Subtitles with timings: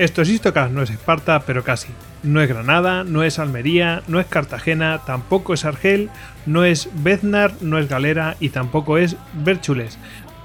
[0.00, 1.88] Esto es Istocas, no es Esparta, pero casi.
[2.22, 6.08] No es Granada, no es Almería, no es Cartagena, tampoco es Argel,
[6.46, 9.98] no es Beznar, no es Galera y tampoco es Bérchules.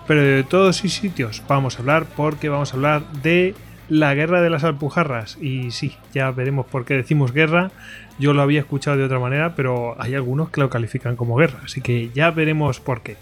[0.08, 3.56] Pero de todos esos sitios vamos a hablar porque vamos a hablar de
[3.88, 5.38] la guerra de las Alpujarras.
[5.40, 7.72] Y sí, ya veremos por qué decimos guerra.
[8.20, 11.62] Yo lo había escuchado de otra manera, pero hay algunos que lo califican como guerra,
[11.64, 13.16] así que ya veremos por qué.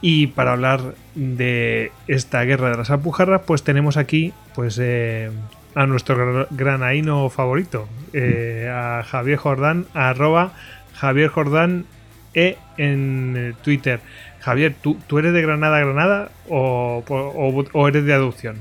[0.00, 5.30] Y para hablar de esta guerra de las Alpujarras, pues tenemos aquí pues eh,
[5.76, 10.52] a nuestro granaíno favorito, eh, a Javier Jordán, arroba
[10.94, 11.84] Javier Jordán
[12.32, 14.00] E en eh, Twitter.
[14.40, 18.56] Javier, ¿tú, ¿tú eres de Granada, Granada o, o, eres de adopción?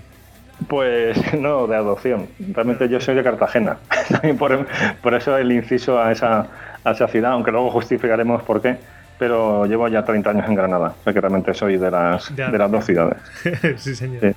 [0.67, 2.27] Pues no, de adopción.
[2.53, 3.77] Realmente yo soy de Cartagena.
[4.37, 4.67] por,
[5.01, 6.47] por, eso el inciso a esa,
[6.83, 8.75] a esa ciudad, aunque luego justificaremos por qué
[9.17, 12.57] pero llevo ya 30 años en Granada, o sea que realmente soy de las, de,
[12.57, 13.17] las dos ciudades.
[13.77, 14.35] sí, señor.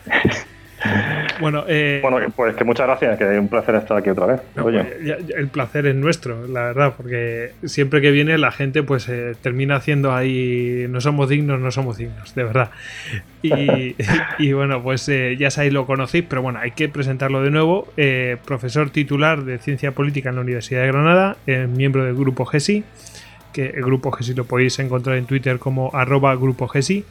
[1.40, 4.40] Bueno, eh, bueno, pues que muchas gracias, que es un placer estar aquí otra vez.
[4.54, 4.86] Pues,
[5.36, 9.76] el placer es nuestro, la verdad, porque siempre que viene la gente pues eh, termina
[9.76, 12.70] haciendo ahí, no somos dignos, no somos dignos, de verdad.
[13.42, 17.88] Y, bueno, pues eh, ya sabéis, lo conocéis, pero bueno, hay que presentarlo de nuevo.
[18.44, 22.84] profesor titular de Ciencia Política en la Universidad de Granada, miembro del Grupo GESI,
[23.52, 27.04] que el Grupo GESI lo podéis encontrar en Twitter como arroba Grupo GESI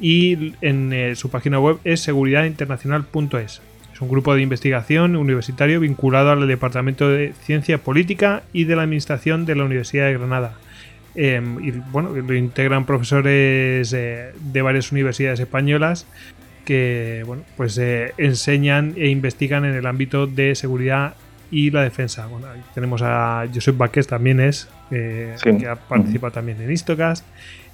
[0.00, 3.60] y en eh, su página web es seguridadinternacional.es.
[3.92, 8.82] Es un grupo de investigación universitario vinculado al Departamento de Ciencia Política y de la
[8.82, 10.54] Administración de la Universidad de Granada.
[11.14, 16.06] Em, y bueno, lo integran profesores eh, de varias universidades españolas
[16.64, 21.14] que bueno, pues eh, enseñan e investigan en el ámbito de seguridad
[21.50, 22.26] y la defensa.
[22.26, 25.34] Bueno, tenemos a Josep Baqués también es, que
[25.68, 27.26] ha participado también en Istocast.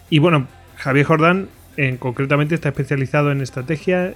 [0.09, 4.15] Y bueno, Javier Jordán en, concretamente está especializado en estrategia,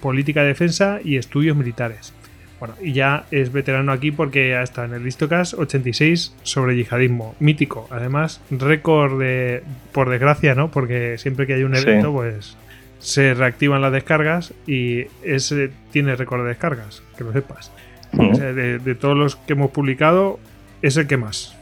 [0.00, 2.12] política de defensa y estudios militares.
[2.58, 7.34] Bueno, y ya es veterano aquí porque ha estado en el Listocast 86 sobre yihadismo,
[7.40, 7.88] mítico.
[7.90, 10.70] Además, récord de, por desgracia, ¿no?
[10.70, 12.56] Porque siempre que hay un evento, pues
[13.00, 17.72] se reactivan las descargas y ese tiene récord de descargas, que lo sepas.
[18.12, 20.38] de, todos los que hemos publicado,
[20.82, 21.56] es el que más.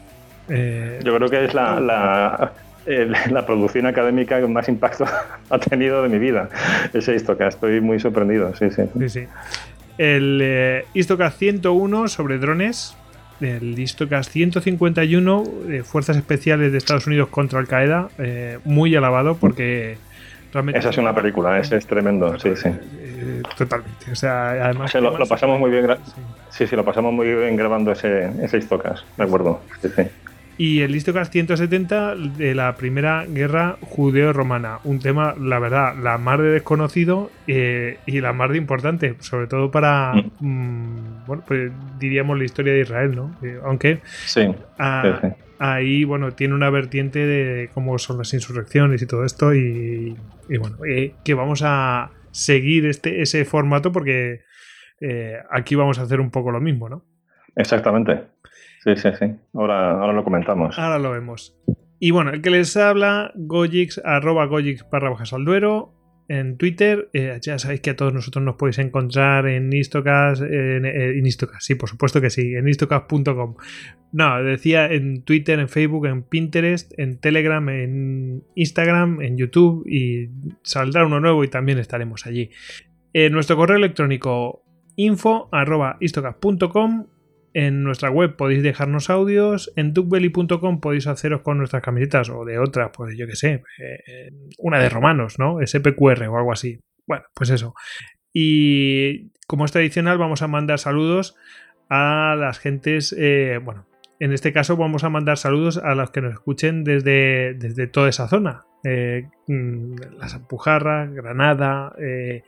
[0.51, 2.53] Eh, Yo creo que es la la
[3.47, 5.05] producción académica que más impacto
[5.51, 6.49] ha tenido de mi vida.
[6.93, 8.83] Ese Istocast, estoy muy sorprendido, sí, sí.
[8.99, 9.27] sí, sí.
[9.99, 12.97] El eh, 101 sobre drones,
[13.41, 19.37] el Istocast 151 de Fuerzas Especiales de Estados Unidos contra Al Qaeda, eh, muy alabado
[19.37, 19.99] porque
[20.53, 20.79] realmente...
[20.79, 22.69] Esa es una película, es tremendo, sí, sí.
[22.69, 24.95] Eh, totalmente, o sea, además...
[24.95, 25.87] lo, pasamos muy bien,
[26.51, 26.67] sí.
[26.67, 26.77] sí.
[26.77, 30.03] lo pasamos muy bien grabando ese, ese Istocast, de acuerdo, sí, sí
[30.61, 34.81] y el Listocast 170 de la primera guerra judeo-romana.
[34.85, 39.47] Un tema, la verdad, la más de desconocido eh, y la más de importante, sobre
[39.47, 40.47] todo para, mm.
[40.47, 43.35] Mm, bueno, pues diríamos la historia de Israel, ¿no?
[43.43, 44.55] Eh, aunque sí,
[45.59, 50.15] ahí, bueno, tiene una vertiente de cómo son las insurrecciones y todo esto y,
[50.59, 54.43] bueno, eh, que vamos a seguir este, ese formato porque
[55.51, 57.03] aquí vamos a hacer un poco lo mismo, ¿no?
[57.57, 58.25] Exactamente.
[58.83, 59.27] Sí, sí, sí.
[59.55, 60.79] Ahora, ahora lo comentamos.
[60.79, 61.55] Ahora lo vemos.
[61.99, 65.15] Y bueno, el que les habla, Gojix, arroba Gojix barra.
[66.29, 70.87] En Twitter, eh, ya sabéis que a todos nosotros nos podéis encontrar en Istocas, en,
[70.87, 73.57] eh, en Istocas, sí, por supuesto que sí, en istocas.com.
[74.13, 80.31] No, decía en Twitter, en Facebook, en Pinterest, en Telegram, en Instagram, en YouTube y
[80.63, 82.51] saldrá uno nuevo y también estaremos allí.
[83.13, 84.63] En nuestro correo electrónico
[84.95, 85.99] info arroba
[87.55, 92.59] en nuestra web podéis dejarnos audios, en duckbelly.com podéis haceros con nuestras camisetas o de
[92.59, 95.59] otras, pues yo que sé, eh, una de romanos, ¿no?
[95.65, 96.79] SPQR o algo así.
[97.07, 97.75] Bueno, pues eso.
[98.33, 101.37] Y como es tradicional, vamos a mandar saludos
[101.89, 103.87] a las gentes, eh, bueno,
[104.21, 108.09] en este caso vamos a mandar saludos a los que nos escuchen desde, desde toda
[108.09, 108.65] esa zona.
[108.85, 112.45] Eh, mm, Alpujarras, Granada, eh,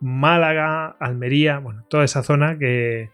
[0.00, 3.10] Málaga, Almería, bueno, toda esa zona que,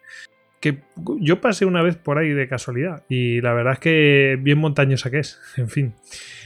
[0.59, 0.79] que
[1.19, 5.09] yo pasé una vez por ahí de casualidad y la verdad es que bien montañosa
[5.09, 5.93] que es, en fin.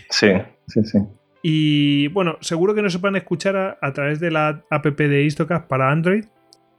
[0.09, 0.29] Sí,
[0.67, 0.99] sí, sí.
[1.45, 5.67] Y bueno, seguro que nos van a escuchar a, través de la app de Istocast
[5.67, 6.25] para Android.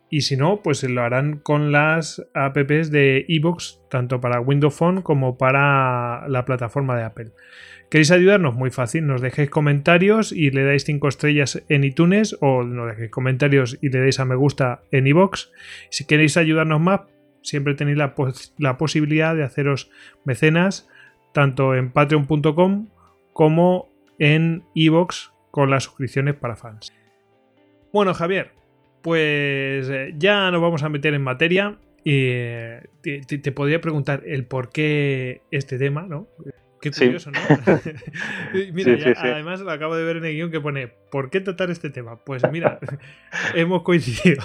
[0.08, 5.02] Y si no, pues lo harán con las apps de iBox, tanto para Windows Phone
[5.02, 7.32] como para la plataforma de Apple.
[7.90, 8.54] ¿Queréis ayudarnos?
[8.54, 13.10] Muy fácil, nos dejéis comentarios y le dais 5 estrellas en iTunes o nos dejéis
[13.10, 15.52] comentarios y le dais a me gusta en iBox.
[15.90, 17.02] Si queréis ayudarnos más,
[17.44, 18.14] siempre tenéis la,
[18.58, 19.90] la posibilidad de haceros
[20.24, 20.88] mecenas
[21.32, 22.88] tanto en patreon.com
[23.32, 23.88] como
[24.18, 26.92] en iVoox con las suscripciones para fans.
[27.92, 28.52] Bueno, Javier,
[29.02, 31.78] pues eh, ya nos vamos a meter en materia.
[32.02, 36.28] Y eh, te, podría preguntar el por qué este tema, ¿no?
[36.80, 37.38] Qué curioso, ¿no?
[38.72, 41.88] mira, además lo acabo de ver en el guion que pone ¿Por qué tratar este
[41.90, 42.16] tema?
[42.24, 42.78] Pues mira,
[43.54, 44.44] hemos coincidido.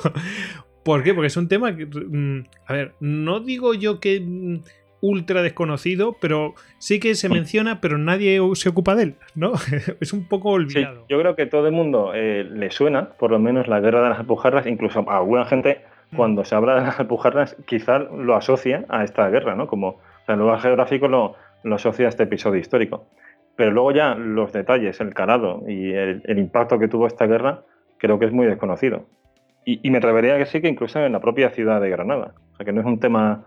[0.89, 1.13] ¿Por qué?
[1.13, 1.85] Porque es un tema que.
[1.85, 4.61] Mm, a ver, no digo yo que mm,
[5.01, 9.51] ultra desconocido, pero sí que se menciona, pero nadie se ocupa de él, ¿no?
[10.01, 11.05] es un poco olvidado.
[11.07, 14.09] yo creo que todo el mundo eh, le suena, por lo menos la guerra de
[14.09, 16.15] las Alpujarras, incluso a alguna gente, mm.
[16.15, 19.67] cuando se habla de las Alpujarras, quizás lo asocia a esta guerra, ¿no?
[19.67, 21.35] Como o sea, el lugar geográfico lo,
[21.71, 23.05] asocia a este episodio histórico.
[23.55, 27.61] Pero luego ya los detalles, el calado y el, impacto que tuvo esta guerra,
[27.99, 29.05] creo que es muy desconocido.
[29.65, 32.33] Y, y me atrevería a que sí, que incluso en la propia ciudad de Granada.
[32.53, 33.43] O sea, que no es un tema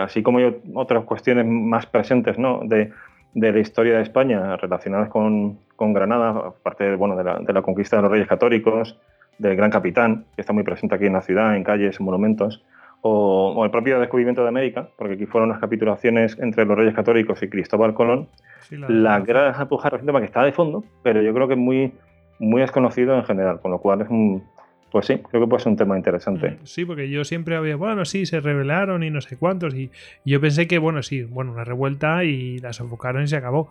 [0.00, 2.60] así como hay otras cuestiones más presentes ¿no?
[2.64, 2.92] de,
[3.34, 7.52] de, la historia de España relacionadas con, con Granada, aparte de, bueno, de, la, de
[7.52, 8.98] la conquista de los reyes católicos,
[9.38, 12.64] del gran capitán, que está muy presente aquí en la ciudad, en calles, en monumentos,
[13.02, 17.42] o, el propio descubrimiento de América, porque aquí fueron las capitulaciones entre los reyes católicos
[17.42, 18.28] y Cristóbal Colón.
[18.70, 21.54] la, la de Alpujarra es un tema que está de fondo, pero yo creo que
[21.54, 21.92] es muy,
[22.38, 24.42] muy desconocido en general, con lo cual es un,
[24.90, 26.50] pues sí, creo que puede ser un tema interesante.
[26.50, 29.74] Mm, sí, porque yo siempre había, bueno, sí, se rebelaron y no sé cuántos.
[29.74, 29.90] Y,
[30.24, 33.70] yo pensé que, bueno, sí, bueno, una revuelta y la sofocaron y se acabó.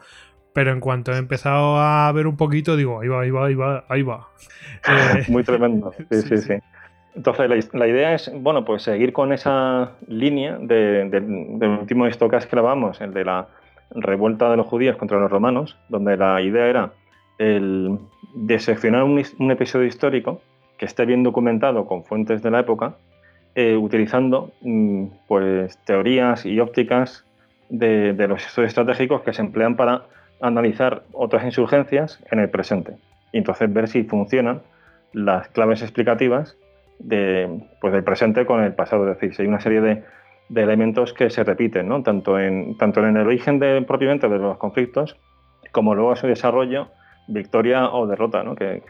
[0.54, 3.56] Pero en cuanto he empezado a ver un poquito, digo, ahí va, ahí va, ahí
[3.56, 4.28] va, ahí va.
[4.88, 5.94] Eh, Muy tremendo.
[6.10, 6.54] Sí, sí, sí.
[7.16, 12.52] Entonces, la, idea es, bueno, pues seguir con esa línea de, del último estocas que
[12.52, 13.48] grabamos, el de la
[13.92, 16.94] revuelta de los judíos contra los romanos, donde la idea era
[17.40, 17.98] el
[18.36, 20.42] diseccionar un, un episodio histórico
[20.80, 22.96] que esté bien documentado con fuentes de la época,
[23.54, 27.26] eh, utilizando mm, pues, teorías y ópticas
[27.70, 30.04] de, los estudios estratégicos que se emplean para
[30.42, 32.94] analizar otras insurgencias en el presente.
[33.34, 34.62] Y entonces ver si funcionan
[35.12, 36.58] las claves explicativas
[36.98, 39.12] de, pues, del presente con el pasado.
[39.12, 40.04] Es decir, si hay una serie de,
[40.56, 42.02] elementos que se repiten, ¿no?
[42.02, 45.16] tanto, en, tanto en el origen de, propiamente de los conflictos
[45.72, 46.88] como luego su desarrollo,
[47.28, 48.44] victoria o derrota.
[48.44, 48.56] ¿no?
[48.56, 48.82] Que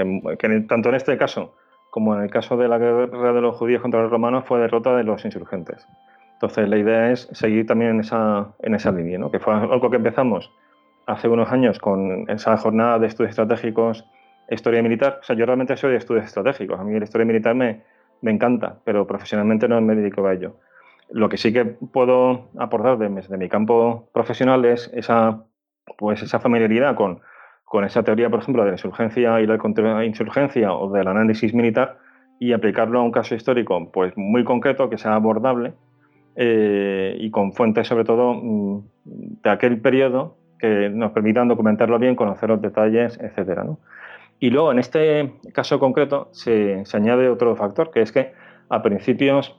[0.68, 1.56] tanto en este caso
[1.90, 4.96] como en el caso de la guerra de los judíos contra los romanos, fue derrota
[4.96, 5.88] de los insurgentes.
[6.34, 9.32] Entonces, la idea es seguir también en esa, en esa línea, ¿no?
[9.32, 10.52] que fue algo que empezamos
[11.06, 14.06] hace unos años con esa jornada de estudios estratégicos,
[14.50, 15.20] historia militar.
[15.22, 16.80] O sea, yo realmente soy de estudios estratégicos.
[16.80, 17.82] A mí la historia militar me,
[18.22, 20.56] me encanta, pero profesionalmente no me dedico a ello.
[21.10, 25.44] Lo que sí que puedo aportar de, mi campo profesional es esa,
[25.98, 27.22] pues esa familiaridad con
[27.70, 32.00] con esa teoría, por ejemplo, de la insurgencia y la insurgencia o del análisis militar
[32.40, 35.74] y aplicarlo a un caso histórico pues muy concreto que sea abordable
[36.36, 38.80] eh, y con fuentes sobre todo mm,
[39.44, 43.62] de aquel periodo que nos permitan documentarlo bien, conocer los detalles, etc.
[44.40, 48.34] Y luego en este caso concreto se, añade otro factor, que es que
[48.70, 49.56] a principios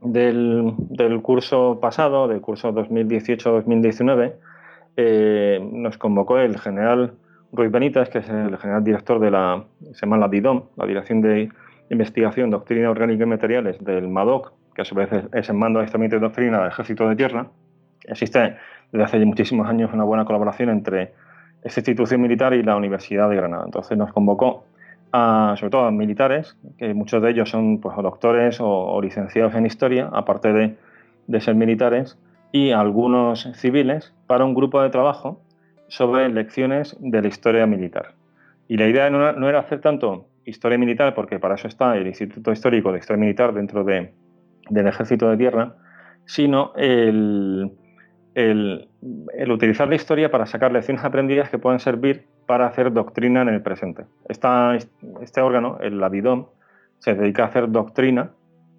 [0.00, 4.32] del, curso pasado, del curso 2018-2019,
[4.96, 7.12] eh, nos convocó el general
[7.52, 11.20] Ruiz Benítez, que es el general director de la, se llama la DIDOM, la Dirección
[11.20, 11.48] de
[11.90, 15.84] Investigación, Doctrina Orgánica y Materiales del MADOC, que a su vez es el mando de
[15.84, 17.48] instrumento y doctrina del Ejército de Tierra.
[18.04, 18.56] Existe
[18.92, 21.12] desde hace muchísimos años una buena colaboración entre
[21.62, 23.64] esta institución militar y la Universidad de Granada.
[23.64, 24.64] Entonces nos convocó
[25.12, 29.66] a, sobre todo a militares, que muchos de ellos son pues, doctores o, licenciados en
[29.66, 30.76] historia, aparte
[31.26, 32.16] de ser militares,
[32.52, 35.40] y algunos civiles para un grupo de trabajo
[35.90, 38.14] sobre lecciones de la historia militar.
[38.68, 42.52] Y la idea no, era hacer tanto historia militar, porque para eso está el Instituto
[42.52, 44.12] Histórico de Historia Militar dentro de,
[44.68, 45.74] del Ejército de Tierra,
[46.24, 47.72] sino el,
[48.34, 48.88] el,
[49.50, 53.60] utilizar la historia para sacar lecciones aprendidas que pueden servir para hacer doctrina en el
[53.60, 54.04] presente.
[54.28, 56.46] Este órgano, el Avidom,
[57.00, 58.30] se dedica a hacer doctrina,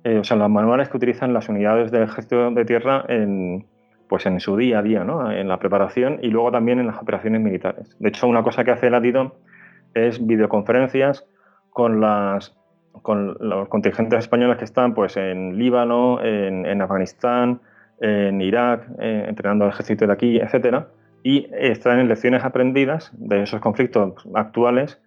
[0.05, 3.65] eh, o sea, los manuales que utilizan las unidades del Ejército de Tierra en,
[4.11, 5.31] pues en su día a día, ¿no?
[5.31, 7.95] en la preparación y luego también en las operaciones militares.
[7.97, 9.31] De hecho, una cosa que hace el ADIDOM
[9.93, 11.25] es videoconferencias
[11.69, 12.53] con las
[13.03, 17.61] con los contingentes españoles que están pues en Líbano, en, Afganistán,
[18.01, 20.89] en Irak, eh, entrenando al ejército de aquí, etcétera,
[21.23, 25.01] y extraen lecciones aprendidas de esos conflictos actuales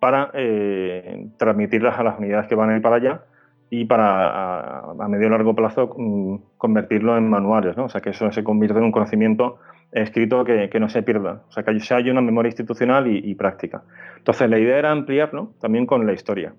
[0.00, 3.22] para eh, transmitirlas a las unidades que van a ir para allá
[3.70, 7.84] y para a, medio y largo plazo mm, convertirlo en manuales, ¿no?
[7.84, 9.58] O sea, que eso se convierta en un conocimiento
[9.92, 13.82] escrito que, no se pierda, o sea, que haya una memoria institucional y, práctica.
[14.18, 16.52] Entonces, la idea era ampliarlo también con la historia,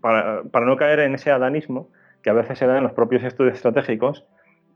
[0.00, 1.88] para, no caer en ese adanismo
[2.22, 4.26] que a veces se da en los propios estudios estratégicos,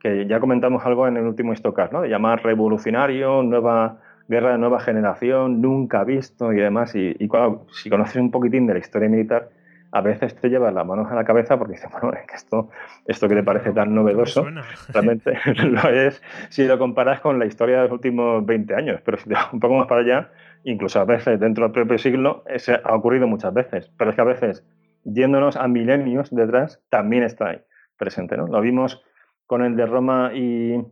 [0.01, 2.03] que ya comentamos algo en el último Istocas, ¿no?
[2.03, 6.95] De llamar revolucionario, nueva guerra de nueva generación, nunca visto y demás.
[6.95, 7.29] Y, y
[7.73, 9.51] si conoces un poquitín de la historia militar,
[9.93, 12.71] a veces te llevas las manos a la cabeza porque dices, bueno, es que esto,
[13.07, 14.47] esto que te parece tan novedoso,
[14.89, 19.01] realmente lo es si lo comparas con la historia de los últimos 20 años.
[19.05, 20.31] Pero si te vas un poco más para allá,
[20.65, 23.93] incluso a veces dentro del propio siglo, eso ha ocurrido muchas veces.
[23.99, 24.65] Pero es que a veces,
[25.05, 27.61] yéndonos a milenios detrás, también está ahí
[27.99, 28.39] presente.
[28.39, 28.47] ¿no?
[28.47, 29.03] Lo vimos
[29.47, 30.83] con el de Roma y,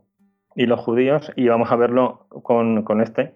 [0.57, 3.33] los judíos y vamos a verlo con, con este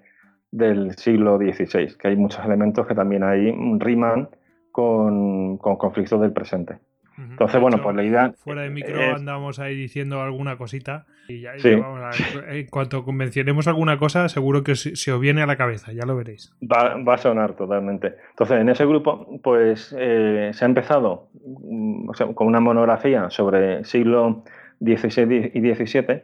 [0.51, 4.29] del siglo XVI, que hay muchos elementos que también ahí riman
[4.75, 6.79] con, conflictos del presente.
[7.17, 8.33] Entonces, bueno, pues la idea.
[8.39, 11.07] Fuera de micro andamos ahí diciendo alguna cosita.
[11.29, 12.11] Y ya, vamos a,
[12.53, 16.17] en cuanto convencionemos alguna cosa, seguro que se, os viene a la cabeza, ya lo
[16.17, 16.53] veréis.
[16.61, 18.17] Va, a sonar totalmente.
[18.31, 24.43] Entonces, en ese grupo, pues eh, se ha empezado mm, con una monografía sobre siglo
[24.81, 26.23] XVI y XVII.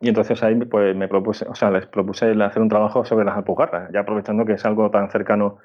[0.00, 3.36] Y entonces ahí pues me propuse, o sea, les propuse hacer un trabajo sobre las
[3.36, 5.58] alpujarras, ya aprovechando que es algo tan cercano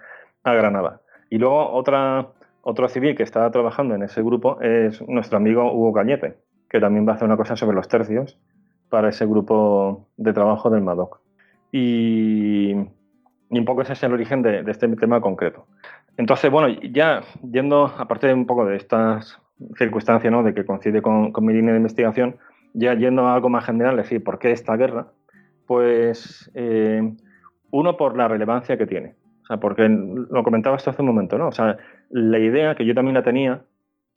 [0.43, 1.01] a Granada.
[1.29, 2.27] Y luego otra,
[2.61, 6.35] otro civil que está trabajando en ese grupo es nuestro amigo Hugo Cañete,
[6.69, 8.37] que también va a hacer una cosa sobre los tercios
[8.89, 11.19] para ese grupo de trabajo del MADOC.
[11.71, 12.73] Y,
[13.49, 15.67] un poco ese es el origen de, este tema concreto.
[16.17, 19.39] Entonces, bueno, ya yendo, aparte de un poco de estas
[19.77, 20.43] circunstancias, ¿no?
[20.43, 22.37] de que coincide con, mi línea de investigación,
[22.73, 25.07] ya yendo a algo más general, es decir, ¿por qué esta guerra?
[25.65, 27.13] Pues eh,
[27.71, 29.15] uno por la relevancia que tiene.
[29.47, 31.47] O sea, porque lo comentaba esto hace un momento, ¿no?
[31.47, 31.77] O sea,
[32.09, 33.61] la idea que yo también la tenía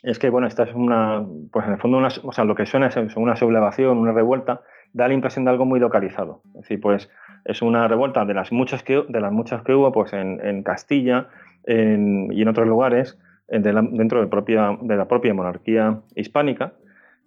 [0.03, 2.67] es que, bueno, esta es una, pues en el fondo, una, o sea, lo que
[2.67, 6.43] suena es una sublevación, una revuelta, da la impresión de algo muy localizado.
[6.49, 7.09] Es decir, pues
[7.45, 11.29] es una revuelta de las muchas que, de las muchas que hubo pues en, Castilla
[11.65, 16.73] y en otros lugares dentro de, propia, de la propia monarquía hispánica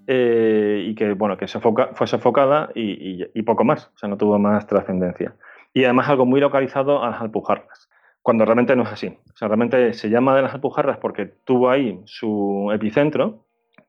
[0.07, 4.37] eh, y que, bueno, que fue sofocada y, y, poco más, o sea, no tuvo
[4.39, 5.35] más trascendencia.
[5.73, 7.89] Y además algo muy localizado a las Alpujarras
[8.23, 9.07] cuando realmente no es así.
[9.07, 13.43] O sea, realmente se llama de las Alpujarras porque tuvo ahí su epicentro,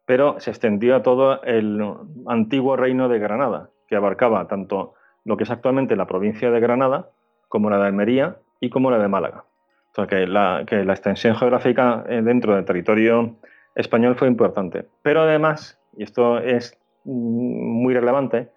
[0.04, 1.80] pero se extendió a todo el
[2.26, 7.08] antiguo reino de Granada, que abarcaba tanto lo que es actualmente la provincia de Granada,
[7.48, 9.44] como la de Almería y como la de Málaga.
[9.92, 13.36] O sea, que la, que la extensión geográfica eh, dentro del territorio
[13.76, 14.86] español fue importante.
[15.02, 18.50] Pero además, y esto es mm, muy relevante,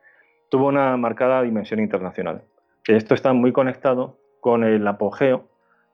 [0.49, 2.41] tuvo una marcada dimensión internacional.
[2.83, 5.45] Que esto está muy conectado con el apogeo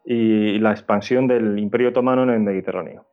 [0.05, 3.05] y la expansión del Imperio Otomano en el Mediterráneo,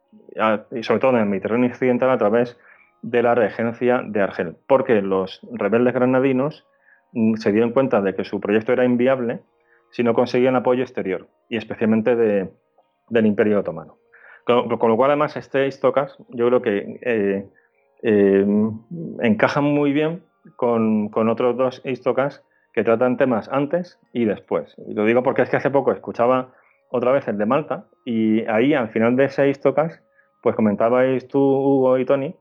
[0.73, 2.59] y sobre todo en el Mediterráneo occidental a través
[3.03, 6.67] de la regencia de Argel, porque los rebeldes granadinos
[7.13, 9.41] mm, se dieron cuenta de que su proyecto era inviable
[9.91, 13.97] si no conseguían apoyo exterior, y especialmente del Imperio Otomano.
[14.45, 17.49] Con, lo cual, además, este Istocas yo creo que eh,
[18.03, 18.47] eh,
[19.21, 20.23] encaja muy bien
[20.57, 24.77] con, con otros dos Istocas que tratan temas antes y después.
[24.87, 26.53] Y lo digo porque es que hace poco escuchaba
[26.91, 30.03] otra vez el de Malta, y ahí al final de ese Istocas,
[30.43, 32.35] pues comentabais tú, Hugo y Tony,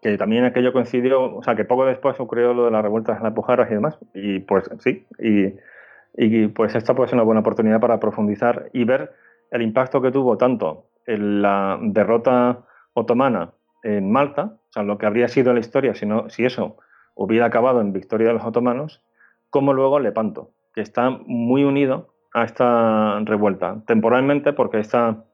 [0.00, 3.24] que también aquello coincidió, o sea, que poco después ocurrió lo de las revueltas en
[3.24, 7.80] las Pujarras y demás, y pues sí, y, pues esta puede ser una buena oportunidad
[7.80, 9.12] para profundizar y ver
[9.50, 13.52] el impacto que tuvo tanto en la derrota otomana
[13.82, 16.76] en Malta, o sea, lo que habría sido la historia si, si eso
[17.14, 19.02] hubiera acabado en victoria de los otomanos,
[19.50, 23.82] como luego Lepanto, que está muy unido a esta revuelta.
[23.86, 25.24] Temporalmente, porque esta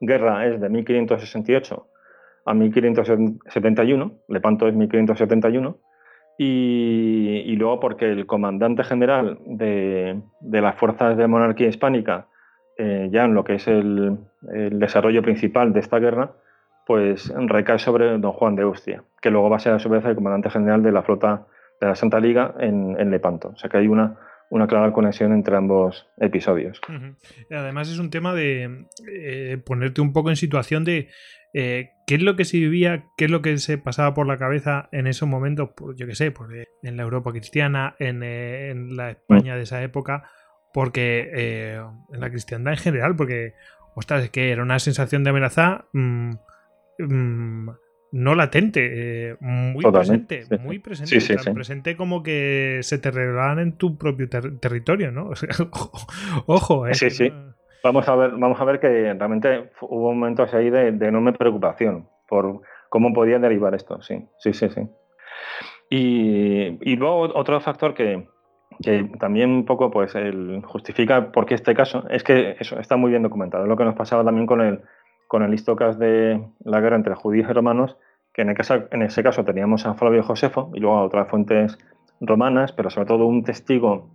[0.00, 1.86] guerra es de 1568
[2.46, 5.76] a 1571, Lepanto es 1571,
[6.40, 12.28] y, luego porque el comandante general de, las fuerzas de monarquía hispánica,
[12.78, 14.18] eh, ya en lo que es el,
[14.70, 16.32] desarrollo principal de esta guerra,
[16.86, 20.04] pues recae sobre don Juan de Austria, que luego va a ser a su vez
[20.04, 21.46] el comandante general de la flota
[21.80, 23.48] de la Santa Liga en, en Lepanto.
[23.48, 24.16] O sea que hay una
[24.50, 26.80] una clara conexión entre ambos episodios.
[27.50, 31.08] Además es un tema de eh, ponerte un poco en situación de
[31.52, 34.38] eh, qué es lo que se vivía, qué es lo que se pasaba por la
[34.38, 39.10] cabeza en esos momentos, yo qué sé, porque en la Europa cristiana, en, eh, la
[39.10, 40.30] España de esa época,
[40.72, 41.30] porque
[42.12, 43.54] en la cristiandad en general, porque,
[43.94, 45.86] ostras, es que era una sensación de amenaza.
[45.92, 46.34] Mm,
[46.98, 47.70] mm,
[48.10, 53.72] no latente, eh, muy presente, muy presente, tan presente como que se te revelaban en
[53.72, 55.30] tu propio territorio, ¿no?
[56.46, 56.94] ojo, eh.
[56.94, 57.32] Sí, sí.
[57.84, 62.62] Vamos a ver, vamos a ver que realmente hubo momentos ahí de, enorme preocupación por
[62.88, 64.82] cómo podía derivar esto, sí, sí, sí, sí.
[65.90, 68.26] Y, luego otro factor que,
[69.18, 73.10] también un poco pues el justifica por qué este caso es que eso está muy
[73.10, 73.64] bien documentado.
[73.64, 74.82] Es lo que nos pasaba también con el
[75.28, 77.96] con el histocas de la guerra entre judíos y romanos,
[78.32, 78.54] que en,
[78.90, 81.78] en ese caso teníamos a Flavio Josefo y luego a otras fuentes
[82.20, 84.10] romanas, pero sobre todo un testigo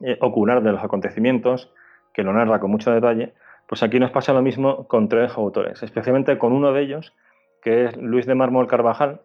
[0.00, 1.72] eh, ocular de los acontecimientos
[2.12, 3.34] que lo narra con mucho detalle,
[3.66, 7.14] pues aquí nos pasa lo mismo con tres autores, especialmente con uno de ellos,
[7.62, 9.22] que es Luis de Mármol Carvajal,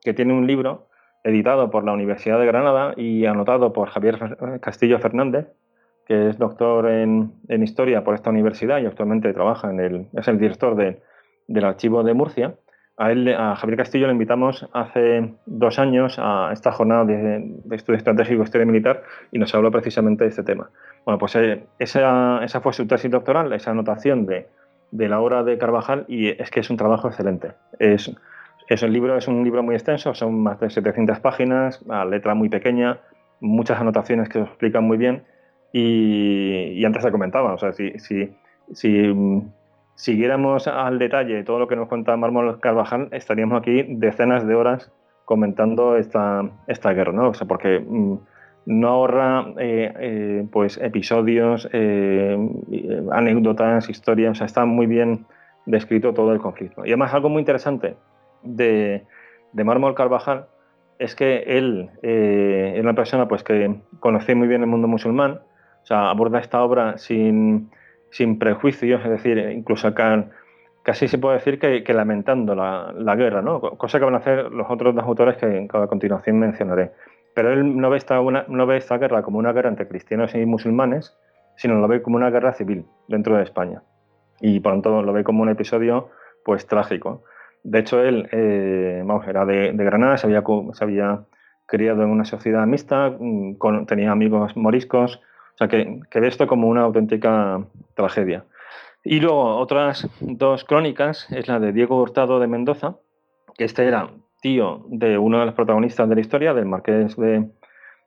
[0.00, 0.88] que tiene un libro
[1.24, 5.46] editado por la Universidad de Granada y anotado por Javier Castillo Fernández,
[6.06, 10.38] que es doctor en, historia por esta universidad y actualmente trabaja en el, es el
[10.38, 12.54] director del archivo de Murcia.
[12.96, 17.96] A él, a Javier Castillo, le invitamos hace dos años a esta jornada de, estudio
[17.96, 20.70] estratégico historia militar y nos habló precisamente de este tema.
[21.04, 24.46] Bueno, pues eh, esa, esa, fue su tesis doctoral, esa anotación de,
[24.92, 27.52] de, la obra de Carvajal y es que es un trabajo excelente.
[27.80, 28.14] Es,
[28.68, 32.34] es, un libro, es un libro muy extenso, son más de 700 páginas, a letra
[32.34, 33.00] muy pequeña,
[33.40, 35.24] muchas anotaciones que lo explican muy bien
[35.76, 38.32] y, antes se comentaba, o sea, si, si,
[38.72, 39.42] si mm,
[39.96, 44.92] siguiéramos al detalle todo lo que nos cuenta Mármol Carvajal, estaríamos aquí decenas de horas
[45.24, 47.30] comentando esta, esta guerra, ¿no?
[47.30, 48.14] O sea, porque mm,
[48.66, 52.38] no ahorra eh, eh, pues episodios, eh,
[53.10, 55.26] anécdotas, historias, o sea, está muy bien
[55.66, 56.86] descrito todo el conflicto.
[56.86, 57.96] Y además algo muy interesante
[58.44, 59.02] de,
[59.52, 60.46] de Mármol Carvajal
[61.00, 65.40] es que él es una persona pues, que conoce muy bien el mundo musulmán,
[65.84, 67.70] o sea, aborda esta obra sin,
[68.10, 70.30] sin prejuicios, es decir, incluso acá,
[70.82, 73.60] casi se puede decir que, lamentando la, guerra, ¿no?
[73.60, 76.92] cosa que van a hacer los otros dos autores que, a continuación mencionaré.
[77.34, 80.46] Pero él no ve, esta no ve esta guerra como una guerra entre cristianos y
[80.46, 81.14] musulmanes,
[81.56, 83.82] sino lo ve como una guerra civil dentro de España.
[84.40, 86.08] Y por lo tanto lo ve como un episodio
[86.46, 87.24] pues trágico.
[87.62, 90.42] De hecho, él eh, vamos, era de, Granada, se había,
[90.72, 91.24] se había
[91.66, 95.20] criado en una sociedad mixta, mm, tenía amigos moriscos,
[95.54, 97.64] o sea, que, ve esto como una auténtica
[97.94, 98.44] tragedia.
[99.04, 102.96] Y luego otras dos crónicas es la de Diego Hurtado de Mendoza,
[103.56, 107.48] que este era tío de uno de los protagonistas de la historia, del marqués de,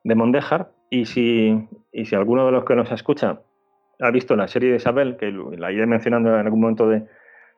[0.03, 0.71] de Mondéjar.
[0.89, 3.41] Y si, y si alguno de los que nos escucha
[3.99, 7.05] ha visto la serie de Isabel, que la iré mencionando en algún momento de,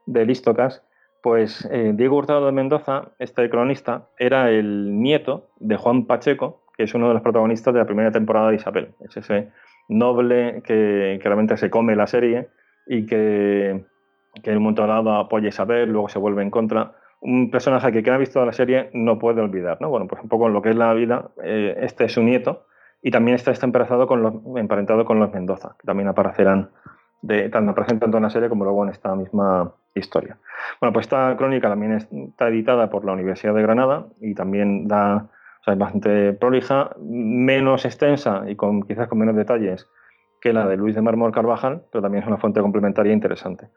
[0.05, 0.83] de Listocas,
[1.21, 6.83] pues eh, Diego Hurtado de Mendoza, este cronista, era el nieto de Juan Pacheco, que
[6.83, 8.93] es uno de los protagonistas de la primera temporada de Isabel.
[9.01, 9.49] Es ese
[9.89, 12.47] noble que, realmente se come la serie
[12.87, 13.83] y que,
[14.41, 16.93] que en un momento dado apoya Isabel, luego se vuelve en contra.
[17.19, 19.89] Un personaje que quien ha visto la serie no puede olvidar, ¿no?
[19.89, 22.65] Bueno, pues un poco en lo que es la vida, eh, este es su nieto
[23.01, 26.69] y también está, está emparentado, con los, emparentado con los Mendoza, que también aparecerán,
[27.21, 30.37] de, tanto aparecen tanto en la serie como luego en esta misma historia.
[30.79, 35.29] Bueno, pues esta crónica también está editada por la Universidad de Granada y también da
[35.61, 39.87] o sea, es bastante prolija, menos extensa y con quizás con menos detalles
[40.41, 43.69] que la de Luis de Mármol Carvajal, pero también es una fuente complementaria interesante.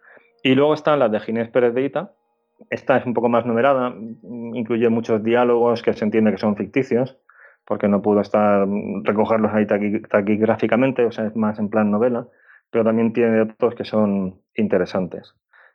[0.42, 2.12] Y luego está la de Ginés Pérez de Ita.
[2.70, 3.92] Esta es un poco más numerada,
[4.54, 7.18] incluye muchos diálogos que se entiende que son ficticios,
[7.66, 8.66] porque no pudo estar
[9.02, 12.28] recogerlos ahí taquigráficamente, o sea, es más en plan novela,
[12.70, 15.34] pero también tiene otros que son interesantes.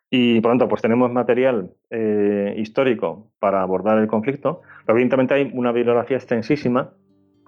[0.09, 5.51] Y por tanto, pues tenemos material eh, histórico para abordar el conflicto, pero evidentemente hay
[5.53, 6.91] una bibliografía extensísima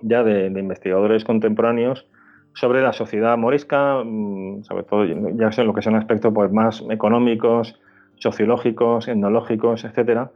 [0.02, 2.08] ya de, investigadores contemporáneos
[2.54, 6.84] sobre la sociedad morisca, mm, sobre todo ya sé lo que son aspectos pues, más
[6.90, 7.80] económicos,
[8.16, 10.32] sociológicos, etnológicos, etcétera.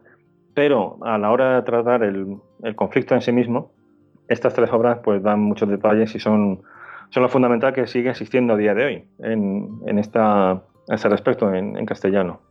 [0.54, 2.38] Pero a la hora de tratar el,
[2.76, 3.72] conflicto en sí mismo,
[4.30, 6.62] estas tres obras pues dan muchos detalles y son,
[7.10, 11.10] son lo fundamental que sigue existiendo a día de hoy en, en esta a ese
[11.10, 12.42] respecto en, castellano.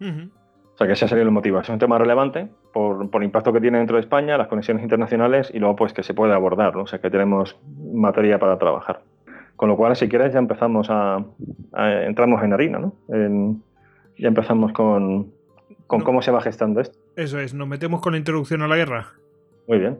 [0.00, 1.58] O sea que ese sería el motivo.
[1.60, 4.82] Es un tema relevante por, por, el impacto que tiene dentro de España, las conexiones
[4.82, 7.58] internacionales y luego pues que se puede abordar, o sea que tenemos
[7.92, 9.00] materia para trabajar.
[9.56, 11.24] Con lo cual, si quieres, ya empezamos a,
[11.74, 12.92] entramos en harina, ¿no?
[14.16, 15.32] ya empezamos con,
[15.88, 16.96] con cómo se va gestando esto.
[17.16, 19.08] Eso es, nos metemos con la introducción a la guerra.
[19.66, 19.98] Muy bien.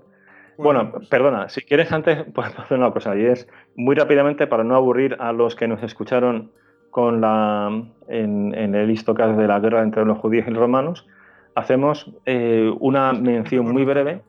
[0.58, 4.76] Bueno, perdona, si quieres antes, pues hacer una cosa, y es muy rápidamente para no
[4.76, 6.52] aburrir a los que nos escucharon
[6.90, 11.06] con la en, el histocast de la guerra entre los judíos y los romanos,
[11.54, 14.22] hacemos eh, una mención muy breve,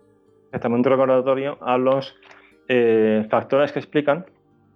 [0.47, 2.15] exactamente un recordatorio, a los
[2.67, 4.25] eh, factores que explican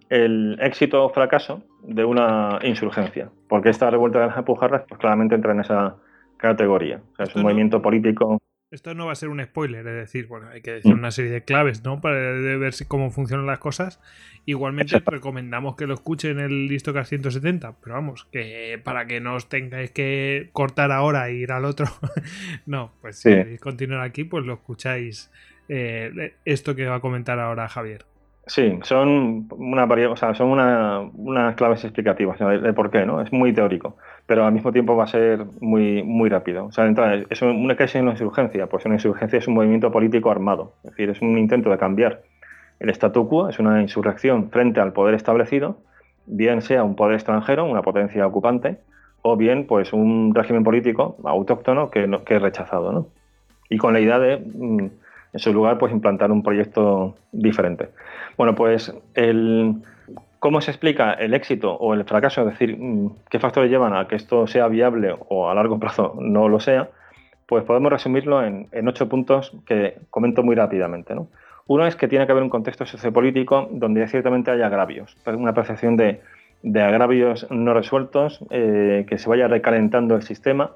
[0.08, 5.34] el éxito o fracaso de una insurgencia, porque esta revuelta de las Alpujarras pues claramente
[5.34, 5.96] entra en esa
[6.36, 7.00] categoría.
[7.12, 8.38] O sea, es un movimiento político
[8.74, 10.98] esto no va a ser un spoiler, es decir, bueno, hay que decir mm.
[10.98, 12.00] una serie de claves, ¿no?
[12.00, 14.00] Para ver cómo funcionan las cosas.
[14.46, 19.36] Igualmente recomendamos que lo escuchen en el Listocast 170, pero vamos, que para que no
[19.36, 21.86] os tengáis que cortar ahora e ir al otro,
[22.66, 25.30] no, pues si queréis continuar aquí, pues lo escucháis
[25.68, 28.04] eh, esto que va a comentar ahora Javier.
[28.46, 33.22] Sí, son una o sea, son unas claves explicativas de, por qué, ¿no?
[33.22, 36.66] Es muy teórico, pero al mismo tiempo va a ser muy, muy rápido.
[36.66, 39.90] O sea, entonces, es una crisis en la insurgencia, pues una insurgencia es un movimiento
[39.90, 42.22] político armado, es decir, es un intento de cambiar
[42.80, 45.78] el statu quo, es una insurrección frente al poder establecido,
[46.26, 48.78] bien sea un poder extranjero, una potencia ocupante,
[49.22, 53.06] o bien pues un régimen político autóctono que, que es rechazado, ¿no?
[53.70, 54.86] Y con la idea de mm,
[55.34, 57.90] en su lugar, pues implantar un proyecto diferente.
[58.38, 59.82] Bueno, pues el,
[60.38, 64.06] cómo se explica el éxito o el fracaso, es decir, mm, qué factores llevan a
[64.06, 66.88] que esto sea viable o a largo plazo no lo sea,
[67.46, 71.14] pues podemos resumirlo en, ocho puntos que comento muy rápidamente.
[71.66, 75.96] Uno es que tiene que haber un contexto sociopolítico donde ciertamente haya agravios, una percepción
[75.96, 76.20] de,
[76.80, 80.70] agravios no resueltos, eh, que se vaya recalentando el sistema,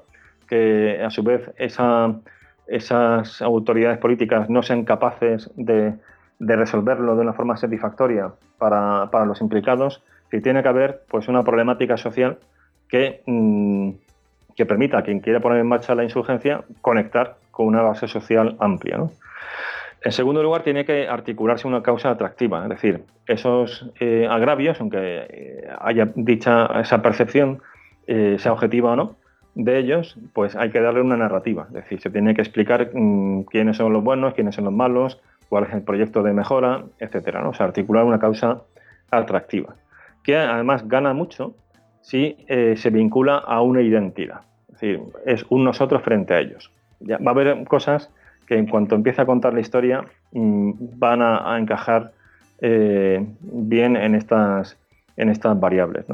[0.47, 2.15] que a su vez esa
[2.69, 5.93] esas autoridades políticas no sean capaces de,
[6.39, 11.97] resolverlo de una forma satisfactoria para, los implicados, que tiene que haber pues, una problemática
[11.97, 12.37] social
[12.87, 13.91] que, mm,
[14.55, 18.55] que permita a quien quiera poner en marcha la insurgencia conectar con una base social
[18.59, 18.99] amplia.
[20.01, 24.97] En segundo lugar, tiene que articularse una causa atractiva, es decir, esos eh, agravios, aunque
[25.29, 27.61] eh, haya dicha esa percepción,
[28.07, 29.15] eh, sea objetiva o no,
[29.55, 31.65] de ellos, pues hay que darle una narrativa.
[31.69, 35.19] Es decir, se tiene que explicar mm, quiénes son los buenos, quiénes son los malos,
[35.49, 37.41] cuál es el proyecto de mejora, etcétera.
[37.41, 37.49] ¿no?
[37.49, 38.61] O sea, articular una causa
[39.11, 39.75] atractiva.
[40.23, 41.55] Que además gana mucho
[42.01, 44.41] si eh, se vincula a una identidad.
[44.67, 46.71] Es decir, es un nosotros frente a ellos.
[46.99, 48.09] Ya, va a haber cosas
[48.45, 52.11] que en cuanto empiece a contar la historia mm, van a, encajar
[52.61, 54.77] eh, bien en estas,
[55.17, 56.05] en estas variables.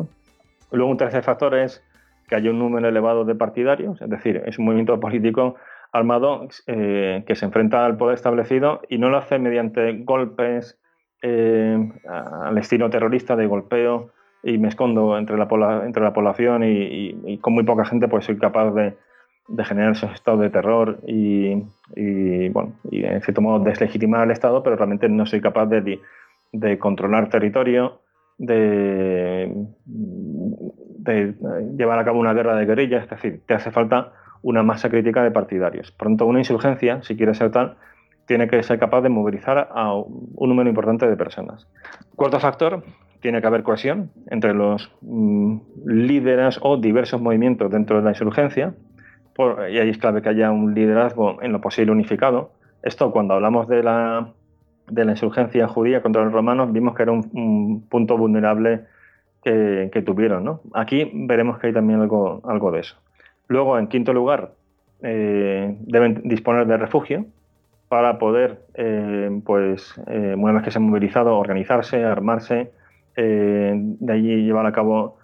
[0.71, 1.81] Luego un tercer factor es
[2.27, 5.55] que haya un número elevado de partidarios, es decir, es un movimiento político
[5.91, 10.77] armado eh, que se enfrenta al poder establecido y no lo hace mediante golpes
[11.21, 14.11] eh, al estilo terrorista de golpeo
[14.43, 15.47] y me escondo entre la,
[15.85, 18.95] entre la población y, con muy poca gente pues soy capaz de,
[19.63, 21.55] generar esos estados de terror y,
[22.49, 25.99] bueno, y en cierto modo deslegitimar al Estado, pero realmente no soy capaz de,
[26.51, 28.01] de controlar territorio,
[28.37, 29.51] de
[31.05, 31.35] de
[31.77, 35.23] llevar a cabo una guerra de guerrillas, es decir, te hace falta una masa crítica
[35.23, 35.91] de partidarios.
[35.91, 37.77] Pronto una insurgencia, si quiere ser tal,
[38.25, 41.67] tiene que ser capaz de movilizar a un número importante de personas.
[42.15, 42.83] Cuarto factor,
[43.21, 48.73] tiene que haber cohesión entre los mm, líderes o diversos movimientos dentro de la insurgencia,
[49.37, 52.51] y ahí es clave que haya un liderazgo en lo posible unificado.
[52.83, 54.29] Esto cuando hablamos de la,
[54.87, 58.85] de la insurgencia judía contra los romanos, vimos que era un punto vulnerable
[59.45, 60.43] que, tuvieron.
[60.43, 60.61] ¿no?
[60.73, 62.95] Aquí veremos que hay también algo, algo de eso.
[63.47, 64.51] Luego, en quinto lugar,
[65.01, 67.25] eh, deben disponer de refugio
[67.87, 72.71] para poder, eh, pues, eh, una vez que se han movilizado, organizarse, armarse,
[73.17, 75.19] de allí llevar a cabo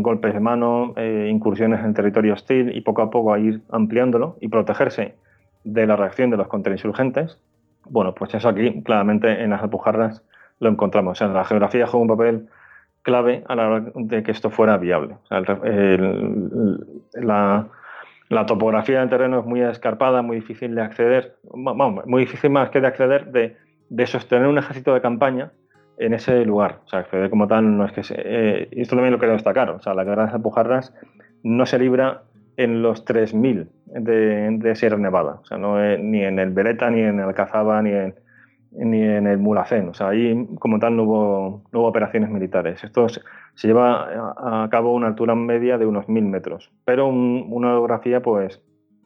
[0.00, 0.92] golpes de mano,
[1.26, 5.14] incursiones en territorio hostil y poco a poco ir ampliándolo y protegerse
[5.62, 7.38] de la reacción de los contrainsurgentes.
[7.86, 10.22] Bueno, pues eso aquí claramente en las Alpujarras
[10.60, 11.12] lo encontramos.
[11.12, 12.48] O sea, la geografía juega un papel
[13.04, 15.16] clave a la hora de que esto fuera viable.
[17.12, 17.66] la,
[18.46, 22.88] topografía del terreno es muy escarpada, muy difícil de acceder, muy difícil más que de
[22.88, 25.52] acceder, de, sostener un ejército de campaña
[25.98, 26.80] en ese lugar.
[26.86, 29.70] O sea, acceder como tal no es que se, eh, esto también lo quiero destacar.
[29.70, 30.92] O sea, la guerra de Alpujarras
[31.44, 32.22] no se libra
[32.56, 35.40] en los 3000 de, de Sierra Nevada.
[35.42, 38.14] O sea, no ni en el Beretta, ni en el Cazaba, ni en,
[38.74, 39.88] ni en el Mulacén.
[39.88, 42.82] O sea, ahí como tal no hubo, no hubo operaciones militares.
[42.82, 43.20] Esto se,
[43.62, 48.62] lleva a cabo a una altura media de unos mil metros, pero una orografía pues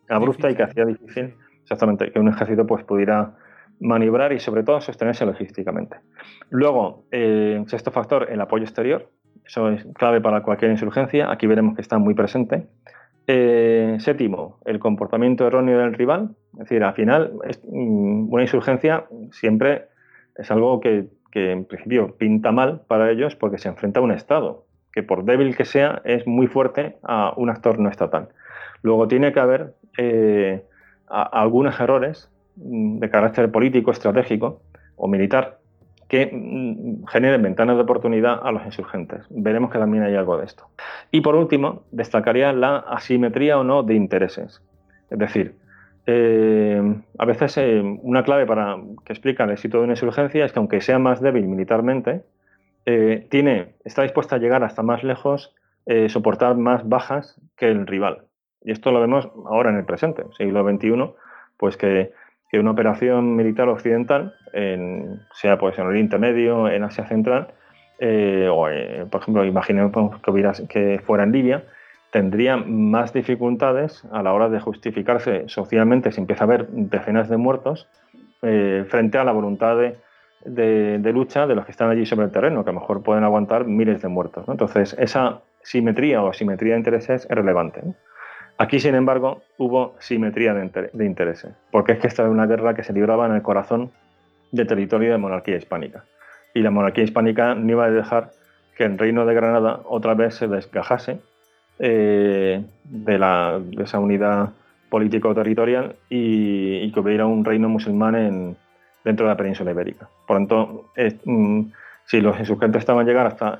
[0.09, 3.35] abrupta y que hacía difícil exactamente que un ejército pues pudiera
[3.81, 5.99] maniobrar y sobre todo sostenerse logísticamente.
[6.51, 9.11] Luego, eh, sexto factor, el apoyo exterior.
[9.45, 11.31] Eso es clave para cualquier insurgencia.
[11.31, 12.67] Aquí veremos que está muy presente.
[13.31, 16.31] Eh, séptimo, el comportamiento erróneo del rival.
[16.55, 19.85] Es decir, al final, mm, una insurgencia siempre
[20.35, 24.13] es algo que, que en principio pinta mal para ellos porque se enfrenta a un
[24.13, 24.65] Estado,
[24.95, 28.29] que por débil que sea es muy fuerte a un actor no estatal.
[28.81, 30.65] Luego tiene que haber eh,
[31.07, 34.63] algunos errores mm, de carácter político, estratégico
[34.97, 35.58] o militar
[36.09, 39.25] que mm, generen ventanas de oportunidad a los insurgentes.
[39.31, 40.69] Veremos que también hay algo de esto.
[41.11, 44.63] Y por último, destacaría la asimetría o no de intereses.
[45.11, 45.55] Es decir,
[46.07, 46.83] eh,
[47.19, 50.59] a veces eh, una clave para que explica el éxito de una insurgencia es que
[50.59, 52.23] aunque sea más débil militarmente,
[53.29, 55.55] tiene, está dispuesta a llegar hasta más lejos,
[56.07, 58.23] soportar más bajas que el rival.
[58.63, 61.13] Y esto lo vemos ahora en el presente, siglo XXI,
[61.59, 62.13] pues que,
[62.53, 64.35] una operación militar occidental,
[65.35, 67.49] sea pues en Oriente Medio, en Asia Central,
[67.99, 71.65] eh, o eh, por ejemplo, imaginemos que, hubiera, que fuera en Libia,
[72.11, 77.37] tendría más dificultades a la hora de justificarse socialmente si empieza a haber decenas de
[77.37, 77.89] muertos
[78.43, 82.65] eh, frente a la voluntad de, lucha de los que están allí sobre el terreno,
[82.65, 84.45] que a lo mejor pueden aguantar miles de muertos.
[84.49, 87.83] Entonces, esa simetría o simetría de intereses es relevante.
[88.61, 92.83] Aquí, sin embargo, hubo simetría de, intereses, porque es que esta era una guerra que
[92.83, 93.93] se libraba en el corazón
[94.51, 96.05] del territorio de la monarquía hispánica.
[96.55, 98.33] Y la monarquía hispánica no iba a dejar
[98.77, 101.21] que el reino de Granada otra vez se desgajase
[101.79, 104.51] eh, de, esa unidad
[104.91, 108.57] político-territorial y, que hubiera un reino musulmán
[109.05, 110.09] dentro de la península ibérica.
[110.27, 110.91] Por tanto,
[111.25, 111.63] mm,
[112.07, 113.07] si los insurgentes estaban,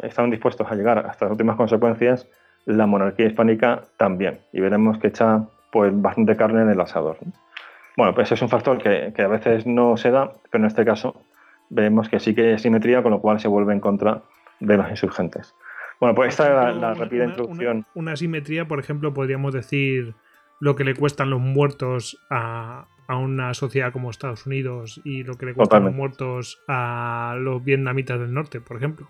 [0.03, 2.27] estaban dispuestos a llegar hasta las últimas consecuencias,
[2.67, 4.41] la monarquía hispánica también.
[4.53, 7.19] Y veremos que echa pues, bastante carne en el asador.
[7.97, 11.21] Bueno, pues es un factor que, a veces no se da, pero en este caso
[11.69, 14.23] vemos que sí que hay simetría, con lo cual se vuelve en contra
[14.61, 15.55] de los insurgentes.
[15.99, 17.85] Bueno, pues esta es la, rápida introducción.
[17.95, 20.15] Una, simetría, por ejemplo, podríamos decir
[20.61, 25.47] lo que le cuestan los muertos a, una sociedad como Estados Unidos y lo que
[25.47, 29.09] le cuestan los muertos a los vietnamitas del norte, por ejemplo.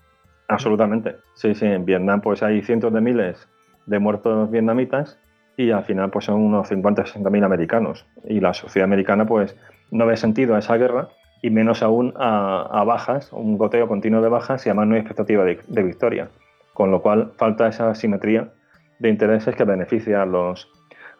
[0.48, 1.16] Absolutamente.
[1.34, 3.48] Sí, sí, en Vietnam pues hay cientos de miles
[3.86, 5.18] de muertos vietnamitas
[5.56, 8.06] y al final pues son unos 50 60 mil americanos.
[8.24, 9.56] Y la sociedad americana pues
[9.90, 11.08] no ve sentido a esa guerra
[11.42, 15.44] y menos aún a, bajas, un goteo continuo de bajas y además no hay expectativa
[15.44, 16.28] de, victoria.
[16.72, 18.52] Con lo cual falta esa simetría
[18.98, 20.68] de intereses que beneficia a los,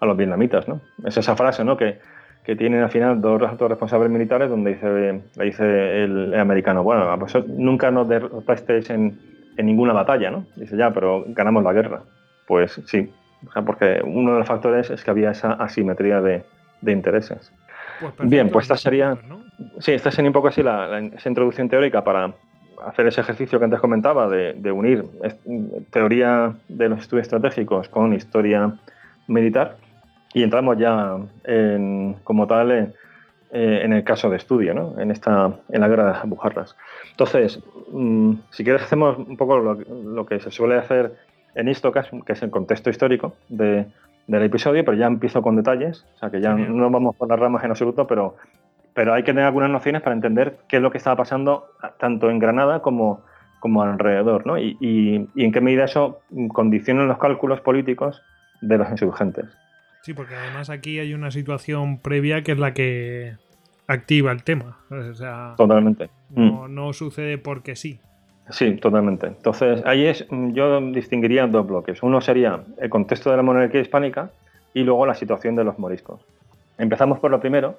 [0.01, 0.69] a los vietnamitas.
[0.69, 0.81] ¿no?
[1.05, 1.77] Es esa frase ¿no?
[1.77, 1.99] que,
[2.49, 7.15] que tienen al final dos altos responsables militares donde dice, le dice el, americano, bueno,
[7.19, 9.21] pues nunca nos derrotasteis en,
[9.59, 10.47] en ninguna batalla, ¿no?
[10.57, 12.01] Dice, ya, pero ganamos la guerra.
[12.47, 13.13] Pues sí,
[13.67, 16.43] porque uno de los factores es que había esa asimetría de,
[16.87, 17.53] intereses.
[18.01, 19.19] Pues Bien, pues esta sería,
[19.81, 22.33] sí, esta sería un poco así la, esa introducción teórica para
[22.87, 25.05] hacer ese ejercicio que antes comentaba de, de unir
[25.91, 28.73] teoría de los estudios estratégicos con historia
[29.27, 29.77] militar
[30.33, 32.93] y entramos ya en, como tal eh,
[33.51, 35.01] en el caso de estudio, ¿no?
[35.01, 36.77] en, esta, en la guerra de las Bujarras.
[37.11, 37.61] Entonces,
[37.91, 41.15] mm, si quieres hacemos un poco lo, que se suele hacer
[41.55, 43.87] en Istocas, que es el contexto histórico de,
[44.27, 47.39] del episodio, pero ya empiezo con detalles, o sea que ya no vamos por las
[47.39, 48.37] ramas en absoluto, pero,
[48.93, 52.31] pero hay que tener algunas nociones para entender qué es lo que estaba pasando tanto
[52.31, 53.23] en Granada como,
[53.61, 54.59] como alrededor, ¿no?
[54.59, 56.21] y, y en qué medida eso
[56.53, 58.23] condiciona los cálculos políticos
[58.61, 59.47] de los insurgentes.
[60.09, 63.35] Sí, porque además aquí hay una situación previa que es la que
[63.87, 64.79] activa el tema.
[64.89, 66.09] O sea, totalmente.
[66.31, 66.95] No, mm.
[66.95, 68.01] sucede porque sí.
[68.49, 69.27] Sí, totalmente.
[69.27, 72.03] Entonces, ahí es, yo distinguiría dos bloques.
[72.03, 74.31] Uno sería el contexto de la monarquía hispánica
[74.73, 76.23] y luego la situación de los moriscos.
[76.79, 77.79] Empezamos por lo primero,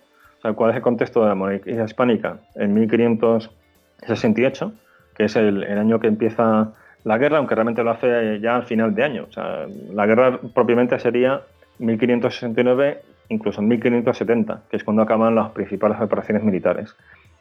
[0.54, 4.72] cuál es el contexto de la monarquía hispánica en 1568,
[5.18, 6.74] que es el, el año que empieza
[7.06, 9.26] la guerra, aunque realmente lo hace ya al final de año.
[9.28, 11.42] O sea, la guerra propiamente sería
[11.80, 16.96] 1569, incluso en 1570, que es cuando acaban las principales operaciones militares.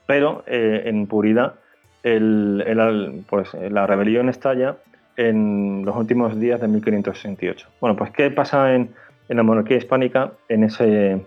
[0.06, 1.54] Pero eh, en puridad,
[2.02, 4.76] el, pues, la rebelión estalla
[5.16, 7.68] en los últimos días de 1568.
[7.80, 8.94] Bueno, pues ¿qué pasa en,
[9.28, 11.20] la monarquía hispánica en ese,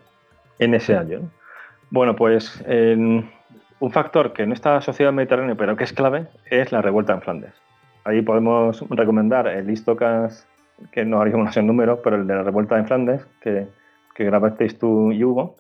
[0.60, 1.20] en ese año?
[1.92, 2.64] Bueno, pues
[3.82, 7.14] un factor que no está asociado al Mediterráneo, pero que es clave, es la revuelta
[7.14, 7.54] en Flandes.
[8.04, 10.48] Ahí podemos recomendar el Istocas
[10.92, 13.68] que no haríamos en número, pero el de la revuelta en Flandes, que,
[14.16, 15.56] que grabasteis tú y Hugo,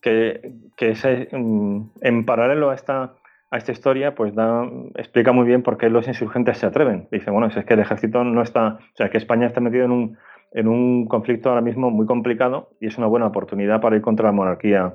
[0.00, 3.14] que, que mm, en paralelo a esta,
[3.50, 7.08] a esta historia, pues da, explica muy bien por qué los insurgentes se atreven.
[7.10, 9.90] Dice, bueno, es que el ejército no está, o sea, que España está metido en
[9.92, 10.18] un,
[10.52, 14.26] en un conflicto ahora mismo muy complicado y es una buena oportunidad para ir contra
[14.26, 14.94] la monarquía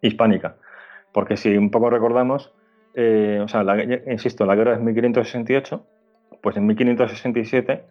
[0.00, 0.56] hispánica.
[1.12, 2.52] Porque si un poco recordamos,
[2.94, 3.64] eh, o sea,
[4.10, 5.84] insisto, la guerra es 1568,
[6.42, 7.84] pues en 1567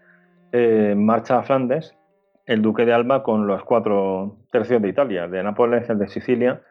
[0.51, 1.95] eh, marcha a Flandes
[2.45, 6.61] el duque de Alba con los cuatro tercios de Italia, de Nápoles, el de Sicilia,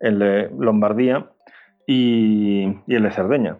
[0.00, 1.26] el de Lombardía
[1.86, 3.58] y, el de Cerdeña,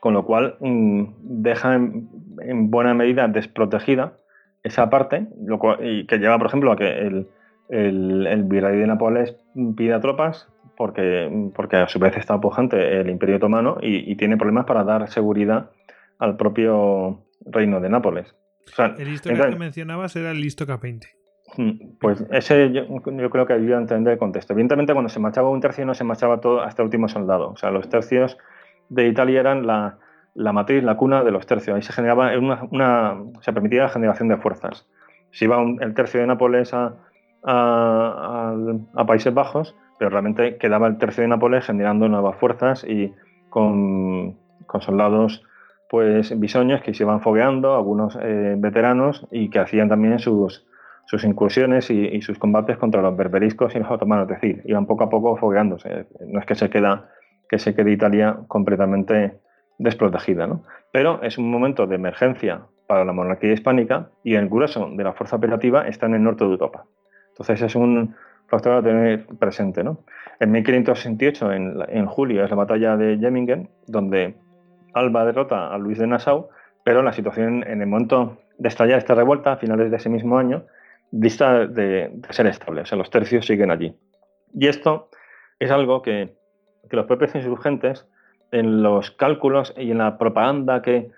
[0.00, 4.14] con lo cual mm, deja en, buena medida desprotegida
[4.62, 7.28] esa parte, lo y que lleva, por ejemplo, a que el,
[7.68, 9.36] el, virrey de Nápoles
[9.76, 14.64] pida tropas porque, porque a su vez está pujante el Imperio Otomano y, tiene problemas
[14.64, 15.70] para dar seguridad
[16.18, 18.34] al propio reino de Nápoles.
[18.98, 21.08] El listo que mencionabas era el listo K20.
[21.56, 22.86] Mm, pues ese yo,
[23.30, 24.52] creo que ayuda a entender el contexto.
[24.52, 27.50] Evidentemente, cuando se marchaba un tercio no se marchaba todo hasta el último soldado.
[27.50, 28.38] O sea, los tercios
[28.88, 29.98] de Italia eran la,
[30.34, 31.74] matriz, la cuna de los tercios.
[31.74, 34.86] Ahí se generaba una, se permitía la generación de fuerzas.
[35.32, 36.94] Si iba el tercio de Nápoles a,
[39.06, 43.12] Países Bajos, pero realmente quedaba el tercio de Nápoles generando nuevas fuerzas y
[43.48, 44.36] con,
[44.80, 45.42] soldados
[45.90, 50.64] pues bisoños que se iban fogueando, algunos eh, veteranos y que hacían también sus,
[51.04, 55.02] sus incursiones y, sus combates contra los berberiscos y los otomanos, es decir, iban poco
[55.02, 56.06] a poco fogueándose.
[56.28, 57.10] No es que se queda
[57.48, 59.40] que se quede Italia completamente
[59.78, 60.62] desprotegida, ¿no?
[60.92, 65.12] Pero es un momento de emergencia para la monarquía hispánica y el grueso de la
[65.14, 66.84] fuerza operativa está en el norte de Europa.
[67.30, 68.14] Entonces es un
[68.46, 70.04] factor a tener presente, ¿no?
[70.38, 74.36] En 1568, en, en julio, es la batalla de Jemmingen, donde
[74.94, 76.48] Alba derrota a Luis de Nassau,
[76.84, 80.38] pero la situación en el momento de estallar esta revuelta, a finales de ese mismo
[80.38, 80.64] año,
[81.10, 83.94] dista de, ser estable, o sea, los tercios siguen allí.
[84.54, 85.08] Y esto
[85.58, 86.34] es algo que,
[86.90, 88.06] los propios insurgentes,
[88.52, 91.10] en los cálculos y en la propaganda que,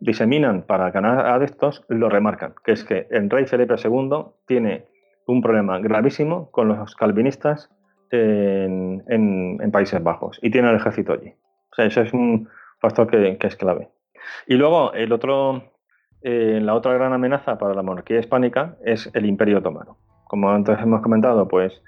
[0.00, 4.86] diseminan para ganar adeptos, lo remarcan, que es que el rey Felipe II tiene
[5.26, 7.70] un problema gravísimo con los calvinistas
[8.10, 11.34] en, Países Bajos y tiene el ejército allí.
[11.84, 13.88] Eso es un factor que, es clave.
[14.46, 15.62] Y luego el otro
[16.22, 19.96] eh, la otra gran amenaza para la monarquía hispánica es el Imperio Otomano.
[20.24, 21.82] Como antes hemos comentado, pues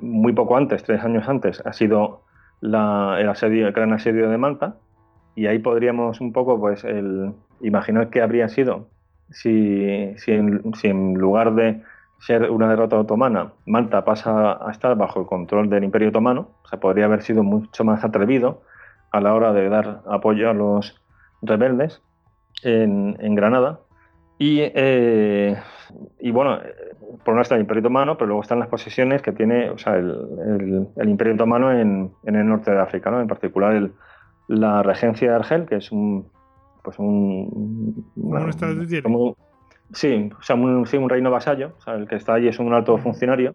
[0.00, 2.22] muy poco antes, tres años antes, ha sido
[2.62, 4.76] el, asedio, el gran asedio de Malta,
[5.34, 6.86] y ahí podríamos un poco pues,
[7.60, 8.88] imaginar qué habría sido
[9.30, 11.82] si, si, en, lugar de
[12.18, 16.80] ser una derrota otomana, Malta pasa a estar bajo el control del Imperio Otomano, o
[16.80, 18.62] podría haber sido mucho más atrevido
[19.10, 21.00] a la hora de dar apoyo a los
[21.42, 22.02] rebeldes
[22.62, 23.80] en, Granada.
[24.38, 25.56] Y, eh,
[26.18, 26.58] y, bueno,
[27.24, 29.96] por un está el Imperio Otomano, pero luego están las posesiones que tiene o sea,
[29.96, 33.20] el, el, Imperio Otomano en, en, el norte de África, ¿no?
[33.20, 33.92] en particular el,
[34.50, 36.26] la regencia de Argel, que es un.
[36.82, 38.04] Pues un.
[39.02, 39.36] Como,
[39.92, 42.58] sí, o sea, un, sí, un reino vasallo, o sea, el que está allí es
[42.58, 43.54] un alto funcionario.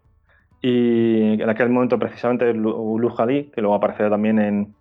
[0.61, 4.75] Y en aquel momento, precisamente, Ulujadí, que luego aparecerá también en,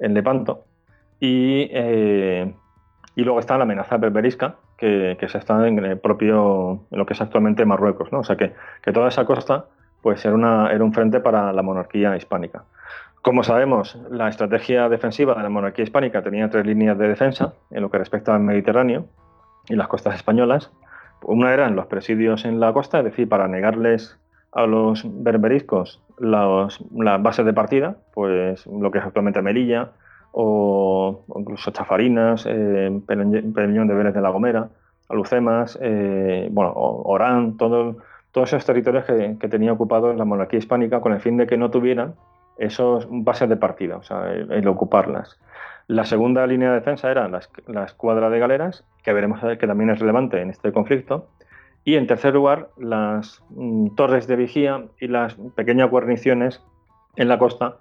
[0.00, 0.64] en Lepanto.
[1.20, 1.68] Y.
[1.70, 2.52] Eh,
[3.20, 7.12] y luego está la amenaza berberisca, que, se está en el propio, en lo que
[7.12, 8.20] es actualmente Marruecos, ¿no?
[8.20, 8.54] O sea que,
[8.92, 9.66] toda esa costa
[10.00, 12.64] pues era, una, era un frente para la monarquía hispánica.
[13.20, 17.82] Como sabemos, la estrategia defensiva de la monarquía hispánica tenía tres líneas de defensa en
[17.82, 19.04] lo que respecta al Mediterráneo
[19.68, 20.70] y las costas españolas.
[21.22, 24.18] Una eran los presidios en la costa, es decir, para negarles
[24.52, 26.78] a los berberiscos las
[27.22, 29.92] bases de partida, pues lo que es actualmente Melilla,
[30.32, 34.68] o, incluso Chafarinas, eh, de Vélez de la Gomera,
[35.08, 37.96] Alucemas, eh, bueno, Orán, todo,
[38.30, 41.70] todos esos territorios que, tenía ocupados la monarquía hispánica con el fin de que no
[41.70, 42.14] tuvieran
[42.58, 45.40] esos bases de partida, o sea, el, ocuparlas.
[45.88, 49.98] La segunda línea de defensa era la, escuadra de galeras, que veremos que también es
[49.98, 51.26] relevante en este conflicto.
[51.84, 56.62] Y en tercer lugar, las mm, torres de vigía y las pequeñas guarniciones
[57.16, 57.76] en la costa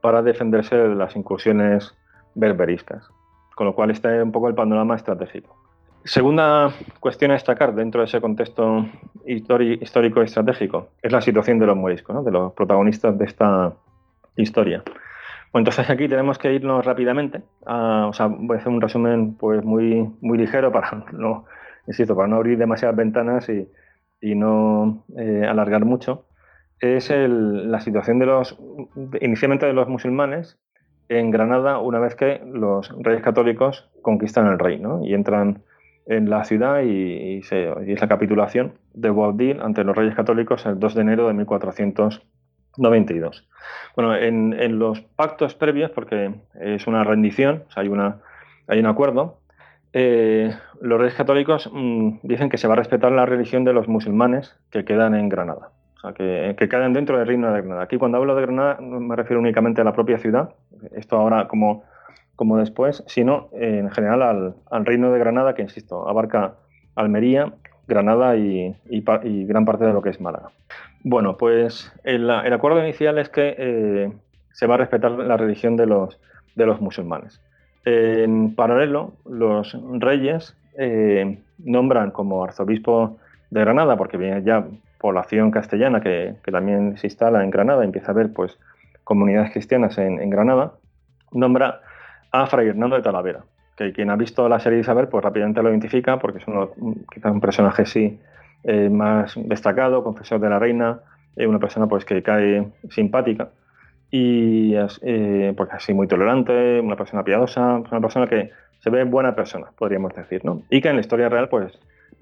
[0.00, 1.94] para defenderse de las incursiones
[2.34, 3.08] berberiscas.
[3.54, 5.56] Con lo cual este es un poco el panorama estratégico.
[6.04, 8.86] Segunda cuestión a destacar dentro de ese contexto
[9.24, 13.72] histórico estratégico es la situación de los moriscos, de los protagonistas de esta
[14.36, 14.82] historia.
[15.50, 17.40] Bueno, entonces aquí tenemos que irnos rápidamente.
[17.64, 21.46] O sea, voy a hacer un resumen pues muy, muy ligero para no,
[21.86, 23.68] insisto, para no abrir demasiadas ventanas y,
[24.34, 26.24] no eh, alargar mucho
[26.80, 28.58] es la situación de los,
[29.20, 30.58] inicialmente de los musulmanes
[31.08, 35.62] en Granada una vez que los reyes católicos conquistan el reino y entran
[36.06, 40.94] en la ciudad y, es la capitulación de Boabdil ante los reyes católicos el 2
[40.94, 43.48] de enero de 1492.
[43.96, 48.18] Bueno, en, los pactos previos, porque es una rendición, hay, una,
[48.66, 49.38] hay un acuerdo,
[49.94, 53.88] eh, los reyes católicos mm, dicen que se va a respetar la religión de los
[53.88, 55.70] musulmanes que quedan en Granada
[56.12, 57.82] que, que quedan dentro del reino de Granada.
[57.82, 60.50] Aquí cuando hablo de Granada no me refiero únicamente a la propia ciudad,
[60.92, 61.84] esto ahora como,
[62.36, 66.56] como después, sino en general al, reino de Granada, que insisto, abarca
[66.94, 67.54] Almería,
[67.86, 68.74] Granada y,
[69.46, 70.50] gran parte de lo que es Málaga.
[71.02, 74.12] Bueno, pues el, acuerdo inicial es que eh,
[74.52, 76.18] se va a respetar la religión de los,
[76.54, 77.40] de los musulmanes.
[77.84, 83.18] En paralelo, los reyes eh, nombran como arzobispo
[83.50, 84.66] de Granada, porque viene ya
[84.98, 88.58] población castellana que, también se instala en Granada, empieza a haber pues
[89.04, 90.72] comunidades cristianas en, Granada,
[91.30, 91.82] nombra
[92.32, 93.44] a Fray Hernando de Talavera,
[93.76, 96.70] que quien ha visto la serie de Isabel pues rápidamente lo identifica porque es uno,
[97.12, 98.18] quizás un personaje sí
[98.62, 101.00] eh, más destacado, confesor de la reina,
[101.36, 103.50] eh, una persona pues que cae simpática
[104.10, 108.50] y eh, pues así muy tolerante, una persona piadosa, una persona que
[108.80, 110.62] se ve buena persona, podríamos decir, ¿no?
[110.70, 111.72] Y que en la historia real, pues,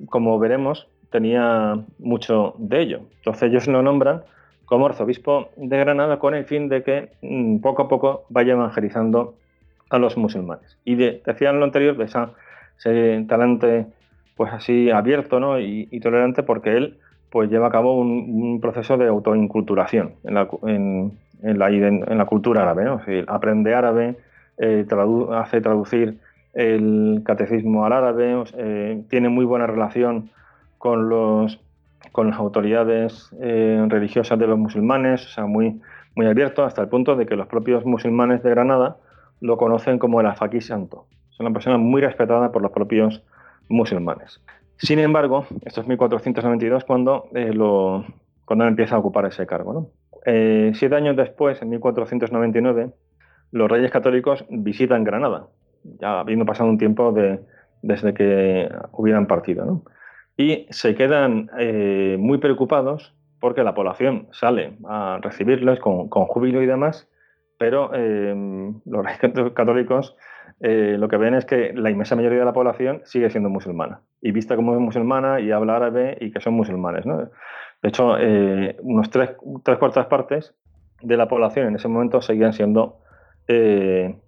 [0.07, 3.01] como veremos, tenía mucho de ello.
[3.19, 4.23] Entonces ellos lo nombran
[4.65, 9.35] como arzobispo de Granada con el fin de que mm, poco a poco vaya evangelizando
[9.91, 10.79] a los musulmanes.
[10.85, 13.87] Y decían lo anterior de ese talante
[14.37, 15.61] pues así abierto ¿no?
[15.61, 16.99] y, tolerante porque él
[17.31, 20.49] pues lleva a cabo un, proceso de autoinculturación en la,
[21.43, 22.85] en la cultura árabe.
[22.85, 23.01] ¿no?
[23.27, 24.17] aprende árabe,
[24.59, 24.87] eh,
[25.33, 26.19] hace traducir
[26.55, 30.31] el catecismo al árabe, eh, tiene muy buena relación
[30.79, 35.81] con, las autoridades eh, religiosas de los musulmanes, o sea, muy,
[36.17, 38.99] abierto hasta el punto de que los propios musulmanes de Granada
[39.41, 41.07] lo conocen como el Afaquí Santo.
[41.33, 43.23] Es una persona muy respetada por los propios
[43.69, 44.43] musulmanes.
[44.77, 47.29] Sin embargo, esto es 1492 cuando,
[48.45, 49.91] cuando empieza a ocupar ese cargo.
[50.25, 52.91] Siete años después, en 1499,
[53.51, 55.49] los reyes católicos visitan Granada
[55.85, 57.15] ya habiendo pasado un tiempo
[57.83, 59.83] desde que hubieran partido.
[60.37, 66.67] Y se quedan eh, muy preocupados porque la población sale a recibirles con, júbilo y
[66.67, 67.09] demás,
[67.59, 68.35] pero eh,
[68.85, 70.17] los reyes católicos
[70.61, 74.01] eh, lo que ven es que la inmensa mayoría de la población sigue siendo musulmana
[74.21, 77.05] y vista como musulmana y habla árabe y que son musulmanes.
[77.83, 78.15] De hecho,
[78.83, 79.31] unos tres,
[79.65, 80.55] tres cuartas partes
[81.03, 83.01] de la población en ese momento seguían siendo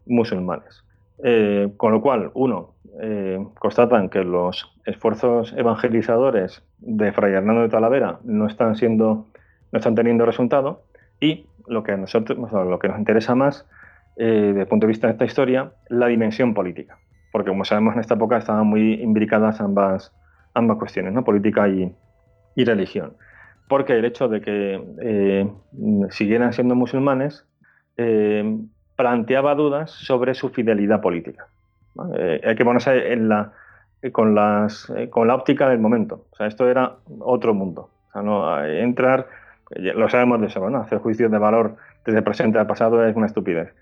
[0.07, 0.85] musulmanes.
[1.23, 7.69] Eh, con lo cual, uno, eh, constatan que los esfuerzos evangelizadores de Fray Hernando de
[7.69, 9.27] Talavera no están siendo,
[9.73, 10.83] no están teniendo resultado
[11.21, 13.67] y lo que a nosotros, lo que nos interesa más,
[14.17, 16.99] eh, desde el punto de vista de esta historia, la dimensión política,
[17.33, 20.13] porque como sabemos en esta época estaban muy imbricadas ambas,
[20.53, 21.25] ambas cuestiones, ¿no?
[21.25, 21.95] política y,
[22.55, 23.17] y religión,
[23.69, 25.47] porque el hecho de que
[26.11, 27.47] siguieran siendo musulmanes
[28.97, 31.47] planteaba dudas sobre su fidelidad política.
[32.17, 32.91] Eh, hay que ponerse
[34.13, 36.27] con, eh, la óptica del momento.
[36.33, 37.91] O sea, esto era otro mundo.
[38.15, 39.27] Entrar,
[39.71, 40.79] lo sabemos de eso, ¿no?
[40.79, 43.75] hacer juicios de valor desde el presente al pasado es una estupidez.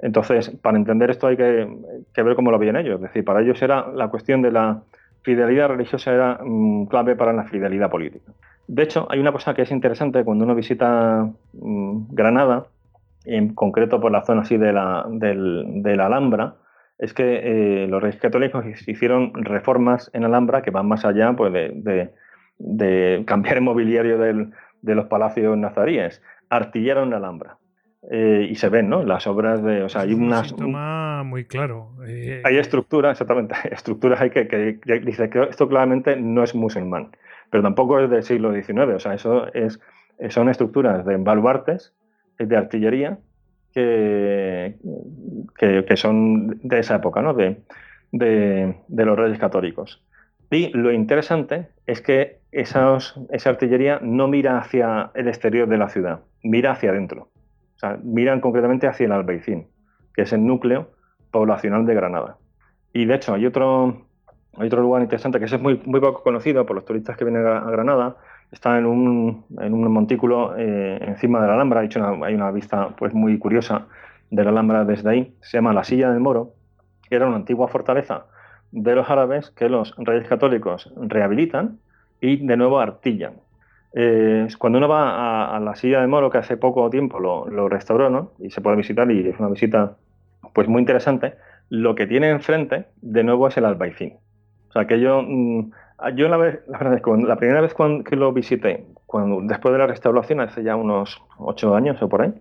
[0.00, 2.96] Entonces, para entender esto hay que, ver cómo lo veían ellos.
[2.96, 4.82] Es decir, para ellos era la cuestión de la
[5.22, 8.32] fidelidad religiosa era mm, clave para la fidelidad política.
[8.68, 12.66] De hecho, hay una cosa que es interesante cuando uno visita mm, Granada,
[13.24, 16.54] en concreto por la zona así de la, del, Alhambra,
[16.98, 17.40] es que
[17.84, 23.56] eh, los reyes católicos hicieron reformas en Alhambra que van más allá pues, de, cambiar
[23.56, 26.22] el mobiliario de los palacios nazaríes.
[26.48, 27.58] Artillaron la Alhambra.
[28.08, 29.02] Eh, y se ven, ¿no?
[29.02, 29.82] Las obras de.
[29.82, 30.52] O sea, hay unas.
[30.52, 30.76] Un
[31.26, 31.90] muy claro.
[32.06, 33.56] Eh, hay estructuras, exactamente.
[33.70, 37.10] Estructuras hay que, que, dice que esto claramente no es musulmán,
[37.50, 38.94] pero tampoco es del siglo XIX.
[38.94, 39.80] O sea, eso es,
[40.30, 41.94] son estructuras de baluartes
[42.38, 43.18] de artillería
[43.72, 44.76] que,
[45.58, 47.34] que, son de esa época, ¿no?
[47.34, 47.60] de,
[48.12, 50.02] de, los reyes católicos.
[50.50, 55.88] Y lo interesante es que esos, esa artillería no mira hacia el exterior de la
[55.88, 57.28] ciudad, mira hacia adentro.
[57.74, 59.66] O sea, miran concretamente hacia el Albaicín,
[60.14, 60.92] que es el núcleo
[61.30, 62.38] poblacional de Granada.
[62.94, 64.05] Y de hecho, hay otro,
[64.58, 67.70] hay otro lugar interesante que es muy, poco conocido por los turistas que vienen a
[67.70, 68.16] Granada,
[68.50, 69.44] está en un,
[69.92, 73.86] montículo eh, encima de la Alhambra, hay una, hay una vista pues, muy curiosa
[74.30, 76.52] de la Alhambra desde ahí, se llama la Silla del Moro,
[77.10, 78.26] era una antigua fortaleza
[78.72, 81.78] de los árabes que los reyes católicos rehabilitan
[82.20, 83.34] y de nuevo artillan.
[83.94, 87.68] Eh, cuando uno va a, la Silla del Moro, que hace poco tiempo lo, lo
[87.68, 89.96] restauró y se puede visitar y es una visita
[90.52, 91.34] pues muy interesante,
[91.68, 94.14] lo que tiene enfrente de nuevo es el albaicín.
[94.68, 95.22] O sea, que yo...
[95.22, 99.40] Mm, Ah, yo la, la verdad es que la primera vez que lo visité, cuando,
[99.42, 102.34] después de la restauración, hace ya unos ocho años o por ahí,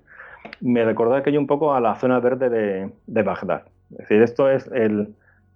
[0.60, 3.64] me recordó aquello un poco a la zona verde de, Bagdad.
[3.92, 4.70] Es decir, esto es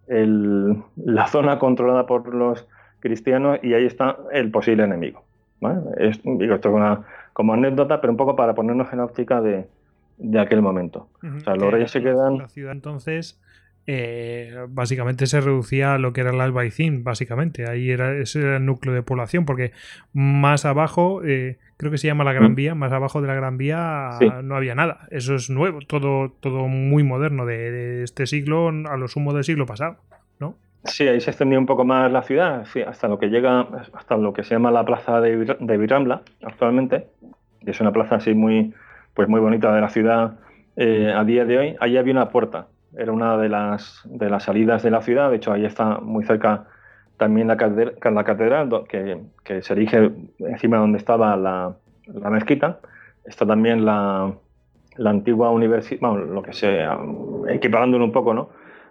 [0.08, 2.68] la zona controlada por los
[3.00, 5.24] cristianos y ahí está el posible enemigo.
[5.98, 7.04] Es, digo esto como,
[7.34, 9.68] como anécdota, pero un poco para ponernos en la óptica de,
[10.40, 11.10] aquel momento.
[11.22, 12.38] o sea, los reyes se quedan...
[12.38, 13.42] La ciudad entonces
[13.88, 17.68] eh, básicamente se reducía a lo que era el Albaicín, básicamente.
[17.68, 19.72] Ahí era, ese era el núcleo de población, porque
[20.14, 22.56] más abajo, eh, creo que se llama la Gran mm.
[22.56, 24.12] Vía, más abajo de la Gran Vía
[24.44, 25.08] no había nada.
[25.12, 29.66] Eso es nuevo, todo, todo muy moderno de, este siglo a lo sumo del siglo
[29.66, 29.98] pasado,
[30.40, 30.56] ¿no?
[30.84, 34.34] Sí, ahí se extendía un poco más la ciudad, hasta lo que llega, hasta lo
[34.34, 37.08] que se llama la plaza de, de Virambla actualmente,
[37.66, 38.74] que es una plaza así muy,
[39.14, 40.40] pues muy bonita de la ciudad
[40.76, 41.76] eh, a día de hoy.
[41.80, 42.68] Allí había una puerta
[42.98, 46.24] era una de las, de las salidas de la ciudad, de hecho ahí está muy
[46.24, 46.66] cerca
[47.18, 51.76] también la, la catedral que, que, se erige encima donde estaba la,
[52.08, 52.80] la mezquita,
[53.26, 54.34] está también la,
[54.96, 56.98] la antigua universidad, bueno, lo que sea,
[57.50, 58.50] equiparándolo un poco, ¿no?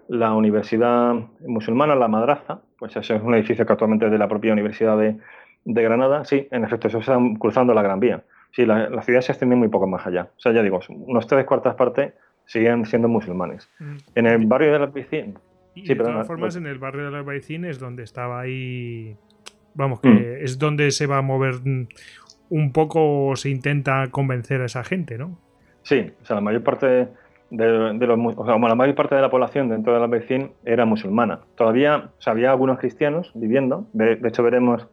[0.09, 4.28] La universidad musulmana, la madraza, pues ese es un edificio que actualmente es de la
[4.28, 5.18] propia Universidad de,
[5.64, 8.22] de Granada, sí, en efecto, eso está cruzando la Gran Vía.
[8.53, 10.30] Sí, la, la ciudad se extiende muy poco más allá.
[10.36, 12.14] O sea, ya digo, unos tres cuartas partes
[12.49, 13.70] siguen siendo musulmanes.
[13.78, 13.96] Mm.
[14.16, 14.90] En el barrio de la.
[15.74, 19.16] Y de todas formas, en el barrio de la Albaicín es donde estaba ahí.
[19.74, 20.44] Vamos, que mm.
[20.44, 21.55] es donde se va a mover
[22.51, 25.38] un poco o se intenta convencer a esa gente, ¿no?
[25.82, 27.09] Sí, o sea, la mayor parte
[27.51, 30.84] de, los, o sea, la mayor parte de la población dentro de la Albaicín era
[30.84, 31.40] musulmana.
[31.55, 33.86] Todavía o sea, había algunos cristianos viviendo.
[33.92, 34.86] De, hecho, veremos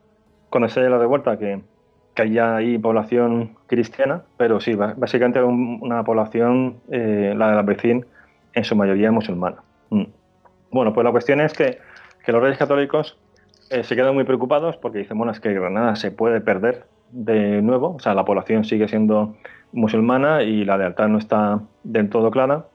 [0.49, 1.61] cuando se haya la revuelta que
[2.15, 8.05] que haya ahí población cristiana, pero sí, básicamente una población, eh, la de la vecina,
[8.53, 9.57] en su mayoría musulmana.
[9.89, 10.05] Mm.
[10.71, 11.77] Bueno, pues la cuestión es que,
[12.27, 13.19] los reyes católicos
[13.69, 17.61] eh, se quedan muy preocupados porque dicen, bueno, es que Granada se puede perder de
[17.61, 19.35] nuevo, o sea, la población sigue siendo
[19.73, 22.65] musulmana y la lealtad no está del todo clara.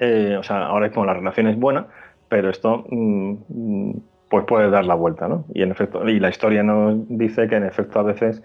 [0.00, 1.86] Eh, o sea, ahora como la relación es buena,
[2.28, 5.44] pero esto mm, mm, pues puede dar la vuelta, ¿no?
[5.54, 8.42] Y en efecto, y la historia nos dice que en efecto a veces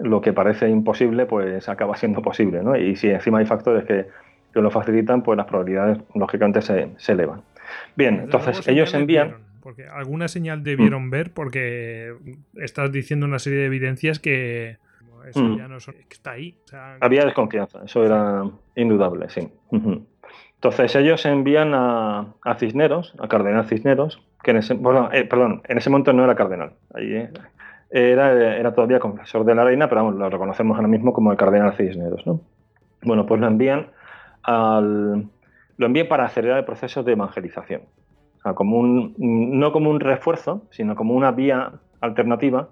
[0.00, 2.76] lo que parece imposible, pues acaba siendo posible, ¿no?
[2.76, 4.06] Y si encima hay factores que,
[4.52, 7.42] lo facilitan, pues las probabilidades lógicamente se, elevan.
[7.94, 9.36] Bien, entonces ellos envían...
[9.60, 11.10] porque alguna señal debieron mm.
[11.10, 12.14] ver porque
[12.56, 14.78] estás diciendo una serie de evidencias que
[15.28, 15.58] eso mm.
[15.58, 16.56] ya no está ahí.
[17.00, 18.44] Había desconfianza, eso era
[18.74, 19.48] indudable, sí.
[20.54, 25.78] Entonces ellos envían a, Cisneros, a Cardenal Cisneros, que en ese, bueno, eh, perdón, en
[25.78, 26.74] ese momento no era cardenal.
[26.92, 27.30] Ahí, eh,
[27.90, 31.36] era, era todavía confesor de la reina, pero vamos, lo reconocemos ahora mismo como el
[31.36, 32.26] cardenal Cisneros.
[32.26, 32.40] ¿no?
[33.02, 33.88] Bueno, pues lo envían,
[34.42, 35.26] al,
[35.76, 37.82] lo envían para acelerar el proceso de evangelización.
[38.54, 42.68] como un, no como un refuerzo, sino como una vía alternativa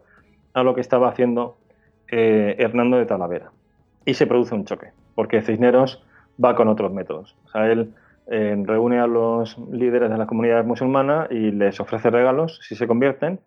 [0.55, 1.59] a lo que estaba haciendo
[2.11, 3.51] eh, Hernando de Talavera.
[4.05, 6.03] Y se produce un choque, porque Cisneros
[6.43, 7.37] va con otros métodos.
[7.47, 7.93] O sea, él
[8.31, 12.87] eh, reúne a los líderes de la comunidad musulmana y les ofrece regalos si se
[12.87, 13.41] convierten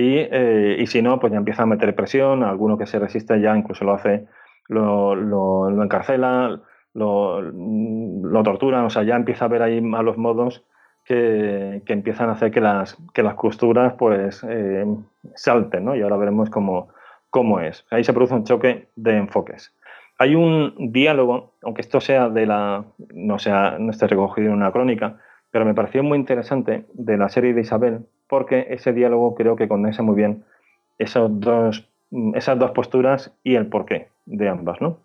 [0.00, 3.56] eh, y, si no, pues ya empieza a meter presión, alguno que se resiste ya
[3.56, 4.26] incluso lo hace,
[4.68, 6.60] lo, encarcela,
[6.94, 10.64] lo, lo torturan, o sea, ya empieza a ver ahí malos modos
[11.04, 14.84] que, que empiezan a hacer que las, que las costuras pues eh,
[15.34, 15.96] salten, ¿no?
[15.96, 16.90] Y ahora veremos cómo,
[17.30, 17.84] cómo es.
[17.90, 19.74] Ahí se produce un choque de enfoques.
[20.18, 22.84] Hay un diálogo, aunque esto sea de la,
[23.14, 25.18] no, sea, no esté recogido en una crónica,
[25.50, 29.68] pero me pareció muy interesante de la serie de Isabel, porque ese diálogo creo que
[29.68, 30.44] condensa muy bien
[30.98, 31.88] esos dos,
[32.34, 34.80] esas dos posturas y el porqué de ambas.
[34.80, 34.98] ¿no?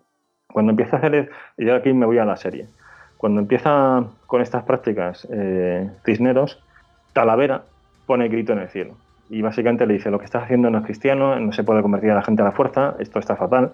[0.52, 2.68] Cuando empieza a hacer, yo aquí me voy a la serie,
[3.16, 6.62] cuando empieza con estas prácticas eh, Cisneros,
[7.14, 7.64] Talavera
[8.06, 8.96] pone grito en el cielo.
[9.30, 12.10] Y básicamente le dice, lo que estás haciendo no es cristiano, no se puede convertir
[12.10, 13.72] a la gente a la fuerza, esto está fatal.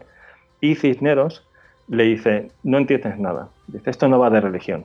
[0.61, 1.45] Y Cisneros
[1.89, 3.49] le dice, no entiendes nada.
[3.67, 4.85] Dice, esto no va de religión.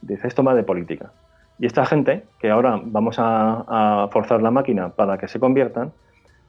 [0.00, 1.10] Dice, esto va de política.
[1.58, 5.92] Y esta gente, que ahora vamos a, forzar la máquina para que se conviertan,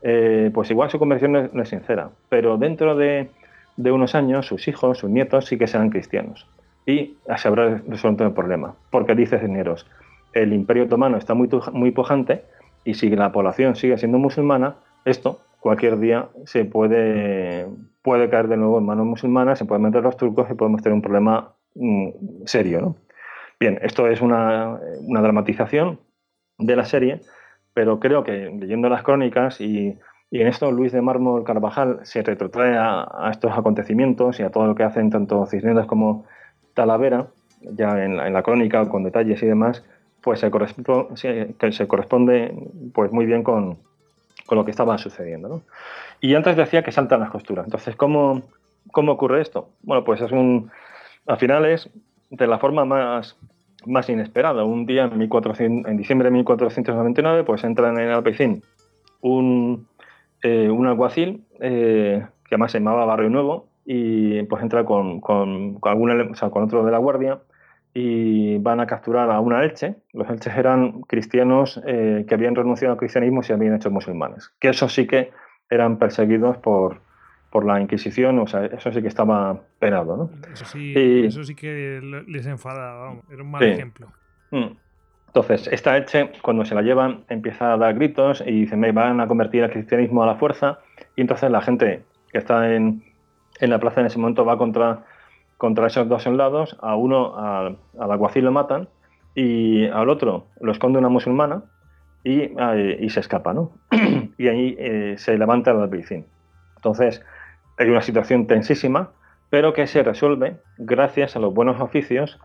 [0.02, 3.30] eh, pues igual su conversión no es, sincera, pero dentro de,
[3.78, 6.48] unos años sus hijos, sus nietos sí que serán cristianos.
[6.86, 9.88] Y se habrá resuelto el problema, porque dice Cisneros,
[10.34, 12.44] el imperio otomano está muy, muy pujante
[12.84, 14.76] y si la población sigue siendo musulmana,
[15.06, 17.66] esto cualquier día se puede,
[18.04, 20.94] puede caer de nuevo en manos musulmanas, se pueden meter los turcos y podemos tener
[20.94, 22.10] un problema mm,
[22.46, 22.96] serio, ¿no?
[23.60, 26.00] Bien, esto es una, dramatización
[26.58, 27.22] de la serie,
[27.74, 29.98] pero creo que leyendo las crónicas y,
[30.32, 34.76] en esto Luis de Mármol Carvajal se retrotrae a, estos acontecimientos y a todo lo
[34.76, 36.26] que hacen tanto Cisneros como
[36.74, 37.28] Talavera,
[37.62, 39.86] ya en la, crónica con detalles y demás,
[40.22, 41.16] pues se corresponde,
[41.72, 42.54] se corresponde
[42.94, 43.78] pues muy bien con,
[44.52, 45.62] lo que estaba sucediendo.
[46.20, 47.66] Y antes decía que saltan las costuras.
[47.66, 48.44] Entonces, ¿cómo,
[48.92, 49.70] ¿cómo ocurre esto?
[49.84, 50.70] Bueno, pues es un...
[51.28, 51.66] Al final
[52.30, 53.38] de la forma más,
[53.86, 54.64] más inesperada.
[54.64, 58.64] Un día, en, 1400, en diciembre de 1499, pues entra en Alpecín
[59.22, 59.88] un,
[60.44, 65.80] eh, un alguacil eh, que además se llamaba Barrio Nuevo y pues entra con, con,
[65.80, 67.40] con, con otro de la guardia
[67.94, 69.96] y van a capturar a una Elche.
[70.14, 74.52] Los Elches eran cristianos eh, que habían renunciado al cristianismo y se habían hecho musulmanes.
[74.60, 75.32] Que eso sí que
[75.70, 77.02] eran perseguidos por,
[77.56, 80.30] por la Inquisición, o sea, eso sí que estaba penado, ¿no?
[80.52, 80.94] Eso sí,
[81.26, 84.08] eso sí que les enfadaba, era un mal ejemplo.
[84.52, 84.76] Mm.
[85.28, 89.22] Entonces, esta Elche, cuando se la llevan, empieza a dar gritos y dice, me van
[89.22, 90.80] a convertir al cristianismo a la fuerza,
[91.16, 93.06] y entonces la gente que está en,
[93.62, 95.06] en la plaza en ese momento va contra
[95.56, 98.90] contra esos dos soldados, a uno, al, alguacil lo matan
[99.34, 101.64] y al otro lo esconde una musulmana
[102.22, 102.52] y,
[103.00, 103.72] y se escapa, ¿no?
[104.38, 106.26] y ahí eh, se levanta el albayzín.
[106.76, 107.24] Entonces,
[107.78, 109.12] hay una situación tensísima,
[109.50, 112.40] pero que se resuelve gracias a los buenos oficios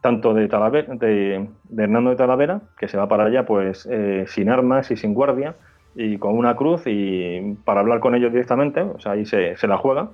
[0.00, 4.96] tanto de, Hernando de Talavera, que se va para allá pues eh, sin armas y
[4.96, 5.54] sin guardia,
[5.94, 9.66] y con una cruz y para hablar con ellos directamente, o sea, ahí se, se
[9.66, 10.10] la juega,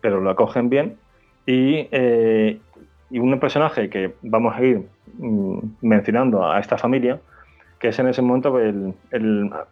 [0.00, 0.98] pero lo acogen bien,
[1.46, 2.58] eh,
[3.10, 4.86] y, un personaje que vamos a ir
[5.18, 7.20] mm, mencionando a esta familia,
[7.78, 8.94] que es en ese momento el,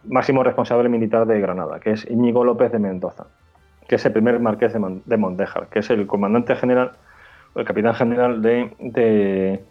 [0.05, 3.25] máximo responsable militar de Granada, que es Íñigo López de Mendoza,
[3.93, 6.93] que es el primer marqués de, Mondejar, que es el comandante general,
[7.53, 9.61] el capitán general de,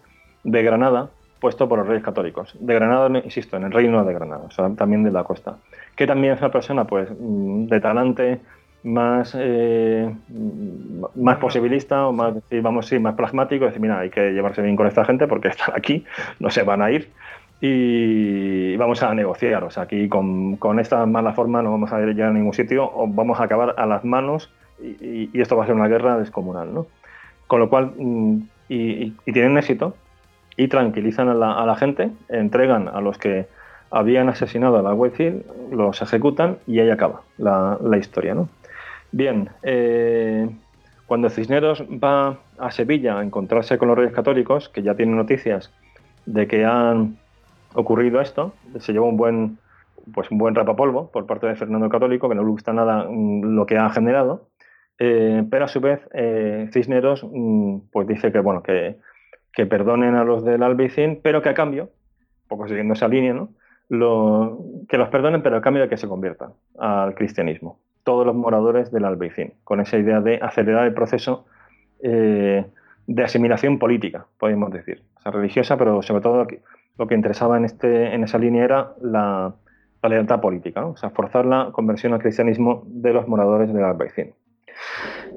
[0.45, 1.09] Granada,
[1.41, 2.55] puesto por los reyes católicos.
[2.57, 5.57] De Granada, insisto, en el reino de Granada, o también de la costa.
[5.97, 8.39] Que también es una persona, pues, mm, de talante,
[8.83, 10.09] más, eh,
[11.15, 14.87] más posibilista o más, vamos, sí, más pragmático, decir, mira, hay que llevarse bien con
[14.87, 16.05] esta gente porque están aquí,
[16.39, 17.11] no se van a ir
[17.65, 19.63] y vamos a negociar.
[19.63, 22.83] O sea, aquí con, con esta mala forma no vamos a llegar a ningún sitio
[22.93, 24.49] o vamos a acabar a las manos
[24.81, 26.87] y, esto va a ser una guerra descomunal, ¿no?
[27.47, 28.37] Con lo cual, mm,
[28.67, 29.95] y, tienen éxito
[30.57, 33.47] y tranquilizan a la, gente, entregan a los que
[33.91, 38.49] habían asesinado a la Whitefield, los ejecutan y ahí acaba la, la historia, ¿no?
[39.13, 40.49] Bien, eh,
[41.05, 45.71] cuando Cisneros va a Sevilla a encontrarse con los reyes católicos, que ya tienen noticias
[46.25, 47.17] de que han
[47.73, 49.57] ocurrido esto, se lleva un buen,
[50.13, 53.55] pues un buen rapapolvo por parte de Fernando Católico, que no le gusta nada mm,
[53.55, 54.47] lo que ha generado,
[54.99, 58.97] eh, pero a su vez eh, Cisneros mm, pues dice que bueno que,
[59.51, 63.33] que, perdonen a los del Albaicín, pero que a cambio, un poco siguiendo esa línea,
[63.33, 63.49] ¿no?
[63.89, 68.35] Lo, que los perdonen, pero a cambio de que se conviertan al cristianismo todos los
[68.35, 71.45] moradores del Albaicín, con esa idea de acelerar el proceso
[72.01, 72.65] eh,
[73.07, 75.01] de asimilación política, podemos decir.
[75.17, 76.45] O sea, religiosa, pero sobre todo
[76.97, 79.55] lo que, interesaba en, este, en esa línea era la,
[80.03, 84.33] lealtad política, o sea, forzar la conversión al cristianismo de los moradores del Albaicín.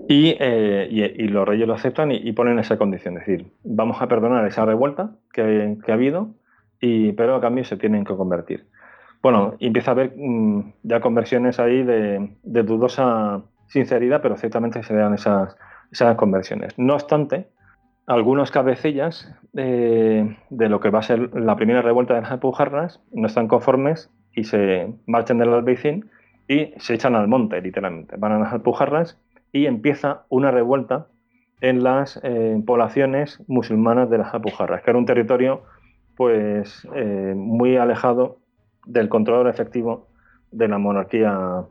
[0.08, 4.08] Y, eh, y, los reyes lo aceptan y, ponen esa condición, es decir, vamos a
[4.08, 6.30] perdonar esa revuelta que, que ha habido,
[6.80, 8.66] y, pero a cambio se tienen que convertir.
[9.26, 15.14] Bueno, empieza a haber mm, ya conversiones ahí de, dudosa sinceridad, pero ciertamente se dan
[15.14, 15.56] esas,
[16.16, 16.78] conversiones.
[16.78, 17.48] No obstante,
[18.06, 23.26] algunos cabecillas de, lo que va a ser la primera revuelta de las Alpujarras no
[23.26, 26.08] están conformes y se marchan del Albaicín
[26.48, 28.16] y se echan al monte, literalmente.
[28.16, 29.18] Van a las Alpujarras
[29.52, 31.08] y empieza una revuelta
[31.60, 35.62] en las eh, poblaciones musulmanas de las Alpujarras, que era un territorio
[36.16, 38.38] pues eh, muy alejado
[38.86, 40.06] del control efectivo
[40.52, 41.64] de la monarquía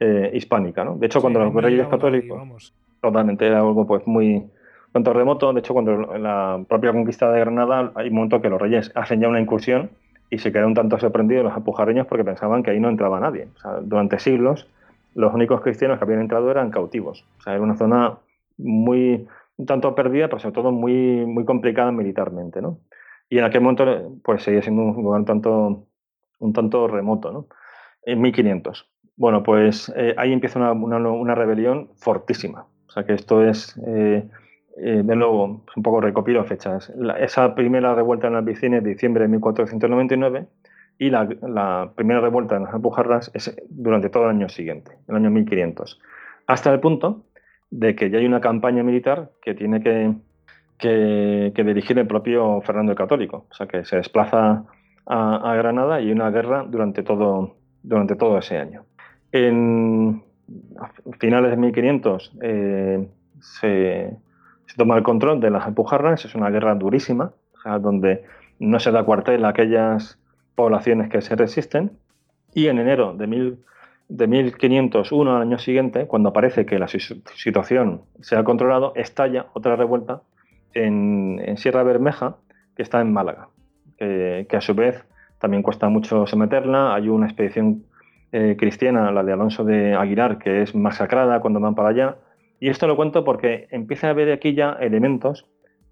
[0.00, 0.84] eh, hispánica.
[0.84, 0.96] ¿no?
[0.96, 4.44] De hecho, cuando los reyes católicos, totalmente era algo pues muy
[4.94, 5.52] tanto remoto.
[5.52, 9.20] De hecho, cuando la propia conquista de Granada hay un momento que los reyes hacen
[9.20, 9.90] ya una incursión
[10.30, 13.48] y se quedan un tanto sorprendidos los apujarreños porque pensaban que ahí no entraba nadie.
[13.82, 14.68] durante siglos
[15.14, 17.24] los únicos cristianos que habían entrado eran cautivos.
[17.38, 18.18] O sea, era una zona
[18.56, 19.26] muy
[19.56, 22.62] un tanto perdida, pero sobre todo muy, muy complicada militarmente.
[22.62, 22.78] ¿no?
[23.28, 23.84] Y en aquel momento
[24.24, 25.86] pues seguía siendo un lugar un tanto
[26.38, 27.46] un tanto remoto, ¿no?
[28.04, 28.88] En 1500.
[29.16, 32.66] Bueno, pues eh, ahí empieza una, rebelión fortísima.
[32.86, 34.28] O sea que esto es, eh,
[34.76, 36.92] eh, de nuevo, un poco recopilo fechas.
[37.20, 40.46] esa primera revuelta en Albicín es diciembre de 1499
[40.98, 45.30] y la, primera revuelta en las Alpujarras es durante todo el año siguiente, el año
[45.30, 46.00] 1500.
[46.46, 47.24] Hasta el punto
[47.70, 50.14] de que ya hay una campaña militar que tiene que,
[50.78, 53.46] que, dirigir el propio Fernando el Católico.
[53.50, 54.64] O sea que se desplaza
[55.06, 58.84] a, Granada y una guerra durante todo, durante todo ese año.
[59.32, 60.22] En
[61.18, 63.08] finales de 1500 eh,
[63.40, 64.16] se,
[64.76, 67.32] toma el control de las Alpujarras, es una guerra durísima,
[67.80, 68.24] donde
[68.58, 70.18] no se da cuartel a aquellas
[70.54, 71.92] poblaciones que se resisten,
[72.54, 73.58] y en enero de, mil,
[74.08, 79.76] de 1501, al año siguiente, cuando parece que la situación se ha controlado, estalla otra
[79.76, 80.22] revuelta
[80.72, 82.36] en Sierra Bermeja,
[82.76, 83.48] que está en Málaga
[83.98, 85.04] que, a su vez
[85.38, 86.94] también cuesta mucho someterla.
[86.94, 87.84] Hay una expedición
[88.32, 92.16] eh, cristiana, la de Alonso de Aguilar, que es masacrada cuando van para allá.
[92.64, 95.44] Y esto lo cuento porque empieza a haber aquí ya elementos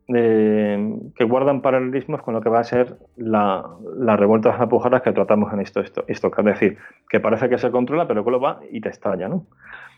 [0.07, 3.63] que guardan paralelismos con lo que va a ser la,
[3.95, 6.79] las Alpujarras que tratamos en esto, esto, esto, es decir,
[7.11, 9.29] que parece que se controla, pero luego va y te estalla.
[9.29, 9.45] ¿no?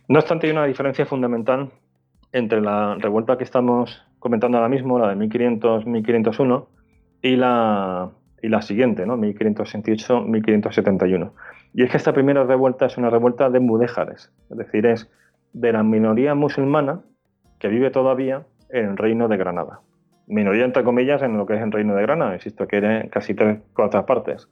[0.08, 1.70] no obstante, hay una diferencia fundamental
[2.32, 6.66] entre la revuelta que estamos comentando ahora mismo, la de 1500-1501,
[7.22, 8.10] y la,
[8.42, 9.16] y la siguiente, ¿no?
[9.18, 11.30] 1568-1571.
[11.72, 15.08] Y es que esta primera revuelta es una revuelta de mudéjares, es decir, es
[15.54, 17.00] de la minoría musulmana
[17.58, 19.80] que vive todavía en el reino de Granada.
[20.26, 23.34] Minoría, entre comillas, en lo que es el reino de Granada, insisto, que era casi
[23.34, 24.48] tres cuartas partes,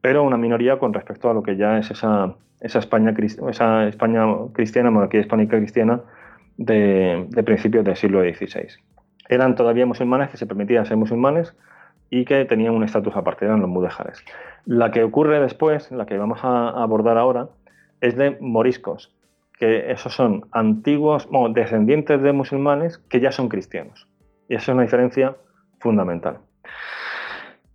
[0.00, 3.14] pero una minoría con respecto a lo que ya es esa, España,
[3.48, 6.00] esa España cristiana, monarquía hispánica cristiana
[6.56, 8.68] de, de principios del siglo XVI.
[9.28, 11.54] Eran todavía musulmanes que se permitían ser musulmanes
[12.08, 14.24] y que tenían un estatus aparte, eran los mudéjares.
[14.64, 17.48] La que ocurre después, la que vamos a abordar ahora,
[18.00, 19.16] es de moriscos,
[19.56, 24.06] que esos son antiguos, descendientes de musulmanes que ya son cristianos.
[24.48, 25.36] Y esa es una diferencia
[25.80, 26.38] fundamental.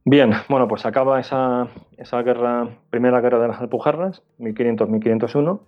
[0.04, 1.68] Bien, bueno, pues acaba esa,
[2.24, 5.62] guerra, primera guerra de las Alpujarras, 1500-1501,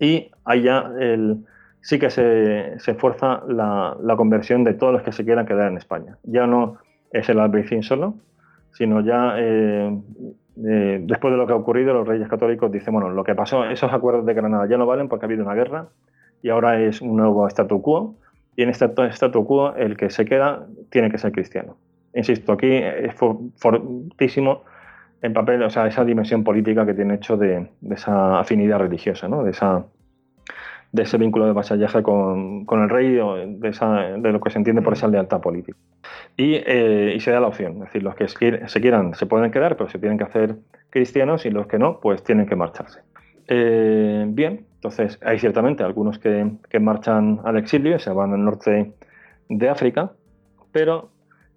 [0.00, 1.44] y allá el,
[1.80, 5.76] sí que se, se fuerza la, conversión de todos los que se quieran quedar en
[5.76, 6.18] España.
[6.24, 6.78] Ya no
[7.12, 8.14] es el albricín solo,
[8.72, 9.96] sino ya eh,
[10.66, 13.64] eh, después de lo que ha ocurrido, los reyes católicos dicen, bueno, lo que pasó,
[13.64, 15.88] esos acuerdos de Granada ya no valen porque ha habido una guerra
[16.42, 18.16] y ahora es un nuevo statu quo
[18.56, 21.76] y en este statu quo el que se queda tiene que ser cristiano.
[22.14, 24.62] Insisto, aquí es fortísimo
[25.22, 29.28] en papel, o sea, esa dimensión política que tiene hecho de, de esa afinidad religiosa,
[29.28, 29.44] ¿no?
[29.44, 29.84] de esa
[30.92, 34.94] de ese vínculo de vasallaje con, el rey, de, de, lo que se entiende por
[34.94, 35.76] esa lealtad política.
[36.36, 39.50] Y, eh, y, se da la opción, es decir, los que se quieran se pueden
[39.50, 40.56] quedar, pero se tienen que hacer
[40.90, 43.00] cristianos y los que no, pues tienen que marcharse.
[43.48, 48.92] Eh, bien, entonces hay ciertamente algunos que, marchan al exilio y se van al norte
[49.48, 50.12] de África,
[50.72, 51.10] pero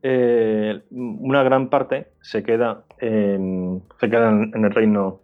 [0.04, 5.22] eh, una gran parte se queda, en, se queda en el reino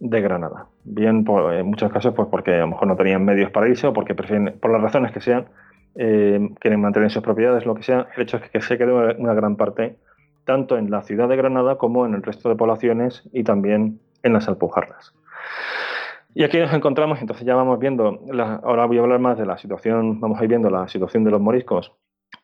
[0.00, 0.66] de Granada.
[0.84, 3.92] Bien, en muchos casos, pues porque a lo mejor no tenían medios para irse o
[3.92, 5.46] porque prefieren, por las razones que sean,
[5.94, 8.06] eh, quieren mantener sus propiedades, lo que sea.
[8.16, 9.96] El hecho es que se quedó una gran parte
[10.44, 14.32] tanto en la ciudad de Granada como en el resto de poblaciones y también en
[14.32, 15.14] las Alpujarras.
[16.34, 18.20] Y aquí nos encontramos, entonces ya vamos viendo,
[18.62, 21.30] ahora voy a hablar más de la situación, vamos a ir viendo la situación de
[21.32, 21.92] los moriscos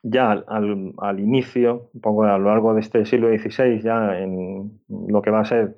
[0.03, 4.81] ya al, al, inicio, un poco a lo largo de este siglo XVI, ya en
[4.89, 5.77] lo que va a ser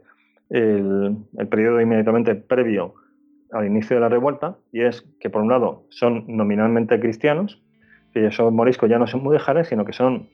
[0.50, 1.16] el,
[1.50, 2.94] periodo inmediatamente previo
[3.52, 7.62] al inicio de la revuelta, y es que por un lado son nominalmente cristianos,
[8.12, 10.28] que esos moriscos ya no son mudéjares, sino que son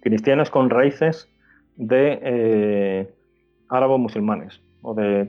[0.00, 1.30] cristianos con raíces
[1.76, 3.14] de eh,
[3.68, 5.26] árabes musulmanes o de,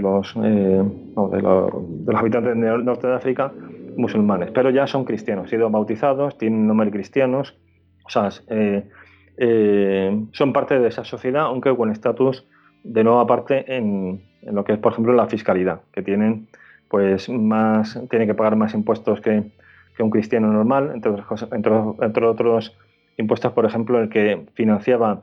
[0.00, 3.52] los, eh, de, los, habitantes del norte de África
[3.96, 7.56] musulmanes, pero ya son cristianos, han sido bautizados, tienen nombre cristianos,
[8.04, 12.46] o sea, eh, son parte de esa sociedad, aunque con estatus
[12.86, 16.48] de nueva parte en, lo que es, por ejemplo, la fiscalidad, que tienen
[16.88, 19.50] pues más, que pagar más impuestos que,
[19.98, 21.12] un cristiano normal, entre
[21.52, 22.76] entre, entre, otros
[23.16, 25.22] impuestos, por ejemplo, el que financiaba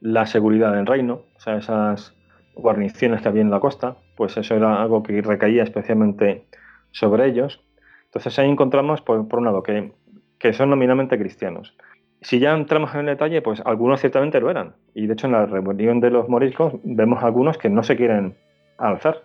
[0.00, 2.14] la seguridad del reino, o sea, esas
[2.56, 6.46] guarniciones que había en la costa, pues eso era algo que recaía especialmente
[6.90, 7.64] sobre ellos.
[8.06, 9.92] Entonces ahí encontramos, por, por un lado, que,
[10.40, 11.76] que son nominalmente cristianos.
[12.20, 14.74] Si ya entramos en el detalle, pues algunos ciertamente lo eran.
[14.94, 18.34] Y de hecho en la reunión de los moriscos vemos algunos que no se quieren
[18.76, 19.22] alzar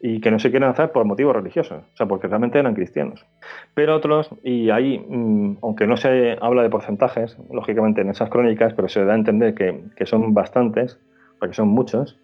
[0.00, 3.26] y que no se quieren alzar por motivos religiosos, o sea, porque realmente eran cristianos.
[3.74, 8.72] Pero otros, y ahí, mm, aunque no se habla de porcentajes, lógicamente en esas crónicas,
[8.72, 10.98] pero se da a entender que, son bastantes,
[11.38, 12.18] porque son muchos,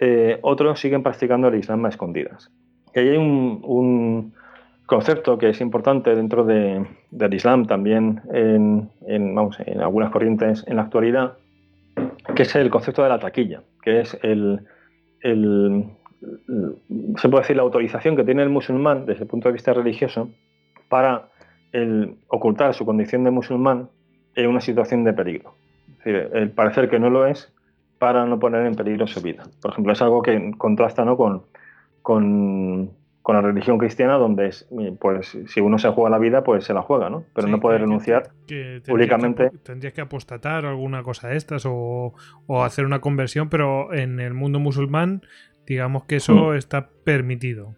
[0.00, 2.50] eh, otros siguen practicando el Islam a escondidas.
[2.94, 4.32] Y ahí hay un
[4.88, 8.90] concepto que es importante dentro de, del Islam, también en,
[9.80, 11.34] algunas corrientes en la actualidad,
[12.34, 14.60] que es el concepto de la taquilla, que es el,
[15.20, 20.30] se puede decir la autorización que tiene el musulmán desde el punto de vista religioso
[20.88, 21.28] para
[22.28, 23.90] ocultar su condición de musulmán
[24.34, 25.52] en una situación de peligro.
[25.86, 27.52] Es decir, el parecer que no lo es
[27.98, 29.44] para no poner en peligro su vida.
[29.60, 31.18] Por ejemplo, es algo que contrasta ¿no?
[31.18, 31.42] con
[33.28, 34.54] con la religión cristiana donde
[34.98, 37.76] pues si uno se juega la vida pues se la juega no pero no puede
[37.76, 38.30] renunciar
[38.86, 39.50] públicamente.
[39.62, 42.14] tendrías que apostatar o alguna cosa de estas o,
[42.64, 45.20] hacer una conversión pero en el mundo musulmán
[45.66, 46.54] digamos que eso mm.
[46.54, 47.74] está permitido.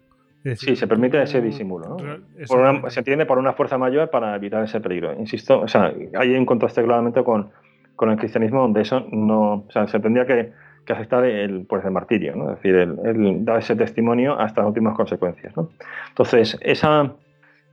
[0.55, 2.89] Sí se permite ese disimulo ¿no?
[2.89, 5.13] se entiende por una fuerza mayor para evitar ese peligro.
[5.19, 7.49] Insisto o sea hay un contraste claramente con,
[7.97, 10.53] con el cristianismo donde eso no o sea se tendría que
[10.85, 14.95] que aceptar el, pues, el martirio, es decir, el, dar ese testimonio hasta las últimas
[14.95, 15.53] consecuencias.
[16.09, 17.13] Entonces, esa,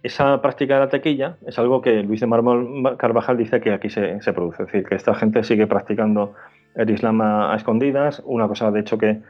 [0.02, 3.88] esa práctica de la tequilla es algo que Luis de Mármol Carvajal dice que aquí
[3.90, 6.34] se, produce, es decir, que esta gente sigue practicando
[6.74, 9.20] el Islam a, escondidas, una cosa de hecho que,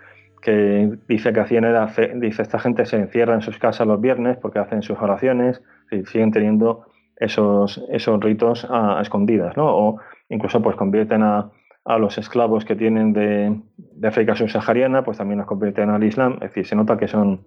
[1.08, 4.58] dice que hacían era, dice, esta gente se encierra en sus casas los viernes porque
[4.58, 9.66] hacen sus oraciones, y siguen teniendo esos, esos ritos a, escondidas, ¿no?
[9.66, 11.50] O incluso pues convierten a,
[11.84, 16.50] los esclavos que tienen de, de África subsahariana, pues también los convierten al Islam, es
[16.50, 17.46] decir, se nota que son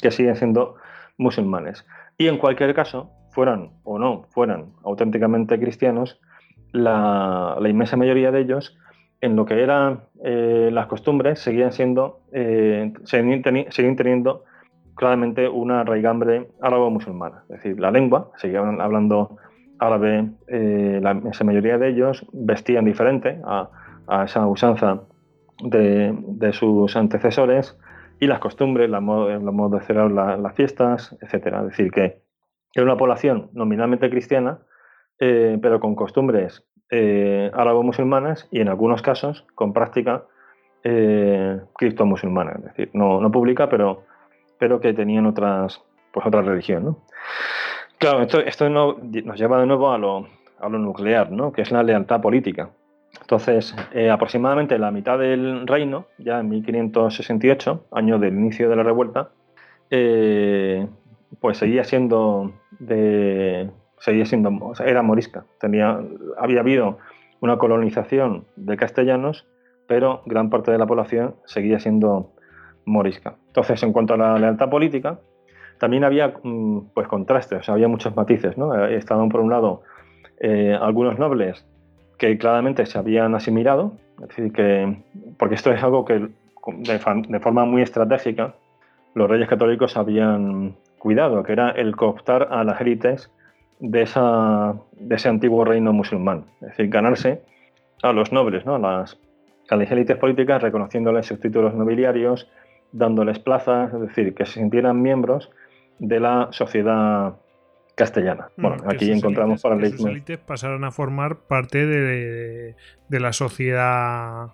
[0.00, 0.76] que siguen siendo
[1.16, 1.86] musulmanes.
[2.16, 6.20] Y en cualquier caso, fueran o no fueran auténticamente cristianos,
[6.72, 8.76] la, inmensa mayoría de ellos,
[9.20, 14.44] en lo que eran eh, las costumbres, seguían siendo, eh, teniendo
[14.94, 17.42] claramente una raigambre árabe-musulmana.
[17.48, 19.36] Es decir, la lengua, seguían hablando
[19.78, 23.70] árabe, eh, la mayoría de ellos vestían diferente a,
[24.24, 25.02] esa usanza
[25.62, 27.78] de, sus antecesores,
[28.20, 31.60] y las costumbres, los modos de celebrar las fiestas, etcétera.
[31.60, 32.22] Es decir, que
[32.74, 34.60] era una población nominalmente cristiana,
[35.20, 40.24] eh, pero con costumbres eh, árabo-musulmanas y en algunos casos con práctica
[40.84, 41.60] eh.
[41.80, 44.04] Es decir, no, no pública, pero,
[44.58, 46.84] pero que tenían otras, pues otra religión.
[46.84, 47.04] ¿no?
[47.98, 50.28] Claro, esto, esto nos lleva de nuevo a lo,
[50.60, 51.52] a lo nuclear, ¿no?
[51.52, 52.70] que es la lealtad política.
[53.20, 58.82] Entonces, eh, aproximadamente la mitad del reino, ya en 1568, año del inicio de la
[58.82, 59.30] revuelta,
[59.90, 60.86] eh,
[61.40, 65.44] pues seguía siendo de, seguía siendo, era morisca.
[65.60, 66.00] Tenía,
[66.38, 66.98] había habido
[67.40, 69.46] una colonización de castellanos,
[69.86, 72.32] pero gran parte de la población seguía siendo
[72.84, 73.36] morisca.
[73.48, 75.18] Entonces, en cuanto a la lealtad política,
[75.78, 78.56] también había mm, pues contrastes, había muchos matices.
[78.58, 78.74] ¿no?
[78.74, 79.82] Eh, estaban por un lado
[80.80, 81.66] algunos nobles
[82.18, 84.98] que claramente se habían asimilado, es decir, que,
[85.38, 86.28] porque esto es algo que
[86.76, 88.54] de, forma muy estratégica
[89.14, 93.30] los reyes católicos habían cuidado, que era el cooptar a las élites
[93.78, 97.42] de, esa, de ese antiguo reino musulmán, es decir, ganarse
[98.02, 98.74] a los nobles, ¿no?
[98.74, 99.18] a, las,
[99.70, 102.48] a las élites políticas, reconociéndoles sus títulos nobiliarios,
[102.92, 105.50] dándoles plazas, es decir, que se sintieran miembros
[105.98, 107.34] de la sociedad
[107.94, 108.48] castellana.
[108.56, 110.06] Mm, bueno, aquí encontramos paralelismo.
[110.06, 112.76] Las élites pasaron a formar parte de,
[113.08, 114.48] la sociedad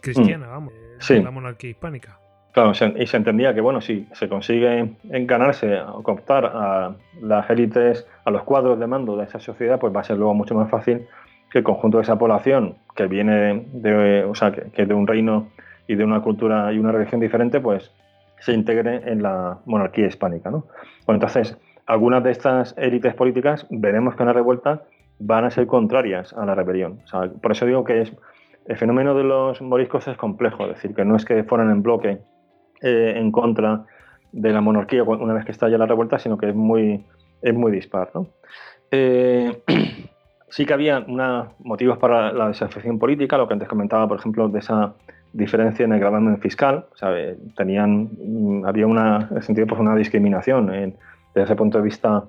[0.00, 0.74] cristiana, mm, vamos,
[1.08, 2.20] de la monarquía hispánica.
[2.52, 8.06] Claro, y se entendía que, bueno, si se consigue ganarse o cooptar a las élites,
[8.24, 10.68] a los cuadros de mando de esa sociedad, pues va a ser luego mucho más
[10.68, 11.06] fácil
[11.50, 15.48] que el conjunto de esa población que viene de, o sea, que, de un reino
[15.86, 17.92] y de una cultura y una religión diferente, pues
[18.40, 20.66] se integre en la monarquía hispánica, ¿no?
[21.06, 24.82] Bueno, entonces, algunas de estas élites políticas veremos que en la revuelta
[25.18, 27.00] van a ser contrarias a la rebelión.
[27.42, 28.12] por eso digo que es,
[28.66, 31.82] el fenómeno de los moriscos es complejo, es decir, que no es que fueran en
[31.82, 32.20] bloque
[32.82, 33.84] eh, en contra
[34.32, 37.04] de la monarquía una vez que estalla la revuelta, sino que es muy,
[37.42, 38.10] es muy dispar.
[38.90, 39.62] Eh,
[40.48, 41.04] sí que había
[41.58, 44.94] motivos para la desafección política, lo que antes comentaba, por ejemplo, de esa
[45.32, 46.86] diferencia en el gravamen fiscal.
[47.56, 48.10] tenían,
[48.66, 50.96] había una, en sentido, pues una discriminación en
[51.34, 52.24] desde ese punto de vista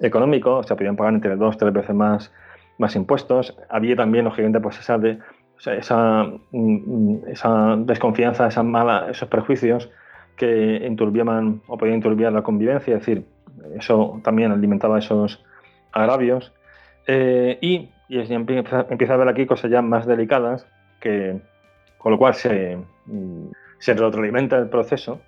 [0.00, 2.32] económico, se podían pagar entre dos tres veces más,
[2.78, 3.56] más impuestos.
[3.68, 5.18] Había también, lógicamente, pues esa, de,
[5.66, 9.90] esa, mm, esa desconfianza, esa mala, esos prejuicios
[10.36, 13.24] que enturbiaban o podían enturbiar la convivencia, es decir,
[13.76, 15.42] eso también alimentaba esos
[15.92, 16.52] agravios.
[17.06, 20.66] Eh, y, y empieza, empieza, a haber aquí cosas ya más delicadas,
[21.00, 21.40] que,
[22.04, 22.76] con lo cual se,
[23.06, 23.46] mm,
[23.78, 25.22] se retroalimenta el proceso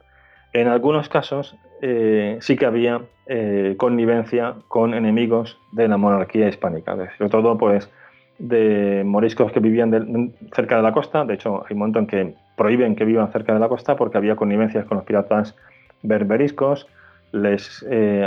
[0.52, 6.96] en algunos casos eh, sí que había eh, connivencia con enemigos de la monarquía hispánica,
[7.16, 7.90] sobre todo pues
[8.38, 11.24] de moriscos que vivían cerca de la costa.
[11.24, 14.18] De hecho, hay un momento en que prohíben que vivan cerca de la costa porque
[14.18, 15.56] había connivencias con los piratas
[16.02, 16.86] berberiscos,
[17.32, 18.22] les, eh,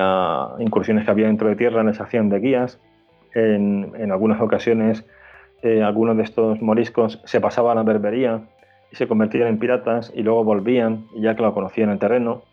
[0.57, 2.79] incursiones que había dentro de tierra les hacían de guías.
[3.35, 5.05] En, en algunas ocasiones,
[5.63, 8.41] algunos de estos moriscos se pasaban a Berbería
[8.91, 12.43] y se convertían en piratas y luego volvían, ya que lo conocían el terreno.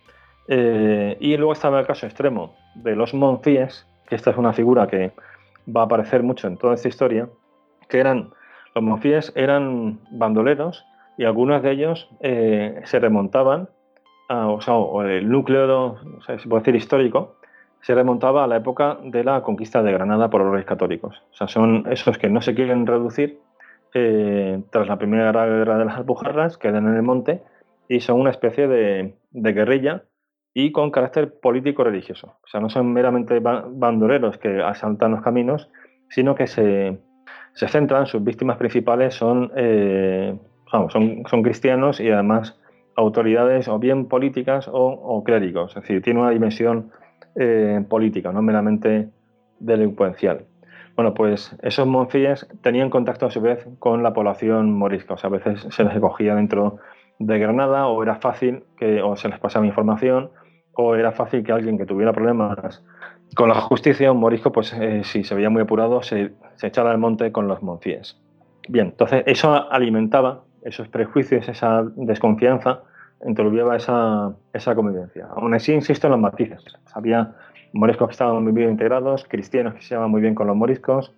[0.49, 4.87] Eh, y luego estaba el caso extremo de los Monfíes, que esta es una figura
[4.87, 5.13] que
[5.75, 7.29] va a aparecer mucho en toda esta historia,
[7.89, 8.31] que eran,
[8.75, 10.85] los Monfíes eran bandoleros
[11.19, 13.69] y algunos de ellos eh, se remontaban,
[14.29, 14.75] a, o sea,
[15.09, 15.97] el núcleo,
[16.51, 17.37] o decir histórico,
[17.81, 21.23] se remontaba a la época de la conquista de Granada por los reyes católicos.
[21.33, 23.39] O sea, son esos que no se quieren reducir
[23.95, 27.43] eh, tras la primera guerra de las Alpujarras, quedan en el monte
[27.89, 30.05] y son una especie de, guerrilla
[30.53, 32.39] y con carácter político-religioso.
[32.45, 35.71] O sea, no son meramente bandoleros que asaltan los caminos,
[36.09, 36.99] sino que se,
[37.55, 40.37] centran, sus víctimas principales son, eh,
[40.71, 42.59] son, son, cristianos y además
[42.97, 45.77] autoridades o bien políticas o, clérigos.
[45.77, 46.91] Es decir, tiene una dimensión
[47.37, 49.09] eh, política, no meramente
[49.59, 50.47] delincuencial.
[50.95, 55.29] Bueno, pues esos monfíes tenían contacto a su vez con la población morisca, o sea,
[55.29, 56.79] a veces se les recogía dentro
[57.19, 60.31] de Granada o era fácil que o se les pasaba información
[60.73, 62.83] o era fácil que alguien que tuviera problemas
[63.35, 66.33] con la justicia, un morisco, pues eh, si se veía muy apurado, se,
[66.63, 68.21] echara al monte con los monfíes.
[68.69, 72.83] Bien, entonces eso alimentaba esos prejuicios, esa desconfianza,
[73.21, 75.27] enturbiaba esa, esa convivencia.
[75.35, 76.63] Aún así, insisto en los matices.
[76.95, 77.35] Había
[77.73, 81.13] moriscos que estaban muy bien integrados, cristianos que se llevaban muy bien con los moriscos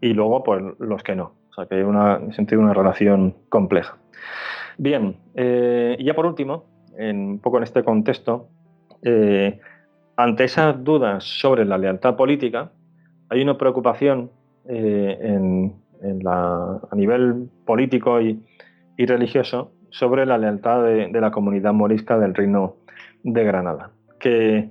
[0.00, 1.34] y luego pues los que no.
[1.50, 3.96] O sea que hay una, sentido una relación compleja.
[4.76, 6.64] Bien, eh, y ya por último,
[6.98, 8.48] un poco en este contexto,
[9.02, 9.60] eh,
[10.16, 12.72] ante esas dudas sobre la lealtad política,
[13.28, 14.30] hay una preocupación
[14.68, 15.40] eh,
[16.26, 18.42] a nivel político y,
[18.96, 22.74] religioso sobre la lealtad de, la comunidad morisca del Reino
[23.22, 24.70] de Granada, que,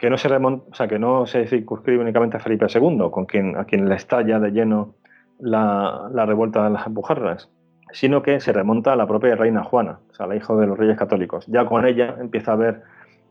[0.00, 3.64] no se o sea, que no se circunscribe únicamente a Felipe II, con quien, a
[3.64, 4.94] quien le estalla de lleno
[5.40, 7.50] la, la revuelta de las Alpujarras,
[7.90, 10.78] sino que se remonta a la propia reina Juana, o sea, la hija de los
[10.78, 11.44] reyes católicos.
[11.48, 12.82] Ya con ella empieza a haber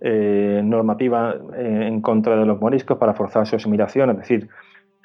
[0.02, 4.50] eh, normativa eh, en contra de los moriscos para forzar su asimilación, es decir,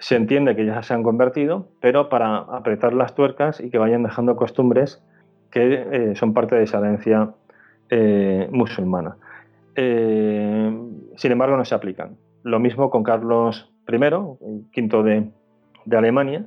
[0.00, 4.02] se entiende que ya se han convertido, pero para apretar las tuercas y que vayan
[4.02, 5.00] dejando costumbres
[5.54, 7.30] que eh, son parte de esa herencia
[8.50, 9.16] musulmana.
[9.76, 12.16] sin embargo, no se aplican.
[12.42, 15.30] Lo mismo con Carlos I, el quinto de,
[15.92, 16.44] Alemania,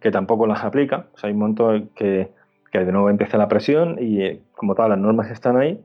[0.00, 1.06] que tampoco las aplica.
[1.14, 2.30] O sea, hay un momento que,
[2.72, 5.80] de nuevo empieza la presión y, como tal, las normas están ahí,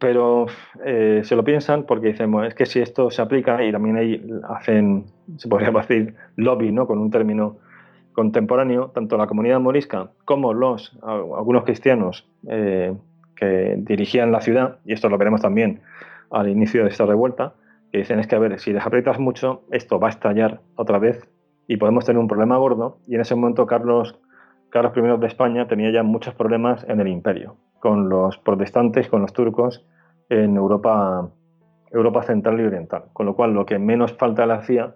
[0.00, 0.46] pero
[0.84, 4.28] eh, se lo piensan porque dicen, es que si esto se aplica y también ahí
[4.48, 5.04] hacen,
[5.36, 6.88] se podría decir, lobby, ¿no?
[6.88, 7.58] Con un término
[8.20, 12.94] contemporáneo, tanto la comunidad morisca como los algunos cristianos eh,
[13.34, 15.80] que dirigían la ciudad, y esto lo veremos también
[16.30, 17.54] al inicio de esta revuelta,
[17.90, 20.98] que dicen es que a ver, si les aprietas mucho, esto va a estallar otra
[20.98, 21.26] vez
[21.66, 22.98] y podemos tener un problema gordo.
[23.06, 24.20] Y en ese momento Carlos,
[24.68, 29.22] Carlos I de España tenía ya muchos problemas en el imperio con los protestantes, con
[29.22, 29.86] los turcos
[30.28, 31.30] en Europa,
[31.90, 33.04] Europa central y oriental.
[33.14, 34.94] Con lo cual, lo que menos falta le hacía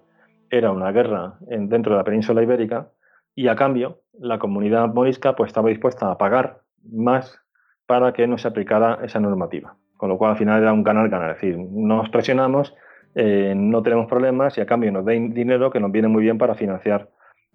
[0.50, 2.88] era una guerra en, dentro de la península ibérica
[3.34, 6.60] y a cambio la comunidad morisca pues, estaba dispuesta a pagar
[6.90, 7.40] más
[7.86, 9.76] para que no se aplicara esa normativa.
[9.96, 12.74] Con lo cual al final era un ganar-ganar, es decir, nos presionamos,
[13.14, 16.36] eh, no tenemos problemas y a cambio nos den dinero que nos viene muy bien
[16.36, 17.10] para financiar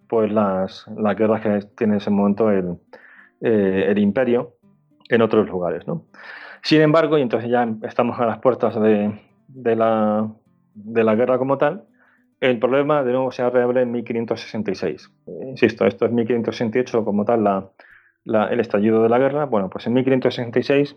[0.08, 2.78] pues las, las guerras que tiene en ese momento el,
[3.42, 4.56] eh, imperio
[5.10, 5.86] en otros lugares.
[5.88, 6.06] ¿no?
[6.64, 10.30] Sin embargo, y entonces ya estamos a las puertas de, la,
[10.74, 11.84] de la guerra como tal,
[12.42, 15.12] el problema de nuevo se abre en 1566.
[15.48, 19.46] insisto, esto es 1568 como tal la, el estallido de la guerra.
[19.46, 20.96] Bueno, pues en 1566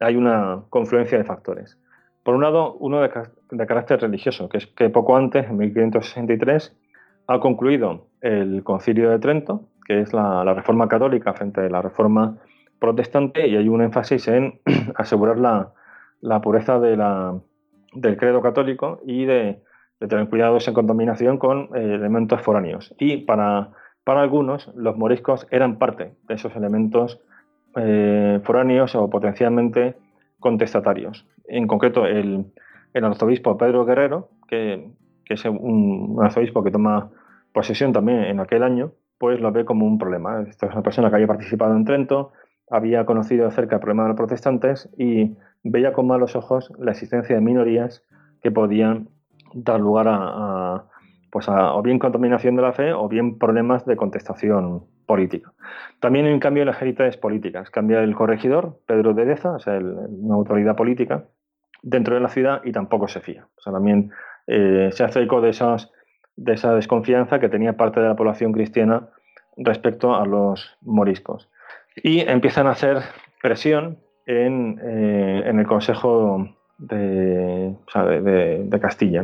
[0.00, 1.78] hay una confluencia de factores.
[2.22, 6.76] Por un lado, uno de, carácter religioso, que es que poco antes, en 1563,
[7.28, 11.82] ha concluido el concilio de Trento, que es la, la reforma católica frente a la
[11.82, 12.38] reforma
[12.78, 14.60] protestante y hay un énfasis en
[14.96, 17.38] asegurar la, pureza de la,
[17.92, 19.62] del credo católico y de,
[19.98, 22.94] tener cuidado en contaminación con eh, elementos foráneos.
[22.98, 23.70] Y para,
[24.04, 27.20] para algunos, los moriscos eran parte de esos elementos
[27.76, 29.96] eh, foráneos o potencialmente
[30.38, 31.26] contestatarios.
[31.48, 32.46] En concreto, el,
[32.92, 34.90] el arzobispo Pedro Guerrero, que,
[35.28, 37.10] es un, arzobispo que toma
[37.52, 40.44] posesión también en aquel año, pues lo ve como un problema.
[40.48, 42.32] Esta es una persona que había participado en Trento,
[42.70, 47.34] había conocido acerca del problema de los protestantes y veía con malos ojos la existencia
[47.34, 48.02] de minorías
[48.42, 49.08] que podían
[49.56, 50.84] dar lugar a,
[51.30, 55.52] pues a o bien contaminación de la fe o bien problemas de contestación política.
[56.00, 57.70] También hay un cambio en las élites políticas.
[57.70, 61.24] Cambia el corregidor, Pedro de Deza, una autoridad política,
[61.82, 63.46] dentro de la ciudad y tampoco se fía.
[63.56, 64.10] O sea, también
[64.46, 69.08] eh, se hace eco de, esa desconfianza que tenía parte de la población cristiana
[69.56, 71.48] respecto a los moriscos
[71.96, 72.98] y empiezan a hacer
[73.42, 76.48] presión en, eh, el Consejo
[76.78, 79.22] de, Castilla,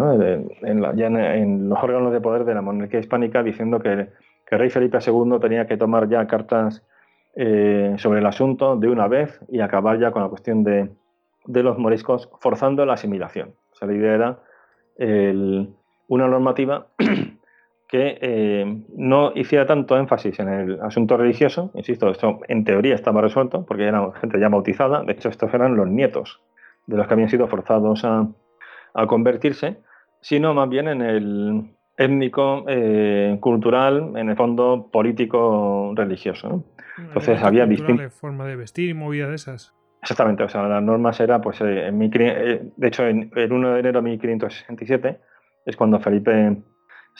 [0.62, 4.08] en, los órganos de poder de la monarquía hispánica, diciendo que,
[4.50, 6.82] rey Felipe II tenía que tomar ya cartas
[7.34, 10.90] eh, sobre el asunto de una vez y acabar ya con la cuestión de,
[11.46, 13.54] los moriscos, forzando la asimilación.
[13.72, 14.38] O sea, la idea era
[16.08, 16.88] una normativa
[17.88, 23.22] que eh, no hiciera tanto énfasis en el asunto religioso, insisto, esto en teoría estaba
[23.22, 26.40] resuelto, porque era gente ya bautizada, de hecho estos eran los nietos
[26.86, 28.28] de los que habían sido forzados a,
[29.06, 29.78] convertirse,
[30.20, 36.64] sino más bien en el étnico, eh, cultural, en el fondo político, religioso.
[36.98, 38.12] Entonces había distintas...
[38.12, 39.74] forma de vestir y movida de esas.
[40.02, 43.80] Exactamente, o sea, las normas era, pues, eh, en de hecho, en el 1 de
[43.80, 45.20] enero de 1567,
[45.64, 46.56] es cuando Felipe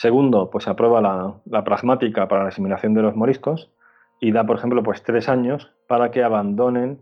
[0.02, 1.00] II pues, aprueba
[1.46, 3.70] la, pragmática para la asimilación de los moriscos
[4.20, 7.00] y da, por ejemplo, pues tres años para que abandonen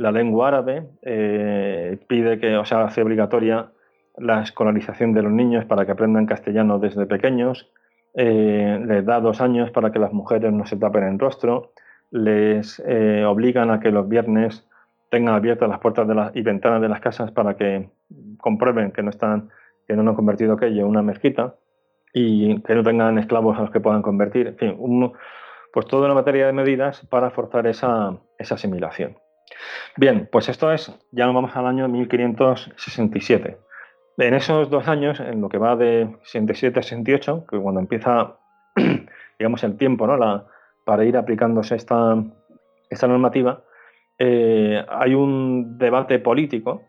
[0.00, 3.70] la lengua árabe, eh, pide que, o sea, hace obligatoria
[4.16, 7.70] la escolarización de los niños para que aprendan castellano desde pequeños,
[8.14, 11.72] eh, les da dos años para que las mujeres no se tapen el rostro,
[12.10, 14.66] les eh, obligan a que los viernes
[15.10, 17.90] tengan abiertas las puertas y ventanas de las casas para que
[18.38, 19.50] comprueben que no están,
[19.86, 21.56] que no han convertido aquello en una mezquita
[22.14, 24.46] y que no tengan esclavos a los que puedan convertir.
[24.46, 25.12] En fin,
[25.74, 29.19] pues toda una materia de medidas para forzar esa asimilación.
[29.96, 33.58] Bien, pues esto es, ya nos vamos al año 1567.
[34.18, 38.36] En esos dos años, en lo que va de 67 a 68, que cuando empieza,
[39.38, 40.06] digamos, el tiempo
[40.84, 42.22] para ir aplicándose esta,
[42.90, 43.62] esta normativa,
[44.18, 46.82] eh, hay un debate político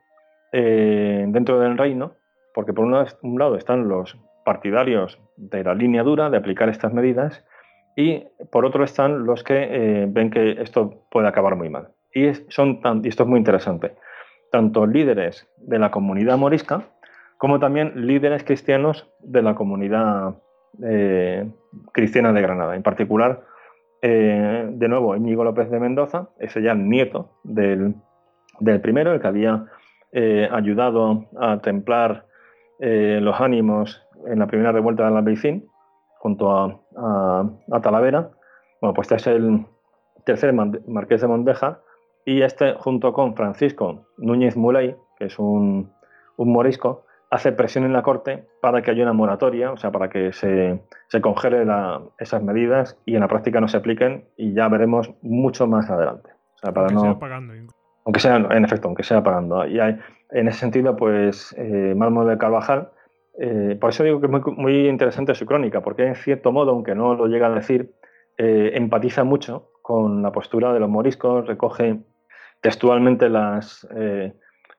[0.52, 2.16] eh, dentro del reino,
[2.54, 7.46] porque por un lado, están los partidarios de la línea dura de aplicar estas medidas
[7.96, 11.90] y por otro están los que eh, ven que esto puede acabar muy mal.
[12.14, 13.96] Y, son y esto es muy interesante,
[14.52, 16.90] tanto líderes de la comunidad morisca
[17.38, 20.36] como también líderes cristianos de la comunidad
[21.92, 23.44] cristiana de Granada, en particular
[24.02, 27.96] eh, de nuevo, Íñigo López de Mendoza, ese ya nieto del,
[28.82, 29.66] primero, el que había
[30.12, 32.26] eh, ayudado a templar
[32.80, 35.68] eh, los ánimos en la primera revuelta de Albaicín,
[36.18, 38.32] junto a, Talavera.
[38.82, 39.66] Bueno, pues este es el
[40.26, 41.80] tercer marqués de Mondeja,
[42.26, 45.92] y este, junto con Francisco Núñez Muley, que es un
[46.38, 50.34] morisco, hace presión en la Corte para que haya una moratoria, o sea, para que
[50.34, 51.66] se, se congele
[52.20, 56.30] esas medidas y en la práctica no se apliquen y ya veremos mucho más adelante.
[56.56, 57.54] O sea, para aunque no, sea pagando.
[58.06, 59.66] Aunque sea, en efecto, aunque sea pagando.
[59.66, 59.98] Y hay,
[60.32, 62.90] en ese sentido, pues, eh, Malmo de Carvajal,
[63.40, 66.72] eh, por eso digo que es muy, muy, interesante su crónica, porque en cierto modo,
[66.72, 67.94] aunque no lo llega a decir,
[68.38, 72.02] eh, empatiza mucho con la postura de los moriscos, recoge
[72.62, 73.88] textualmente las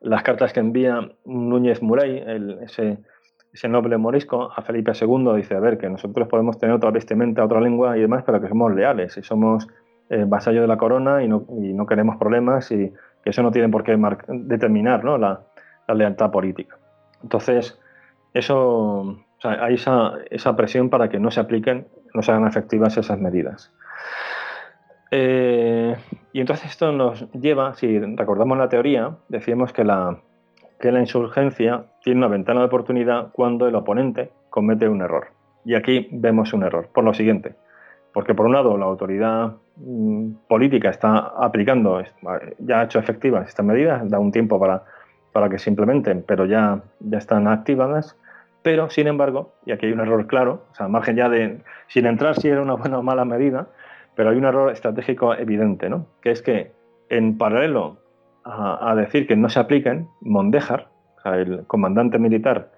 [0.02, 2.22] las cartas que envía Núñez Murey,
[2.62, 7.44] ese, noble morisco, a Felipe II, dice, a ver, que nosotros podemos tener otra vestimenta,
[7.44, 9.68] otra lengua y demás, pero que somos leales y somos
[10.10, 13.84] eh, vasallos de la corona y no, queremos problemas y que eso no tiene por
[13.84, 13.96] qué
[14.28, 15.40] determinar la,
[15.94, 16.78] lealtad política.
[17.22, 17.78] Entonces,
[18.34, 23.20] eso, hay esa, esa presión para que no se apliquen, no se hagan efectivas esas
[23.20, 23.72] medidas.
[25.14, 25.94] Eh,
[26.32, 30.18] y entonces esto nos lleva, si recordamos la teoría, decíamos que la,
[30.80, 35.28] que la insurgencia tiene una ventana de oportunidad cuando el oponente comete un error.
[35.66, 37.54] Y aquí vemos un error, por lo siguiente,
[38.14, 42.02] porque por un lado la autoridad mm, política está aplicando,
[42.58, 44.82] ya ha hecho efectivas estas medidas, da un tiempo para,
[45.32, 48.16] para que se implementen, pero ya, ya están activadas,
[48.62, 52.06] pero sin embargo, y aquí hay un error claro, o sea, margen ya de, sin
[52.06, 53.68] entrar si era una buena o mala medida,
[54.14, 56.06] pero hay un error estratégico evidente, ¿no?
[56.20, 56.72] que es que
[57.08, 57.98] en paralelo
[58.44, 60.88] a, decir que no se apliquen, Mondejar,
[61.24, 62.72] el comandante militar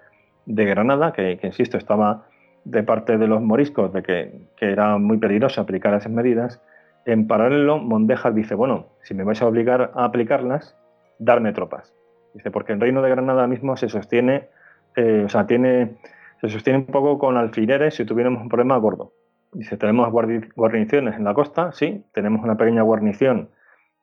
[0.45, 2.25] de Granada, que, insisto, estaba
[2.63, 6.61] de parte de los moriscos de que, era muy peligroso aplicar esas medidas,
[7.05, 10.77] en paralelo Mondejar dice, bueno, si me vais a obligar a aplicarlas,
[11.19, 11.93] darme tropas.
[12.33, 14.49] Dice, porque el reino de Granada mismo se sostiene,
[14.95, 15.97] eh, o sea, tiene,
[16.41, 19.13] se sostiene un poco con alfileres si tuviéramos un problema gordo.
[19.55, 23.49] Dice, tenemos guarniciones en la costa, sí, tenemos una pequeña guarnición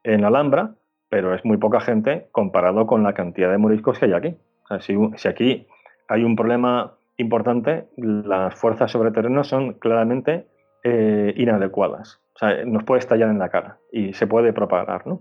[0.02, 0.76] en Alhambra,
[1.10, 4.34] pero es muy poca gente comparado con la cantidad de moriscos que hay aquí.
[4.80, 5.66] si, aquí
[6.08, 10.46] hay un problema importante, las fuerzas sobre terreno son claramente
[10.84, 12.22] eh, inadecuadas.
[12.34, 15.06] O sea, nos puede estallar en la cara y se puede propagar.
[15.06, 15.20] ¿no?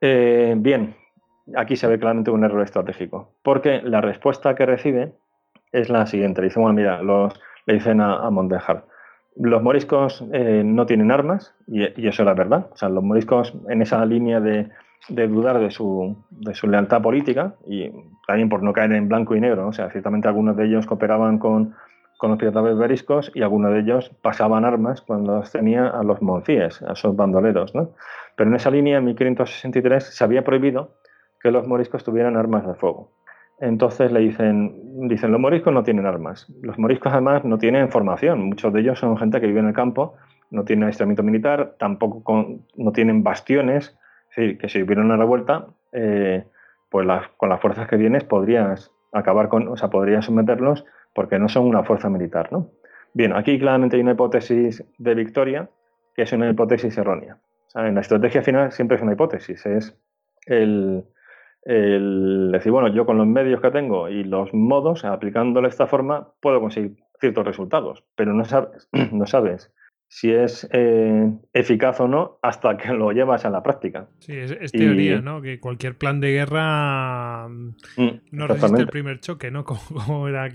[0.00, 0.96] Eh, bien,
[1.56, 5.12] aquí se ve claramente un error estratégico, porque la respuesta que recibe
[5.70, 6.40] es la siguiente.
[6.40, 7.00] Le dicen, bueno, mira,
[7.66, 8.30] le dicen a, a
[9.42, 12.68] los moriscos eh, no tienen armas y, eso es la verdad.
[12.72, 14.68] O sea, los moriscos en esa línea de,
[15.08, 16.16] dudar de su,
[16.64, 17.90] lealtad política y
[18.26, 19.68] también por no caer en blanco y negro.
[19.68, 21.74] O sea, ciertamente algunos de ellos cooperaban con,
[22.22, 26.82] los piratas beriscos y algunos de ellos pasaban armas cuando las tenía a los moncíes,
[26.82, 27.74] a esos bandoleros.
[27.74, 27.92] ¿no?
[28.36, 30.96] Pero en esa línea, en 1563, se había prohibido
[31.42, 33.10] que los moriscos tuvieran armas de fuego.
[33.60, 36.50] Entonces le dicen, dicen, los moriscos no tienen armas.
[36.62, 38.40] Los moriscos además no tienen formación.
[38.40, 40.14] Muchos de ellos son gente que vive en el campo,
[40.50, 43.96] no tienen adiestramiento militar, tampoco no tienen bastiones.
[44.30, 46.44] Es decir, que si hubiera una revuelta, eh,
[46.88, 47.06] pues
[47.36, 51.66] con las fuerzas que tienes podrías acabar con, o sea, podrías someterlos porque no son
[51.66, 52.70] una fuerza militar, ¿no?
[53.12, 55.68] Bien, aquí claramente hay una hipótesis de victoria
[56.14, 57.38] que es una hipótesis errónea.
[57.74, 59.96] en la estrategia final siempre es una hipótesis, es
[60.46, 61.04] el,
[61.62, 66.32] el decir, bueno, yo con los medios que tengo y los modos, aplicándole esta forma,
[66.40, 69.72] puedo conseguir ciertos resultados, pero no sabes, no sabes
[70.10, 74.08] si es eh, eficaz o no hasta que lo llevas a la práctica.
[74.18, 75.40] Sí, es, teoría, ¿no?
[75.40, 79.64] Que cualquier plan de guerra mm, no resiste el primer choque, ¿no?
[79.64, 80.48] Como, era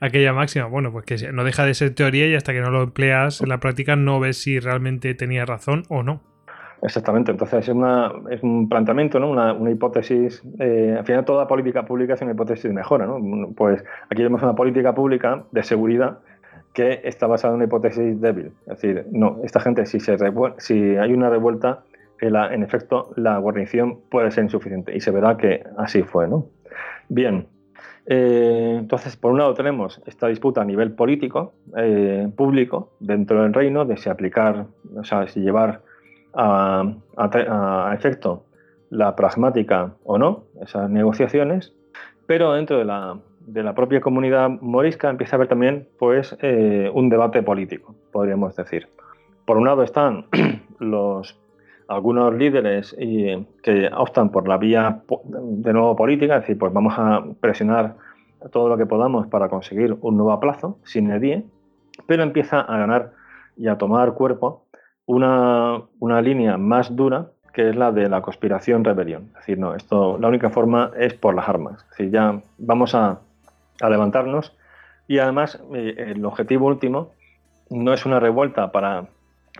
[0.00, 0.66] aquella máxima.
[0.66, 3.48] Bueno, pues que no deja de ser teoría y hasta que no lo empleas en
[3.48, 6.22] la práctica no ves si realmente tenía razón o no.
[6.84, 9.30] Exactamente, entonces es, una, es un planteamiento, ¿no?
[9.30, 13.18] una, hipótesis, eh, al final toda política pública es una hipótesis de mejora, ¿no?
[13.56, 16.18] Pues aquí vemos una política pública de seguridad
[16.74, 18.52] que está basada en una hipótesis débil.
[18.66, 20.14] Es decir, no, esta gente si, se
[20.58, 21.84] si hay una revuelta,
[22.20, 26.28] en efecto la guarnición puede ser insuficiente y se verá que así fue.
[26.28, 26.48] ¿no?
[27.08, 27.46] Bien,
[28.06, 33.54] eh, entonces por un lado tenemos esta disputa a nivel político, eh, público, dentro del
[33.54, 35.80] reino, de si aplicar, o sea, si llevar
[36.34, 38.44] a, efecto
[38.90, 41.72] la pragmática o no, esas negociaciones,
[42.26, 46.90] pero dentro de la, de la propia comunidad morisca empieza a haber también pues, eh,
[46.92, 48.88] un debate político, podríamos decir.
[49.44, 50.26] Por un lado están
[50.78, 51.38] los
[51.88, 52.96] algunos líderes
[53.62, 55.02] que optan por la vía
[55.34, 57.96] de nuevo política, es decir, pues vamos a presionar
[58.52, 61.44] todo lo que podamos para conseguir un nuevo plazo, sin edie,
[62.06, 63.12] pero empieza a ganar
[63.56, 64.63] y a tomar cuerpo
[65.06, 69.28] una, una, línea más dura que es la de la conspiración-rebelión.
[69.28, 71.82] Es decir, no, esto, la única forma es por las armas.
[71.84, 73.20] Es decir, ya vamos a,
[73.80, 74.56] a levantarnos
[75.06, 77.12] y además eh, el objetivo último
[77.70, 79.06] no es una revuelta para,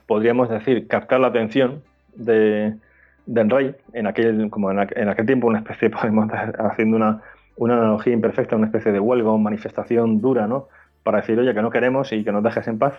[0.07, 1.83] podríamos decir, captar la atención
[2.17, 2.75] de,
[3.27, 7.23] del rey, en aquel, como en, aquel tiempo una especie, podemos haciendo una,
[7.57, 10.69] una analogía imperfecta, una especie de huelga o manifestación dura, ¿no?
[11.03, 12.95] Para decir, oye, que no queremos y que nos dejes en paz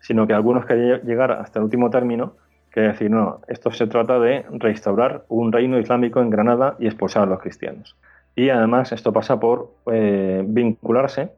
[0.00, 2.34] sino que algunos querían llegar hasta el último término,
[2.70, 7.22] que decir, no, esto se trata de restaurar un reino islámico en Granada y expulsar
[7.22, 7.96] a los cristianos.
[8.34, 11.30] Y además esto pasa por eh, vincularse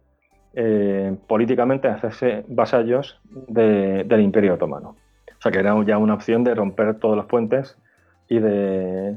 [0.55, 4.97] eh, políticamente, hacerse vasallos del Imperio Otomano.
[5.39, 7.79] O sea que era ya una opción de romper todos los puentes
[8.29, 9.17] y de,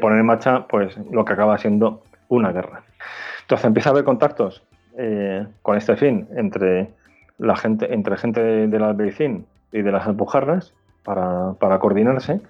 [0.00, 2.82] poner en marcha pues, lo que acaba siendo una guerra.
[3.42, 4.64] Entonces empieza a haber contactos
[4.98, 6.90] eh, con este fin entre
[7.38, 10.72] la gente, entre gente del Albericín y de las Alpujarras
[11.04, 12.40] para, para coordinarse.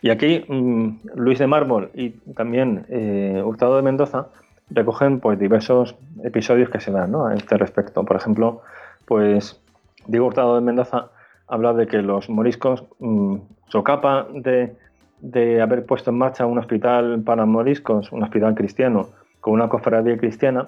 [0.00, 4.28] Y aquí mm, Luis de Mármol y también eh, Hurtado de Mendoza
[4.70, 8.04] recogen pues diversos episodios que se dan a este respecto.
[8.04, 8.62] Por ejemplo,
[9.06, 9.60] pues
[10.06, 11.10] Diego Hurtado de Mendoza
[11.46, 13.36] habla de que los moriscos, mm,
[13.68, 14.74] socapa de,
[15.20, 19.08] de, haber puesto en marcha un hospital para moriscos, un hospital cristiano,
[19.40, 20.66] con una cofradía cristiana,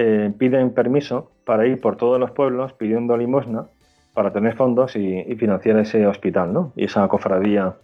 [0.00, 3.66] eh, piden permiso para ir por todos los pueblos pidiendo limosna
[4.14, 6.72] para tener fondos y, financiar ese hospital, ¿no?
[6.76, 7.74] Y esa cofradía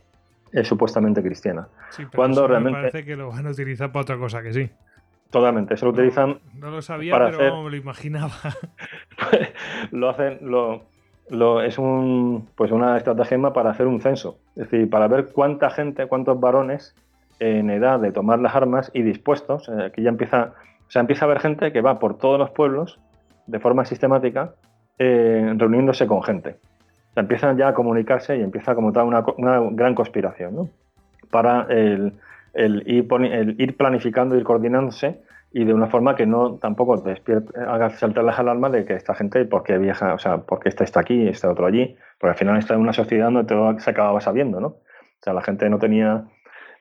[0.52, 1.66] es supuestamente cristiana.
[2.14, 4.70] Cuando realmente parece que lo van a utilizar para otra cosa que sí.
[5.30, 6.38] Totalmente, eso lo utilizan.
[6.54, 8.34] No, lo sabía, pero me lo imaginaba.
[9.90, 15.08] lo hacen, lo, es un, pues una estratagema para hacer un censo, es decir, para
[15.08, 16.94] ver cuánta gente, cuántos varones
[17.40, 20.54] en edad de tomar las armas y dispuestos, eh, aquí ya empieza
[20.86, 22.98] o sea, empieza a haber gente que va por todos los pueblos
[23.46, 24.54] de forma sistemática
[24.98, 26.56] eh, reuniéndose con gente.
[27.10, 29.24] O sea, empiezan ya a comunicarse y empieza como tal una,
[29.72, 30.68] gran conspiración, ¿no?
[31.30, 32.12] Para el,
[32.54, 35.20] ir, planificando, ir coordinándose
[35.52, 37.02] y de una forma que no tampoco
[37.66, 40.14] haga saltar las alarmas de que esta gente, ¿por qué viaja?
[40.14, 41.96] O sea, ¿por qué está, está aquí, está otro allí?
[42.18, 44.68] Porque al final está en una sociedad donde todo se acababa sabiendo, ¿no?
[44.68, 46.24] O sea, la gente no tenía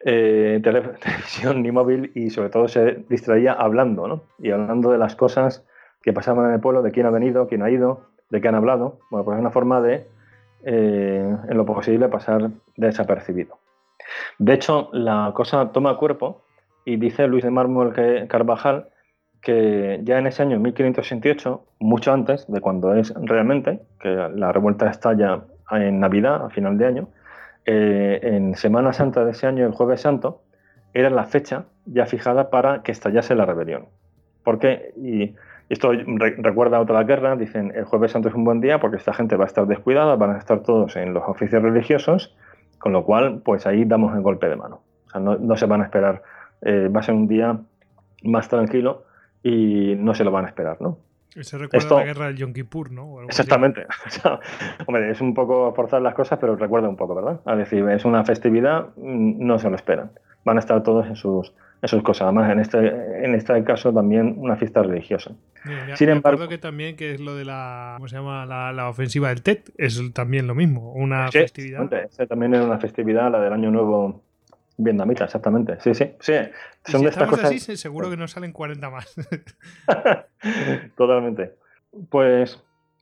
[0.06, 4.26] eh, televisión ni móvil y sobre todo se distraía hablando.
[4.40, 5.66] Y hablando de las cosas
[6.02, 8.56] que pasaban en el pueblo, de quién ha venido, quién ha ido, de qué han
[8.56, 9.00] hablado.
[9.10, 10.08] Bueno, pues es una forma de,
[10.66, 13.60] eh, en lo posible, pasar desapercibido.
[14.38, 16.44] De hecho, la cosa toma cuerpo
[16.86, 17.94] y dice Luis de Mármol
[18.28, 18.90] Carvajal
[19.44, 24.90] que ya en ese año 1568, mucho antes de cuando es realmente, que la revuelta
[24.90, 27.10] estalla en Navidad, a final de año,
[27.66, 30.42] eh, en Semana Santa de ese año, el Jueves Santo,
[30.94, 33.86] era la fecha ya fijada para que estallase la rebelión.
[34.44, 35.36] Porque, y
[35.70, 35.92] esto
[36.38, 39.36] recuerda a otra guerra, dicen el Jueves Santo es un buen día porque esta gente
[39.36, 42.36] va a estar descuidada, van a estar todos en los oficios religiosos,
[42.80, 44.82] con lo cual, pues ahí damos el golpe de mano.
[45.08, 46.22] O sea, no, se van a esperar,
[46.62, 47.58] eh, va a ser un día
[48.24, 49.06] más tranquilo
[49.42, 50.98] y no se lo van a esperar, ¿no?
[51.42, 53.24] Se recuerda la guerra del Yom Kippur, ¿no?
[53.24, 53.86] Exactamente.
[54.86, 57.40] hombre, es un poco forzar las cosas, pero recuerda un poco, ¿verdad?
[57.46, 60.12] Es decir, es una festividad, mm, no se lo esperan.
[60.46, 61.54] Van a estar todos en sus,
[62.04, 62.24] cosas.
[62.24, 65.32] Además, en este, en este caso también una fiesta religiosa.
[65.96, 68.46] Sin embargo, que también que es lo de la, ¿cómo se llama?
[68.46, 71.90] La, ofensiva del TET, es también lo mismo, una festividad.
[72.28, 74.22] también es una festividad, la del Año Nuevo
[74.84, 75.78] Vietnamita, exactamente.
[75.80, 76.12] Sí, sí.
[76.20, 76.34] sí.
[76.86, 77.46] Son de estas cosas.
[77.46, 79.16] Así, seguro que nos salen 40 más.
[80.98, 81.56] Totalmente.
[82.10, 82.62] Pues,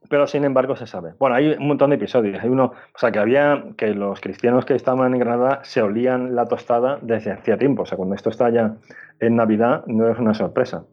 [0.09, 1.13] pero sin embargo se sabe.
[1.19, 2.41] Bueno, hay un montón de episodios.
[2.43, 6.35] Hay uno, o sea, que había que los cristianos que estaban en Granada se olían
[6.35, 7.83] la tostada desde hacía tiempo.
[7.83, 8.75] O sea, cuando esto está ya
[9.19, 10.85] en Navidad, no es una sorpresa.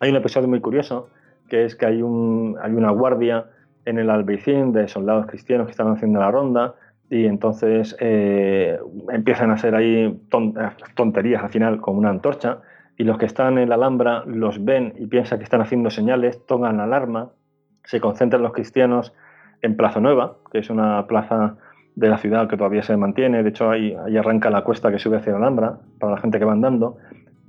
[0.00, 1.08] Hay un episodio muy curioso
[1.48, 3.46] que es que hay, un, hay una guardia
[3.84, 6.74] en el Albeicín de soldados cristianos que están haciendo la ronda
[7.10, 8.78] y entonces eh,
[9.12, 10.20] empiezan a hacer ahí
[10.94, 12.58] tonterías al final con una antorcha
[12.98, 16.44] y los que están en la Alhambra los ven y piensan que están haciendo señales,
[16.46, 17.30] tocan la alarma,
[17.84, 19.14] se concentran los cristianos
[19.62, 21.56] en Plaza Nueva, que es una plaza
[21.94, 25.18] de la ciudad que todavía se mantiene, de hecho ahí, arranca la cuesta que sube
[25.18, 26.98] hacia la Alhambra para la gente que va andando,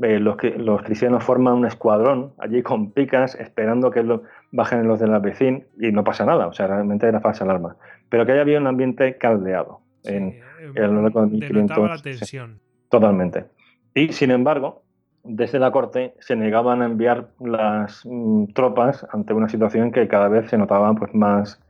[0.01, 0.37] eh, los,
[0.83, 4.05] cristianos forman un escuadrón allí con picas esperando que
[4.51, 7.77] bajen los de la vecina y no pasa nada, o sea, realmente era falsa alarma.
[8.09, 10.39] Pero que haya habido un ambiente caldeado en,
[10.75, 12.59] el la tensión.
[12.89, 13.45] totalmente.
[13.93, 14.83] Y sin embargo,
[15.23, 20.29] desde la corte se negaban a enviar las mm, tropas ante una situación que cada
[20.29, 21.61] vez se notaba pues, más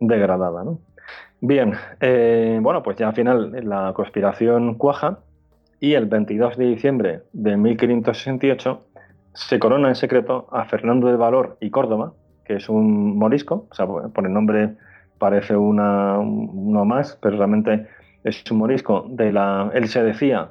[0.00, 0.64] degradada.
[1.40, 5.18] Bien, eh, bueno, pues ya al final la conspiración cuaja
[5.78, 8.86] y el 22 de diciembre de 1568
[9.34, 12.14] se corona en secreto a Fernando de Valor y Córdoba,
[12.44, 14.76] que es un morisco, o sea, por el nombre
[15.18, 17.86] parece una, uno más, pero realmente
[18.24, 20.50] es un morisco de la, él se decía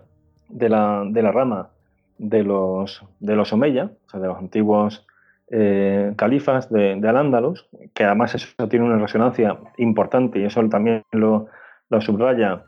[0.49, 1.69] de la, de la rama
[2.17, 5.05] de los, de los Omeya, o sea, de los antiguos
[5.49, 11.03] eh, califas de, de Al-Ándalus, que además eso tiene una resonancia importante y eso también
[11.11, 11.47] lo,
[11.89, 12.63] lo subraya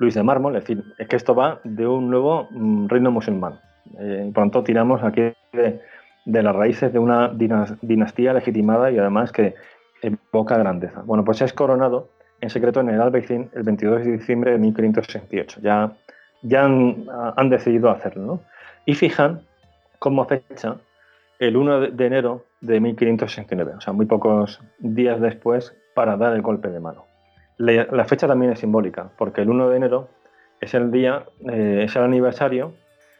[0.00, 3.60] Luis de Mármol, es decir, es que esto va de un nuevo mm, reino musulmán.
[3.98, 5.80] Eh, pronto tiramos aquí de,
[6.24, 7.28] las raíces de una
[7.82, 9.54] dinastía legitimada y además que
[10.02, 11.02] evoca grandeza.
[11.04, 12.08] Bueno, pues es coronado
[12.40, 15.60] en secreto en el Albaicín el 22 de diciembre de 1568.
[15.62, 15.92] Ya,
[16.42, 18.40] ya han, decidido hacerlo.
[18.86, 19.42] Y fijan
[19.98, 20.76] como fecha
[21.38, 26.42] el 1 de enero de 1569, o sea, muy pocos días después para dar el
[26.42, 27.04] golpe de mano
[27.60, 30.08] la fecha también es simbólica, porque el 1 de enero
[30.60, 32.72] es el día, eh, es el aniversario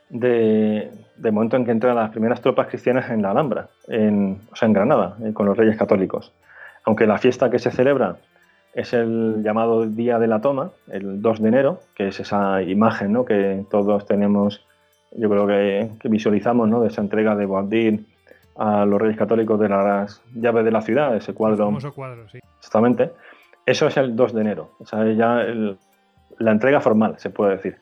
[0.09, 0.91] de,
[1.31, 4.73] momento en que entran las primeras tropas cristianas en la Alhambra, en, o sea, en
[4.73, 6.33] Granada, eh, con los reyes católicos.
[6.85, 8.17] Aunque la fiesta que se celebra
[8.75, 13.13] es el llamado Día de la Toma, el 2 de enero, que es esa imagen
[13.13, 13.25] ¿no?
[13.25, 14.65] que todos tenemos,
[15.13, 16.81] yo creo que, visualizamos, ¿no?
[16.81, 18.07] de esa entrega de Boabdil
[18.57, 21.65] a los reyes católicos de las llaves de la ciudad, ese cuadro.
[21.65, 22.39] El famoso cuadro, sí.
[22.59, 23.11] Exactamente.
[23.67, 25.45] Eso es el 2 de enero, o sea, ya
[26.39, 27.77] la entrega formal, se puede decir.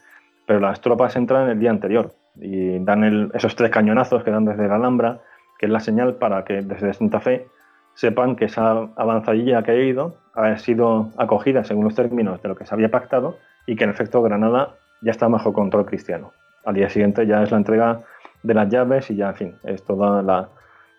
[0.46, 4.68] Pero las tropas entran el día anterior y dan esos tres cañonazos que dan desde
[4.68, 5.20] la Alhambra,
[5.58, 7.46] que es la señal para que desde Santa Fe
[7.98, 12.54] sepan que esa avanzadilla que ha ido ha sido acogida según los términos de lo
[12.54, 16.32] que se había pactado y que en efecto Granada ya está bajo control cristiano.
[16.64, 18.02] Al día siguiente ya es la entrega
[18.44, 20.48] de las llaves y ya, en fin, es toda la,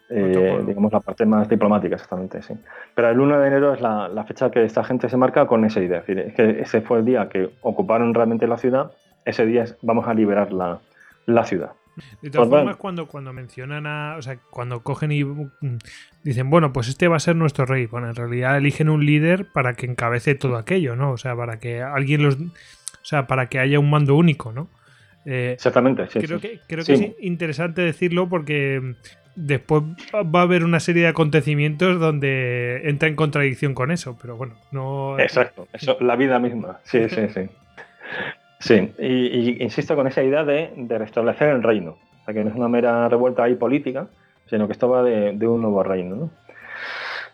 [0.09, 2.53] eh, digamos, la parte más diplomática, exactamente, sí.
[2.93, 5.79] Pero el 1 de enero es la, fecha que esta gente se marca con esa
[5.79, 5.99] idea.
[5.99, 8.91] Es decir, es que ese fue el día que ocuparon realmente la ciudad,
[9.23, 10.81] ese día vamos a liberar la,
[11.45, 11.71] ciudad.
[12.21, 14.15] De todas formas, cuando, cuando mencionan a.
[14.17, 15.77] O sea, cuando cogen y mm,
[16.23, 17.85] dicen, bueno, pues este va a ser nuestro rey.
[17.85, 21.11] Bueno, en realidad eligen un líder para que encabece todo aquello, ¿no?
[21.11, 22.35] O sea, para que alguien los.
[22.35, 24.69] O sea, para que haya un mando único, ¿no?
[25.25, 26.19] Eh, Exactamente, sí.
[26.19, 28.95] Creo, Que, creo que es interesante decirlo porque
[29.35, 29.83] después
[30.13, 34.55] va a haber una serie de acontecimientos donde entra en contradicción con eso, pero bueno,
[34.71, 35.19] no...
[35.19, 37.41] Exacto, eso, la vida misma, sí, sí, sí.
[38.59, 42.55] Sí, y, insisto con esa idea de, restablecer el reino, o sea, que no es
[42.55, 44.07] una mera revuelta ahí política,
[44.47, 46.29] sino que esto va de, un nuevo reino, ¿no?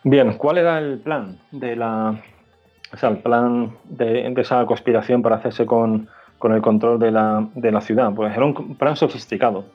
[0.03, 2.15] Bien, ¿cuál era el plan de la...
[2.93, 6.07] O sea, el plan de, esa conspiración para hacerse con,
[6.43, 8.13] el control de la, de la ciudad?
[8.13, 9.65] Pues era un plan sofisticado,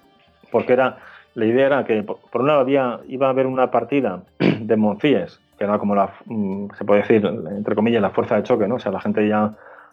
[0.53, 0.99] porque era
[1.35, 5.41] la idea era que, por un lado, había, iba a haber una partida de Monfíes,
[5.59, 8.77] que era como la, mm, se puede decir, entre comillas, la fuerza de choque, ¿no?
[8.77, 9.53] O sea, la gente ya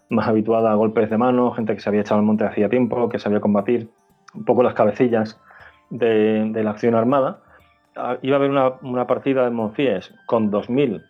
[0.09, 3.09] más habituada a golpes de mano, gente que se había echado al monte hacía tiempo,
[3.09, 3.89] que sabía combatir,
[4.34, 5.39] un poco las cabecillas
[5.89, 7.39] de, la acción armada.
[7.95, 11.03] Ah, iba a haber una, partida de Monfíes con 2.000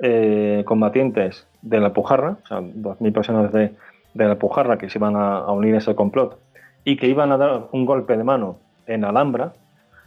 [0.00, 3.74] eh, combatientes de la Pujarra, o sea, 2.000 personas de,
[4.14, 6.38] la Pujarra que se iban a, unir a ese complot
[6.84, 9.52] y que iban a dar un golpe de mano en Alhambra,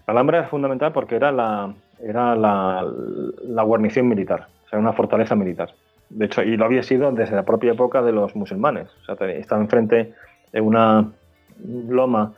[0.08, 5.36] la Alhambra es fundamental porque era la, era la, guarnición militar, o sea, una fortaleza
[5.36, 5.70] militar.
[6.10, 8.88] De hecho, y lo había sido desde la propia época de los musulmanes.
[9.02, 10.14] O sea, estaba enfrente
[10.52, 11.12] de una
[11.88, 12.34] loma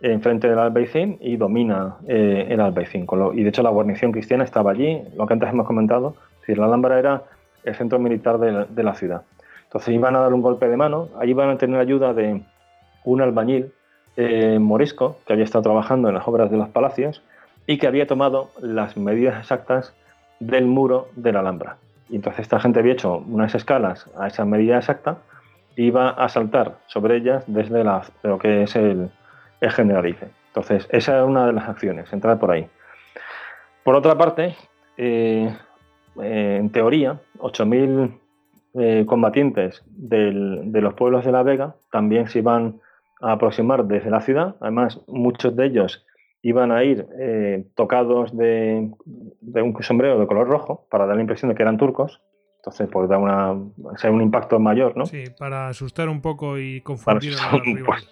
[0.00, 3.06] enfrente del Albaicín y domina eh, el Albaicín.
[3.34, 6.14] y de hecho la guarnición cristiana estaba allí, lo que antes hemos comentado.
[6.40, 7.22] Decir, la Alhambra era
[7.64, 9.22] el centro militar de la, ciudad.
[9.64, 12.42] Entonces iban a dar un golpe de mano, ahí iban a tener ayuda de
[13.04, 13.72] un albañil
[14.16, 17.22] eh, morisco que había estado trabajando en las obras de los palacios
[17.66, 19.94] y que había tomado las medidas exactas
[20.38, 21.78] del muro de la Alhambra.
[22.08, 25.18] Y entonces esta gente había hecho unas escalas a esa medida exacta
[25.76, 27.84] y iba a saltar sobre ellas desde
[28.22, 29.10] lo que es el,
[29.60, 30.28] Generalife.
[30.48, 32.68] Entonces, esa es una de las acciones, entrar por ahí.
[33.82, 34.54] Por otra parte,
[34.98, 35.56] eh,
[36.20, 38.18] eh, en teoría, 8.000
[38.74, 42.80] eh, combatientes de los pueblos de La Vega también se iban
[43.22, 44.56] a aproximar desde la ciudad.
[44.60, 46.04] Además, muchos de ellos
[46.44, 47.06] iban a ir
[47.74, 48.90] tocados de,
[49.40, 52.20] un sombrero de color rojo para dar la impresión de que eran turcos.
[52.58, 55.04] Entonces, pues da una, un impacto mayor, ¿no?
[55.04, 58.10] Sí, para asustar un poco y confundir a los pues,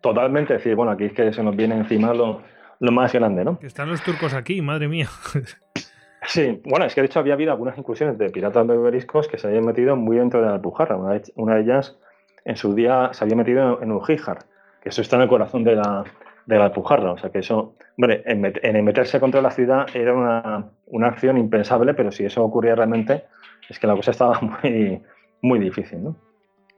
[0.00, 2.42] Totalmente, decir, bueno, aquí es que se nos viene encima lo,
[2.80, 3.58] lo más grande, ¿no?
[3.58, 5.08] Que están los turcos aquí, madre mía.
[6.26, 9.46] Sí, bueno, es que de hecho había habido algunas incursiones de piratas beberiscos que se
[9.46, 10.96] habían metido muy dentro de la Alpujarra.
[10.96, 11.96] Una de, ellas,
[12.44, 14.40] en su día, se había metido en Ujíjar,
[14.82, 16.04] que eso está en el corazón de la,
[16.48, 17.12] de la Alpujarra.
[17.12, 18.40] O sea que eso, hombre, en,
[18.84, 23.24] meterse contra la ciudad era una, una, acción impensable, pero si eso ocurría realmente,
[23.68, 25.02] es que la cosa estaba muy,
[25.42, 26.16] muy difícil, ¿no?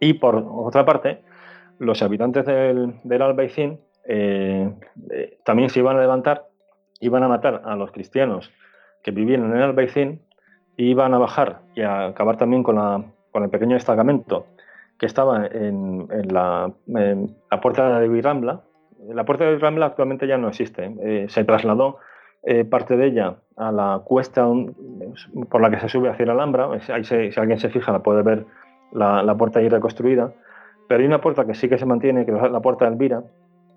[0.00, 1.22] Y por otra parte,
[1.78, 4.72] los habitantes del, del Albaicín eh,
[5.10, 6.48] eh, también se iban a levantar,
[6.98, 8.50] iban a matar a los cristianos
[9.04, 10.22] que vivían en el Albaicín
[10.76, 14.46] y iban a bajar y a acabar también con, la, con el pequeño destacamento
[14.98, 18.62] que estaba en, la, la, puerta de Virambla.
[19.08, 21.98] La puerta de Virambla actualmente ya no existe, eh, se trasladó
[22.70, 24.48] parte de ella a la cuesta
[25.50, 26.70] por la que se sube hacia la Alhambra.
[26.88, 28.46] Ahí si alguien se fija, la puede ver
[28.92, 30.32] la, la puerta ahí reconstruida.
[30.88, 33.22] Pero hay una puerta que sí que se mantiene, que es la puerta de Elvira,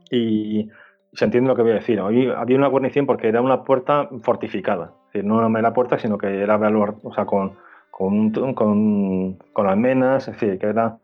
[0.09, 0.69] y
[1.13, 1.99] se entiende lo que voy a decir.
[1.99, 4.93] Había una guarnición porque era una puerta fortificada.
[5.13, 6.57] No era puerta, sino que era
[7.25, 7.57] con,
[7.91, 10.97] con, almenas, es decir, que era,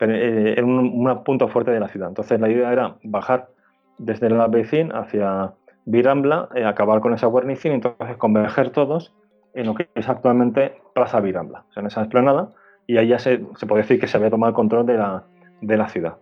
[0.00, 2.08] eh, era un, punto fuerte de la ciudad.
[2.08, 3.48] Entonces la idea era bajar
[3.98, 5.52] desde la vecina hacia
[5.84, 9.14] Virambla, eh, acabar con esa guarnición y entonces converger todos
[9.54, 12.52] en lo que es actualmente Plaza Virambla, o sea, en esa explanada,
[12.86, 15.24] y ahí ya se, puede decir que se había tomado el control de la,
[15.60, 16.16] de la ciudad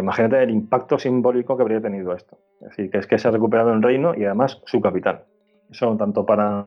[0.00, 2.38] imagínate el impacto simbólico que habría tenido esto.
[2.60, 5.24] Es decir, que es que se ha recuperado el reino y además su capital.
[5.70, 6.66] Eso tanto para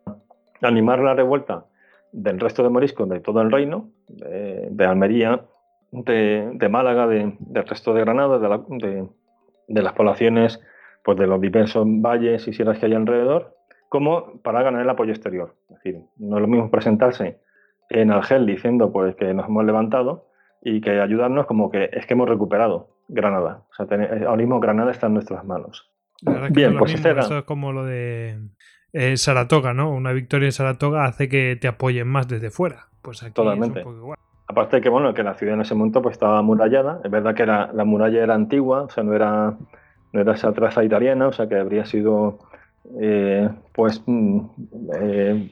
[0.62, 1.66] animar la revuelta
[2.12, 5.42] del resto de moriscos de todo el reino, de, Almería,
[5.92, 9.08] de, Málaga, del resto de Granada, de,
[9.68, 10.62] las poblaciones
[11.04, 13.56] pues de los diversos valles y sierras que hay alrededor,
[13.90, 15.56] como para ganar el apoyo exterior.
[15.70, 17.40] Es decir, no es lo mismo presentarse
[17.90, 20.28] en Argel diciendo pues que nos hemos levantado
[20.62, 22.98] y que ayudarnos como que es que hemos recuperado.
[23.08, 23.64] Granada.
[23.70, 25.90] O sea, eh, ahora mismo Granada está en nuestras manos.
[26.52, 28.38] Bien, pues este Eso es como lo de
[28.92, 29.92] eh, Saratoga, ¿no?
[29.92, 32.88] Una victoria en Saratoga hace que te apoyen más desde fuera.
[33.02, 33.84] Pues aquí Totalmente.
[34.48, 37.02] Aparte de que, bueno, que la ciudad en ese momento pues, estaba amurallada.
[37.04, 39.58] Es verdad que la muralla era antigua, o sea, no era,
[40.14, 42.40] no era esa traza italiana, o sea, que habría sido
[43.00, 44.40] eh, pues mm,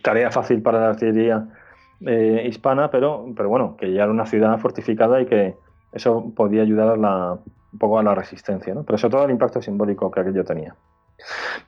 [0.01, 1.47] tarea fácil para la artillería
[2.45, 5.55] hispana, pero, pero bueno, que ya era una ciudad fortificada y que,
[5.95, 8.83] eso podía ayudar un poco a la resistencia, ¿no?
[8.83, 10.75] pero sobre todo el impacto simbólico que aquello tenía.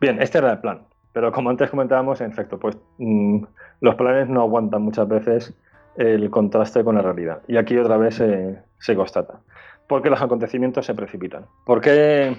[0.02, 0.82] Bien, este era el plan,
[1.14, 3.44] pero como antes comentábamos, en efecto, pues mm,
[3.80, 5.54] los planes no aguantan muchas veces
[5.98, 7.42] el contraste con la realidad.
[7.48, 9.42] Y aquí otra vez se constata.
[9.88, 11.46] Porque los acontecimientos se precipitan.
[11.66, 12.36] ¿Por qué,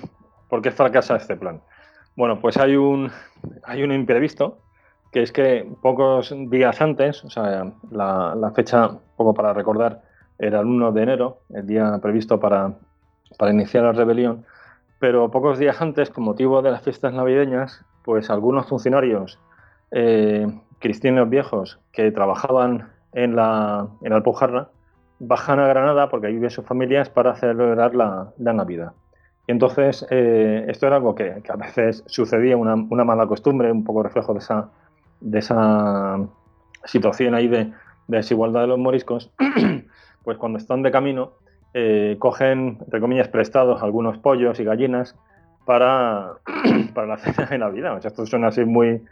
[0.48, 1.60] ¿Por qué fracasa este plan?
[2.16, 3.10] Bueno, pues hay un,
[3.62, 4.58] hay un imprevisto,
[5.12, 10.02] que es que pocos días antes, o sea, la, fecha, poco para recordar,
[10.38, 12.74] era el 1 de enero, el día previsto para,
[13.50, 14.44] iniciar la rebelión,
[14.98, 19.38] pero pocos días antes, con motivo de las fiestas navideñas, pues algunos funcionarios
[19.90, 20.46] eh,
[20.80, 24.68] cristianos viejos que trabajaban en la, en Alpujarra
[25.18, 28.92] bajan a Granada porque ahí viven sus familias para celebrar la, Navidad.
[29.46, 34.02] Y entonces eh, esto era algo que, a veces sucedía, una, mala costumbre, un poco
[34.02, 34.68] reflejo de esa,
[35.20, 36.20] de esa
[36.84, 37.72] situación ahí de,
[38.06, 39.32] de desigualdad de los moriscos,
[40.24, 41.32] pues cuando están de camino,
[41.74, 45.16] eh, cogen, entre comillas, prestados algunos pollos y gallinas
[45.64, 46.34] para,
[46.94, 48.04] para la cena de Navidad.
[48.04, 49.02] esto suena así muy,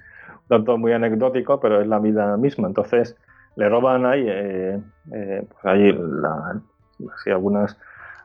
[0.48, 2.68] tanto muy anecdótico, pero es la vida misma.
[2.68, 3.16] Entonces,
[3.56, 4.80] le roban ahí, eh,
[5.12, 5.90] eh, pues ahí
[7.30, 7.78] algunas,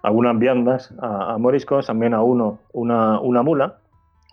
[0.04, 3.78] algunas viandas a, moriscos, también a uno una, una mula,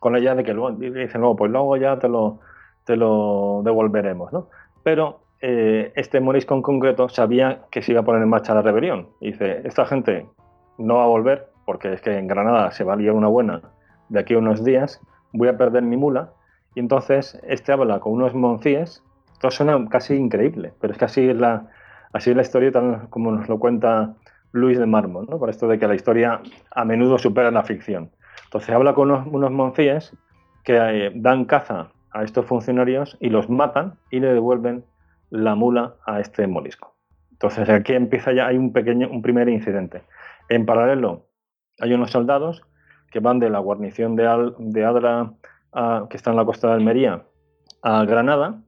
[0.01, 2.41] con la idea de que luego dicen, luego, pues luego ya te lo,
[2.85, 4.49] te lo devolveremos, ¿no?
[4.83, 8.62] Pero eh, este morisco en concreto sabía que se iba a poner en marcha la
[8.62, 9.09] rebelión.
[9.20, 10.27] Y dice, esta gente
[10.79, 13.61] no va a volver porque es que en Granada se va a liar una buena
[14.09, 15.01] de aquí a unos días,
[15.33, 16.33] voy a perder mi mula.
[16.75, 19.05] Y entonces este habla con unos moncíes,
[19.40, 21.66] todo suena casi increíble, pero es que así es la,
[22.12, 24.15] así es la historia tal como nos lo cuenta
[24.52, 25.39] Luis de Mármol, ¿no?
[25.39, 26.40] Por esto de que la historia
[26.70, 28.10] a menudo supera la ficción.
[28.44, 30.16] Entonces habla con unos, unos monfíes
[30.65, 34.85] que eh, dan caza a estos funcionarios y los matan y le devuelven
[35.31, 36.97] la mula a este morisco.
[37.32, 40.02] Entonces aquí empieza ya, hay un pequeño, un primer incidente.
[40.48, 41.27] En paralelo,
[41.81, 42.62] hay unos soldados
[43.10, 45.32] que van de la guarnición de, Adra,
[46.10, 47.23] que está en la costa de Almería,
[47.82, 48.60] a Granada.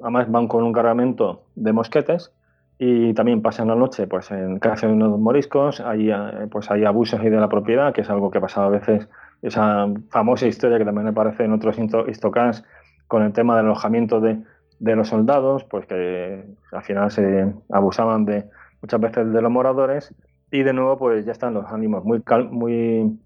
[0.00, 2.32] Además van con un cargamento de mosquetes
[2.78, 5.80] y también pasan la noche pues, en casa de unos moriscos.
[5.80, 8.70] Hay, eh, pues, hay abusos y de la propiedad, que es algo que pasaba a
[8.70, 9.08] veces,
[9.42, 11.78] esa famosa historia que también aparece en otros
[12.08, 12.64] histocans
[13.06, 14.42] con el tema del alojamiento de,
[14.80, 18.44] los soldados, pues que al final se abusaban de
[18.82, 20.14] muchas veces de los moradores.
[20.50, 23.18] Y de nuevo pues ya están los ánimos muy, muy,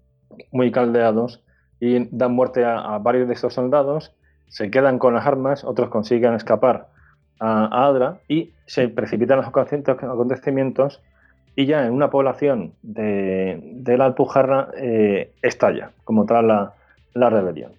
[0.51, 1.43] muy caldeados
[1.79, 4.15] y dan muerte a, varios de estos soldados,
[4.51, 6.89] se quedan con las armas, otros consiguen escapar
[7.39, 11.01] a, Adra y se precipitan los acontecimientos
[11.55, 16.73] y ya en una población de, la Alpujarra eh, estalla como tal la,
[17.13, 17.71] la rebelión.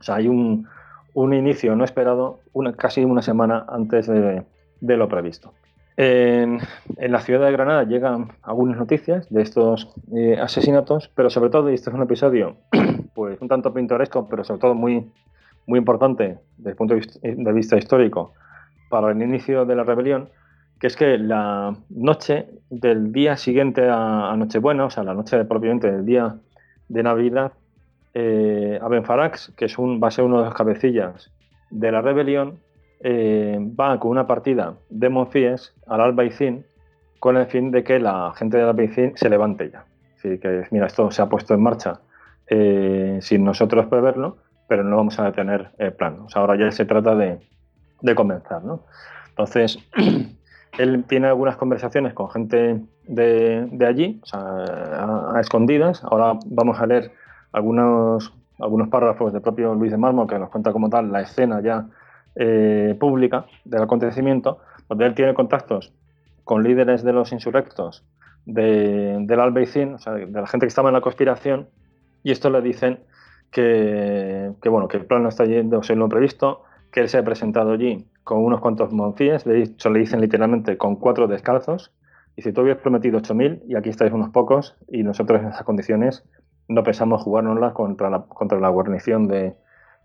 [0.00, 0.66] O sea, hay un,
[1.14, 4.44] un inicio no esperado una, casi una semana antes de,
[4.80, 5.52] lo previsto.
[5.96, 6.60] En,
[6.96, 11.74] la ciudad de Granada llegan algunas noticias de estos eh, asesinatos, pero sobre todo, y
[11.74, 12.56] este es un episodio
[13.14, 15.10] pues un tanto pintoresco, pero sobre todo muy,
[15.70, 18.32] muy importante desde el punto de vista histórico
[18.90, 20.28] para el inicio de la rebelión,
[20.80, 25.90] que es que la noche del día siguiente a, Nochebuena, o sea, la noche propiamente
[25.90, 26.36] del día
[26.88, 27.52] de Navidad,
[28.14, 31.30] eh, Abenfarax, que es un, va a ser uno de los cabecillas
[31.70, 32.58] de la rebelión,
[33.02, 36.64] eh, va con una partida de Monfíes al Albaicín
[37.20, 39.84] con el fin de que la gente del Albaicín se levante ya.
[40.16, 42.00] Así que, mira, esto se ha puesto en marcha
[42.48, 44.38] eh, sin nosotros preverlo,
[44.70, 46.18] pero no vamos a detener el plan.
[46.36, 47.40] ahora ya se trata de,
[48.14, 48.62] comenzar.
[49.30, 49.80] Entonces,
[50.78, 56.04] él tiene algunas conversaciones con gente de, allí, a, escondidas.
[56.04, 57.10] Ahora vamos a leer
[57.50, 61.60] algunos, algunos párrafos del propio Luis de Marmo que nos cuenta como tal la escena
[61.60, 61.88] ya
[62.36, 65.92] eh, pública del acontecimiento, donde él tiene contactos
[66.44, 68.04] con líderes de los insurrectos
[68.46, 71.68] de, del Albeicín, o sea, de la gente que estaba en la conspiración,
[72.22, 73.00] y esto le dicen
[73.50, 76.62] que, bueno, que el plan no está yendo según lo previsto,
[76.92, 80.76] que él se ha presentado allí con unos cuantos monfíes, de hecho le dicen literalmente
[80.76, 81.92] con cuatro descalzos,
[82.36, 85.64] y si tú habías prometido 8.000 y aquí estáis unos pocos y nosotros en esas
[85.64, 86.24] condiciones
[86.68, 89.56] no pensamos jugárnosla contra la, contra la guarnición de,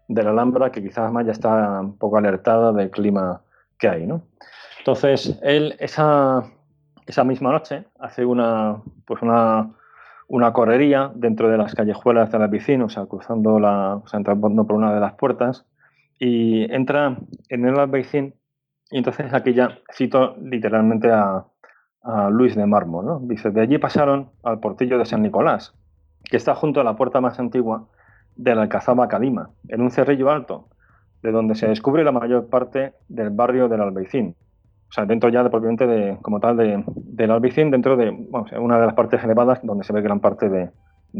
[0.07, 3.41] la Alhambra, que quizás más ya está un poco alertada del clima
[3.77, 4.07] que hay.
[4.07, 4.23] ¿no?
[4.79, 6.43] Entonces, él esa,
[7.05, 9.71] esa misma noche hace una, pues una,
[10.27, 14.17] una correría dentro de las callejuelas de la piscina, o sea, cruzando la, o sea,
[14.17, 15.65] entrando por una de las puertas,
[16.19, 17.17] y entra
[17.49, 18.35] en el Albaicín,
[18.91, 21.45] y entonces aquí ya cito literalmente a,
[22.29, 23.19] Luis de Marmo, ¿no?
[23.19, 25.73] Dice, de allí pasaron al portillo de San Nicolás,
[26.23, 27.87] que está junto a la puerta más antigua
[28.35, 30.67] de la Alcazaba Calima, en un cerrillo alto,
[31.23, 34.35] de donde se descubre la mayor parte del barrio del Albaicín.
[34.95, 38.11] Sea, dentro ya de, propiamente de, como tal de, del Albaicín, dentro de
[38.57, 40.69] una de las partes elevadas donde se ve gran parte de,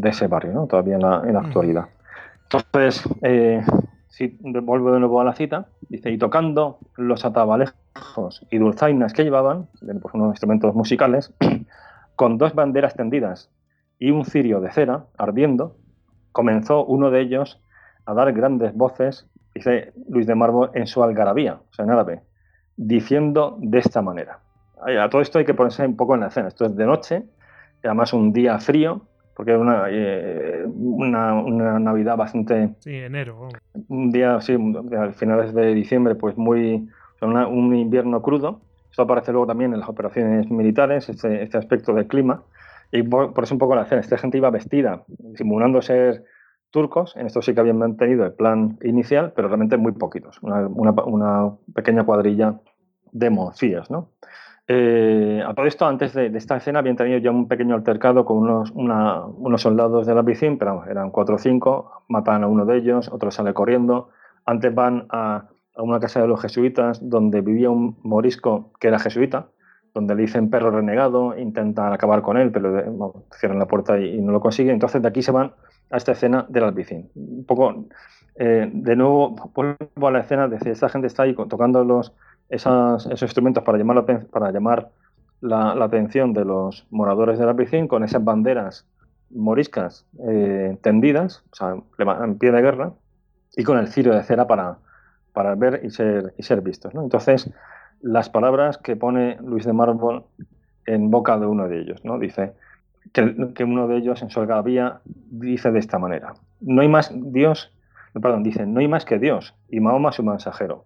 [0.02, 0.66] ese barrio, ¿no?
[0.66, 1.88] todavía en la, en la actualidad.
[2.44, 3.62] Entonces, eh,
[4.08, 9.26] si vuelvo de nuevo a la cita, dice, y tocando los atabalejos y dulzainas que
[9.26, 9.68] llevaban,
[10.02, 11.34] pues unos instrumentos musicales,
[12.16, 13.52] con dos banderas tendidas
[14.00, 15.76] y un cirio de cera ardiendo,
[16.32, 17.62] comenzó uno de ellos
[18.06, 22.22] a dar grandes voces, dice Luis de Marbo, en su algarabía, o sea, en árabe,
[22.78, 24.40] diciendo de esta manera.
[24.78, 26.48] A todo esto hay que ponerse un poco en la escena.
[26.48, 27.24] Esto es de noche,
[27.84, 29.02] además un día frío,
[29.36, 32.74] porque es una, eh, una, Navidad bastante...
[32.80, 33.50] Sí, enero.
[33.90, 34.56] Un día, sí,
[34.98, 36.88] a finales de diciembre, pues muy...
[37.22, 38.62] un invierno crudo.
[38.90, 42.44] Esto aparece luego también en las operaciones militares, este, este aspecto del clima.
[42.92, 44.00] Y por, eso un poco la escena.
[44.00, 45.04] Esta gente iba vestida,
[45.36, 46.24] simulando ser
[46.76, 47.16] turcos.
[47.16, 50.40] En esto sí que habían mantenido el plan inicial, pero realmente muy poquitos.
[50.42, 52.60] Una, pequeña cuadrilla
[53.14, 54.10] de mocías, ¿no?
[54.68, 58.40] Eh, a todo esto, antes de, esta escena, habían tenido ya un pequeño altercado con
[58.40, 62.76] unos, unos soldados de la piscina, pero eran cuatro o cinco, matan a uno de
[62.78, 64.10] ellos, otro sale corriendo.
[64.46, 69.00] Antes van a, a una casa de los jesuitas donde vivía un morisco que era
[69.00, 69.48] jesuita,
[69.94, 74.34] donde le dicen perro renegado, intentan acabar con él, pero cierran la puerta y, no
[74.34, 74.74] lo consiguen.
[74.74, 75.54] Entonces de aquí se van
[75.90, 77.10] a esta escena del albicín.
[77.16, 77.86] Un poco,
[78.36, 82.14] eh, de nuevo, vuelvo a la escena de esta gente está ahí tocando los,
[82.50, 84.90] esos instrumentos para llamar, la, para llamar
[85.42, 88.88] la, atención de los moradores del albicín con esas banderas
[89.30, 91.76] moriscas eh, tendidas, o sea,
[92.24, 92.94] en pie de guerra,
[93.56, 94.78] y con el cirio de cera para,
[95.34, 96.94] para ver y ser, y ser vistos.
[96.94, 97.04] ¿no?
[97.04, 97.52] Entonces,
[98.02, 100.26] las palabras que pone Luis de Mármol
[100.86, 102.20] en boca de uno de ellos, ¿no?
[102.20, 102.54] Dice
[103.16, 107.72] que, uno de ellos en su algarabía dice de esta manera: No hay más Dios,
[108.14, 110.84] perdón, dice, no hay más que Dios y Mahoma su mensajero.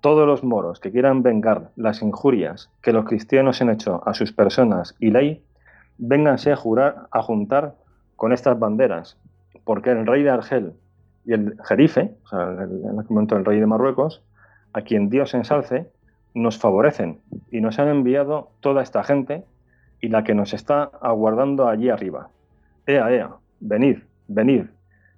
[0.00, 4.32] Todos los moros que quieran vengar las injurias que los cristianos han hecho a sus
[4.32, 5.42] personas y ley,
[5.98, 7.74] vénganse a jurar, a juntar
[8.14, 9.18] con estas banderas,
[9.64, 10.72] porque el rey de Argel
[11.26, 14.22] y el Jerife, o sea, en aquel momento el rey de Marruecos,
[14.72, 15.90] a quien Dios ensalce,
[16.34, 17.20] nos favorecen
[17.50, 19.44] y nos han enviado toda esta gente
[20.00, 22.28] y la que nos está aguardando allí arriba.
[22.86, 23.98] Ea, ea, venid,
[24.28, 24.66] venid,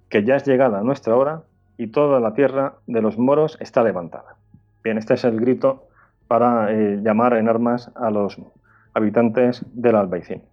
[0.09, 1.43] que ya es llegada nuestra hora
[1.77, 4.35] y toda la tierra de los moros está levantada.
[4.83, 5.87] Bien, este es el grito
[6.27, 8.37] para eh, llamar en armas a los
[8.93, 10.43] habitantes del Albaicín.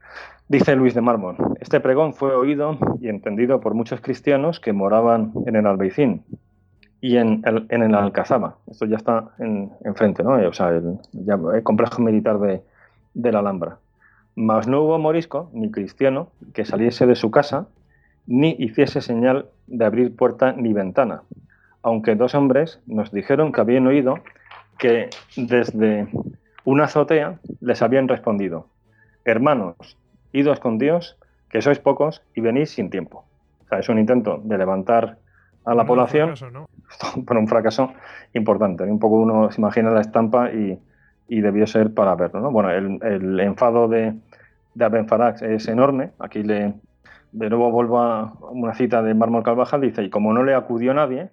[0.49, 5.33] Dice Luis de Mármol, este pregón fue oído y entendido por muchos cristianos que moraban
[5.45, 6.23] en el Albaicín
[7.01, 8.57] y en el, Alcazaba.
[8.71, 9.31] Esto ya está
[9.85, 10.35] enfrente, ¿no?
[10.49, 13.79] O sea, el, complejo militar de, la Alhambra.
[14.37, 17.69] Mas no hubo morisco, ni cristiano, que saliese de su casa,
[18.27, 21.23] ni hiciese señal de abrir puerta ni ventana,
[21.83, 24.19] aunque dos hombres nos dijeron que habían oído
[24.79, 26.09] que desde
[26.65, 28.67] una azotea les habían respondido,
[29.25, 29.77] hermanos,
[30.33, 31.17] idos con Dios,
[31.49, 33.25] que sois pocos y venís sin tiempo.
[33.65, 35.19] O sea, es un intento de levantar
[35.65, 36.35] a la población,
[37.27, 37.93] pero un fracaso
[38.35, 38.85] importante.
[38.85, 40.79] Un poco uno se imagina la estampa y,
[41.29, 42.41] debió ser para verlo.
[42.41, 42.51] ¿no?
[42.51, 44.15] Bueno, el, enfado de,
[44.75, 46.11] de Farax es enorme.
[46.19, 46.75] Aquí le,
[47.33, 50.95] de nuevo vuelvo a una cita de Mármol Carvajal, dice, y como no le acudió
[50.95, 51.31] nadie,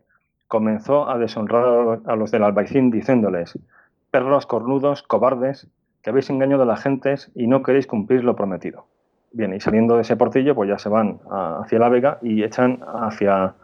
[0.48, 3.57] comenzó a deshonrar a los del albaicín diciéndoles,
[4.11, 5.70] perros cornudos, cobardes,
[6.02, 8.86] que habéis engañado a las gentes y no queréis cumplir lo prometido.
[9.32, 12.82] Bien, y saliendo de ese portillo, pues ya se van hacia la Vega y echan
[12.86, 13.56] hacia,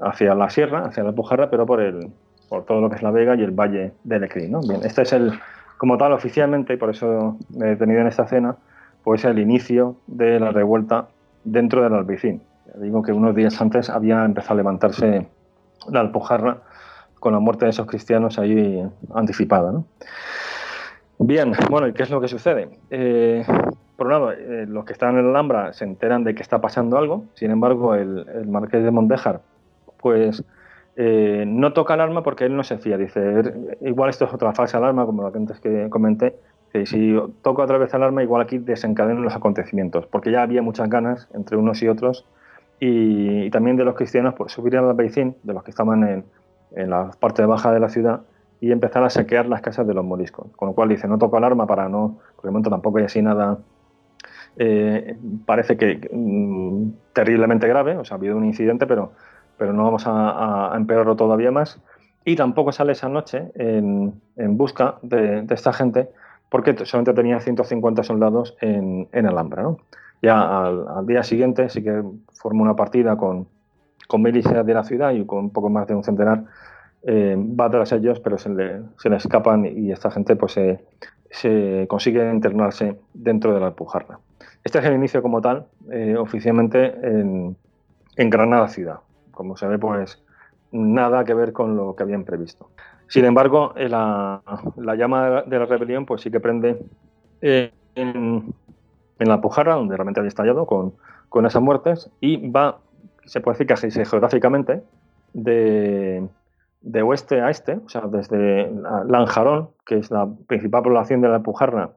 [0.00, 2.12] hacia la sierra, hacia la Pujarra, pero por, el,
[2.48, 4.48] por todo lo que es la Vega y el valle del Eclí.
[4.48, 4.60] ¿no?
[4.60, 5.32] Bien, este es el,
[5.78, 8.56] como tal, oficialmente, y por eso me he detenido en esta escena,
[9.04, 11.08] pues el inicio de la revuelta
[11.44, 12.42] dentro del Albicín.
[12.74, 15.26] Digo que unos días antes había empezado a levantarse
[15.88, 16.58] la Alpujarra
[17.18, 18.82] con la muerte de esos cristianos ahí
[19.14, 19.82] anticipada.
[21.18, 22.68] Bien, bueno, ¿y qué es lo que sucede?
[22.90, 23.44] Eh,
[23.96, 26.60] por un lado, eh, los que están en el Alhambra se enteran de que está
[26.60, 29.40] pasando algo, sin embargo, el, marqués de Mondejar,
[30.00, 30.44] pues
[31.00, 32.98] eh, no toca alarma porque él no se fía.
[32.98, 36.34] Dice, er, igual esto es otra falsa alarma, como lo que antes que comenté,
[36.72, 40.90] que si toco otra vez alarma, igual aquí desencadenan los acontecimientos, porque ya había muchas
[40.90, 42.26] ganas entre unos y otros,
[42.80, 46.24] y, también de los cristianos por subir al Albaicín, de los que estaban en,
[46.74, 48.22] en la parte baja de la ciudad,
[48.60, 50.48] y empezar a saquear las casas de los moriscos.
[50.56, 53.22] Con lo cual dice, no toco alarma para no, porque de momento tampoco hay así
[53.22, 53.58] nada,
[54.56, 55.16] eh,
[55.46, 59.12] parece que mm, terriblemente grave, o sea, ha habido un incidente, pero,
[59.58, 61.80] pero no vamos a, empeorarlo todavía más.
[62.24, 64.20] Y tampoco sale esa noche en,
[64.56, 66.08] busca de, esta gente,
[66.48, 69.62] porque solamente tenía 150 soldados en, Alhambra.
[69.62, 69.78] ¿no?
[70.22, 72.02] Ya al, día siguiente sí que
[72.32, 73.48] formó una partida con,
[74.06, 76.44] con milicias de la ciudad y con un poco más de un centenar
[77.04, 80.52] eh, va tras ellos, pero se le, se le, escapan y esta gente pues
[81.30, 84.18] se, consigue internarse dentro de la Alpujarra.
[84.64, 87.56] Este es el inicio como tal, eh, oficialmente en,
[88.16, 88.98] Granada ciudad.
[89.38, 90.20] Como se ve, pues
[90.72, 92.70] nada que ver con lo que habían previsto.
[93.06, 94.42] Sin embargo, eh, la,
[94.96, 96.76] llama de la rebelión pues sí que prende
[97.40, 97.62] en,
[97.94, 100.94] en, la Alpujarra, donde realmente había estallado con,
[101.28, 102.80] con esas muertes, y va,
[103.26, 104.82] se puede decir casi geográficamente,
[105.34, 106.26] de,
[106.80, 108.72] de oeste a este, o sea, desde
[109.06, 111.92] Lanjarón, que es la principal población de la Pujarra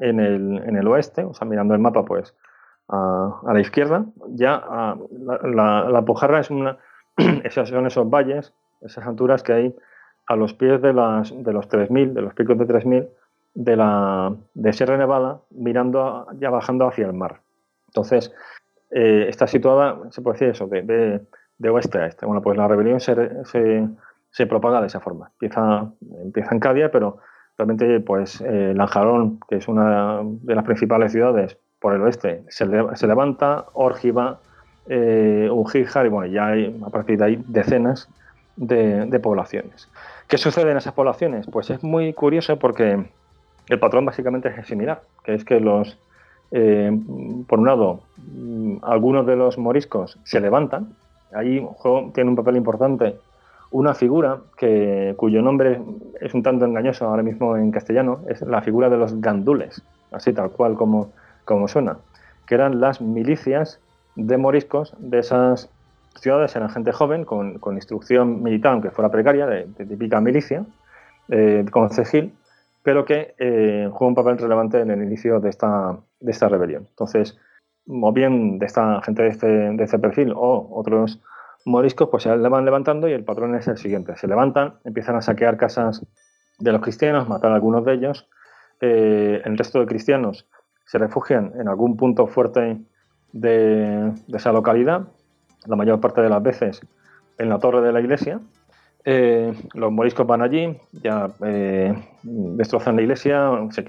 [0.00, 2.34] en el, en el oeste, o sea, mirando el mapa, pues
[2.88, 4.96] a, la izquierda, ya
[5.42, 6.78] la, la, Pujarra es una,
[7.44, 8.52] esos son esos valles,
[8.82, 9.76] esas alturas que hay
[10.26, 13.08] a los pies de, las, de los 3.000, de los picos de 3.000
[13.54, 17.40] de la de Sierra Nevada, mirando ya bajando hacia el mar.
[17.88, 18.34] Entonces,
[18.90, 20.82] eh, está situada, se puede decir eso, de,
[21.58, 22.26] de, oeste a este.
[22.26, 23.88] Bueno, pues la rebelión se, se
[24.34, 25.30] se propaga de esa forma.
[25.34, 25.92] Empieza,
[26.24, 27.18] empieza en Cádiz, pero
[27.56, 32.64] realmente pues eh, Lanjarón, que es una de las principales ciudades por el oeste, se,
[32.64, 34.38] levanta, Orgiva,
[34.86, 38.08] eh, y bueno, ya hay a partir de ahí decenas
[38.56, 39.90] de, poblaciones.
[40.26, 41.46] ¿Qué sucede en esas poblaciones?
[41.46, 43.04] Pues es muy curioso porque
[43.68, 45.98] el patrón básicamente es similar, que es que los,
[46.52, 46.90] eh,
[47.46, 50.94] por un lado, mm, algunos de los moriscos se levantan,
[51.34, 51.68] ahí
[52.14, 53.16] tiene un papel importante
[53.72, 55.82] una figura que, cuyo nombre
[56.18, 59.82] es un tanto engañoso ahora mismo en castellano, es la figura de los gandules,
[60.12, 61.10] así tal cual como,
[61.44, 61.98] como suena,
[62.46, 63.80] que eran las milicias
[64.16, 65.70] de moriscos de esas
[66.20, 70.64] ciudades, eran gente joven con, instrucción militar, aunque fuera precaria, de, típica milicia,
[71.28, 72.32] eh, concejil,
[72.82, 76.86] pero que eh, juega un papel relevante en el inicio de esta, de esta rebelión.
[76.90, 77.38] Entonces,
[77.88, 81.20] o bien de esta gente de este, este perfil o otros
[81.64, 84.16] moriscos, pues se van levantando y el patrón es el siguiente.
[84.16, 86.06] Se levantan, empiezan a saquear casas
[86.58, 88.28] de los cristianos, matar a algunos de ellos.
[88.80, 90.46] Eh, el resto de cristianos
[90.84, 92.78] se refugian en algún punto fuerte
[93.32, 95.08] de, esa localidad,
[95.66, 96.80] la mayor parte de las veces
[97.38, 98.40] en la torre de la iglesia.
[99.06, 103.84] Eh, los moriscos van allí, ya eh, destrozan la iglesia, se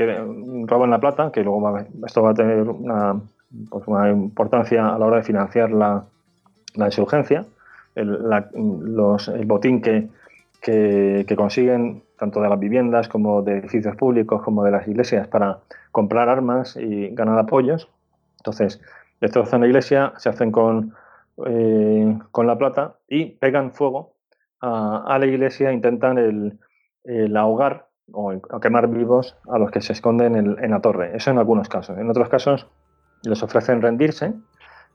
[0.66, 3.22] roban la plata, que luego esto va a tener una,
[3.70, 6.06] pues importancia a la hora de financiar la,
[6.74, 7.46] la insurgencia.
[7.96, 10.10] El botín que,
[10.66, 15.60] que, consiguen tanto de las viviendas como de edificios públicos como de las iglesias para
[15.92, 17.88] comprar armas y ganar apoyos.
[18.38, 18.82] Entonces,
[19.22, 20.96] destrozan la iglesia, se hacen con,
[21.46, 24.16] eh, con la plata y pegan fuego
[24.60, 30.72] a, la iglesia, intentan el, ahogar o, quemar vivos a los que se esconden en,
[30.72, 31.16] la torre.
[31.16, 31.96] Eso en algunos casos.
[32.00, 32.68] En otros casos
[33.22, 34.34] les ofrecen rendirse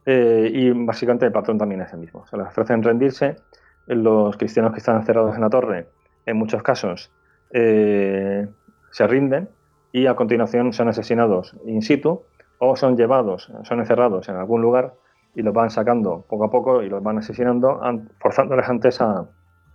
[0.05, 2.27] eh, y básicamente el patrón también es el mismo.
[2.27, 3.37] Se les ofrecen rendirse.
[3.87, 5.87] Los cristianos que están encerrados en la torre,
[6.25, 7.11] en muchos casos,
[7.51, 8.47] eh,
[8.91, 9.49] se rinden
[9.91, 12.21] y a continuación son asesinados in situ
[12.59, 14.93] o son llevados, son encerrados en algún lugar
[15.35, 17.81] y los van sacando poco a poco y los van asesinando,
[18.19, 19.25] forzándoles antes a,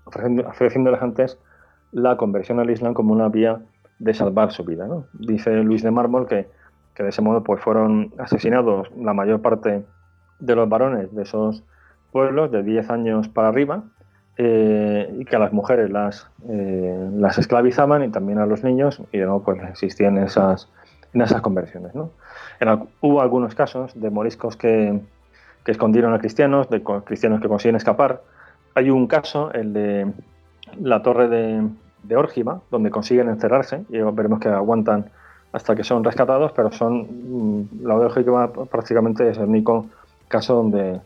[0.05, 1.39] ofreciéndoles antes
[1.93, 3.61] la conversión al Islam como una vía
[3.99, 4.89] de salvar su vida.
[5.15, 6.49] Dice Luis de Mármol que,
[6.95, 9.85] que, de ese modo pues, fueron asesinados la mayor parte
[10.39, 11.65] de los varones de esos
[12.13, 13.85] pueblos de 10 años para arriba
[14.39, 19.01] eh, y que a las mujeres las, eh, las esclavizaban y también a los niños
[19.11, 20.69] y nuevo pues existían esas,
[21.15, 21.95] en esas conversiones.
[21.95, 22.11] ¿no?
[23.01, 25.01] hubo algunos casos de moriscos que,
[25.65, 28.23] que, escondieron a cristianos, de cristianos que consiguen escapar.
[28.75, 30.13] Hay un caso, el de
[30.81, 31.69] la torre de,
[32.03, 35.11] de donde consiguen encerrarse y veremos que aguantan
[35.53, 37.07] hasta que son rescatados, pero son
[37.63, 39.87] mm, la de Órgiva prácticamente es el único
[40.29, 41.01] caso donde,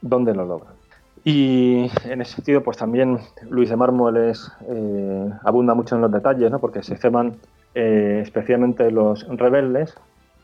[0.00, 0.75] donde lo logran.
[1.28, 3.18] Y en ese sentido, pues también
[3.50, 6.60] Luis de Mármol eh, abunda mucho en los detalles, ¿no?
[6.60, 7.38] porque se ceban
[7.74, 9.98] eh, especialmente los rebeldes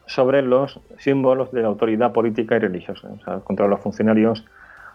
[0.07, 4.45] sobre los símbolos de la autoridad política y religiosa, o sea, contra los funcionarios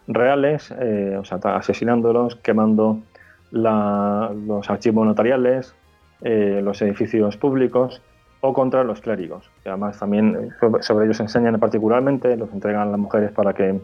[0.10, 3.00] reales, eh, o sea, asesinándolos, quemando
[3.52, 5.74] los archivos notariales,
[6.20, 8.02] los edificios públicos
[8.42, 10.50] o contra los clérigos, que además también
[10.82, 13.80] sobre ellos enseñan particularmente, los entregan a las mujeres para que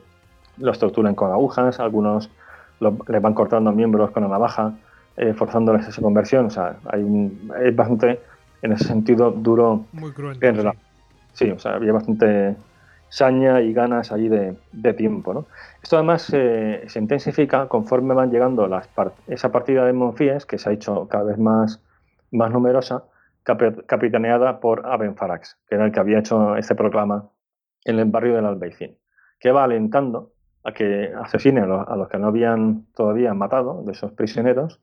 [0.57, 2.30] los torturan con agujas, algunos
[3.07, 4.73] les van cortando miembros con la navaja,
[5.15, 6.47] eh, forzándoles a esa conversión.
[6.47, 8.19] O sea, hay un, es bastante,
[8.61, 9.85] en ese sentido, duro.
[9.93, 10.38] Muy cruel.
[11.34, 12.55] Sí, o sea, había bastante
[13.09, 14.55] saña y ganas allí de,
[14.93, 15.34] tiempo.
[15.34, 15.45] ¿no?
[15.81, 18.89] Esto además se intensifica conforme van llegando las
[19.27, 21.81] esa partida de Monfíes, que se ha hecho cada vez más,
[22.31, 23.03] más numerosa,
[23.43, 27.30] capitaneada por Aben Farax, que era el que había hecho este proclama
[27.85, 28.97] en el barrio del Albaicín,
[29.39, 30.32] que va alentando
[30.64, 34.81] a que asesinen a los, que no habían todavía matado, de esos prisioneros,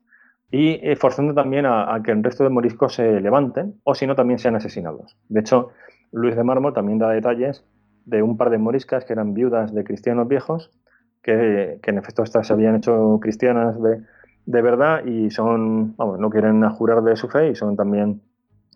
[0.50, 4.14] y eh, forzando también a, que el resto de moriscos se levanten, o si no,
[4.14, 5.16] también sean asesinados.
[5.28, 5.70] De hecho,
[6.12, 7.64] Luis de Mármol también da detalles
[8.04, 10.70] de un par de moriscas que eran viudas de cristianos viejos,
[11.22, 14.02] que, en efecto estas se habían hecho cristianas de,
[14.46, 18.22] de verdad y son, vamos, no quieren jurar de su fe y son también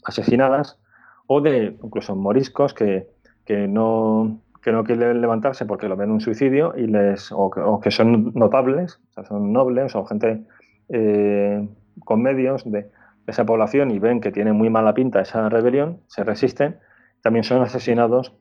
[0.04, 0.78] asesinadas,
[1.26, 3.08] o de incluso moriscos que,
[3.44, 7.90] que no, que no quieren levantarse porque lo ven un suicidio y les, o, que,
[7.90, 10.40] son notables, o sea, son nobles o gente
[10.88, 11.68] eh,
[12.02, 12.88] con medios de,
[13.26, 16.78] esa población y ven que tiene muy mala pinta esa rebelión, se resisten,
[17.22, 18.32] también son asesinados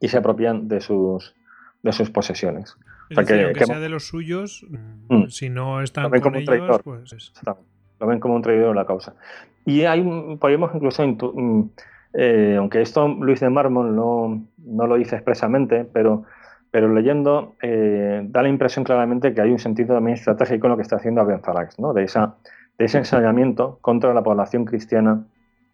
[0.00, 1.34] y se apropian de sus,
[1.82, 2.76] de sus posesiones.
[3.10, 4.66] o sea, que, sea de los suyos,
[5.08, 5.26] mm.
[5.28, 7.32] si no están con como ellos, pues...
[7.98, 9.14] Lo ven como un traidor en la causa.
[9.64, 10.02] Y hay,
[10.38, 11.70] podemos incluso mm,
[12.18, 16.24] eh, aunque esto Luis de Mármol no, no, lo dice expresamente, pero,
[16.70, 20.76] pero leyendo eh, da la impresión claramente que hay un sentido también estratégico en lo
[20.76, 21.92] que está haciendo Aben Farax, ¿no?
[21.92, 22.36] de, esa,
[22.78, 25.24] de ese ensañamiento contra la población cristiana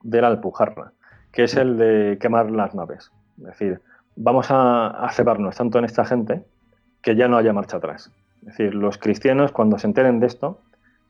[0.02, 0.90] de la Alpujarra,
[1.30, 3.12] que es el de quemar las naves.
[3.38, 3.80] Es decir,
[4.16, 6.42] vamos a, a cebarnos tanto en esta gente
[7.02, 8.10] que ya no haya marcha atrás.
[8.40, 10.58] Es decir, los cristianos cuando se enteren de esto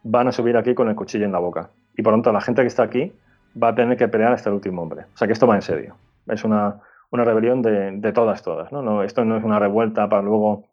[0.02, 1.70] van a subir aquí con el cuchillo en la boca.
[1.96, 3.14] Y por lo tanto la gente que está aquí
[3.60, 5.02] va a tener que pelear hasta el último hombre.
[5.14, 5.96] O sea que esto va en serio.
[6.26, 6.80] Es una,
[7.10, 8.72] una rebelión de, de, todas, todas.
[8.72, 8.82] ¿no?
[8.82, 9.02] ¿no?
[9.02, 10.64] Esto no es una revuelta para luego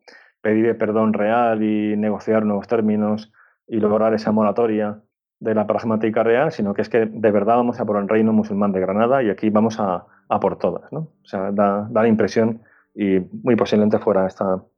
[0.41, 3.31] pedir perdón real y negociar nuevos términos
[3.67, 4.99] y lograr esa moratoria
[5.39, 8.33] de la pragmática real, sino que es que de verdad vamos a por el reino
[8.33, 10.91] musulmán de Granada y aquí vamos a, a por todas.
[10.91, 10.99] ¿no?
[10.99, 12.61] O sea, da, da, la impresión
[12.93, 14.27] y muy posiblemente fuera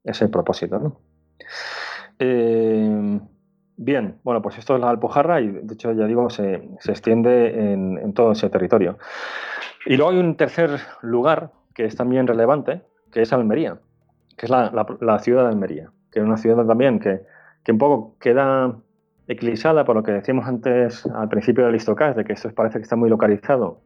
[0.04, 0.98] ese propósito.
[2.20, 3.20] Eh,
[3.84, 8.14] Bien, bueno, pues esto es la Alpujarra y de hecho ya digo, se, extiende en,
[8.14, 9.00] todo ese territorio.
[9.88, 13.80] Y luego hay un tercer lugar que es también relevante, que es Almería,
[14.38, 17.22] que es la, ciudad de Almería, que es una ciudad también que,
[17.64, 18.76] que un poco queda
[19.28, 22.84] eclipsada por lo que decíamos antes al principio del listocast, de que esto parece que
[22.84, 23.82] está muy localizado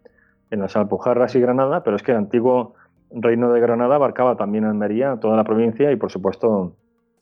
[0.52, 2.74] en las Alpujarras y Granada, pero es que el antiguo
[3.12, 6.76] reino de Granada abarcaba también Almería, toda la provincia y por supuesto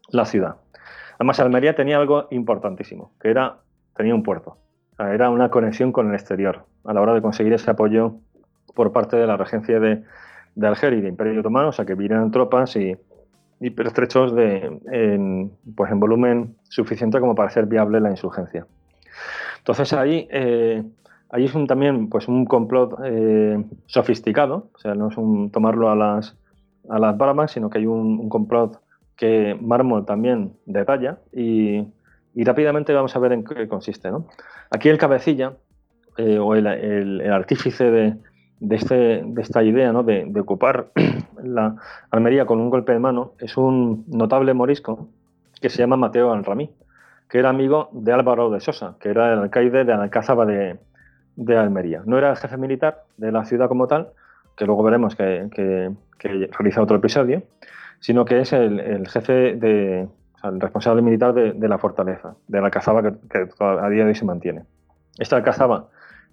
[0.10, 0.56] la ciudad.
[1.16, 3.58] Además, Almería tenía algo importantísimo, que era,
[3.96, 4.58] tenía un puerto.
[4.98, 8.16] era una conexión con el exterior a la hora de conseguir ese apoyo
[8.76, 10.04] por parte de la regencia de,
[10.56, 12.96] de Algeria y de Imperio Otomano, o sea, que vinieran tropas y,
[13.60, 18.66] y de, en, pues en volumen suficiente como para ser viable la insurgencia.
[19.60, 20.84] Entonces ahí, eh,
[21.30, 25.96] ahí es también pues un complot eh, sofisticado, o sea, no es un tomarlo a
[25.96, 26.36] las,
[26.90, 28.82] a las barbas, sino que hay un, complot
[29.16, 31.88] que Mármol también detalla y,
[32.34, 34.12] y, rápidamente vamos a ver en qué consiste.
[34.12, 34.28] ¿no?
[34.72, 35.54] Aquí el cabecilla
[36.18, 38.16] eh, o el, el, artífice de,
[38.60, 40.04] de, este, de esta idea ¿no?
[40.04, 40.92] de, ocupar
[41.44, 41.76] la
[42.12, 45.10] Almería con un golpe de mano es un notable morisco
[45.62, 46.70] que se llama Mateo Alramí,
[47.30, 50.78] que era amigo de Álvaro de Sosa, que era el alcaide de Alcázaba de,
[51.36, 52.04] de Almería.
[52.06, 54.10] No era el jefe militar de la ciudad como tal,
[54.56, 55.92] que luego veremos que, que,
[56.52, 57.44] realiza otro episodio,
[58.04, 60.10] sino que es el, jefe de,
[60.44, 64.26] el responsable militar de, la fortaleza, de la Alcázaba que, a día de hoy se
[64.26, 64.64] mantiene.
[65.18, 65.88] Esta Alcázaba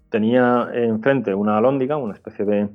[0.08, 2.68] tenía enfrente una alóndiga, una especie de,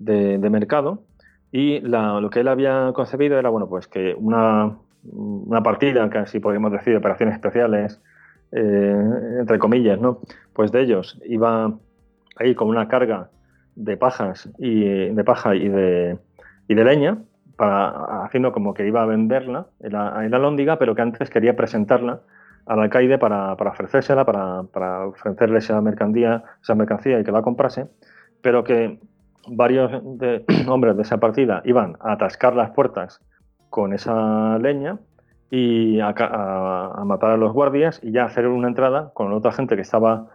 [0.00, 1.04] de, mercado,
[1.52, 6.72] y lo que él había concebido era, bueno, pues que una, una partida, casi podríamos
[6.72, 8.02] decir, de operaciones especiales,
[8.50, 10.18] eh, entre comillas, ¿no?
[10.52, 11.72] Pues de ellos iba
[12.34, 13.30] ahí con una carga
[13.76, 16.18] de pajas y de paja y de,
[16.66, 17.18] y de leña,
[17.62, 21.54] para, haciendo como que iba a venderla en la, la lóndiga, pero que antes quería
[21.54, 22.22] presentarla
[22.66, 27.86] al alcaide para, ofrecérsela, para, para, ofrecerle esa mercancía, esa mercancía y que la comprase,
[28.40, 28.98] pero que
[29.46, 29.92] varios
[30.66, 33.20] hombres de esa partida iban a atascar las puertas
[33.70, 34.98] con esa leña
[35.48, 36.12] y a,
[37.04, 40.26] matar a los guardias y ya hacer una entrada con otra gente que estaba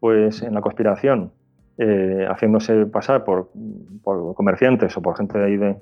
[0.00, 1.30] pues en la conspiración
[1.78, 3.50] eh, haciéndose pasar por,
[4.02, 5.76] por, comerciantes o por gente de ahí de,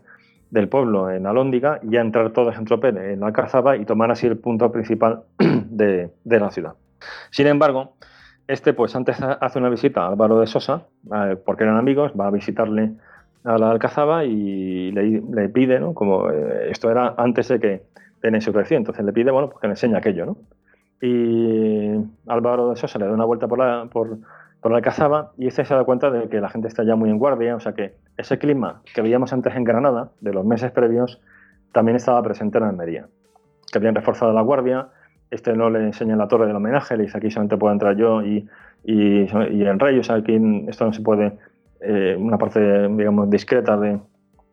[0.50, 4.10] del pueblo en Alóndiga y ya entrar todos en tropel en la Cazaba y tomar
[4.10, 6.74] así el punto principal de, la ciudad.
[7.30, 7.94] Sin embargo,
[8.46, 10.82] este pues antes hace una visita a Álvaro de Sosa,
[11.44, 12.92] porque eran amigos, va a visitarle
[13.44, 15.94] a la Alcazaba y le, pide, ¿no?
[15.94, 17.82] Como eh, esto era antes de que
[18.22, 20.36] de insurrección, entonces le pide, bueno, pues que le enseñe aquello, ¿no?
[21.00, 21.90] Y
[22.26, 24.18] Álvaro de Sosa le da una vuelta por la, por,
[24.60, 27.10] por la cazaba y este se da cuenta de que la gente está ya muy
[27.10, 30.70] en guardia, o sea que ese clima que veíamos antes en Granada, de los meses
[30.70, 31.20] previos,
[31.72, 33.08] también estaba presente en Almería,
[33.72, 34.88] que habían reforzado la guardia,
[35.30, 38.22] este no le enseña la torre del homenaje, le dice aquí solamente puedo entrar yo
[38.22, 38.48] y,
[38.84, 40.38] y, el rey, o sea, aquí
[40.68, 41.38] esto no se puede,
[41.80, 43.98] eh, una parte, digamos, discreta de,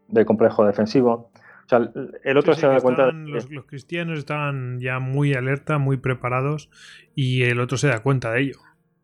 [0.08, 1.32] del complejo defensivo.
[1.66, 1.92] O sea,
[2.24, 3.12] el otro se da cuenta.
[3.12, 6.70] Los, los, cristianos estaban ya muy alerta, muy preparados,
[7.14, 8.60] y el otro se da cuenta de ello.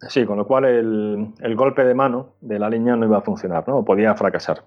[0.09, 3.67] Sí, con lo cual el, golpe de mano de la leña no iba a funcionar,
[3.67, 3.83] ¿no?
[3.85, 4.63] podía fracasar.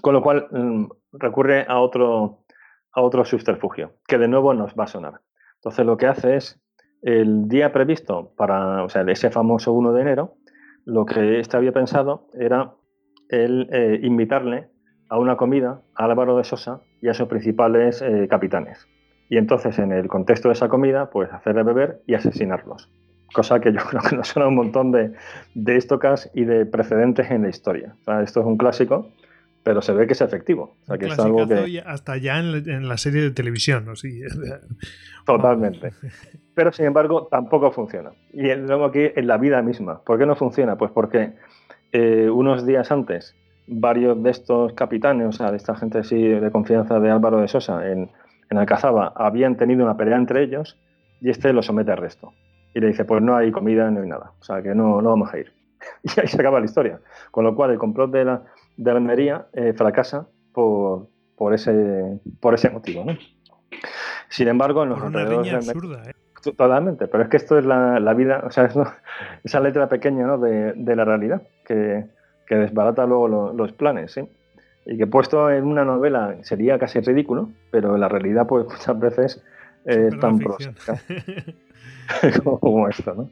[0.00, 2.44] Con lo cual mm, recurre a otro,
[2.92, 5.20] a otro subterfugio, que de nuevo nos va a sonar.
[5.56, 6.60] Entonces lo que hace es,
[7.02, 10.34] el día previsto para, o sea, ese famoso 1 de enero,
[10.84, 12.74] lo que este había pensado era
[13.28, 14.68] el eh, invitarle
[15.08, 18.86] a una comida a Álvaro de Sosa y a sus principales eh, capitanes.
[19.28, 22.90] Y entonces, en el contexto de esa comida, pues hacerle beber y asesinarlos
[23.32, 25.12] cosa que yo creo que nos suena un montón de,
[25.54, 27.94] de estocas y de precedentes en la historia.
[28.22, 29.10] esto es un clásico,
[29.62, 30.76] pero se ve que es efectivo.
[30.82, 31.82] O sea, que es algo que...
[31.84, 33.96] Hasta ya en, la serie de televisión, ¿no?
[33.96, 34.22] Sí.
[35.26, 35.92] Totalmente.
[36.54, 38.10] Pero sin embargo, tampoco funciona.
[38.32, 40.02] Y luego aquí en la vida misma.
[40.02, 40.76] ¿Por qué no funciona?
[40.76, 41.32] Pues porque
[41.92, 43.36] eh, unos días antes,
[43.68, 47.48] varios de estos capitanes, o sea, de esta gente así de confianza de Álvaro de
[47.48, 48.10] Sosa en,
[48.50, 50.76] en Alcazaba, habían tenido una pelea entre ellos
[51.20, 52.32] y este lo somete al resto
[52.74, 55.10] y le dice, pues no hay comida, no hay nada, o sea que no, no
[55.10, 55.52] vamos a ir.
[56.04, 57.00] Y ahí se acaba la historia.
[57.30, 58.42] Con lo cual el complot de la,
[58.76, 63.04] de Almería eh, fracasa por, por, ese, por ese motivo.
[63.04, 63.16] ¿no?
[64.28, 66.14] Sin embargo, en los alrededores absurda, ¿eh?
[66.42, 68.74] Totalmente, pero es que esto es la, la vida, o sea, es
[69.44, 70.38] esa letra pequeña ¿no?
[70.38, 72.06] de, de, la realidad que,
[72.48, 74.28] que desbarata luego los planes, ¿sí?
[74.84, 79.44] Y que puesto en una novela sería casi ridículo, pero la realidad pues muchas veces
[79.84, 80.74] es tan próxima.
[82.60, 83.14] como esto.
[83.14, 83.30] ¿no?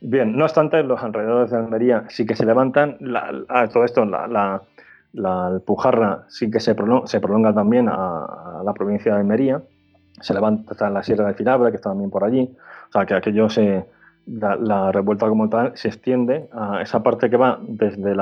[0.00, 2.96] Bien, no obstante, los alrededores de Almería sí que se levantan.
[3.00, 4.62] La, todo esto, la,
[5.16, 9.62] Alpujarra sí que se prolonga, también a, la provincia de Almería.
[10.20, 12.54] se levanta la Sierra de Filabra, que está también por allí.
[12.88, 13.86] O sea, que aquello se.
[14.26, 18.14] La, revuelta como tal se extiende a esa parte que va desde,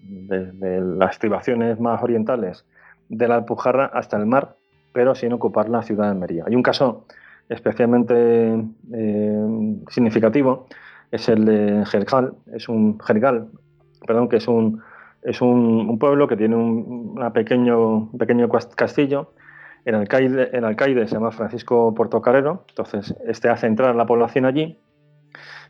[0.00, 2.64] desde las estribaciones más orientales
[3.08, 4.56] de la Alpujarra hasta el mar,
[4.92, 6.44] pero sin ocupar la ciudad de Almería.
[6.48, 7.04] Hay un caso
[7.50, 10.68] especialmente eh, significativo,
[11.10, 13.48] es el de Jergal, es un Jergal,
[14.06, 14.80] perdón, que es un,
[15.22, 19.32] es un, pueblo que tiene un una pequeño, pequeño castillo.
[19.84, 24.78] El alcaide, el alcaide se llama Francisco Portocarrero, entonces este hace entrar la población allí,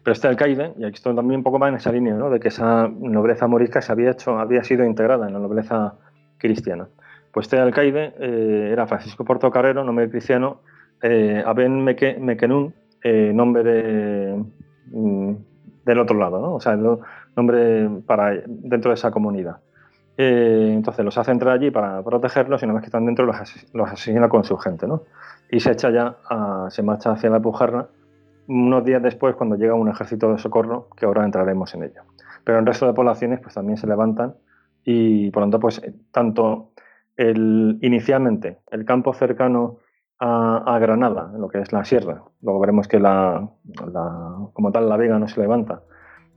[0.03, 2.29] pero este alcaide, y aquí estoy también un poco más en esa línea, ¿no?
[2.29, 5.95] de que esa nobleza morisca se había, hecho, había sido integrada en la nobleza
[6.39, 6.89] cristiana.
[7.33, 10.61] Pues este alcaide eh, era Francisco Portocarrero, nombre cristiano,
[11.03, 14.45] eh, Aben Mekenun, eh, nombre de,
[14.93, 15.35] mm,
[15.85, 16.55] del otro lado, ¿no?
[16.55, 16.77] o sea,
[17.37, 19.59] nombre para, dentro de esa comunidad.
[20.17, 23.37] Eh, entonces los hace entrar allí para protegerlos y una vez que están dentro los,
[23.37, 24.87] asesina con su gente.
[24.87, 25.05] ¿no?
[25.51, 26.17] Y se echa ya,
[26.69, 27.89] se marcha hacia la Pujarra
[28.47, 32.03] unos días después cuando llega un ejército de socorro, que ahora entraremos en ello.
[32.45, 34.35] Pero el resto de poblaciones pues también se levantan
[34.85, 36.73] y por tanto pues tanto
[37.17, 39.79] el, inicialmente el campo cercano
[40.21, 43.49] a, Granada, lo que es la sierra, luego veremos que la,
[44.53, 45.83] como tal la Vega no se levanta,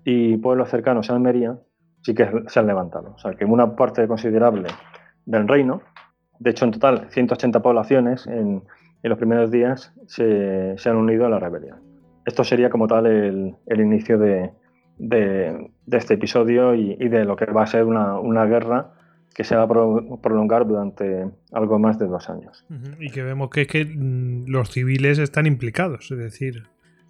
[0.06, 1.58] y pueblos cercanos a Almería
[2.02, 3.14] sí que se han levantado.
[3.16, 4.70] O sea, que una parte considerable
[5.26, 5.82] del reino,
[6.40, 8.64] de hecho en total 180 poblaciones en,
[9.02, 11.80] los primeros días se, han unido a la rebelión.
[12.26, 14.54] Esto sería como tal el, inicio de,
[15.92, 18.94] este episodio y, de lo que va a ser una, una guerra
[19.34, 19.68] que se va a
[20.22, 22.66] prolongar durante algo más de dos años.
[23.00, 26.64] Y que vemos que, que mm, los civiles están implicados, es decir...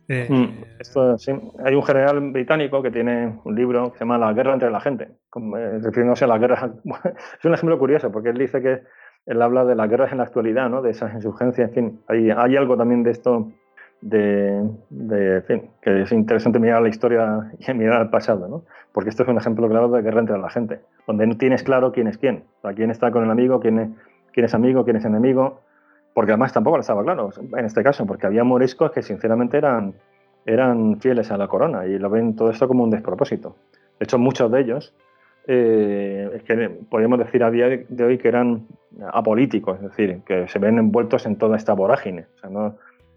[0.09, 4.53] Eh, mm, Hay un general británico que tiene un libro que se llama La guerra
[4.53, 6.73] entre la gente, eh, refiriéndose a la guerra.
[7.39, 8.81] es un ejemplo curioso porque él dice que
[9.25, 10.81] él habla de las guerras en la actualidad, ¿no?
[10.81, 13.53] de esas insurgencias, en fin, hay, hay algo también de esto
[14.03, 18.63] de, fin, que es interesante mirar la historia y mirar al pasado, ¿no?
[18.91, 21.91] porque esto es un ejemplo claro de guerra entre la gente, donde no tienes claro
[21.91, 23.89] quién es quién, o quién está con el amigo, quién es,
[24.33, 25.61] quién es amigo, quién es enemigo,
[26.13, 29.93] porque además tampoco lo estaba claro en este caso, porque había moriscos que sinceramente eran,
[30.45, 33.55] eran fieles a la corona y lo ven todo esto como un despropósito.
[33.99, 34.93] De hecho, muchos de ellos
[35.47, 38.67] eh, que podríamos decir a día de hoy que eran
[39.11, 42.27] apolíticos, es decir, que se ven envueltos en toda esta vorágine.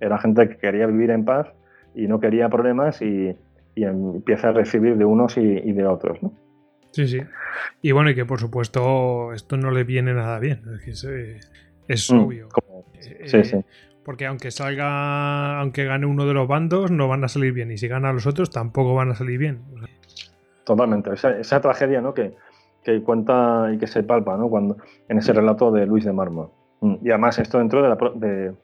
[0.00, 1.48] Era gente que quería vivir en paz
[1.94, 3.36] y no quería problemas y,
[3.74, 6.22] empieza a recibir de unos y, de otros.
[6.22, 6.32] ¿no?
[6.92, 7.20] Sí, sí.
[7.82, 10.62] Y bueno, y que por supuesto esto no le viene nada bien.
[10.86, 11.06] Es,
[11.86, 12.48] es mm, obvio.
[13.24, 13.64] Sí, sí.
[14.06, 17.72] Porque aunque salga, aunque gane uno de los bandos, no van a salir bien.
[17.72, 19.60] Y si gana los otros, tampoco van a salir bien.
[20.64, 21.10] Totalmente.
[21.12, 22.14] Esa, tragedia ¿no?
[22.14, 22.32] que,
[23.04, 24.48] cuenta y que se palpa ¿no?
[24.48, 24.76] Cuando,
[25.08, 26.50] en ese relato de Luis de Mármol.
[26.80, 28.54] Mm, y además esto dentro de la, de,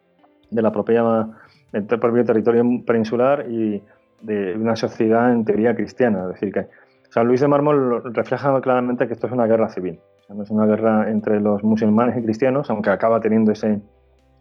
[0.53, 1.29] de la propia,
[1.73, 3.83] del territorio peninsular y
[4.21, 6.23] de una sociedad en teoría cristiana.
[6.23, 6.69] Es decir, que
[7.11, 9.99] San Luis de Mármol refleja claramente que esto es una guerra civil.
[10.29, 13.81] no es una guerra entre los musulmanes y cristianos, aunque acaba teniendo ese,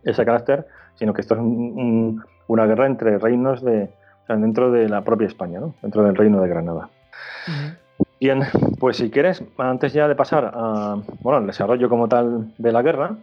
[0.04, 3.90] ese carácter, sino que esto es una guerra entre reinos de,
[4.28, 6.90] dentro de la propia España, dentro del reino de Granada.
[8.20, 8.42] Bien,
[8.80, 12.82] pues si quieres, antes ya de pasar a, bueno, al desarrollo como tal de la
[12.82, 13.18] guerra,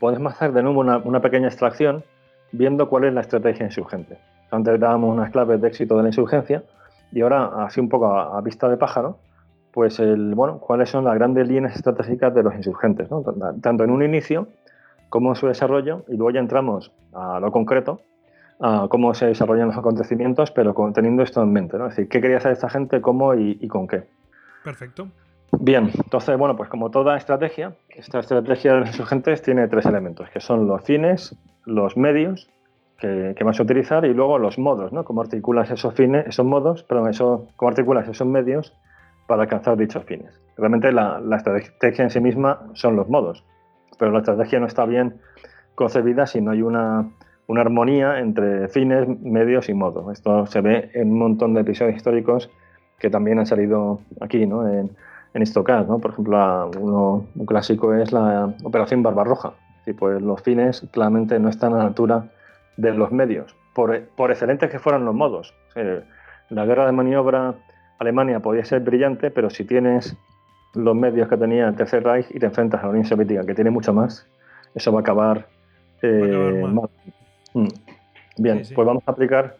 [0.00, 2.04] podemos hacer de nuevo una, pequeña extracción
[2.52, 4.18] viendo cuál es la estrategia insurgente.
[4.50, 6.62] Antes dábamos unas claves de éxito de la insurgencia
[7.10, 9.18] y ahora, así un poco a, vista de pájaro,
[9.72, 13.08] pues el, bueno, cuáles son las grandes líneas estratégicas de los insurgentes,
[13.62, 14.48] tanto en un inicio
[15.08, 18.00] cómo su desarrollo y luego ya entramos a lo concreto,
[18.60, 21.86] a cómo se desarrollan los acontecimientos, pero teniendo esto en mente, ¿no?
[21.86, 24.04] Es decir, qué quería hacer esta gente, cómo y, con qué.
[24.64, 25.08] Perfecto.
[25.60, 30.30] Bien, entonces, bueno, pues como toda estrategia, esta estrategia de los insurgentes tiene tres elementos,
[30.30, 32.50] que son los fines, los medios
[32.98, 35.04] que, vas a utilizar y luego los modos, ¿no?
[35.04, 37.12] Cómo articulas esos fines, esos modos, perdón,
[37.56, 38.72] cómo articulas esos medios
[39.26, 40.40] para alcanzar dichos fines.
[40.56, 43.44] Realmente la, estrategia en sí misma son los modos
[44.02, 45.20] pero la estrategia no está bien
[45.76, 47.08] concebida si no hay una,
[47.48, 50.12] armonía entre fines, medios y modos.
[50.12, 52.50] Esto se ve en un montón de episodios históricos
[52.98, 54.68] que también han salido aquí, ¿no?
[54.68, 54.90] en,
[55.34, 55.44] en
[55.86, 55.98] ¿no?
[56.00, 59.52] Por ejemplo, uno, un clásico es la Operación Barbarroja.
[59.86, 62.24] Y pues los fines claramente no están a la altura
[62.76, 65.54] de los medios, por, por excelentes que fueran los modos.
[66.48, 67.54] la guerra de maniobra
[67.98, 70.16] Alemania podía ser brillante, pero si tienes
[70.74, 73.54] los medios que tenía el Tercer Reich y te enfrentas a la Unión Soviética, que
[73.54, 74.26] tiene mucho más,
[74.74, 75.46] eso va a acabar,
[76.02, 76.88] eh, mal.
[77.54, 77.68] Mm.
[78.38, 79.56] Bien, pues vamos a aplicar,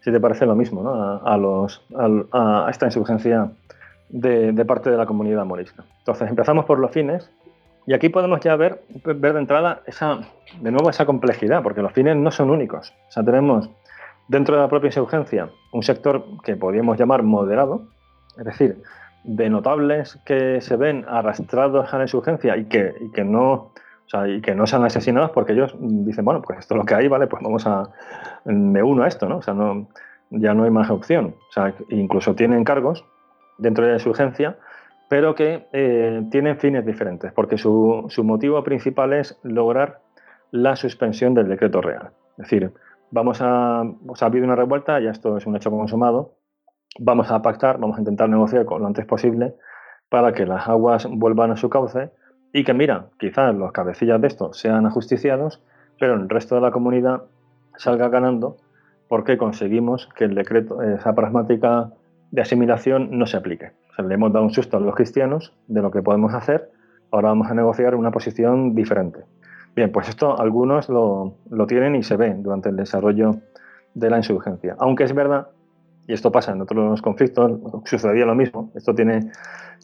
[0.00, 1.20] si te parece, lo mismo ¿no?
[1.22, 1.84] a, los,
[2.32, 3.50] a, esta insurgencia
[4.08, 5.84] de, parte de la comunidad morisca.
[5.98, 7.30] Entonces, empezamos por los fines
[7.86, 10.20] Y aquí podemos ya ver, ver de entrada esa,
[10.60, 12.94] de nuevo esa complejidad, porque los fines no son únicos.
[13.08, 13.68] O sea, tenemos
[14.28, 17.88] dentro de la propia insurgencia un sector que podríamos llamar moderado,
[18.38, 18.82] es decir,
[19.24, 23.72] de notables que se ven arrastrados a la insurgencia y que, y que no
[24.06, 26.84] o sea, y que no sean asesinados porque ellos dicen, bueno, pues esto es lo
[26.84, 27.90] que hay, vale, pues vamos a,
[28.44, 29.38] me uno a esto, ¿no?
[29.38, 29.88] O sea, no,
[30.30, 31.34] ya no hay más opción.
[31.48, 33.04] O sea, incluso tienen cargos
[33.56, 34.58] dentro de la insurgencia,
[35.08, 40.00] pero que eh, tienen fines diferentes, porque su, su, motivo principal es lograr
[40.50, 42.10] la suspensión del decreto real.
[42.38, 42.72] Es decir,
[43.10, 46.34] vamos a, ha habido una revuelta, ya esto es un hecho consumado,
[46.98, 49.54] vamos a pactar, vamos a intentar negociar con lo antes posible
[50.08, 52.10] para que las aguas vuelvan a su cauce
[52.52, 55.62] y que, mira, quizás los cabecillas de esto sean ajusticiados,
[55.98, 57.24] pero el resto de la comunidad
[57.76, 58.56] salga ganando
[59.08, 61.90] porque conseguimos que el decreto, esa pragmática
[62.30, 63.72] de asimilación no se aplique.
[63.98, 66.70] Le hemos dado un susto a los cristianos de lo que podemos hacer,
[67.10, 69.20] ahora vamos a negociar una posición diferente.
[69.76, 73.36] Bien, pues esto algunos lo, lo tienen y se ven durante el desarrollo
[73.94, 74.76] de la insurgencia.
[74.78, 75.48] Aunque es verdad,
[76.06, 79.30] y esto pasa en otros conflictos, sucedía lo mismo, esto tiene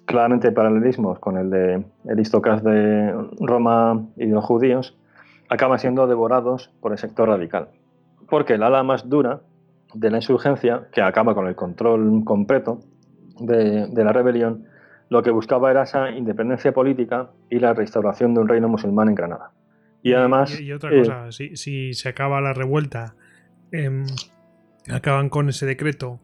[0.05, 4.97] claramente paralelismos con el de Aristócrates de Roma y los judíos,
[5.49, 7.69] acaban siendo devorados por el sector radical.
[8.29, 9.41] Porque el ala más dura
[9.95, 12.81] de la insurgencia, que acaba con el control completo
[13.41, 14.65] de, la rebelión,
[15.09, 19.15] lo que buscaba era esa independencia política y la restauración de un reino musulmán en
[19.15, 19.51] Granada.
[20.03, 20.59] Y además...
[20.61, 23.15] Y, otra cosa, eh, si, se acaba la revuelta,
[23.73, 24.05] em,
[24.91, 26.21] acaban con ese decreto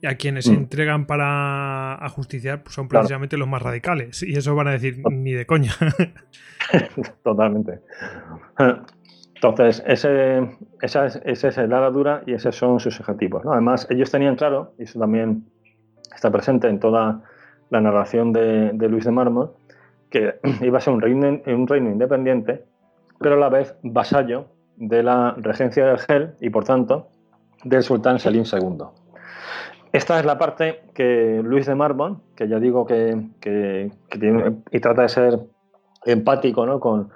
[0.00, 0.56] y a quienes se mm.
[0.56, 4.22] entregan para ajusticiar pues son precisamente los más radicales.
[4.22, 5.72] Y eso van a decir ni de coña.
[7.24, 7.80] Totalmente.
[9.36, 10.48] Entonces, ese,
[10.80, 13.44] esa, es el ala dura y esos son sus objetivos.
[13.46, 15.44] Además, ellos tenían claro, y eso también
[16.26, 17.22] está presente en toda
[17.70, 19.52] la narración de, Luis de Mármol,
[20.10, 22.64] que iba a ser un reino, un reino independiente,
[23.20, 24.46] pero a la vez vasallo
[24.76, 27.08] de la regencia del Gel y, por tanto,
[27.62, 28.86] del sultán Selim II.
[29.92, 35.02] Esta es la parte que Luis de Marbon, que ya digo que, tiene, y trata
[35.02, 35.40] de ser
[36.04, 36.80] empático ¿no?
[36.80, 37.10] con,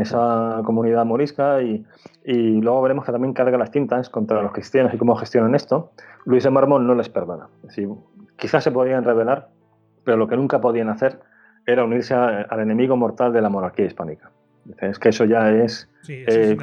[0.00, 1.84] esa comunidad morisca y,
[2.24, 5.90] luego veremos que también carga las tintas contra los cristianos y cómo gestionan esto,
[6.24, 7.48] Luis de Marbon no les perdona.
[8.36, 9.48] Quizás se podían rebelar,
[10.04, 11.20] pero lo que nunca podían hacer
[11.66, 14.30] era unirse al enemigo mortal de la monarquía hispánica.
[14.78, 16.56] Es que eso ya es, eh,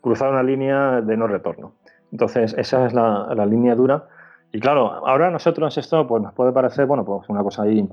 [0.00, 1.74] cruzar una línea de no retorno.
[2.12, 4.08] Entonces, esa es la, la línea dura
[4.52, 7.86] y claro, ahora a nosotros esto pues, nos puede parecer, bueno, pues una cosa ahí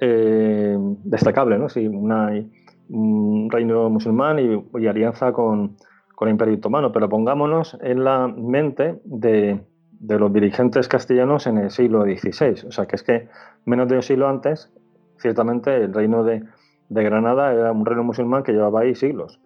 [0.00, 1.68] eh, destacable, ¿no?
[1.68, 5.76] Sí, un reino musulmán y, alianza con,
[6.20, 9.60] el Imperio Otomano, pero pongámonos en la mente de,
[10.06, 12.66] los dirigentes castellanos en el siglo XVI.
[12.66, 13.28] O sea, que es que
[13.64, 14.72] menos de un siglo antes,
[15.18, 16.42] ciertamente el reino de,
[16.90, 19.40] Granada era un reino musulmán que llevaba ahí siglos.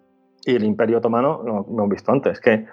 [0.45, 2.65] Y el Imperio Otomano, lo, hemos visto antes, que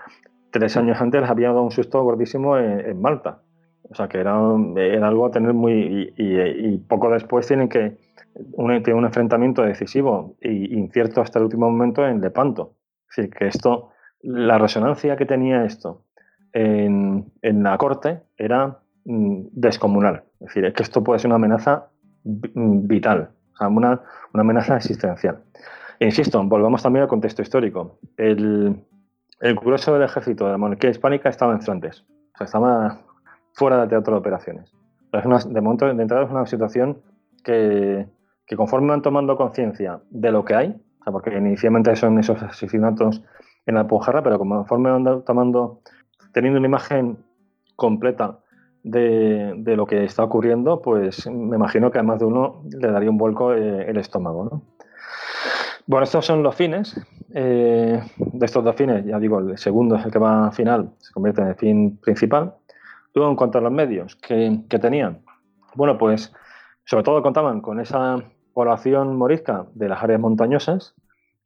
[0.51, 3.43] tres años antes les había dado un susto gordísimo en Malta.
[3.89, 4.37] O sea, que era,
[4.77, 6.13] era algo a tener muy...
[6.17, 7.97] Y, poco después tienen que
[8.53, 12.75] un, un enfrentamiento decisivo e incierto hasta el último momento en Lepanto.
[13.09, 13.91] Es decir, que esto,
[14.21, 16.06] la resonancia que tenía esto
[16.57, 20.25] en, la corte era mm, descomunal.
[20.41, 21.89] Es decir, que esto puede ser una amenaza
[22.25, 23.31] mm, vital,
[23.61, 24.01] una,
[24.33, 25.43] una amenaza existencial.
[26.01, 27.99] Insisto, volvamos también al contexto histórico.
[28.17, 28.83] El,
[29.41, 32.05] el grueso del ejército de la monarquía hispánica estaba en Flandes.
[32.39, 33.01] O estaba
[33.53, 34.73] fuera del teatro de operaciones.
[35.13, 36.99] de momento, de entrada es una situación
[37.45, 38.07] que,
[38.57, 43.23] conforme van tomando conciencia de lo que hay, porque inicialmente son esos asesinatos
[43.67, 45.81] en la Pujarra, pero conforme van tomando,
[46.37, 47.17] teniendo una imagen
[47.77, 48.41] completa
[48.83, 53.09] de, lo que está ocurriendo, pues me imagino que a más de uno le daría
[53.09, 54.61] un vuelco eh, el estómago.
[55.87, 56.95] Bueno, estos son los fines.
[57.33, 60.91] Eh, de estos dos fines, ya digo, el segundo es el que va al final,
[60.99, 62.53] se convierte en el fin principal.
[63.15, 65.23] Luego, en cuanto a los medios que, tenían,
[65.75, 66.35] bueno, pues
[66.85, 68.23] sobre todo contaban con esa
[68.53, 70.95] población morisca de las áreas montañosas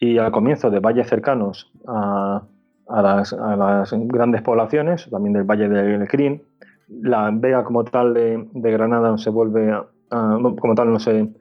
[0.01, 2.43] y al comienzo de valles cercanos a,
[2.91, 6.43] las, grandes poblaciones, también del Valle del Crin.
[6.89, 9.73] La vega como tal de, Granada no se vuelve,
[10.09, 11.33] como tal no se,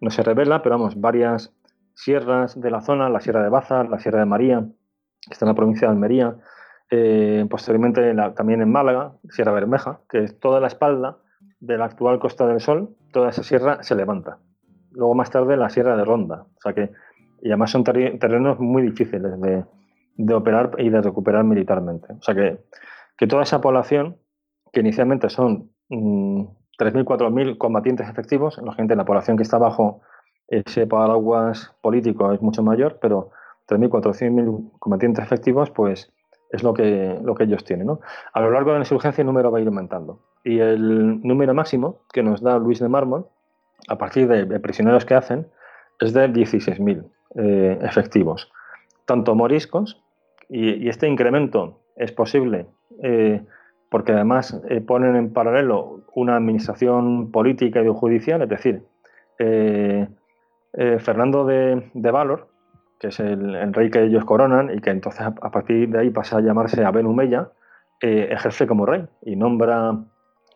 [0.00, 1.54] no se revela, pero vamos, varias
[1.94, 4.66] sierras de la zona, la Sierra de Baza, la Sierra de María,
[5.22, 6.36] que está en la provincia de Almería,
[6.90, 11.18] eh, posteriormente también en Málaga, Sierra Bermeja, que es toda la espalda
[11.60, 14.38] de la actual Costa del Sol, toda esa sierra se levanta.
[14.92, 16.92] Luego más tarde la Sierra de Ronda, o sea que,
[17.42, 19.64] y además son terrenos muy difíciles de,
[20.34, 22.12] operar y de recuperar militarmente.
[22.12, 22.58] O sea que,
[23.16, 24.16] que toda esa población,
[24.72, 26.48] que inicialmente son 3.000,
[26.78, 30.00] mm, 4.000 combatientes efectivos, la gente, la población que está bajo
[30.48, 33.30] ese paraguas político es mucho mayor, pero
[33.68, 36.12] 3.400.000 combatientes efectivos, pues
[36.50, 37.88] es lo que, lo que ellos tienen.
[38.32, 40.20] A lo largo de la insurgencia el número va a ir aumentando.
[40.44, 43.26] Y el número máximo que nos da Luis de Mármol,
[43.88, 45.48] a partir de, prisioneros que hacen,
[46.00, 47.04] es de 16.000
[47.36, 48.50] eh, efectivos,
[49.06, 50.00] tanto moriscos,
[50.48, 52.66] y, este incremento es posible
[53.02, 53.42] eh,
[53.90, 58.82] porque además eh, ponen en paralelo una administración política y judicial, es decir,
[60.98, 62.48] Fernando de, de Valor,
[62.98, 66.38] que es el, rey que ellos coronan y que entonces a, partir de ahí pasa
[66.38, 67.50] a llamarse Abel Humeya,
[68.00, 69.98] eh, ejerce como rey y nombra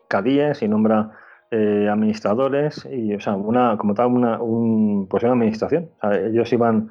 [0.07, 1.11] cadíes y nombra
[1.51, 5.89] eh, administradores y, o sea, una, como tal, una, un, pues una administración.
[6.01, 6.89] ellos iban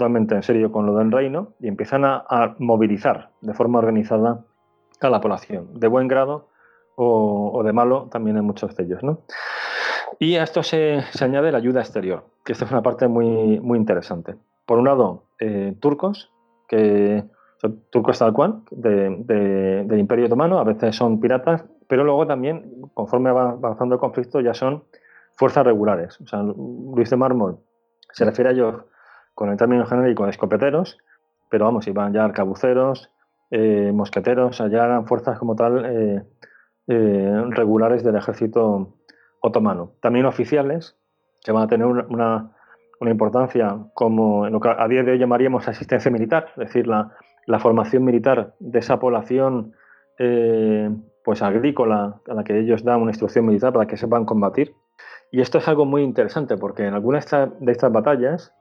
[0.00, 4.46] totalmente en serio con lo del reino y empiezan a, movilizar de forma organizada
[4.98, 6.48] a la población, de buen grado
[6.96, 9.02] o, de malo también en muchos de ellos.
[9.02, 9.20] ¿no?
[10.18, 13.60] Y a esto se, se, añade la ayuda exterior, que esta es una parte muy,
[13.60, 16.32] muy interesante por un lado, eh, turcos,
[16.66, 17.24] que
[17.58, 23.32] son turcos tal cual, del Imperio Otomano, a veces son piratas, pero luego también, conforme
[23.32, 24.84] va avanzando el conflicto, ya son
[25.36, 26.18] fuerzas regulares.
[26.94, 27.58] Luis de Mármol
[28.12, 28.84] se refiere a ellos
[29.40, 30.98] con el término genérico de escopeteros,
[31.48, 33.10] pero vamos, iban ya arcabuceros,
[33.50, 35.82] eh, mosqueteros, allá eran fuerzas como tal
[36.86, 38.98] eh, regulares del ejército
[39.40, 39.92] otomano.
[40.02, 40.94] También oficiales,
[41.42, 42.52] que van a tener una
[43.00, 47.10] importancia como en lo que a día de hoy llamaríamos asistencia militar, es decir, la,
[47.60, 49.72] formación militar de esa población
[50.18, 50.90] eh,
[51.24, 54.74] pues agrícola a la que ellos dan una instrucción militar para que sepan combatir.
[55.32, 58.52] Y esto es algo muy interesante porque en algunas de estas batallas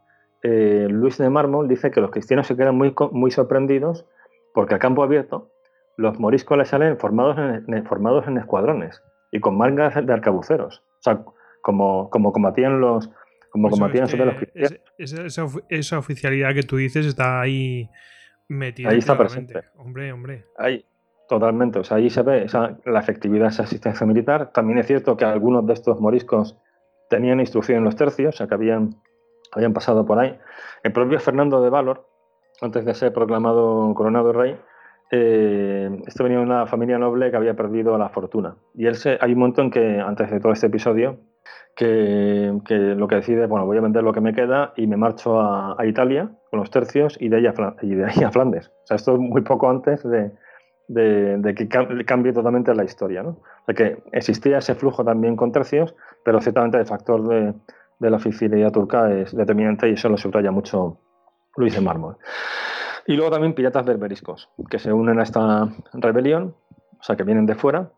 [0.43, 4.05] eh, Luis de Mármol dice que los cristianos se quedan muy, muy sorprendidos
[4.53, 5.51] porque a campo abierto
[5.97, 10.81] los moriscos les salen formados en, formados en escuadrones y con mangas de arcabuceros.
[10.99, 11.23] O sea,
[11.61, 13.09] como, como combatían los,
[13.49, 14.79] como combatían sobre los cristianos.
[14.97, 17.89] esa, esa, oficialidad que tú dices está ahí
[18.47, 18.89] metida.
[18.89, 19.61] Ahí está presente.
[19.75, 20.45] Hombre, hombre.
[20.57, 20.85] Ahí,
[21.27, 21.79] totalmente.
[21.79, 22.47] O sea, ahí se ve
[22.85, 24.51] la efectividad de esa asistencia militar.
[24.53, 26.57] También es cierto que algunos de estos moriscos
[27.09, 28.95] tenían instrucción en los tercios, o sea, que habían,
[29.51, 30.37] habían pasado por ahí.
[30.83, 32.07] El propio Fernando de Valor,
[32.61, 34.57] antes de ser proclamado coronado rey,
[35.11, 35.89] eh,
[36.19, 38.55] venía de una familia noble que había perdido la fortuna.
[38.75, 41.19] Y él se, hay un momento en que, antes de todo este episodio,
[41.75, 45.39] que, lo que decide, bueno, voy a vender lo que me queda y me marcho
[45.39, 48.67] a, Italia con los tercios y de, ahí a, y de ahí a Flandes.
[48.83, 50.31] O sea, esto es muy poco antes de,
[51.55, 51.67] que
[52.05, 53.23] cambie totalmente la historia.
[53.23, 53.37] ¿no?
[53.67, 57.53] O que existía ese flujo también con tercios, pero ciertamente el factor de,
[57.99, 60.97] la oficialidad turca es determinante y eso lo subraya mucho
[61.55, 62.17] Luis de Mármol.
[63.05, 66.55] Y luego también piratas berberiscos, que se unen a esta rebelión,
[66.99, 67.91] o sea, que vienen de fuera,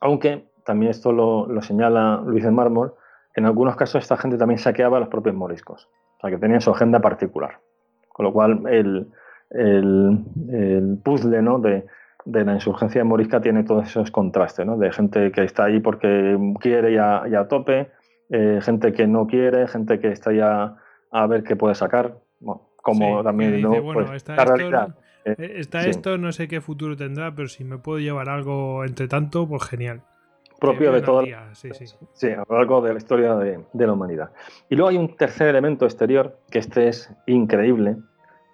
[0.00, 2.94] aunque también esto lo, lo señala Luis de Mármol,
[3.34, 6.60] en algunos casos esta gente también saqueaba a los propios moriscos, o sea que tenían
[6.60, 7.60] su agenda particular.
[8.08, 9.08] Con lo cual el,
[9.50, 11.58] el, puzzle ¿no?
[11.58, 11.86] de,
[12.24, 14.76] de, la insurgencia morisca tiene todos esos contrastes, ¿no?
[14.76, 17.90] de gente que está ahí porque quiere y a, tope,
[18.30, 20.76] eh, gente que no quiere, gente que está ya
[21.10, 22.18] a ver qué puede sacar,
[22.76, 23.70] como también ¿no?
[23.92, 24.94] pues, está, esto,
[25.24, 29.08] eh, está esto, no sé qué futuro tendrá, pero si me puedo llevar algo entre
[29.08, 30.02] tanto, pues genial
[30.60, 31.24] propio de todo.
[31.52, 31.70] Sí,
[32.12, 32.28] sí.
[32.28, 34.30] a lo largo de la historia de, la humanidad.
[34.68, 37.96] Y luego hay un tercer elemento exterior, que este es increíble,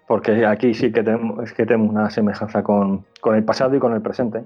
[0.07, 4.01] porque aquí sí que tenemos, que tenemos una semejanza con, el pasado y con el
[4.01, 4.43] presente,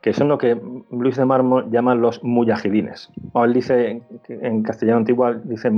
[0.00, 0.60] que son lo que
[0.90, 3.10] Luis de Mármol llama los muyahidines.
[3.32, 5.70] O él dice, en castellano antiguo, dice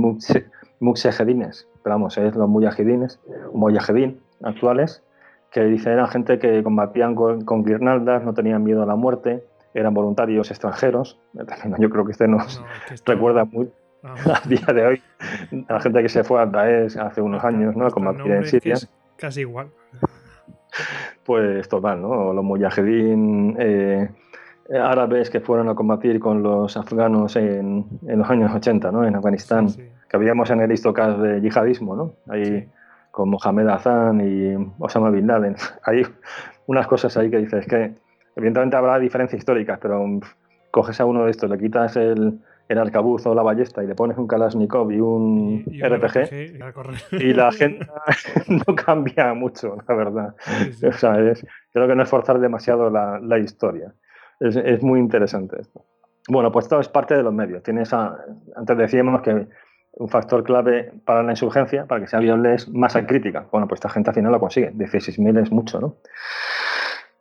[0.79, 3.19] muxegedines, pero vamos, es los muyahidines,
[3.53, 5.03] muyahidín actuales,
[5.51, 9.43] que dicen eran gente que combatían con, con guirnaldas, no tenían miedo a la muerte,
[9.73, 11.19] eran voluntarios extranjeros.
[11.79, 12.61] Yo creo que este nos
[13.05, 13.71] recuerda muy
[14.03, 14.41] ah.
[14.43, 15.01] a día de hoy
[15.67, 17.85] a la gente que se fue a Daesh hace unos años, ¿no?
[17.85, 18.75] A combatir en Siria.
[19.15, 19.69] casi igual.
[21.27, 22.33] Pues total, ¿no?
[22.33, 24.09] Los mujahidín eh,
[24.73, 29.05] árabes que fueron a combatir con los afganos en, los años 80, ¿no?
[29.05, 29.67] En Afganistán,
[30.09, 32.13] que habíamos en el histocast de yihadismo, ¿no?
[32.29, 32.67] Ahí
[33.11, 35.55] con Mohamed Hassan y Osama Bin Laden.
[35.83, 36.07] Hay
[36.65, 37.93] unas cosas ahí que dices que
[38.37, 40.05] Evidentemente habrá diferencias históricas, pero
[40.69, 43.95] coges a uno de estos, le quitas el, el arcabuz o la ballesta y le
[43.95, 46.53] pones un Kalashnikov y un, RPG,
[47.11, 47.87] y la gente
[48.67, 50.35] no cambia mucho, la verdad.
[50.87, 51.13] O sea,
[51.71, 53.93] creo que no es forzar demasiado la, la historia.
[54.39, 55.85] Es, es, muy interesante esto.
[56.29, 57.63] Bueno, pues esto es parte de los medios.
[57.63, 59.47] Tienes antes decíamos que
[59.93, 63.47] un factor clave para la insurgencia, para que sea viable, es masa crítica.
[63.51, 64.71] Bueno, pues esta gente al final lo consigue.
[64.73, 65.95] 16.000 es mucho, ¿no?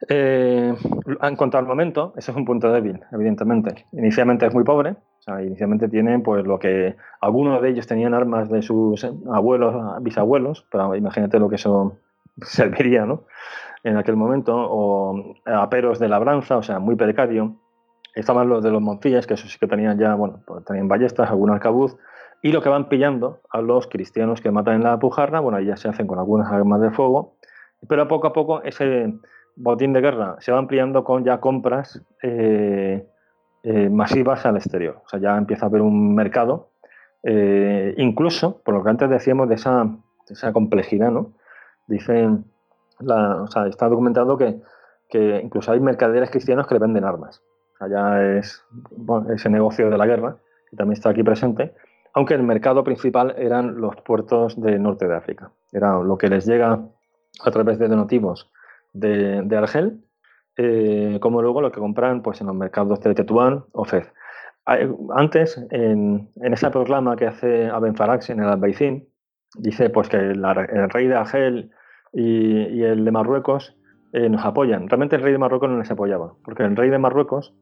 [0.08, 0.74] Eh,
[1.22, 3.86] en cuanto al momento, ese es un punto débil, evidentemente.
[3.92, 4.96] Inicialmente es muy pobre,
[5.42, 10.94] inicialmente tienen pues lo que algunos de ellos tenían armas de sus abuelos, bisabuelos, pero
[10.94, 11.98] imagínate lo que eso
[12.42, 13.24] serviría, ¿no?
[13.82, 17.56] En aquel momento, o aperos de labranza, o sea, muy precario.
[18.14, 21.30] Estaban los de los Monfillas, que eso sí que tenían ya, bueno, pues tenían ballestas,
[21.30, 21.96] algún arcabuz,
[22.42, 25.76] y lo que van pillando a los cristianos que matan en la Pujarra, bueno, ya
[25.76, 27.36] se hacen con algunas armas de fuego,
[27.88, 29.12] pero poco a poco ese
[29.56, 33.06] botín de guerra se va ampliando con ya compras eh,
[33.68, 35.02] eh, masivas al exterior.
[35.04, 36.70] O sea, ya empieza a haber un mercado,
[37.24, 41.32] eh, incluso, por lo que antes decíamos de esa, complejidad, ¿no?
[41.88, 42.44] Dicen,
[43.00, 44.60] o sea, está documentado que,
[45.10, 47.42] que, incluso hay mercaderes cristianos que le venden armas.
[47.80, 48.64] Allá es
[49.34, 50.36] ese negocio de la guerra,
[50.70, 51.74] que también está aquí presente,
[52.14, 55.50] aunque el mercado principal eran los puertos del norte de África.
[55.72, 56.84] Era lo que les llega
[57.44, 58.48] a través de donativos
[58.92, 60.05] de Argel
[60.58, 64.10] eh, como luego lo que compran pues, en los mercados de Tetuán o Fez.
[65.14, 69.06] Antes, en, esa proclama que hace Aben Farax en el Albaicín,
[69.58, 70.42] dice pues, que el
[70.90, 71.70] rey de Argel
[72.12, 73.76] y, el de Marruecos
[74.12, 74.88] eh, nos apoyan.
[74.88, 77.54] Realmente el rey de Marruecos no les apoyaba, porque el rey de Marruecos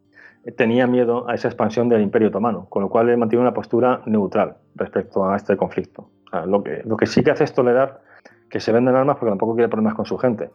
[0.45, 3.55] eh, tenía miedo a esa expansión del Imperio Otomano, con lo cual él mantiene una
[3.55, 6.09] postura neutral respecto a este conflicto.
[6.47, 8.01] lo, que, lo que sí que hace es tolerar
[8.49, 10.49] que se venden armas porque tampoco quiere problemas con su gente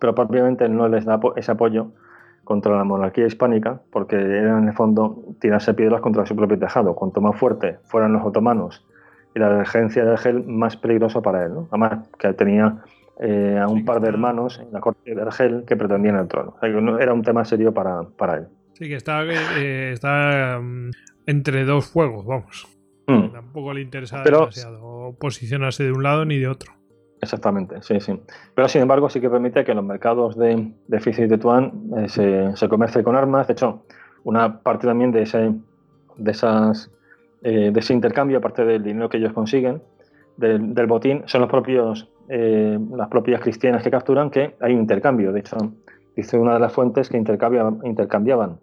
[0.00, 1.92] pero propiamente no les da ese apoyo
[2.44, 6.94] contra la monarquía hispánica, porque era en el fondo tirarse piedras contra su propio tejado.
[6.94, 8.84] Cuanto más fuerte fueran los otomanos
[9.34, 11.52] y la regencia de Argel, más peligroso para él.
[11.70, 12.78] Además, que tenía
[13.20, 16.56] eh, a un par de hermanos en la corte de Argel que pretendían el trono.
[16.62, 18.46] era un tema serio para, para él.
[18.74, 20.90] Sí, que está, eh, está mm,
[21.26, 22.66] entre dos fuegos, vamos.
[23.06, 23.32] Mm.
[23.32, 26.72] Tampoco le interesa demasiado posicionarse de un lado ni de otro.
[27.22, 28.20] Exactamente, sí, sí.
[28.52, 32.68] Pero sin embargo sí que permite que los mercados de, de Tetuán eh, se, se
[32.68, 33.46] con armas.
[33.46, 33.84] De hecho,
[34.24, 35.54] una parte también de ese,
[36.16, 36.90] de esas,
[37.42, 39.80] eh, de ese intercambio, aparte del dinero que ellos consiguen,
[40.36, 45.32] del, botín, son los propios, eh, las propias cristianas que capturan que hay un intercambio.
[45.32, 45.56] De hecho,
[46.16, 48.58] dice una de las fuentes que intercambiaban, intercambiaban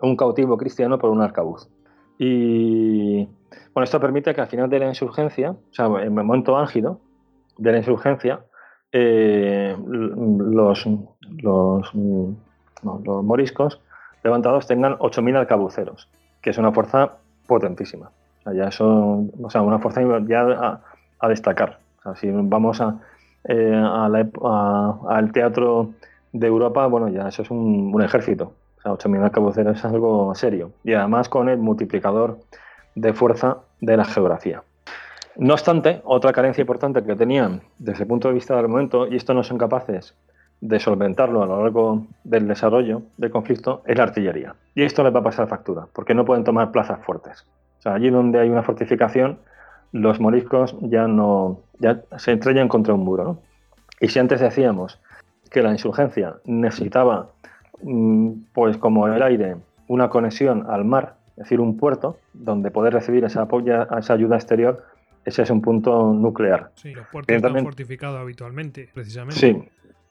[0.00, 1.68] un cautivo cristiano por un arcabuz.
[2.18, 3.28] Y
[3.74, 7.00] bueno, esto permite que al final de la insurgencia, o sea, en el momento álgido,
[7.58, 8.40] de la insurgencia,
[8.92, 10.86] eh, los,
[11.42, 13.80] los, los, moriscos
[14.24, 16.08] levantados tengan 8.000 arcabuceros,
[16.40, 17.16] que es una fuerza
[17.46, 18.10] potentísima.
[18.54, 20.80] Ya eso, o sea, una fuerza ya
[21.20, 21.80] a, destacar.
[22.04, 22.98] O si vamos a,
[23.44, 25.90] eh, al teatro
[26.32, 28.54] de Europa, bueno, ya eso es un, un ejército.
[28.78, 30.70] O sea, 8.000 arcabuceros es algo serio.
[30.84, 32.38] Y además con el multiplicador
[32.94, 34.62] de fuerza de la geografía.
[35.38, 39.14] No obstante, otra carencia importante que tenían desde el punto de vista del momento, y
[39.14, 40.16] esto no son capaces
[40.60, 44.56] de solventarlo a lo largo del desarrollo del conflicto, es la artillería.
[44.74, 47.46] Y esto les va a pasar factura, porque no pueden tomar plazas fuertes.
[47.78, 49.38] O sea, allí donde hay una fortificación,
[49.92, 53.38] los moriscos ya no ya se estrellan contra un muro.
[54.00, 55.00] Y si antes decíamos
[55.52, 57.28] que la insurgencia necesitaba,
[57.82, 59.56] mm, pues como el aire,
[59.86, 64.34] una conexión al mar, es decir, un puerto donde poder recibir esa, apoya, esa ayuda
[64.34, 64.82] exterior,
[65.24, 66.70] ese es un punto nuclear.
[66.74, 69.38] Sí, los puertos están fortificados habitualmente, precisamente.
[69.38, 69.62] Sí,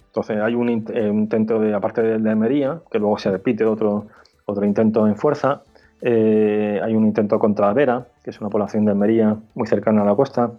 [0.08, 4.08] entonces hay un, eh, intento de, aparte de, de Almería, que luego se repite otro,
[4.46, 5.62] otro intento en fuerza.
[6.02, 10.06] Eh, hay un intento contra Vera, que es una población de Almería muy cercana a
[10.06, 10.52] la costa.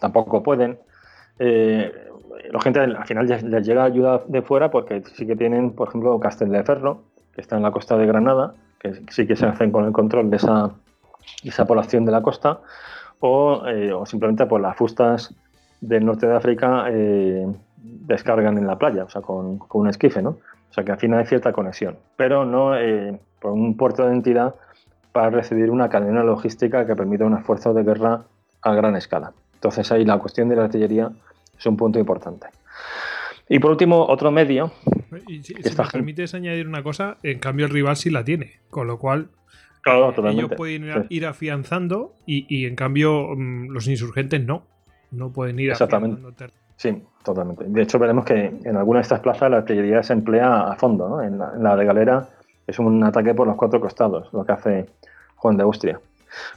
[0.00, 0.78] Tampoco pueden.
[1.38, 1.92] Eh,
[2.50, 6.18] la gente al final les llega ayuda de fuera porque sí que tienen, por ejemplo,
[6.20, 7.02] Castel de Ferro,
[7.34, 10.30] que está en la costa de Granada, que sí que se hacen con el control
[10.30, 10.70] de esa,
[11.42, 12.60] de esa población de la costa
[13.66, 15.34] eh, o, simplemente pues las fustas
[15.80, 17.46] del norte de África eh,
[17.76, 20.30] descargan en la playa, o sea, con, un esquife, ¿no?
[20.30, 24.12] O sea, que al final hay cierta conexión, pero no eh, por un puerto de
[24.12, 24.54] entidad
[25.12, 28.24] para recibir una cadena logística que permita un esfuerzo de guerra
[28.62, 29.32] a gran escala.
[29.54, 31.10] Entonces ahí la cuestión de la artillería
[31.56, 32.48] es un punto importante.
[33.48, 34.72] Y por último, otro medio.
[35.28, 38.86] Y si, me permites añadir una cosa, en cambio el rival sí la tiene, con
[38.86, 39.28] lo cual
[39.84, 40.46] Claro, totalmente.
[40.46, 44.62] Ellos pueden ir, afianzando y, en cambio mm, los insurgentes no.
[45.10, 46.22] No pueden ir Exactamente.
[46.76, 47.64] Sí, totalmente.
[47.68, 51.08] De hecho, veremos que en alguna de estas plazas la artillería se emplea a fondo.
[51.08, 51.22] ¿no?
[51.22, 52.28] En, la, de Galera
[52.66, 54.86] es un ataque por los cuatro costados, lo que hace
[55.36, 56.00] Juan de Austria.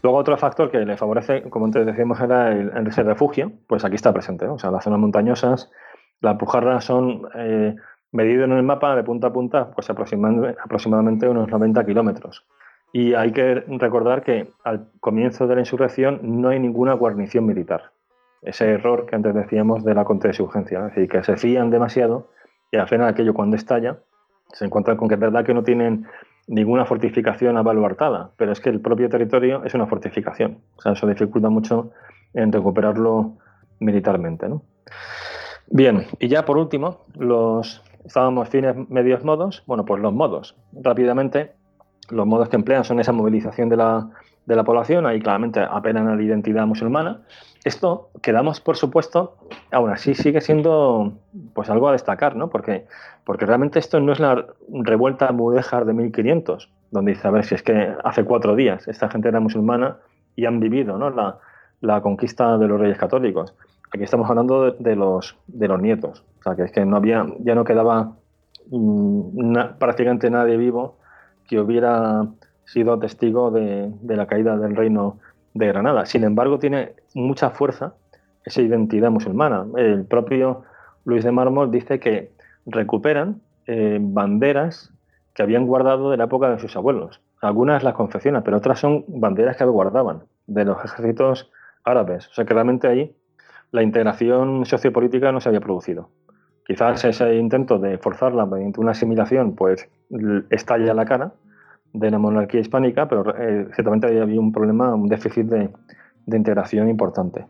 [0.01, 3.95] Luego otro factor que le favorece, como antes decíamos, era el, ese refugio, pues aquí
[3.95, 4.47] está presente.
[4.47, 5.69] O sea, las zonas montañosas,
[6.21, 7.75] las pujarras son eh,
[8.11, 12.45] medido en el mapa de punta a punta, pues aproximadamente, aproximadamente unos 90 kilómetros.
[12.98, 17.91] Y hay que recordar que al comienzo de la insurrección no hay ninguna guarnición militar.
[18.41, 22.32] Ese error que antes decíamos de la contrainsurgencia, es decir, que se fían demasiado
[22.72, 23.99] y al final aquello cuando estalla
[24.52, 26.07] se encuentran con que es verdad que no tienen
[26.48, 30.57] ninguna fortificación abaluartada, pero es que el propio territorio es una fortificación.
[30.78, 31.91] O sea, eso dificulta mucho
[32.34, 33.38] en recuperarlo
[33.80, 34.48] militarmente.
[35.68, 39.64] Bien, y ya por último, los estábamos fines, medios, modos.
[39.68, 40.56] Bueno, pues los modos.
[40.74, 41.52] Rápidamente,
[42.09, 44.09] los modos que emplean son esa movilización de la,
[44.45, 47.21] de la población, ahí claramente apelan a la identidad musulmana.
[47.65, 49.35] Esto quedamos, por supuesto,
[49.71, 51.13] aún así sigue siendo
[51.53, 52.49] pues algo a destacar, ¿no?
[52.49, 52.85] Porque,
[53.25, 57.55] porque realmente esto no es la revuelta mudéjar de 1500, donde dice, a ver, si
[57.55, 59.97] es que hace cuatro días esta gente era musulmana
[60.35, 61.09] y han vivido ¿no?
[61.09, 61.39] la,
[61.81, 63.53] la conquista de los reyes católicos.
[63.93, 66.23] Aquí estamos hablando de, los, de los nietos.
[66.39, 68.13] O sea, que es que no había, ya no quedaba
[68.69, 70.97] mm, prácticamente nadie vivo
[71.48, 72.26] que hubiera
[72.65, 75.19] sido testigo de, la caída del reino
[75.53, 76.06] de Granada.
[76.06, 77.94] Sin embargo, tiene mucha fuerza
[78.44, 79.65] esa identidad musulmana.
[79.76, 80.64] El propio
[81.06, 82.32] Luis de Mármol dice que
[82.65, 84.91] recuperan eh, banderas
[85.34, 87.22] que habían guardado de la época de sus abuelos.
[87.41, 91.52] Algunas las confeccionan, pero otras son banderas que guardaban de los ejércitos
[91.84, 92.28] árabes.
[92.28, 93.15] O sea que realmente ahí
[93.72, 96.10] la integración sociopolítica no se había producido.
[96.68, 99.88] Quizás ese intento de forzarla mediante una asimilación pues
[100.49, 101.31] estalla la cara
[101.94, 105.69] de la monarquía hispánica, pero eh, ciertamente había un problema, un déficit de,
[106.35, 107.45] integración importante.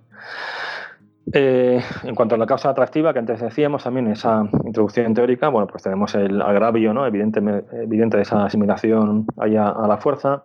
[1.33, 5.65] Eh, en cuanto a la causa atractiva, que antes decíamos también, esa introducción teórica, bueno,
[5.65, 7.07] pues tenemos el agravio ¿no?
[7.07, 7.41] evidente,
[7.73, 10.43] evidente de esa asimilación allá a la fuerza.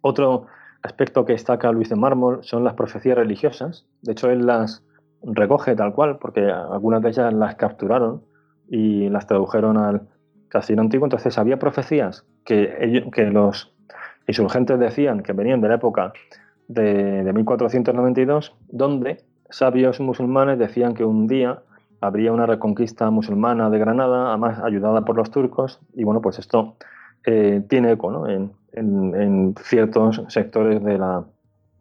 [0.00, 0.46] Otro
[0.82, 3.86] aspecto que destaca Luis de Mármol son las profecías religiosas.
[4.00, 4.82] De hecho, él las
[5.26, 8.22] recoge tal cual, porque algunas de ellas las capturaron
[8.68, 10.08] y las tradujeron al
[10.48, 11.06] castillo antiguo.
[11.06, 13.72] Entonces había profecías que, que los
[14.26, 16.12] insurgentes decían que venían de la época
[16.68, 21.62] de, de 1492, donde sabios musulmanes decían que un día
[22.00, 26.76] habría una reconquista musulmana de Granada, además ayudada por los turcos, y bueno, pues esto
[27.24, 31.24] eh, tiene eco en, en, ciertos sectores de la,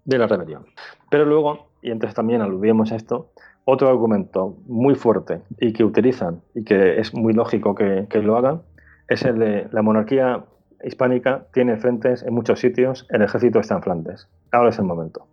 [0.06, 0.66] de la rebelión.
[1.10, 3.32] Pero luego y entonces también aludíamos a esto,
[3.66, 8.62] otro argumento muy fuerte y que utilizan y que es muy lógico que, lo hagan
[9.08, 10.46] es el de la monarquía
[10.84, 14.28] hispánica tiene frentes en muchos sitios, el ejército está en Flandes.
[14.52, 15.28] Ahora es el momento.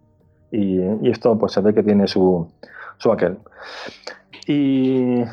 [0.50, 2.50] Y, esto pues se ve que tiene su,
[2.98, 3.38] su aquel.
[4.46, 5.24] Y,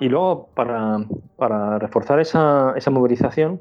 [0.00, 3.60] luego, para, reforzar esa, esa, movilización,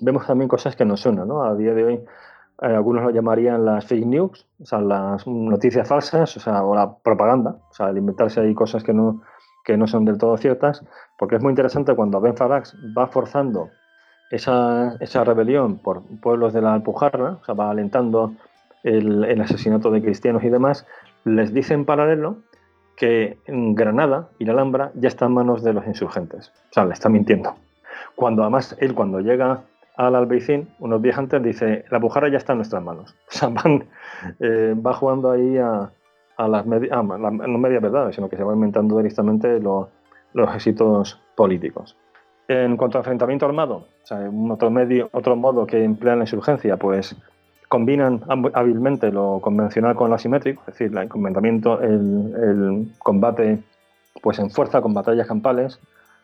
[0.00, 1.28] vemos también cosas que nos suenan.
[1.28, 1.42] ¿no?
[1.42, 2.00] A día de hoy
[2.58, 6.96] algunos lo llamarían las fake news, o sea, las noticias falsas, o sea, o la
[6.96, 9.22] propaganda, o sea, el inventarse ahí cosas que no,
[9.64, 10.84] que no son del todo ciertas,
[11.18, 13.68] porque es muy interesante cuando Ben Farax va forzando
[14.30, 18.32] esa, esa rebelión por pueblos de la Alpujarra, o sea, va alentando
[18.82, 20.86] el, el asesinato de cristianos y demás,
[21.24, 22.38] les dice en paralelo
[22.96, 26.52] que Granada y la Alhambra ya están en manos de los insurgentes.
[26.70, 27.54] O sea, le está mintiendo.
[28.14, 29.64] Cuando además él cuando llega
[29.96, 33.14] al Albeicín, unos días antes, dice, la Bujarra ya está en nuestras manos.
[33.28, 33.52] O sea,
[34.40, 35.90] eh, va jugando ahí a,
[36.38, 41.96] las ah, no medias verdades, sino que se va inventando directamente los éxitos políticos.
[42.48, 46.76] En cuanto a enfrentamiento armado, o sea, otro, medio, otro modo que emplean la insurgencia,
[46.76, 47.16] pues
[47.68, 48.22] combinan
[48.54, 51.48] hábilmente lo convencional con lo asimétrico, es decir, el, combate,
[51.86, 53.58] el, combate
[54.22, 55.80] pues en fuerza con batallas campales,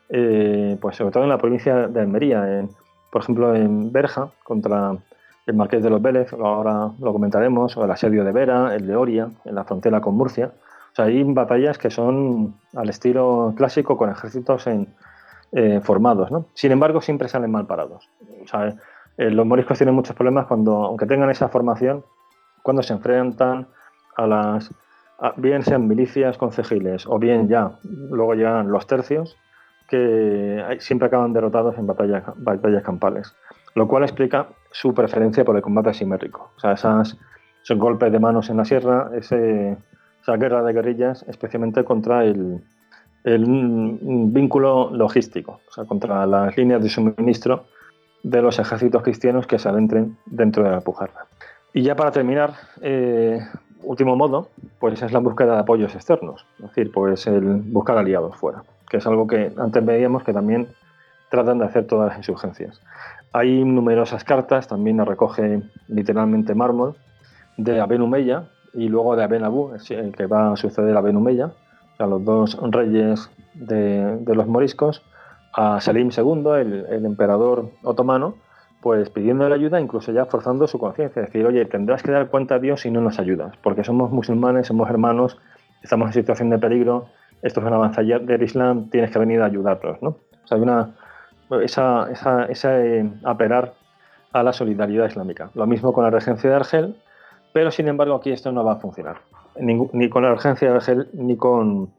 [0.09, 2.70] eh, pues sobre todo en la provincia de Almería, en,
[3.12, 4.97] por ejemplo, en Berja, contra
[5.44, 8.97] el Marqués de los Vélez, ahora lo comentaremos, o el asedio de Vera, el de
[8.97, 10.51] Oria, en la frontera con Murcia.
[10.93, 16.47] O sea, hay batallas que son al estilo clásico con ejércitos eh, formados, ¿no?
[16.55, 18.09] Sin embargo, siempre salen mal parados.
[18.44, 18.76] O sea,
[19.18, 22.02] eh, los moriscos tienen muchos problemas cuando, aunque tengan esa formación,
[22.62, 23.66] cuando se enfrentan
[24.16, 24.70] a las,
[25.36, 29.36] bien sean milicias concejiles o bien ya, luego llegan los tercios,
[29.88, 33.34] que siempre acaban derrotados en batallas, campales,
[33.74, 36.50] lo cual explica su preferencia por el combate asimétrico.
[36.56, 37.18] O sea, esas,
[37.62, 42.62] esos golpes de manos en la sierra, esa guerra de guerrillas, especialmente contra el,
[43.24, 47.66] el vínculo logístico, o sea, contra las líneas de suministro
[48.22, 51.26] de los ejércitos cristianos que se adentren dentro de la Pujarra.
[51.74, 53.40] Y ya para terminar, eh,
[53.82, 54.48] último modo,
[54.78, 58.62] pues es la búsqueda de apoyos externos, es decir, pues el buscar aliados fuera
[58.93, 60.69] que es algo que antes veíamos que también
[61.31, 62.78] tratan de hacer todas las insurgencias.
[63.32, 66.97] Hay numerosas cartas, también las recoge literalmente mármol,
[67.56, 68.44] de Aben Umeya
[68.74, 71.52] y luego de Aben Abu, el que va a suceder a Aben Umeya,
[71.98, 75.02] a los dos reyes de, los moriscos,
[75.55, 78.35] a Selim II, el, el, emperador otomano,
[78.82, 82.59] pues pidiéndole ayuda, incluso ya forzando su conciencia, decir, oye, tendrás que dar cuenta a
[82.59, 85.39] Dios si no nos ayudas, porque somos musulmanes, somos hermanos,
[85.82, 87.09] estamos en situación de peligro,
[87.43, 90.10] esto es una avanzada del Islam, tienes que venir a ayudarlos, ¿no?
[90.10, 90.90] O sea, hay una,
[91.62, 93.74] esa, esa, ese apelar
[94.32, 95.51] a la solidaridad islámica.
[95.55, 96.97] Lo mismo con la regencia de Argel,
[97.52, 99.19] pero sin embargo aquí esto no va a funcionar,
[99.59, 101.90] ni, con la regencia de Argel ni con,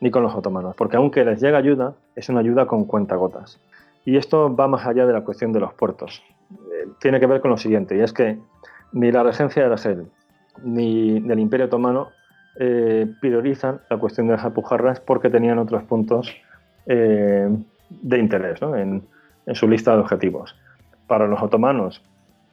[0.00, 3.60] ni con los otomanos, porque aunque les llega ayuda, es una ayuda con cuentagotas.
[4.04, 6.22] Y esto va más allá de la cuestión de los puertos.
[6.50, 8.38] Eh, tiene que ver con lo siguiente, y es que
[8.92, 10.06] ni la regencia de Argel
[10.62, 12.08] ni del Imperio Otomano
[12.56, 16.34] eh, priorizan la cuestión de las Alpujarras porque tenían otros puntos
[16.86, 17.48] eh,
[17.88, 19.02] de interés en,
[19.54, 20.56] su lista de objetivos.
[21.06, 22.02] Para los otomanos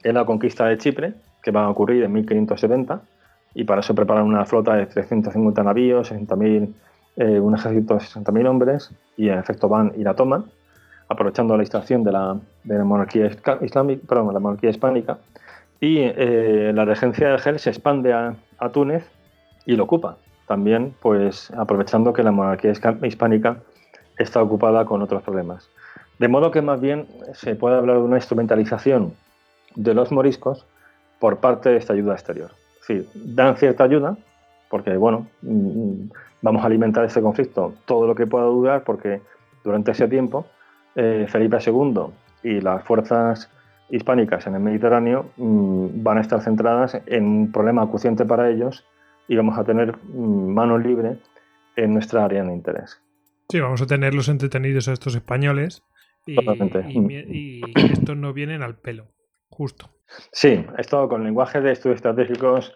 [0.04, 3.02] es la conquista de Chipre, que va a ocurrir en 1570,
[3.54, 6.74] y para eso preparan una flota de 350 navíos, 60.000,
[7.18, 10.46] eh, un ejército de 60.000 hombres, y en efecto van y la toman,
[11.10, 15.18] aprovechando la distracción de la, monarquía islámica, perdón, la monarquía hispánica,
[15.80, 18.36] y la regencia de Argel se expande a,
[18.74, 19.08] Túnez
[19.68, 20.18] y lo ocupa.
[20.48, 22.72] También, pues, aprovechando que la monarquía
[23.04, 23.58] hispánica
[24.18, 25.70] está ocupada con otros problemas.
[26.18, 29.14] De modo que más bien se puede hablar de una instrumentalización
[29.76, 30.66] de los moriscos
[31.20, 32.52] por parte de esta ayuda exterior.
[32.82, 34.18] Es decir, dan cierta ayuda,
[34.70, 36.10] porque bueno, mm,
[36.42, 39.22] vamos a alimentar ese conflicto todo lo que pueda durar, porque
[39.64, 40.48] durante ese tiempo
[40.96, 42.06] eh, Felipe II
[42.44, 43.50] y las fuerzas
[43.90, 48.86] hispánicas en el Mediterráneo mm, van a estar centradas en un problema acuciente para ellos
[49.28, 51.20] y vamos a tener mm, mano libre
[51.76, 53.02] en nuestra área de interés.
[53.50, 55.84] Sí, vamos a tenerlos entretenidos a estos españoles
[56.26, 59.08] y, estos no vienen al pelo,
[59.50, 59.90] justo.
[60.32, 62.74] Sí, esto con lenguaje de estudios estratégicos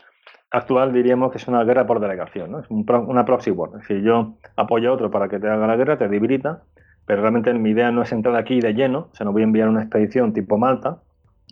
[0.51, 2.59] actual diríamos que es una guerra por delegación, ¿no?
[2.59, 3.69] es una proxy war.
[3.73, 6.63] Es decir, yo apoyo a otro para que te haga la guerra, te debilita,
[7.05, 9.45] pero realmente mi idea no es entrar aquí de lleno, o sea, no voy a
[9.45, 11.01] enviar una expedición tipo Malta,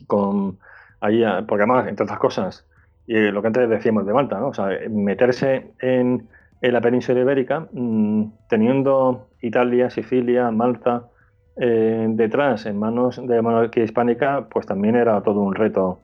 [0.08, 0.60] con
[1.02, 2.69] ahí, porque además, entre otras cosas,
[3.10, 6.28] y lo que antes decíamos de Malta, o sea, meterse en,
[6.62, 11.08] en la península ibérica, mm, teniendo Italia, Sicilia, Malta,
[11.56, 16.02] eh, detrás en manos de la monarquía hispánica, pues también era todo un reto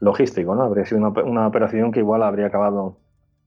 [0.00, 0.62] logístico, ¿no?
[0.62, 2.96] Habría sido una, operación que igual habría acabado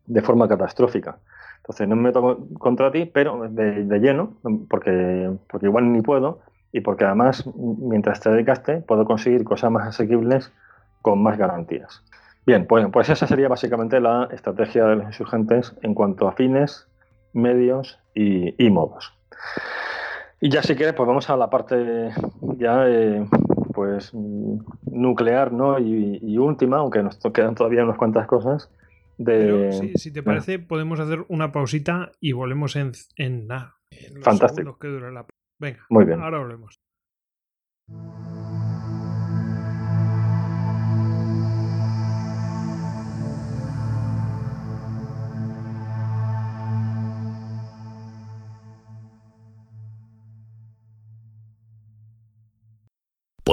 [0.06, 1.18] de forma catastrófica.
[1.58, 4.38] Entonces no me meto contra ti, pero de, lleno,
[4.70, 6.40] porque, porque igual ni puedo,
[6.72, 10.54] y porque además, mientras te dedicaste, puedo conseguir cosas más asequibles
[11.02, 12.02] con más garantías.
[12.46, 16.88] Bien, pues, pues esa sería básicamente la estrategia de los insurgentes en cuanto a fines,
[17.34, 19.14] medios y, y modos.
[20.42, 22.10] Y ya si quieres, pues vamos a la parte
[22.58, 23.26] ya eh,
[23.74, 25.80] pues nuclear ¿no?
[25.80, 28.70] Y, última, aunque nos quedan todavía unas cuantas cosas.
[29.18, 29.94] De...
[29.96, 33.78] si te parece, podemos hacer una pausita y volvemos en, en nada.
[34.22, 34.78] Fantástico.
[34.80, 35.26] Que dura la...
[35.60, 36.20] Venga, Muy bien.
[36.20, 36.82] ahora volvemos.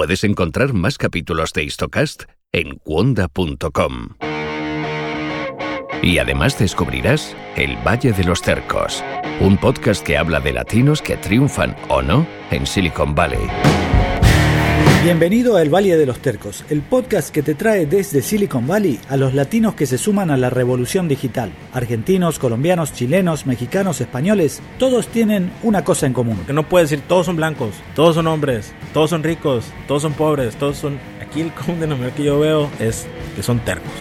[0.01, 4.15] Puedes encontrar más capítulos de Histocast en cuonda.com.
[6.01, 9.03] Y además descubrirás El Valle de los Cercos,
[9.39, 13.70] un podcast que habla de latinos que triunfan o no en Silicon Valley.
[15.03, 18.99] Bienvenido a El Valle de los Tercos, el podcast que te trae desde Silicon Valley
[19.09, 21.51] a los latinos que se suman a la revolución digital.
[21.73, 26.37] Argentinos, colombianos, chilenos, mexicanos, españoles, todos tienen una cosa en común.
[26.45, 30.13] Que no puedes decir todos son blancos, todos son hombres, todos son ricos, todos son
[30.13, 30.99] pobres, todos son...
[31.19, 33.91] Aquí el común denominador que yo veo es que son tercos.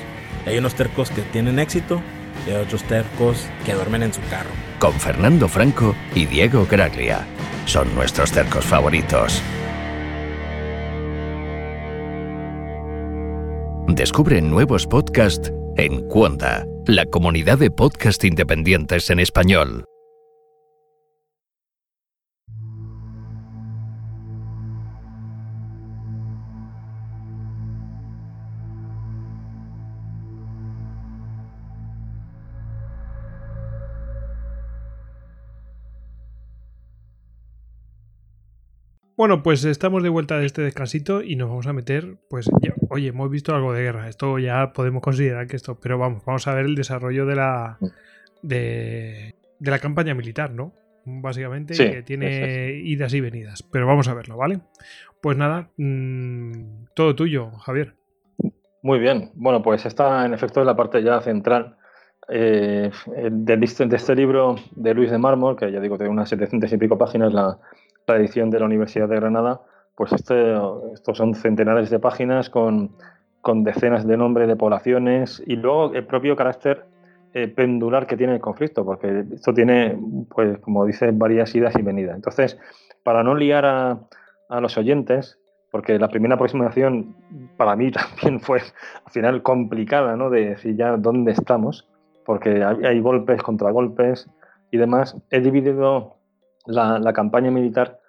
[0.44, 2.02] Hay unos tercos que tienen éxito
[2.46, 4.50] y hay otros tercos que duermen en su carro.
[4.78, 7.26] Con Fernando Franco y Diego Graglia.
[7.64, 9.40] Son nuestros tercos favoritos.
[13.94, 19.84] Descubre nuevos podcasts en Cuonda, la comunidad de podcast independientes en español.
[39.20, 42.48] Bueno, pues estamos de vuelta de este descansito y nos vamos a meter, pues,
[42.88, 46.48] oye, hemos visto algo de guerra, esto ya podemos considerar que esto, pero vamos, vamos
[46.48, 47.76] a ver el desarrollo de la
[48.40, 50.72] de, la campaña militar, ¿no?
[51.04, 54.60] Básicamente, que tiene idas y venidas, pero vamos a verlo, ¿vale?
[55.20, 57.96] Pues nada, mm, todo tuyo, Javier.
[58.80, 61.76] Muy bien, bueno, pues está en efecto en la parte ya central
[62.26, 62.90] eh,
[63.30, 66.96] de, este libro de Luis de Mármol, que ya digo, tiene unas 700 y pico
[66.96, 67.58] páginas, la
[68.10, 69.60] la edición de la Universidad de Granada,
[69.94, 70.54] pues este,
[70.94, 72.92] estos son centenares de páginas con,
[73.44, 76.84] decenas de nombres de poblaciones y luego el propio carácter
[77.32, 79.98] eh, pendular que tiene el conflicto, porque esto tiene,
[80.34, 82.16] pues como dice, varias idas y venidas.
[82.16, 82.58] Entonces,
[83.02, 85.38] para no liar a, los oyentes,
[85.70, 87.14] porque la primera aproximación
[87.56, 88.58] para mí también fue
[89.04, 90.28] al final complicada, ¿no?
[90.28, 91.88] De decir ya dónde estamos,
[92.26, 94.28] porque hay, golpes, contragolpes
[94.70, 95.16] y demás.
[95.30, 96.16] He dividido
[96.66, 97.99] la, campaña militar,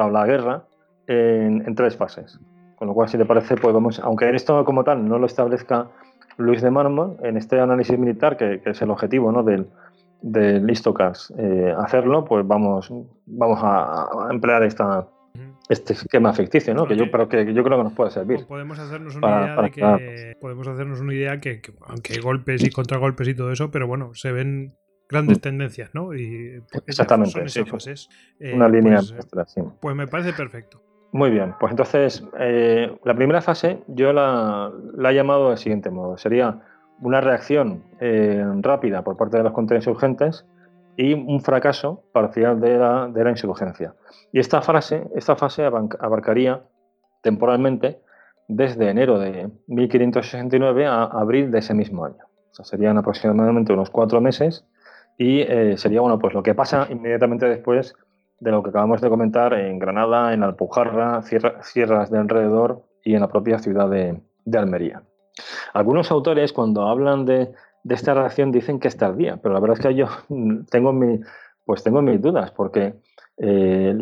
[0.00, 0.64] o sea, la guerra,
[1.06, 2.38] en, tres fases.
[2.76, 5.88] Con lo cual, si te parece, pues vamos, aunque esto como tal no lo establezca
[6.36, 9.42] Luis de Mármol, en este análisis militar, que, es el objetivo ¿no?
[9.42, 9.66] del,
[10.22, 12.92] del Listocas, eh, hacerlo, pues vamos,
[13.26, 15.06] vamos a emplear esta,
[15.70, 16.86] este esquema ficticio, ¿no?
[16.86, 18.44] Que yo, pero que yo creo que nos puede servir.
[18.46, 22.70] Podemos hacernos una idea de que podemos hacernos una idea que, aunque hay golpes y
[22.70, 24.74] contragolpes y todo eso, pero bueno, se ven
[25.10, 25.40] grandes mm.
[25.40, 26.14] tendencias, ¿no?
[26.14, 27.48] Y pues, Exactamente.
[27.48, 28.08] sí, fases.
[28.38, 30.80] Eh, una línea pues, pues, me parece perfecto.
[31.12, 35.90] Muy bien, pues entonces eh, la primera fase yo la, la, he llamado del siguiente
[35.90, 36.16] modo.
[36.16, 36.60] Sería
[37.00, 40.46] una reacción eh, rápida por parte de los contrainsurgentes
[40.96, 43.94] y un fracaso parcial de la, de la insurgencia.
[44.32, 46.62] Y esta, frase, esta fase abarcaría
[47.22, 48.00] temporalmente
[48.48, 52.24] desde enero de 1569 a abril de ese mismo año.
[52.50, 54.66] O sea, serían aproximadamente unos cuatro meses
[55.20, 57.94] y eh, sería bueno, pues lo que pasa inmediatamente después
[58.38, 63.20] de lo que acabamos de comentar en Granada, en Alpujarra, sierras de alrededor y en
[63.20, 65.02] la propia ciudad de Almería.
[65.74, 67.52] Algunos autores, cuando hablan de
[67.86, 70.06] esta reacción dicen que es tardía, pero la verdad es que yo
[70.70, 71.20] tengo, mi,
[71.66, 72.94] pues tengo mis dudas, porque
[73.36, 73.94] eh,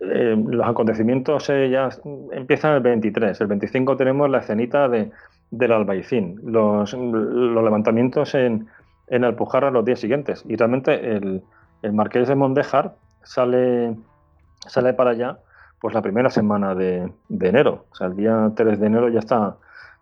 [0.00, 1.90] eh, los acontecimientos ya
[2.32, 5.10] empiezan el 23, el 25 tenemos la escenita de,
[5.50, 8.66] del Albaicín, los levantamientos en,
[9.08, 11.42] en Alpujarra los días siguientes, y realmente el,
[11.82, 13.96] el Marqués de Mondejar sale,
[14.66, 15.38] sale para allá
[15.80, 19.18] pues la primera semana de, de enero, o sea, el día 3 de enero ya
[19.18, 19.56] está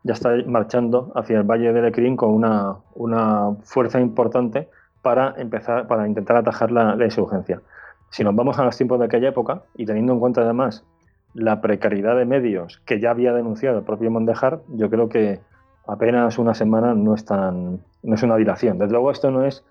[0.04, 4.68] ya está marchando hacia el Valle de Lecrín con una, una fuerza importante
[5.02, 7.62] para empezar, para intentar atajar la, insurgencia.
[8.10, 10.84] Si nos vamos a los tiempos de aquella época y teniendo en cuenta además
[11.32, 15.40] la precariedad de medios que ya había denunciado el propio Mondejar, yo creo que
[15.86, 18.78] apenas una semana no es tan, no es una dilación.
[18.78, 19.64] Desde luego esto no es,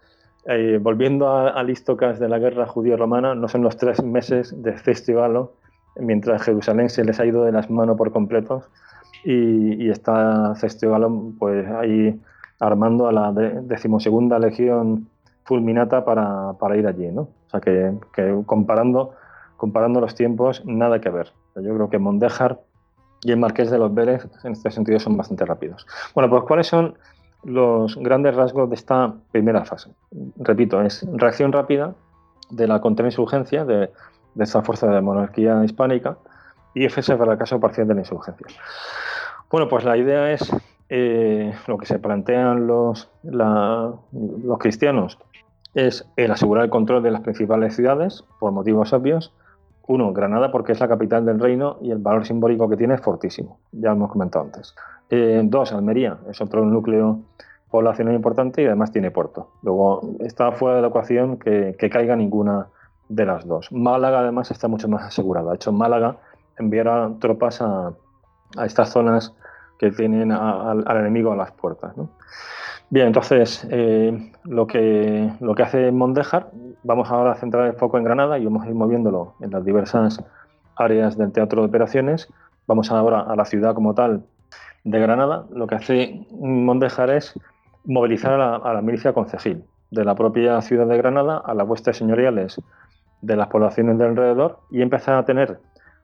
[0.45, 5.49] eh, volviendo al istocas de la guerra judío-romana, no son los tres meses de festival
[5.95, 8.63] mientras Jerusalén se les ha ido de las manos por completo
[9.23, 10.95] y, está Cestió
[11.39, 12.19] pues ahí
[12.59, 15.07] armando a la decimosegunda legión
[15.43, 17.21] fulminata para, para, ir allí, ¿no?
[17.21, 17.93] O sea que,
[18.45, 19.13] comparando,
[19.57, 21.31] comparando los tiempos, nada que ver.
[21.55, 22.59] Yo creo que Mondejar
[23.23, 25.85] y el Marqués de los Vélez en este sentido son bastante rápidos.
[26.13, 26.97] Bueno, pues ¿cuáles son
[27.43, 29.91] los grandes rasgos de esta primera fase?
[30.37, 31.95] Repito, es reacción rápida
[32.49, 33.89] de la contrainsurgencia de,
[34.35, 36.17] de esta fuerza de la monarquía hispánica
[36.73, 38.47] y ese fracaso parcial de la insurgencia.
[39.49, 40.51] Bueno, pues la idea es
[40.89, 45.19] eh, lo que se plantean los, los cristianos
[45.75, 49.33] es el asegurar el control de las principales ciudades por motivos obvios.
[49.87, 53.01] Uno, Granada porque es la capital del reino y el valor simbólico que tiene es
[53.01, 54.75] fortísimo, ya hemos comentado antes.
[55.09, 57.19] Eh, dos, Almería es otro núcleo
[57.69, 59.49] poblacional importante y además tiene puerto.
[59.61, 62.67] Luego está fuera de la ecuación que, caiga ninguna
[63.09, 63.71] de las dos.
[63.71, 65.49] Málaga además está mucho más asegurada.
[65.49, 66.17] De hecho, Málaga
[66.57, 67.91] enviará tropas a,
[68.57, 69.33] a estas zonas
[69.79, 71.93] que tienen al enemigo a las puertas.
[72.89, 76.51] Bien, entonces eh, lo, que, lo que hace Mondejar,
[76.83, 79.65] vamos ahora a centrar el foco en Granada y vamos a ir moviéndolo en las
[79.65, 80.23] diversas
[80.75, 82.27] áreas del teatro de operaciones.
[82.67, 84.23] Vamos ahora a la ciudad como tal
[84.83, 85.45] de Granada.
[85.51, 87.33] Lo que hace Mondejar es
[87.85, 92.61] movilizar a la, milicia concejil de la propia ciudad de Granada a las huestes señoriales
[93.21, 95.59] de las poblaciones de alrededor y empezar a tener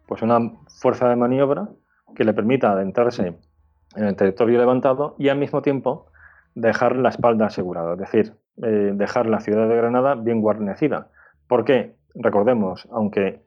[0.08, 1.70] pues una fuerza de maniobra
[2.16, 3.36] que le permita adentrarse
[3.96, 6.08] en el territorio levantado y al mismo tiempo
[6.56, 11.08] dejar la espalda asegurada, es decir, eh, dejar la ciudad de Granada bien guarnecida.
[11.48, 11.96] ¿Por qué?
[12.16, 13.42] Recordemos, aunque,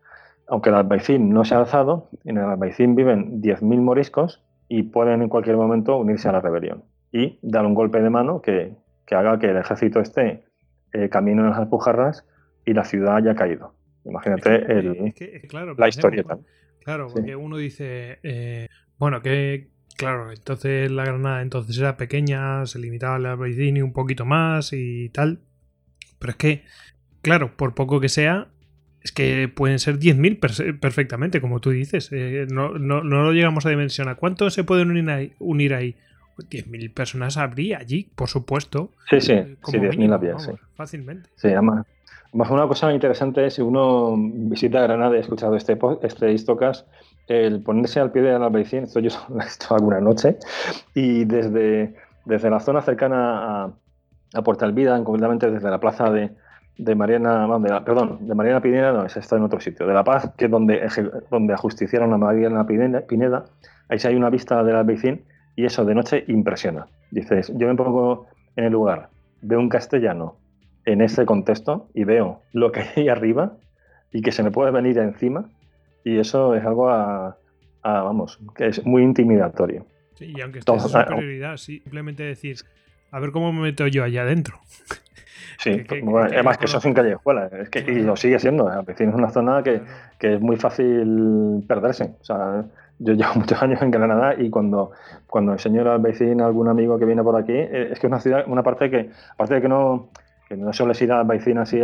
[0.47, 5.23] aunque el Albaicín no se ha alzado, en el Albaicín viven 10.000 moriscos y pueden
[5.23, 8.75] en cualquier momento unirse a la rebelión y dar un golpe de mano que,
[9.11, 10.45] haga que el ejército esté
[10.95, 12.27] eh, camino en las Alpujarras
[12.65, 13.75] y la ciudad haya caído.
[14.05, 15.13] Imagínate el,
[15.77, 16.25] la historia.
[16.81, 19.69] Claro, porque uno dice, eh, bueno, que
[20.03, 25.09] claro, entonces la Granada entonces era pequeña, se limitaba al Albaicín un poquito más y
[25.11, 25.41] tal.
[26.19, 26.65] Pero es que,
[27.21, 28.49] claro, por poco que sea,
[29.03, 32.11] es que pueden ser 10.000 perfectamente, como tú dices.
[32.13, 34.17] Eh, no, no, no, lo llegamos a dimensionar.
[34.17, 35.33] ¿Cuántos se pueden unir ahí?
[35.39, 35.97] Unir ahí?
[36.39, 38.91] 10.000 personas habría allí, por supuesto.
[39.11, 40.53] Sí, sí, eh, sí 10.000 había, sí.
[40.75, 41.29] Fácilmente.
[41.37, 41.85] Sí, además,
[42.33, 46.33] una cosa interesante es si uno visita Granada y ha escuchado este, este
[47.29, 50.39] el ponerse al pie del Albaicín, esto yo lo alguna noche,
[50.95, 51.95] y desde,
[52.25, 53.73] desde la zona cercana a,
[54.35, 56.31] a Puerta Alvida, concretamente desde la plaza de,
[56.79, 57.47] de Mariana,
[57.85, 60.87] perdón, de Mariana Pineda, no, está en otro sitio, de La Paz, que es donde,
[61.31, 63.45] donde ajusticiaron a Mariana Pineda,
[63.89, 65.25] ahí sí hay una vista del Albaicín
[65.57, 66.87] y eso de noche impresiona.
[67.11, 68.27] Dices, yo me pongo
[68.57, 69.11] en el lugar,
[69.43, 70.37] veo un castellano
[70.85, 73.53] en ese contexto y veo lo que hay arriba
[74.13, 75.49] y que se me puede venir encima
[76.05, 77.37] y eso es algo a,
[77.83, 79.87] vamos, que es muy intimidatorio.
[80.15, 82.57] Sí, y aunque esté en superioridad, simplemente decir,
[83.11, 84.59] a ver cómo me meto yo allá adentro.
[85.59, 85.85] Sí,
[86.31, 88.69] además que eso sin callejuelas, es que, y lo sigue siendo.
[88.87, 89.81] Es una zona que,
[90.19, 92.15] que, es muy fácil perderse.
[92.21, 92.65] O sea,
[92.99, 94.93] yo llevo muchos años en Granada y cuando,
[95.27, 98.21] cuando enseño al vecino, algún amigo que viene por aquí, eh, es que es una
[98.21, 100.09] ciudad, una parte que, aparte de que no,
[100.49, 101.81] que no suele ir al vecino así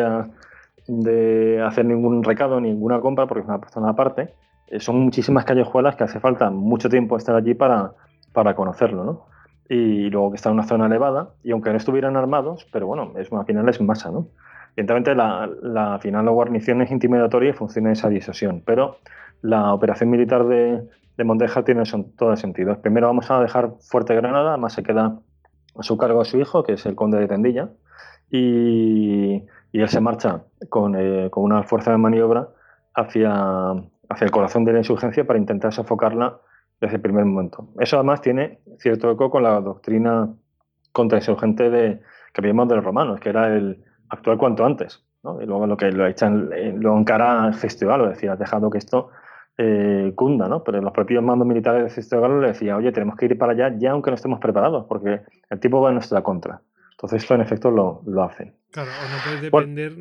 [0.89, 4.35] de hacer ningún recado, ninguna compra, porque es una persona aparte,
[4.67, 7.93] eh, son muchísimas callejuelas que hace falta mucho tiempo estar allí para,
[8.33, 9.27] para conocerlo, ¿no?
[9.69, 13.13] y luego que está en una zona elevada, y aunque no estuvieran armados, pero bueno,
[13.17, 14.29] es, al final es masa, ¿no?
[14.77, 18.97] Evidentemente, la, la, final la guarnición es intimidatoria y funciona esa disuasión, pero
[19.43, 20.83] la operación militar de,
[21.17, 21.83] de Mondeja tiene
[22.17, 22.81] todo el sentido.
[22.81, 25.19] Primero vamos a dejar Fuerte Granada, además se queda
[25.77, 27.71] a su cargo su hijo, que es el conde de Tendilla,
[28.31, 32.49] y, y él se marcha con, eh, con, una fuerza de maniobra
[32.95, 33.73] hacia,
[34.09, 36.39] hacia el corazón de la insurgencia para intentar sofocarla
[36.81, 37.69] desde el primer momento.
[37.79, 40.29] Eso además tiene cierto eco con la doctrina
[40.93, 42.01] contrainsurgente de,
[42.33, 45.05] que vimos de los romanos, que era el actuar cuanto antes.
[45.41, 48.79] Y luego lo que lo echan, eh, lo encara el festival, decía, has dejado que
[48.79, 49.11] esto
[49.59, 50.63] eh, cunda, ¿no?
[50.63, 53.75] Pero los propios mandos militares de festival le decía, oye, tenemos que ir para allá
[53.77, 56.63] ya aunque no estemos preparados, porque el tipo va en nuestra contra.
[56.99, 58.55] Entonces esto en efecto lo, lo hacen.
[58.73, 59.97] Claro, o no puedes depender,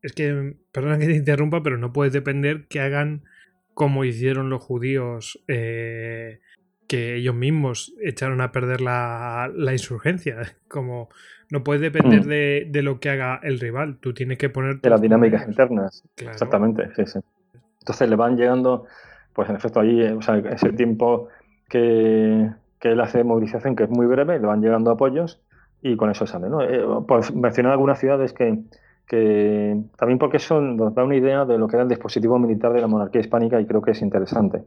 [0.00, 3.24] es que, perdona que te interrumpa, pero no puedes depender que hagan
[3.74, 6.38] como hicieron los judíos, eh,
[6.86, 10.36] que ellos mismos echaron a perder la, insurgencia.
[10.68, 11.08] Como
[11.50, 12.70] no puedes depender mm.
[12.70, 14.80] de, lo que haga el rival, tú tienes que poner...
[14.80, 17.18] De las dinámicas internas, exactamente, sí, sí.
[17.80, 18.86] Entonces le van llegando,
[19.32, 21.28] pues en efecto, allí, o sea, ese tiempo
[21.68, 25.42] que, que él hace de movilización, que es muy breve, le van llegando apoyos
[25.82, 26.48] y con eso sale.
[26.48, 27.06] ¿no?
[27.06, 28.58] Por mencionar algunas ciudades que,
[29.06, 32.72] que también porque eso nos da una idea de lo que era el dispositivo militar
[32.72, 34.64] de la monarquía hispánica y creo que es interesante.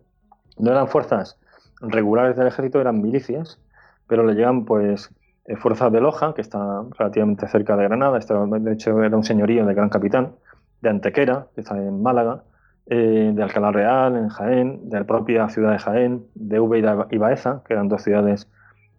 [0.57, 1.37] No eran fuerzas
[1.81, 3.59] regulares del ejército, eran milicias,
[4.07, 5.09] pero le llegan pues
[5.45, 9.23] eh, fuerzas de Loja, que está relativamente cerca de Granada, este, de hecho era un
[9.23, 10.33] señorío de Gran Capitán,
[10.81, 12.43] de Antequera, que está en Málaga,
[12.85, 17.17] eh, de Alcalá Real, en Jaén, de la propia ciudad de Jaén, de Úbeda y
[17.17, 18.49] Baeza, que eran dos ciudades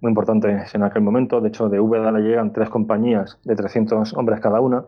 [0.00, 1.40] muy importantes en aquel momento.
[1.40, 4.84] De hecho, de Úbeda le llegan tres compañías de 300 hombres cada una,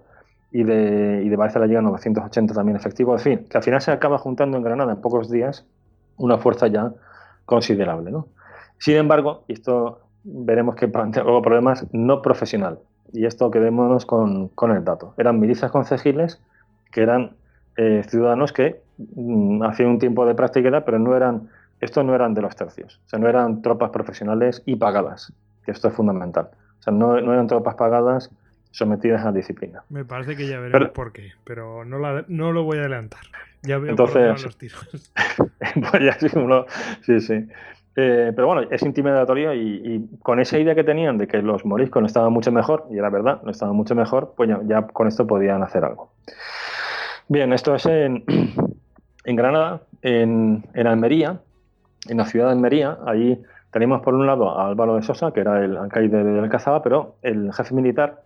[0.53, 3.27] y de, y de Baeza le llegan 980 también efectivos.
[3.27, 5.67] En fin, que al final se acaba juntando en Granada en pocos días
[6.19, 6.93] una fuerza ya
[7.47, 8.11] considerable.
[8.11, 8.29] ¿no?
[8.79, 12.79] Sin embargo, y esto veremos que plantea luego problemas, no profesional.
[13.13, 15.15] Y esto quedémonos con, con el dato.
[15.17, 16.41] Eran milicias concejiles
[16.91, 17.33] que eran
[17.77, 18.83] eh, ciudadanos que
[19.17, 21.49] mm, hacían un tiempo de práctica, pero no eran,
[21.83, 23.01] estos no eran de los tercios.
[23.05, 25.33] O sea, no eran tropas profesionales y pagadas,
[25.65, 26.49] que esto es fundamental.
[26.79, 28.31] O sea, no, no eran tropas pagadas
[28.71, 29.83] sometidas a disciplina.
[29.91, 33.21] Me parece que ya veremos por qué, pero no, no, lo voy a adelantar.
[33.63, 35.13] Ya veo entonces, los tiros.
[35.91, 36.29] pues ya sí,
[37.03, 37.49] sí, sí.
[37.95, 42.01] Eh, pero bueno, es intimidatorio y, con esa idea que tenían de que los moriscos
[42.01, 45.27] no estaban mucho mejor, y era verdad, no estaban mucho mejor, pues ya, con esto
[45.27, 46.13] podían hacer algo.
[47.29, 48.25] Bien, esto es en,
[49.25, 51.41] en Granada, en, en Almería,
[52.09, 55.41] en la ciudad de Almería, ahí tenemos por un lado a Álvaro de Sosa, que
[55.41, 58.23] era el alcaide de Alcazaba, pero el jefe militar,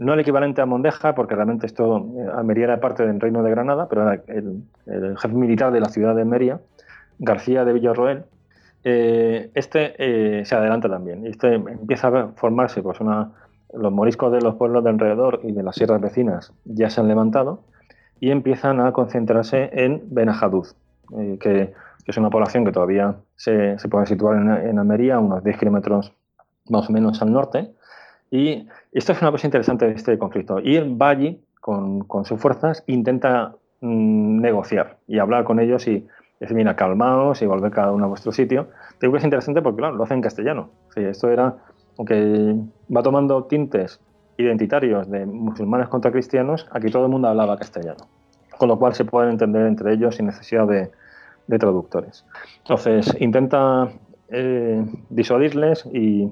[0.00, 3.50] no el equivalente a Mondeja, porque realmente esto, eh, Almería era parte del Reino de
[3.50, 4.64] Granada, pero era el,
[5.18, 6.58] jefe militar de la ciudad de Almería,
[7.18, 8.24] García de Villarroel,
[8.82, 11.26] eh, este eh, se adelanta también.
[11.26, 13.32] Este empieza a formarse, pues una,
[13.74, 17.06] los moriscos de los pueblos de alrededor y de las sierras vecinas ya se han
[17.06, 17.60] levantado
[18.20, 20.74] y empiezan a concentrarse en Benajaduz,
[21.40, 26.12] que que es una población que todavía se, puede situar en, Almería, unos 10 kilómetros
[26.68, 27.72] más o menos al norte.
[28.30, 30.60] Y esto es una cosa interesante de este conflicto.
[30.60, 36.06] Y el Valle, con, sus fuerzas, intenta mm, negociar y hablar con ellos y
[36.38, 38.68] decir, mira, calmaos y volver cada uno a vuestro sitio.
[39.00, 40.70] Digo que es interesante porque, claro, lo hace en castellano.
[40.96, 41.56] esto era,
[41.98, 42.56] aunque
[42.94, 44.00] va tomando tintes
[44.38, 48.08] identitarios de musulmanes contra cristianos, aquí todo el mundo hablaba castellano.
[48.56, 50.90] Con lo cual se pueden entender entre ellos sin necesidad de,
[51.50, 52.24] de traductores.
[52.58, 53.88] Entonces, intenta
[54.28, 56.30] eh, disuadirles y,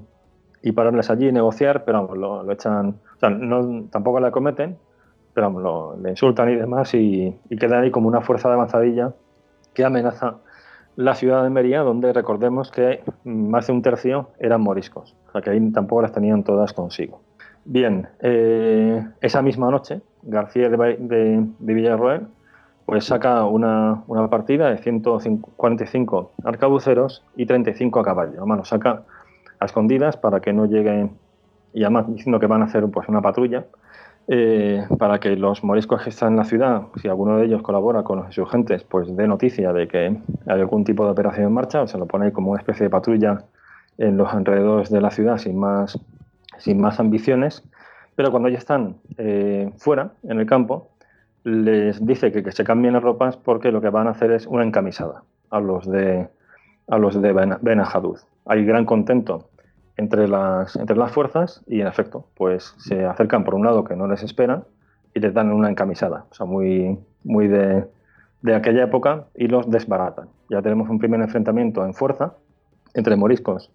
[0.62, 4.78] y, pararles allí negociar, pero lo, echan, o sea, no, tampoco la cometen,
[5.34, 9.12] pero lo, le insultan y demás y, y queda ahí como una fuerza de avanzadilla
[9.74, 10.36] que amenaza
[10.94, 15.42] la ciudad de Mería, donde recordemos que más de un tercio eran moriscos, o sea
[15.42, 17.20] que ahí tampoco las tenían todas consigo.
[17.64, 22.28] Bien, eh, esa misma noche, García de, Villarroel
[22.88, 28.46] pues saca una, partida de 145 arcabuceros y 35 a caballo.
[28.46, 29.02] Lo saca
[29.60, 31.10] a escondidas para que no lleguen,
[31.74, 33.66] y además diciendo que van a hacer pues, una patrulla,
[34.26, 38.04] eh, para que los moriscos que están en la ciudad, si alguno de ellos colabora
[38.04, 40.06] con los insurgentes, pues dé noticia de que
[40.46, 42.90] hay algún tipo de operación en marcha, o se lo pone como una especie de
[42.90, 43.44] patrulla
[43.98, 46.00] en los alrededores de la ciudad sin más
[46.56, 47.62] sin más ambiciones,
[48.16, 50.88] pero cuando ya están eh, fuera, en el campo,
[51.48, 54.64] les dice que, se cambien las ropas porque lo que van a hacer es una
[54.64, 56.28] encamisada a los de,
[56.88, 57.82] a los de ben,
[58.46, 59.48] Hay gran contento
[59.96, 63.96] entre las, entre las fuerzas y, en efecto, pues se acercan por un lado que
[63.96, 64.64] no les esperan
[65.14, 67.84] y les dan una encamisada, o sea, muy, muy de,
[68.42, 70.28] de aquella época y los desbaratan.
[70.50, 72.34] Ya tenemos un primer enfrentamiento en fuerza
[72.94, 73.70] entre moriscos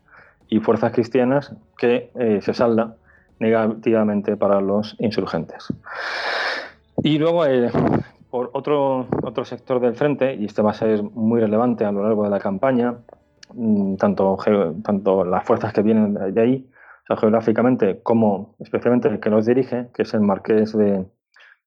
[0.48, 2.96] y fuerzas cristianas que eh, se salda
[3.40, 5.68] negativamente para los insurgentes.
[7.02, 7.72] Y luego, eh,
[8.30, 12.04] por otro, otro sector del frente, y este va a ser muy relevante a lo
[12.04, 12.98] largo de la campaña,
[13.54, 14.38] mm, tanto,
[14.84, 16.70] tanto las fuerzas que vienen de ahí,
[17.08, 21.06] geográficamente, como especialmente el que los dirige, que es el marqués de,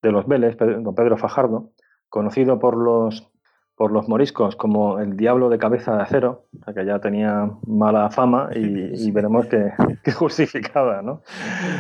[0.02, 1.70] de los Vélez, don Pedro Fajardo,
[2.08, 3.30] conocido por los
[3.76, 8.48] por los moriscos como el diablo de cabeza de acero, que ya tenía mala fama
[8.55, 9.46] y, veremos
[10.02, 11.22] que, justificaba, ¿no?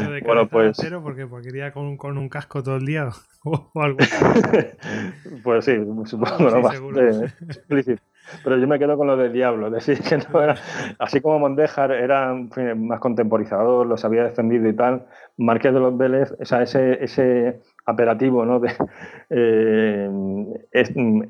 [0.08, 0.76] De bueno, pues...
[0.76, 3.08] De acero porque, porque iría con, con, un casco todo el día
[3.44, 3.98] o, algo.
[5.42, 6.70] pues sí, supongo, ¿no?
[7.48, 8.02] explícito.
[8.42, 10.56] Pero yo me quedo con lo del diablo, decir que no era,
[10.98, 12.34] así como Mondejar era
[12.76, 17.60] más contemporizador, los había defendido y tal, Marqués de los Vélez, o sea, ese, ese
[17.86, 18.60] operativo ¿no?
[18.60, 18.72] de,
[19.30, 20.10] eh,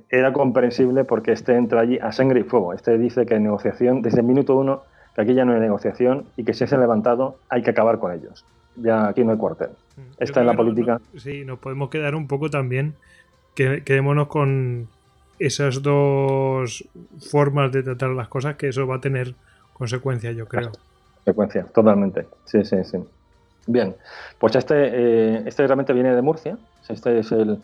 [0.09, 2.73] era comprensible porque este entra allí a sangre y fuego.
[2.73, 4.83] Este dice que negociación, desde el minuto uno,
[5.15, 7.99] que aquí ya no hay negociación y que si se ha levantado hay que acabar
[7.99, 8.45] con ellos.
[8.77, 9.71] Ya aquí no hay cuartel.
[10.19, 11.01] Esta es la política.
[11.17, 12.95] sí, nos podemos quedar un poco también,
[13.55, 14.89] que, quedémonos con
[15.39, 16.87] esas dos
[17.31, 19.35] formas de tratar las cosas, que eso va a tener
[19.73, 20.73] consecuencias, yo creo.
[21.17, 22.27] Consecuencias, totalmente.
[22.45, 22.99] Sí, sí, sí.
[23.67, 23.97] Bien,
[24.39, 26.57] pues este, eh, este realmente viene de Murcia.
[26.89, 27.59] Este es el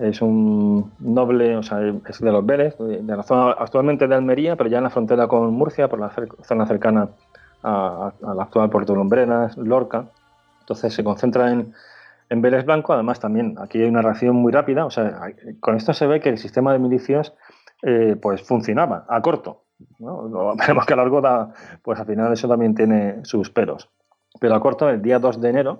[0.00, 4.56] es un noble, o sea, es de los Vélez, de la zona actualmente de Almería,
[4.56, 6.12] pero ya en la frontera con Murcia, por la
[6.42, 7.08] zona cercana
[7.62, 10.04] a, la actual Puerto Lumbreras, Lorca.
[10.60, 11.72] Entonces se concentra en,
[12.28, 12.92] en Vélez Blanco.
[12.92, 14.84] Además, también aquí hay una reacción muy rápida.
[14.84, 17.32] O sea, con esto se ve que el sistema de milicias
[17.82, 19.62] eh, pues funcionaba a corto.
[19.98, 20.54] ¿no?
[20.58, 21.52] Veremos que a largo da,
[21.82, 23.88] pues al final eso también tiene sus peros.
[24.38, 25.72] Pero a corto, el día 2 de enero,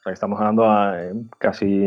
[0.00, 1.86] o sea, estamos hablando a, eh, casi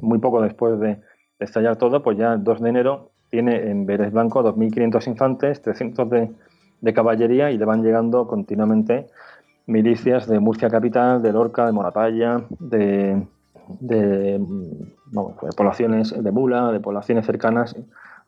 [0.00, 1.00] muy poco después de,
[1.38, 6.08] estallar todo, pues ya el 2 de enero tiene en Vélez Blanco 2.500 infantes, 300
[6.10, 9.06] de, caballería y le van llegando continuamente
[9.66, 13.26] milicias de Murcia Capital, de Lorca, de Moratalla, de,
[13.80, 14.40] de,
[15.56, 17.76] poblaciones de Mula, de poblaciones cercanas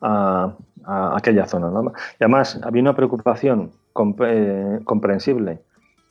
[0.01, 0.55] a,
[0.87, 1.71] aquella zona.
[2.19, 3.73] Y además había una preocupación
[4.21, 5.61] eh, comprensible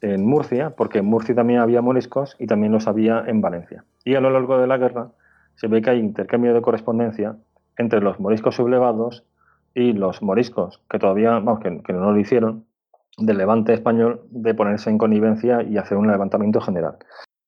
[0.04, 3.86] en Murcia, porque en Murcia también había moriscos y también los había en Valencia.
[4.04, 5.08] Y a lo largo de la guerra
[5.56, 7.38] se ve que hay intercambio de correspondencia
[7.78, 9.24] entre los moriscos sublevados
[9.74, 12.66] y los moriscos, que todavía, vamos, que, no lo hicieron,
[13.18, 16.98] del levante español de ponerse en connivencia y hacer un levantamiento general.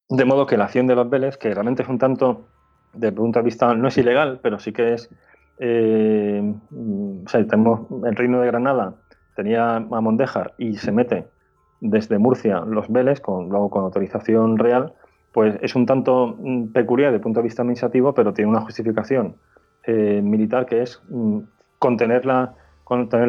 [0.08, 2.48] De modo que la acción de los Vélez, que realmente es un tanto,
[2.94, 5.10] desde el punto de vista, no es ilegal, pero sí que es,
[5.60, 8.96] eh, o sea, tenemos el reino de Granada,
[9.36, 11.35] tenía a Mondéjar y se mete
[11.82, 14.94] desde Murcia los Vélez, luego con autorización real,
[15.32, 18.62] pues es un tanto mm, peculiar desde el punto de vista administrativo, pero tiene una
[18.62, 19.36] justificación
[19.84, 21.40] eh, militar que es mm,
[21.78, 22.56] contener, la,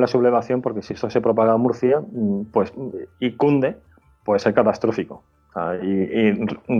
[0.06, 2.72] sublevación, porque si esto se propaga a Murcia mm, pues,
[3.18, 3.76] y cunde,
[4.24, 5.24] puede ser catastrófico.
[5.82, 6.32] y,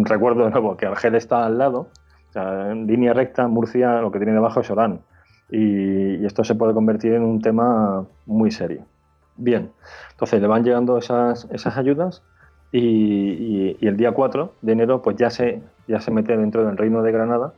[0.05, 1.89] recuerdo de nuevo que Argel está al lado,
[2.35, 5.01] en línea recta, Murcia lo que tiene debajo es Orán.
[5.51, 8.85] y esto se puede convertir en un tema muy serio.
[9.39, 9.71] Bien,
[10.13, 12.23] entonces le van llegando esas, esas ayudas
[12.73, 17.03] y, el día 4 de enero pues ya se, ya se mete dentro del reino
[17.03, 17.53] de Granada,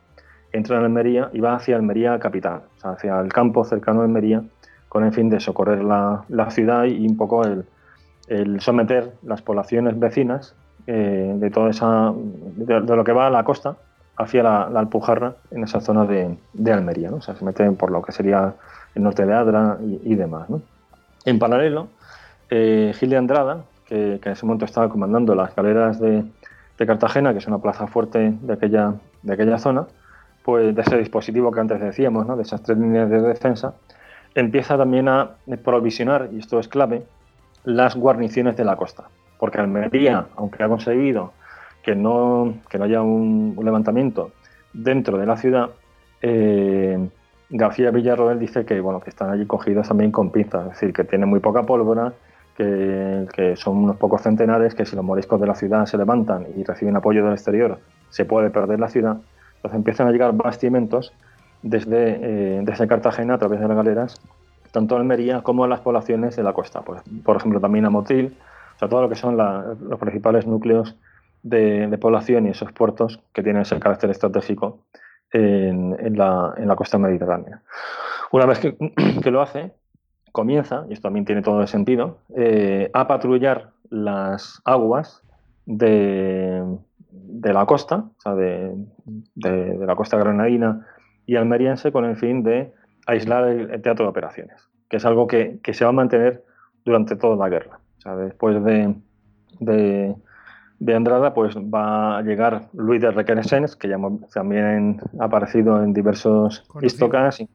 [0.52, 4.04] entra en Almería y va hacia Almería capital, o sea, hacia el campo cercano a
[4.04, 4.42] Almería,
[4.88, 10.54] con el fin de socorrer la, ciudad y un poco el, someter las poblaciones vecinas
[10.86, 13.76] eh, de toda esa de, lo que va a la costa
[14.16, 17.16] hacia la, Alpujarra en esa zona de, Almería, ¿no?
[17.16, 18.54] o sea, se meten por lo que sería
[18.94, 20.48] el norte de Adra y, demás.
[21.28, 21.88] En paralelo,
[22.48, 26.24] eh, Gil de Andrada, que, en ese momento estaba comandando las galeras de,
[26.78, 29.86] Cartagena, que es una plaza fuerte de aquella, de aquella zona,
[30.42, 33.74] pues de ese dispositivo que antes decíamos, de esas tres líneas de defensa,
[34.34, 35.32] empieza también a
[35.62, 37.04] provisionar, y esto es clave,
[37.64, 39.10] las guarniciones de la costa.
[39.38, 41.34] Porque Almería, aunque ha conseguido
[41.82, 44.30] que no, que no haya un, levantamiento
[44.72, 45.68] dentro de la ciudad,
[46.22, 47.06] eh,
[47.50, 51.04] García Villarroel dice que bueno que están allí cogidos también con pinzas, es decir, que
[51.04, 52.12] tienen muy poca pólvora,
[52.56, 56.64] que, son unos pocos centenares, que si los moriscos de la ciudad se levantan y
[56.64, 57.78] reciben apoyo del exterior,
[58.10, 59.18] se puede perder la ciudad.
[59.56, 61.12] Entonces empiezan a llegar bastimentos
[61.62, 64.20] desde, eh, desde Cartagena a través de las galeras,
[64.72, 68.36] tanto a Almería como a las poblaciones de la costa, por, ejemplo también a Motril,
[68.74, 70.96] o sea, todo lo que son los principales núcleos
[71.42, 74.80] de, población y esos puertos que tienen ese carácter estratégico
[75.32, 77.62] en, la, en la, costa mediterránea.
[78.32, 78.60] Una vez
[79.22, 79.72] que, lo hace,
[80.32, 85.22] comienza, y esto también tiene todo el sentido, eh, a patrullar las aguas
[85.66, 86.62] de,
[87.10, 88.74] de la costa, o sea, de,
[89.34, 90.86] de, la costa granadina
[91.26, 92.72] y almeriense con el fin de
[93.06, 96.44] aislar el, teatro de operaciones, que es algo que, que, se va a mantener
[96.84, 97.80] durante toda la guerra.
[97.98, 100.14] O sea, después de,
[100.78, 103.96] de Andrada, pues va a llegar Luis de Requeresens, que ya
[104.32, 107.36] también ha aparecido en diversos histocas.
[107.36, 107.48] Sí,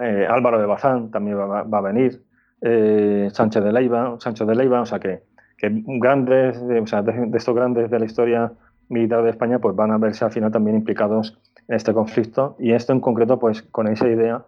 [0.00, 2.22] eh, Álvaro de Bazán también va, a venir.
[2.60, 5.22] Eh, Sánchez de Leiva, Sancho de Leiva, o sea que,
[5.60, 8.52] grandes, o sea, de, estos grandes de la historia
[8.88, 12.72] militar de España, pues van a verse al final también implicados en este conflicto y
[12.72, 14.44] esto en concreto, pues con esa idea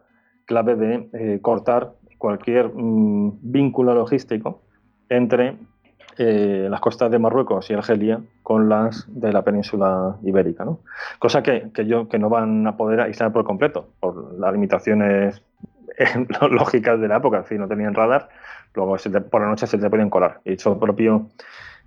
[0.46, 4.62] clave de eh, cortar cualquier mm, vínculo logístico
[5.08, 5.56] entre
[6.18, 10.66] eh, las costas de Marruecos y Argelia con las de la península ibérica.
[11.18, 15.42] Cosa que, que, yo, que no van a poder aislar por completo, por las limitaciones
[16.50, 18.28] lógicas de la época, si no tenían radar,
[18.74, 18.96] luego
[19.30, 20.40] por la noche se te pueden colar.
[20.44, 21.28] Y propio,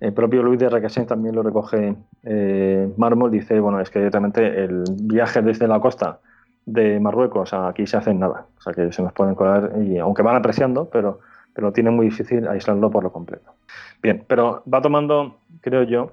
[0.00, 4.64] el propio Luis de Requesens también lo recoge eh, Mármol, dice, bueno, es que realmente
[4.64, 6.18] el viaje desde la costa
[6.66, 9.72] de Marruecos a aquí se hace en nada, o sea que se nos pueden colar,
[9.82, 11.20] y aunque van apreciando, pero
[11.58, 13.56] pero tiene muy difícil aislarlo por lo completo.
[14.00, 16.12] Bien, pero va tomando, creo yo,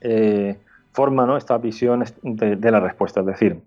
[0.00, 0.58] eh,
[0.92, 1.36] forma ¿no?
[1.36, 3.60] esta visión de, la respuesta, es decir,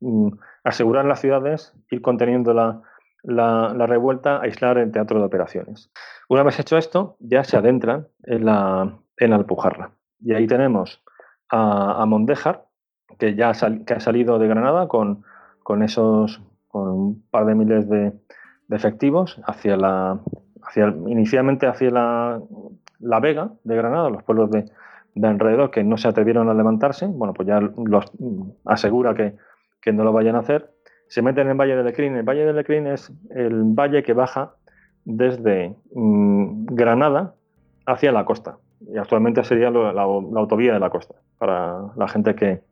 [0.00, 0.30] mm,
[0.64, 5.92] asegurar las ciudades, ir conteniendo la, revuelta, aislar el teatro de operaciones.
[6.28, 9.92] Una vez hecho esto, ya se adentran en la, en Alpujarra.
[10.18, 11.04] Y ahí tenemos
[11.50, 12.64] a, a Mondejar,
[13.20, 15.22] que ya ha salido de Granada con,
[15.84, 18.12] esos con un par de miles de
[18.70, 20.18] efectivos hacia la,
[21.06, 22.40] inicialmente hacia la,
[23.20, 24.64] Vega de Granada, los pueblos de,
[25.22, 28.10] alrededor que no se atrevieron a levantarse, bueno, pues ya los
[28.64, 29.34] asegura que,
[29.92, 30.70] no lo vayan a hacer,
[31.08, 32.16] se meten en el Valle del Lecrín.
[32.16, 34.54] El Valle del Lecrín es el valle que baja
[35.04, 37.34] desde mm, Granada
[37.84, 38.56] hacia la costa.
[38.80, 42.62] Y actualmente sería la, autovía de la costa, para la gente que,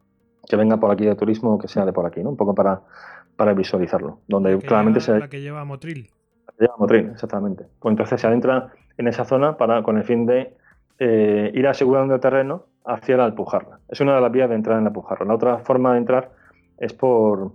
[0.56, 2.30] venga por aquí de turismo o que sea de por aquí, ¿no?
[2.30, 2.80] Un poco para,
[3.36, 4.20] para visualizarlo.
[4.26, 5.18] Donde claramente se...
[5.18, 6.10] La que lleva Motril
[7.12, 7.64] exactamente.
[7.80, 10.54] Pues entonces se adentra en esa zona para, con el fin de
[10.98, 13.78] eh, ir asegurando el terreno hacia la Alpujarra.
[13.88, 15.24] Es una de las vías de entrada en la Alpujarra.
[15.24, 16.30] La otra forma de entrar
[16.78, 17.52] es por,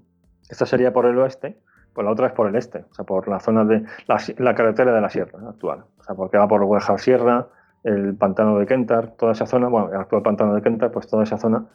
[0.50, 1.58] esta sería por el oeste,
[1.94, 4.94] pues la otra es por el este, o sea, por la zona de la, carretera
[4.94, 5.86] de la sierra actual.
[6.00, 7.48] O sea, porque va por Huejar Sierra,
[7.84, 11.24] el pantano de Kentar, toda esa zona, bueno, el actual pantano de Kentar, pues toda
[11.24, 11.66] esa zona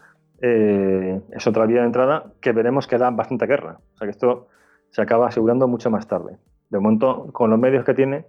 [0.41, 3.79] eh, es otra vía de entrada que veremos que da bastante guerra.
[3.95, 4.49] O sea, que esto
[4.91, 6.37] se acaba asegurando mucho más tarde.
[6.73, 8.25] De momento, con los medios que tiene,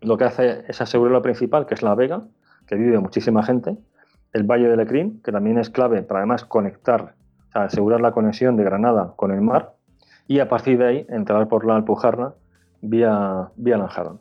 [0.00, 2.22] lo que hace es asegurar lo principal, que es la Vega,
[2.68, 3.76] que vive muchísima gente,
[4.32, 7.14] el Valle de Lecrín, que también es clave para además conectar,
[7.48, 9.72] o sea, asegurar la conexión de Granada con el mar,
[10.28, 12.34] y a partir de ahí entrar por la Alpujarra
[12.80, 14.20] vía, vía Lanjarón.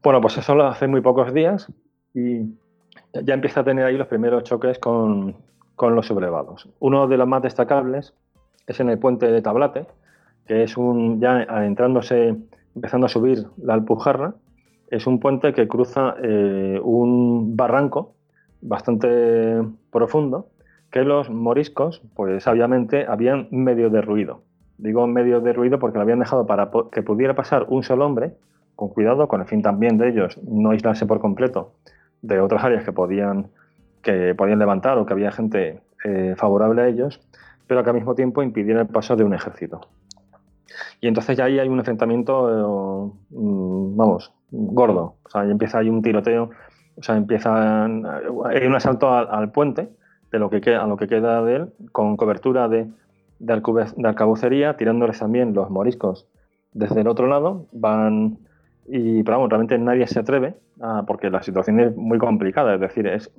[0.00, 1.72] Bueno, pues eso lo hace muy pocos días
[2.14, 2.44] y
[3.24, 5.34] ya empieza a tener ahí los primeros choques con,
[5.74, 6.68] con los sublevados.
[6.78, 8.14] Uno de los más destacables
[8.68, 9.88] es en el puente de Tablate,
[10.46, 12.36] que es un ya adentrándose
[12.78, 14.34] empezando a subir la Alpujarra,
[14.88, 18.14] es un puente que cruza eh, un barranco
[18.60, 20.46] bastante profundo
[20.90, 24.42] que los moriscos, pues sabiamente, habían medio derruido.
[24.78, 28.34] Digo medio derruido porque lo habían dejado para que pudiera pasar un solo hombre,
[28.76, 31.72] con cuidado, con el fin también de ellos no aislarse por completo
[32.22, 33.48] de otras áreas que podían,
[34.02, 37.20] que podían levantar o que había gente eh, favorable a ellos,
[37.66, 39.80] pero que al mismo tiempo impidiera el paso de un ejército.
[41.00, 45.16] Y entonces ya ahí hay un enfrentamiento, mm, vamos, gordo.
[45.24, 46.50] O sea, empieza ahí un tiroteo,
[46.96, 49.88] o sea, empieza, hay un asalto al, puente,
[50.30, 52.88] de lo que queda, a lo que queda de él, con cobertura de,
[53.38, 53.62] de,
[54.04, 56.26] arcabucería, tirándoles también los moriscos
[56.72, 58.38] desde el otro lado, van
[58.90, 60.54] y pero vamos, realmente nadie se atreve
[61.06, 63.30] porque la situación es muy complicada, es decir, es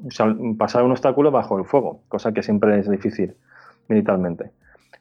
[0.57, 3.35] pasar un obstáculo bajo el fuego, cosa que siempre es difícil
[3.87, 4.51] militarmente.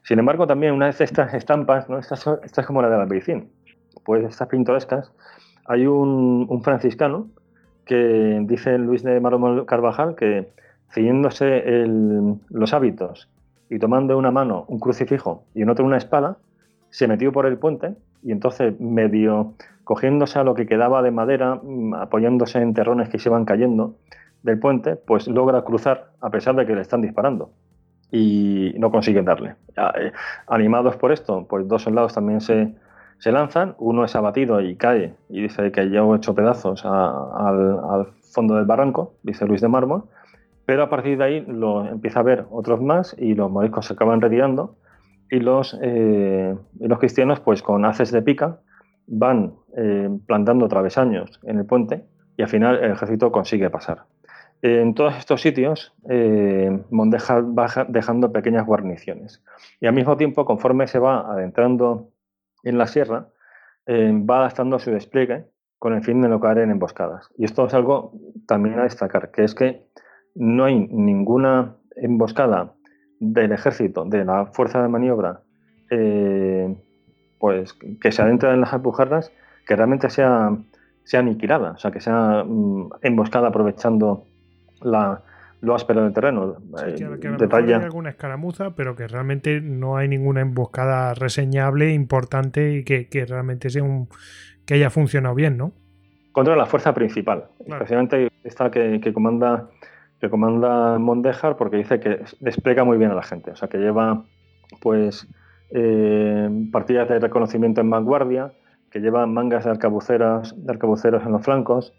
[0.08, 1.98] Sin embargo, también una de estas estampas, ¿no?
[1.98, 3.50] esta, es como la de la Albaicín,
[4.06, 5.12] pues estas pintorescas,
[5.66, 7.28] hay un, franciscano
[7.84, 10.48] que dice Luis de Maromol Carvajal que,
[10.94, 11.62] ciñéndose
[12.48, 13.28] los hábitos
[13.68, 16.38] y tomando en una mano un crucifijo y en otra una espada,
[16.88, 19.52] se metió por el puente y entonces medio
[19.84, 23.96] cogiéndose a lo que quedaba de madera, mm, apoyándose en terrones que se iban cayendo
[24.42, 27.50] del puente, pues logra cruzar a pesar de que le están disparando
[28.10, 29.54] y no consiguen darle.
[29.76, 30.12] Eh,
[30.46, 32.74] animados por esto, pues dos soldados también se,
[33.18, 38.08] se lanzan, uno es abatido y cae y dice que ya he hecho pedazos al,
[38.32, 40.04] fondo del barranco, dice Luis de Mármol,
[40.66, 43.94] pero a partir de ahí lo empieza a ver otros más y los moriscos se
[43.94, 44.76] acaban retirando
[45.30, 48.58] y los, eh, los cristianos pues con haces de pica
[49.06, 52.04] van eh, plantando travesaños en el puente
[52.36, 54.04] y al final el ejército consigue pasar.
[54.60, 59.42] En todos estos sitios, eh, Mondeja va dejando pequeñas guarniciones.
[59.80, 62.10] Y al mismo tiempo, conforme se va adentrando
[62.64, 63.28] en la sierra,
[63.86, 65.46] eh, va adaptando su despliegue
[65.78, 67.30] con el fin de no caer en emboscadas.
[67.36, 68.12] Y esto es algo
[68.46, 69.86] también a destacar, que es que
[70.34, 72.74] no hay ninguna emboscada
[73.20, 75.40] del ejército, de la fuerza de maniobra,
[75.90, 76.76] eh,
[77.38, 79.32] pues que se adentra en las alpujarras,
[79.66, 80.56] que realmente sea,
[81.04, 84.24] sea aniquilada, o sea, que sea mm, emboscada aprovechando
[84.82, 85.22] la,
[85.60, 86.56] lo áspero del terreno.
[86.96, 92.84] Sí, que, hay alguna escaramuza, pero que realmente no hay ninguna emboscada reseñable, importante y
[92.84, 94.08] que, realmente sea un,
[94.64, 95.72] que haya funcionado bien, ¿no?
[96.32, 99.68] Contra la fuerza principal, especialmente esta que, comanda
[100.20, 103.78] que comanda Mondejar porque dice que despliega muy bien a la gente, o sea que
[103.78, 104.24] lleva
[104.80, 105.26] pues
[105.70, 108.52] eh, partidas de reconocimiento en vanguardia,
[108.90, 111.92] que lleva mangas de arcabuceras, de arcabuceros en los flancos,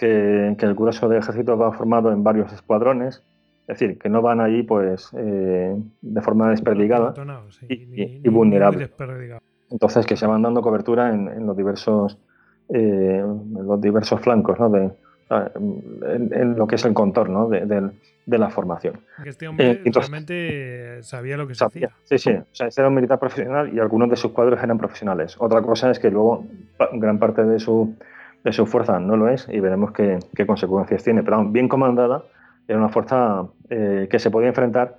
[0.00, 3.22] que, el grueso del ejército va formado en varios escuadrones,
[3.68, 7.14] es decir, que no van allí pues eh, de forma desperdigada
[7.68, 8.90] y, vulnerable.
[9.70, 12.18] Entonces que se van dando cobertura en, los diversos
[12.70, 13.22] eh,
[13.52, 14.70] los diversos flancos, ¿no?
[14.70, 14.90] De,
[15.30, 17.90] en, lo que es el contorno de,
[18.26, 19.00] la formación.
[19.24, 21.90] Este hombre eh, realmente sabía lo que se hacía.
[22.04, 24.78] Sí, sí, o sea, este era un militar profesional y algunos de sus cuadros eran
[24.78, 25.36] profesionales.
[25.38, 26.46] Otra cosa es que luego
[26.94, 27.94] gran parte de su
[28.44, 31.22] de su fuerza no lo es y veremos qué, consecuencias tiene.
[31.22, 32.24] Pero bien comandada,
[32.66, 34.96] era una fuerza eh, que se podía enfrentar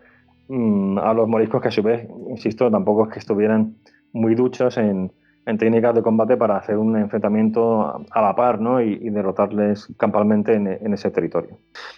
[0.48, 3.76] mm, a los moriscos que a su vez, insisto, tampoco es que estuvieran
[4.14, 5.12] muy duchos en,
[5.58, 8.80] técnicas de combate para hacer un enfrentamiento a la par ¿no?
[8.80, 11.58] y, derrotarles campalmente en, ese territorio.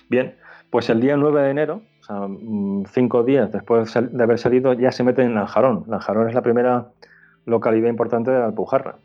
[0.10, 0.34] Bien,
[0.72, 4.74] pues el día 9 de enero, o sea, mm, cinco días después de haber salido,
[4.74, 5.84] ya se meten en Lanjarón.
[5.88, 6.88] Lanjarón es la primera
[7.46, 8.96] localidad importante de la Alpujarra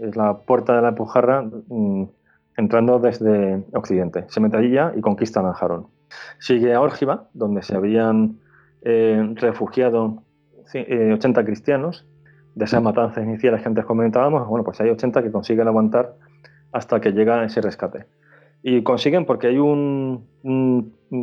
[0.00, 2.04] es la puerta de la Alpujarra mm,
[2.56, 4.24] entrando desde Occidente.
[4.28, 5.86] Se ya y conquista Lanjarón.
[6.38, 8.38] Sigue a Órgiva, donde se habían
[8.82, 10.22] eh, refugiado
[10.72, 12.06] 80 eh, cristianos.
[12.54, 16.14] De esas matanzas iniciales que antes comentábamos, bueno, pues hay 80 que consiguen aguantar
[16.72, 18.06] hasta que llega ese rescate.
[18.62, 20.24] Y consiguen porque hay un,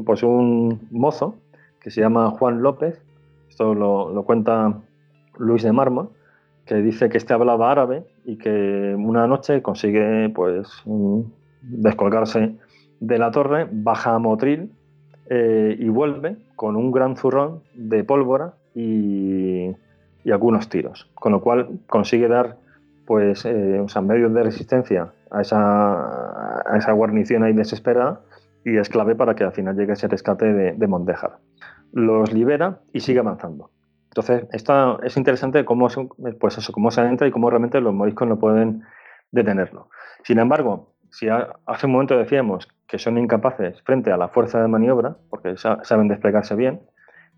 [0.06, 1.36] pues un mozo
[1.82, 3.02] que se llama Juan López,
[3.50, 4.76] esto lo, lo cuenta
[5.40, 6.10] Luis de Mármol,
[6.66, 10.68] que dice que este hablaba árabe y que una noche consigue pues
[11.62, 12.56] descolgarse
[13.00, 14.72] de la torre, baja a Motril
[15.30, 19.72] eh, y vuelve con un gran zurrón de pólvora y,
[20.32, 22.58] algunos tiros, con lo cual consigue dar
[23.06, 28.22] pues eh, medios de resistencia a esa, a esa guarnición ahí desesperada
[28.64, 31.40] y es clave para que al final llegue ese rescate de, de Mondejar.
[31.92, 33.70] Los libera y sigue avanzando.
[34.16, 34.48] Entonces,
[35.04, 35.88] es interesante cómo,
[36.40, 38.84] pues cómo se entra y cómo realmente los moriscos no pueden
[39.32, 39.90] detenerlo.
[40.24, 44.68] Sin embargo, si hace un momento decíamos que son incapaces frente a la fuerza de
[44.68, 46.82] maniobra, porque saben desplegarse bien,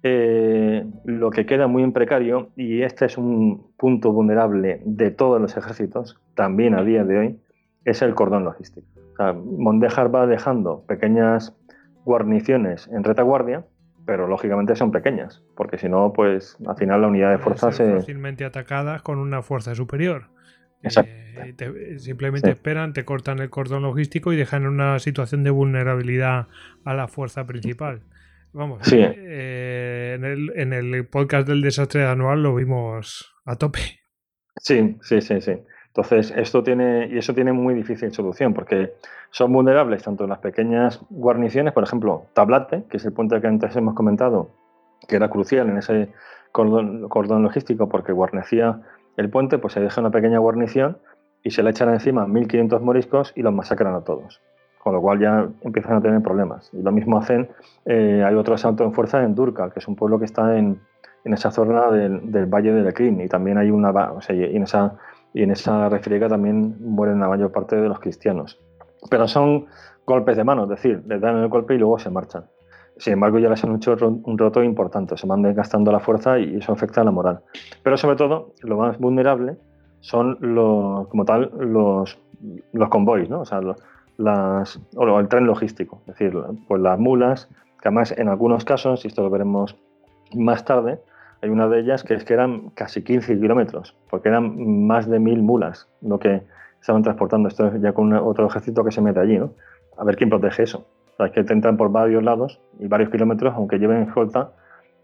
[0.03, 5.39] eh, lo que queda muy en precario, y este es un punto vulnerable de todos
[5.39, 7.39] los ejércitos, también a día de hoy,
[7.85, 8.85] es el cordón logístico.
[9.33, 11.55] Mondejar va dejando pequeñas
[12.03, 13.63] guarniciones en retaguardia,
[14.06, 17.95] pero lógicamente son pequeñas, porque si no, pues al final la unidad de fuerza se...
[17.95, 20.30] fácilmente atacadas con una fuerza superior.
[20.84, 26.48] Eh, simplemente esperan, te cortan el cordón logístico y dejan en una situación de vulnerabilidad
[26.84, 28.01] a la fuerza principal.
[28.53, 33.80] Vamos, eh, en, el, en el podcast del desastre anual lo vimos a tope.
[34.58, 35.58] Sí, sí, sí, sí.
[35.95, 38.95] Entonces, esto tiene, y eso tiene muy difícil solución, porque
[39.32, 43.48] son vulnerables tanto en las pequeñas guarniciones, por ejemplo, Tablate, que es el puente que
[43.48, 44.49] antes hemos comentado,
[45.07, 46.09] que era crucial en ese
[46.51, 48.82] cordón, logístico porque guarnecía
[49.15, 50.98] el puente, pues se deja una pequeña guarnición
[51.43, 54.41] y se le echan encima 1.500 moriscos y los masacran a todos.
[54.83, 56.69] Con lo cual ya empiezan a tener problemas.
[56.74, 57.48] Y lo mismo hacen,
[57.85, 60.82] eh, hay otro asalto en fuerza en Durcal, que es un pueblo que está en,
[61.24, 64.98] esa zona del, Valle de Lecrín, y también hay una, o sea, en esa
[65.35, 68.57] y en esa refriega también mueren la mayor parte de los cristianos.
[69.09, 69.65] Pero son
[70.05, 72.45] golpes de mano, es decir, les dan el golpe y luego se marchan.
[72.97, 76.55] sin embargo, ya les han hecho un roto importante, se van desgastando la fuerza y
[76.55, 77.41] eso afecta a la moral.
[77.83, 79.57] Pero sobre todo, lo más vulnerable
[79.99, 82.17] son los, como tal, los,
[82.72, 83.41] los convoys, ¿no?
[83.41, 83.59] O sea,
[84.17, 86.33] las, o el tren logístico, es decir,
[86.69, 87.49] pues las mulas,
[87.81, 89.75] que además en algunos casos, y esto lo veremos
[90.33, 91.01] más tarde,
[91.45, 95.19] hay una de ellas que es que eran casi 15 kilómetros, porque eran más de
[95.19, 96.41] mil mulas lo que
[96.82, 97.48] estaban transportando.
[97.48, 99.51] Esto ya con otro ejército que se mete allí, ¿no?
[99.98, 100.88] A ver quién protege eso.
[101.17, 104.51] O es que te entran por varios lados y varios kilómetros, aunque lleven escolta,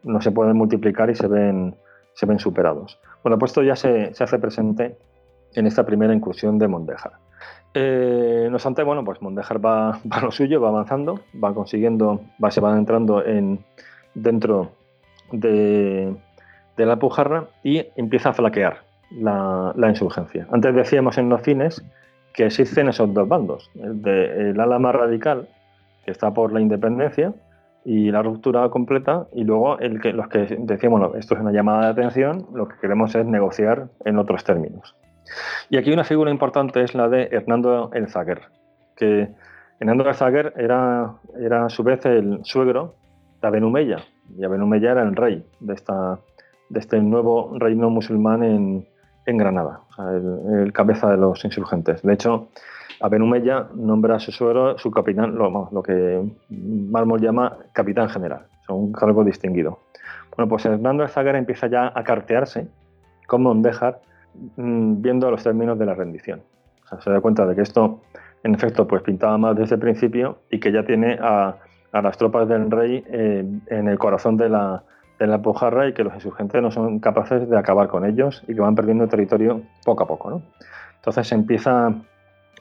[0.03, 1.75] no se pueden multiplicar y se ven,
[2.13, 2.99] se ven superados.
[3.23, 4.97] Bueno, pues esto ya se, se hace presente
[5.53, 7.13] en esta primera incursión de Mondejar.
[7.75, 12.49] Eh, no obstante, bueno, pues Mondejar va, va, lo suyo, va avanzando, va consiguiendo, va,
[12.49, 13.63] se van entrando en,
[14.15, 14.71] dentro
[15.31, 16.15] de,
[16.77, 18.77] de la Pujarra y empieza a flaquear
[19.11, 20.47] la, la, insurgencia.
[20.51, 21.83] Antes decíamos en los fines
[22.33, 25.47] que existen esos dos bandos, el, de, ala más radical,
[26.05, 27.33] que está por la independencia
[27.83, 31.85] y la ruptura completa, y luego el que, los que decíamos, esto es una llamada
[31.85, 34.95] de atención, lo que queremos es negociar en otros términos.
[35.69, 38.41] Y aquí una figura importante es la de Hernando el Zaguer,
[38.95, 39.29] que
[39.79, 42.95] Hernando el Zaguer era, era a su vez el suegro
[43.41, 43.97] de Abenumeya,
[44.37, 46.19] y Abenumeya era el rey de, esta,
[46.71, 48.87] de este nuevo reino musulmán en,
[49.25, 50.09] Granada, o
[50.57, 52.01] el, cabeza de los insurgentes.
[52.01, 52.49] De hecho,
[52.99, 58.91] Abenumeya nombra a su suegro su capitán, lo, que Mármol llama capitán general, o un
[58.91, 59.79] cargo distinguido.
[60.35, 62.67] Bueno, pues Hernando el Zaguer empieza ya a cartearse
[63.27, 64.01] con Mondejar
[64.55, 66.41] Mm, viendo los términos de la rendición.
[66.99, 68.01] Se da cuenta de que esto,
[68.43, 71.57] en efecto, pues pintaba mal desde el principio y que ya tiene a,
[71.91, 74.83] a las tropas del rey eh, en el corazón de la,
[75.21, 78.55] de la Pujarra y que los insurgentes no son capaces de acabar con ellos y
[78.55, 80.31] que van perdiendo territorio poco a poco.
[80.31, 80.41] ¿no?
[80.95, 81.93] Entonces se empieza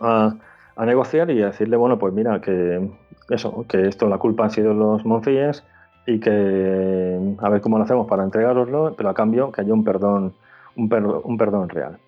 [0.01, 0.35] a,
[0.77, 2.87] a, negociar y a decirle, bueno, pues mira, que
[3.31, 5.65] eso, que esto la culpa han sido los monfíes
[6.07, 9.85] y que a ver cómo lo hacemos para entregároslo, pero a cambio que haya un
[9.85, 10.35] perdón
[10.77, 11.99] un, perdón, un perdón real.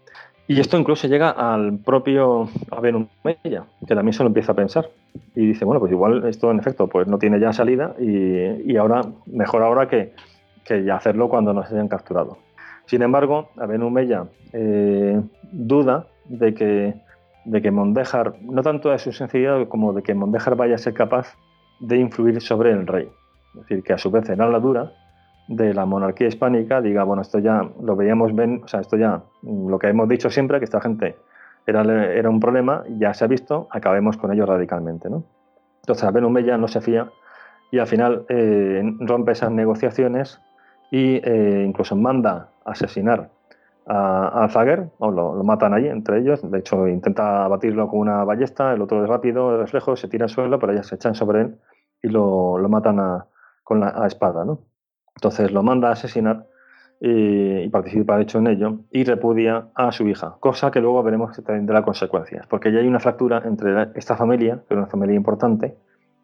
[0.48, 4.90] Y esto incluso llega al propio Abenumeya, que también se lo empieza a pensar.
[5.34, 8.76] Y dice, bueno, pues igual esto en efecto pues no tiene ya salida y, y
[8.76, 10.12] ahora, mejor ahora que,
[10.64, 12.38] que, ya hacerlo cuando nos hayan capturado.
[12.86, 15.20] Sin embargo, Abenumeya eh,
[15.52, 16.94] duda de que,
[17.44, 20.94] de que Mondejar, no tanto de su sencillidad como de que Mondejar vaya a ser
[20.94, 21.36] capaz
[21.80, 23.08] de influir sobre el rey.
[23.54, 24.92] Es decir, que a su vez en la dura
[25.48, 29.22] de la monarquía hispánica diga, bueno, esto ya lo veíamos, ven, o sea, esto ya,
[29.42, 31.16] lo que hemos dicho siempre, que esta gente
[31.66, 31.82] era,
[32.12, 35.24] era un problema, ya se ha visto, acabemos con ello radicalmente, ¿no?
[35.82, 37.10] Entonces, Abel ya no se fía
[37.72, 40.40] y al final eh, rompe esas negociaciones
[40.92, 43.30] y eh, incluso manda asesinar
[43.86, 48.74] a, a o lo, matan allí entre ellos, de hecho intenta abatirlo con una ballesta,
[48.74, 51.40] el otro es rápido, de reflejo, se tira al suelo, pero ellas se echan sobre
[51.40, 51.56] él
[52.02, 53.24] y lo, matan
[53.64, 54.60] con la espada, ¿no?
[55.16, 56.46] Entonces lo manda a asesinar
[57.00, 61.34] y, participa de hecho en ello y repudia a su hija, cosa que luego veremos
[61.34, 65.16] que tendrá consecuencias, porque ya hay una fractura entre esta familia, que es una familia
[65.16, 65.74] importante,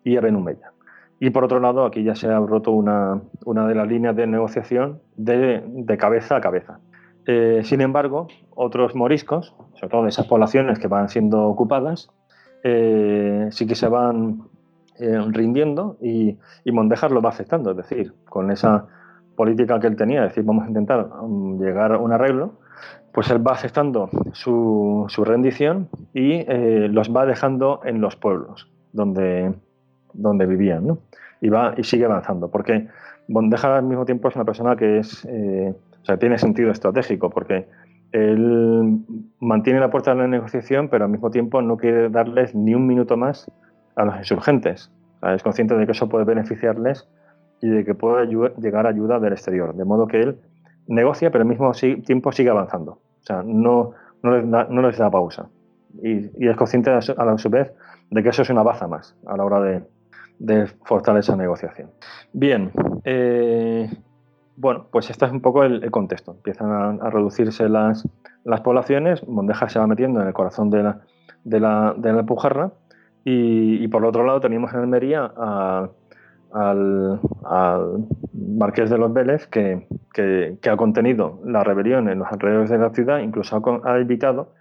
[0.05, 0.72] y Abenumeya.
[1.20, 4.26] Y por otro lado, aquí ya se ha roto una, una de las líneas de
[4.26, 6.78] negociación de, cabeza a cabeza.
[7.26, 12.10] Eh, sin embargo, otros moriscos, sobre todo de esas poblaciones que van siendo ocupadas,
[12.62, 14.42] eh, sí que se van
[14.98, 18.86] eh, rindiendo y, y, Mondejar lo va aceptando, es decir, con esa
[19.36, 22.55] política que él tenía, es decir, vamos a intentar um, llegar a un arreglo,
[23.12, 26.44] pues él va aceptando su, su rendición y
[26.88, 29.55] los va dejando en los pueblos donde,
[30.12, 30.99] donde vivían, ¿no?
[31.41, 32.89] Y, va, y sigue avanzando, porque
[33.28, 37.28] Mondejar al mismo tiempo es una persona que es, eh, o sea, tiene sentido estratégico,
[37.28, 37.69] porque
[38.12, 39.01] él
[39.39, 42.87] mantiene la puerta de la negociación, pero al mismo tiempo no quiere darles ni un
[42.87, 43.51] minuto más
[43.97, 44.91] a los insurgentes.
[45.23, 47.07] Es consciente de que eso puede beneficiarles
[47.61, 49.75] y de que puede llegar ayuda del exterior.
[49.75, 50.39] De modo que él
[50.87, 51.70] negocia, pero al mismo
[52.07, 52.93] tiempo sigue avanzando.
[52.93, 53.91] O sea, no,
[54.23, 54.39] no,
[54.81, 55.51] les, da, pausa.
[56.03, 57.73] Y, y, es consciente a su vez
[58.11, 59.83] de que eso es una baza más a la hora de,
[60.39, 61.91] de forzar esa negociación.
[62.33, 62.70] Bien,
[63.05, 63.91] eh,
[64.57, 66.33] bueno, pues este es un poco el, contexto.
[66.33, 68.08] Empiezan a, reducirse las,
[68.44, 71.00] las poblaciones, Mondeja se va metiendo en el corazón de la,
[71.44, 72.73] de la, de la Pujarra
[73.25, 75.89] y, y, por otro lado teníamos en Almería a,
[76.52, 82.28] al, al, Marqués de los Vélez que, que, que, ha contenido la rebelión en los
[82.28, 84.55] alrededores de la ciudad, incluso ha, ha, evitado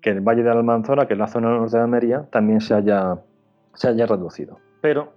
[0.00, 3.18] que el Valle de Almanzora, que es la zona norte de Almería, también se haya,
[3.74, 4.58] se haya reducido.
[4.80, 5.12] Pero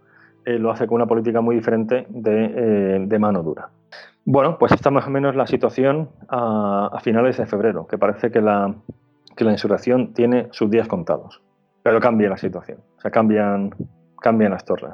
[0.48, 3.70] eh, lo hace con una política muy diferente de, eh, de, mano dura.
[4.26, 8.32] Bueno, pues esta más o menos la situación a, a finales de febrero, que parece
[8.32, 8.74] que la,
[9.36, 11.42] que la insurrección tiene sus días contados
[11.88, 12.80] pero cambia la situación.
[12.98, 13.74] O sea, cambian
[14.20, 14.92] cambian las torres.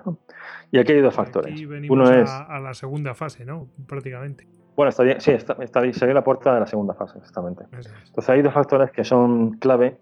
[0.72, 1.59] Y aquí hay dos factores.
[1.90, 3.67] Uno es a, la segunda fase, ¿no?
[3.88, 4.48] Prácticamente.
[4.75, 7.64] Bueno, está, sí, está, está, sería la puerta de la segunda fase, exactamente.
[7.64, 9.98] Entonces hay dos factores que son clave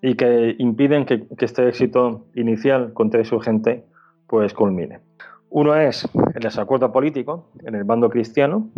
[0.00, 3.84] y que impiden que, este éxito inicial contra insurgente
[4.28, 5.00] pues culmine.
[5.50, 8.70] Uno es el desacuerdo político en el bando cristiano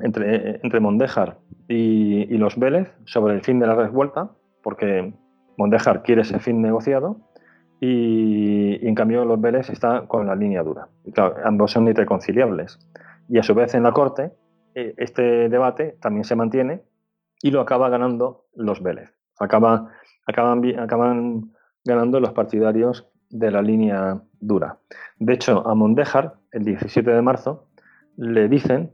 [0.00, 4.30] entre, entre Mondéjar y, los Vélez sobre el fin de la revuelta,
[4.62, 5.12] porque
[5.56, 7.20] Mondéjar quiere ese fin negociado
[7.80, 10.88] y, en cambio los Vélez están con la línea dura.
[11.04, 11.12] Y
[11.44, 12.78] ambos son irreconciliables.
[13.28, 14.32] Y a su vez en la Corte
[14.74, 16.82] eh, este debate también se mantiene
[17.42, 19.14] y lo acaba ganando los Vélez.
[19.38, 19.90] Acaba
[20.26, 21.52] acaban, acaban
[21.84, 24.78] ganando los partidarios de la línea dura.
[25.18, 27.66] De hecho, a Mondéjar, el 17 de marzo,
[28.16, 28.92] le dicen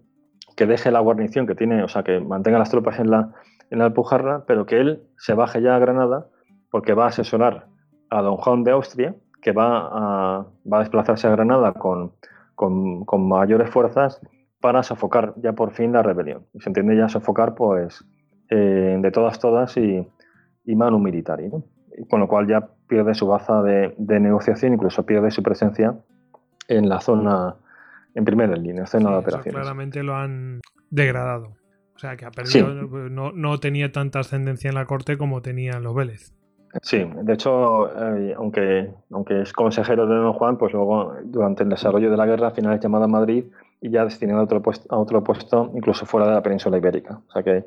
[0.57, 3.33] que deje la guarnición que tiene, o sea, que mantenga las tropas en la,
[3.71, 6.29] en la Alpujarra, pero que él se baje ya a Granada
[6.71, 7.67] porque va a asesorar
[8.11, 12.13] a don Juan de Austria, que va a, va a desplazarse a Granada con,
[12.55, 14.21] con, mayores fuerzas
[14.61, 16.47] para sofocar ya por fin la rebelión.
[16.59, 18.05] Se entiende ya sofocar, pues,
[18.51, 20.07] eh, de todas, todas y,
[20.65, 21.51] y Manu Militari,
[22.09, 25.95] con lo cual ya pierde su baza de, negociación, incluso pierde su presencia
[26.69, 27.57] en la zona,
[28.15, 29.55] en primera línea, zona de operaciones.
[29.55, 30.61] Claramente lo han
[30.91, 31.57] degradado.
[31.95, 35.95] O sea, que ha perdido, no, tenía tanta ascendencia en la corte como tenían los
[35.95, 36.33] Vélez.
[36.83, 41.71] Sí, de hecho, eh, aunque, aunque es consejero de Don Juan, pues luego durante el
[41.71, 43.47] desarrollo de la guerra al final es llamado a Madrid
[43.81, 47.21] y ya destinado a otro puesto, a otro puesto incluso fuera de la península ibérica.
[47.27, 47.65] O sea que,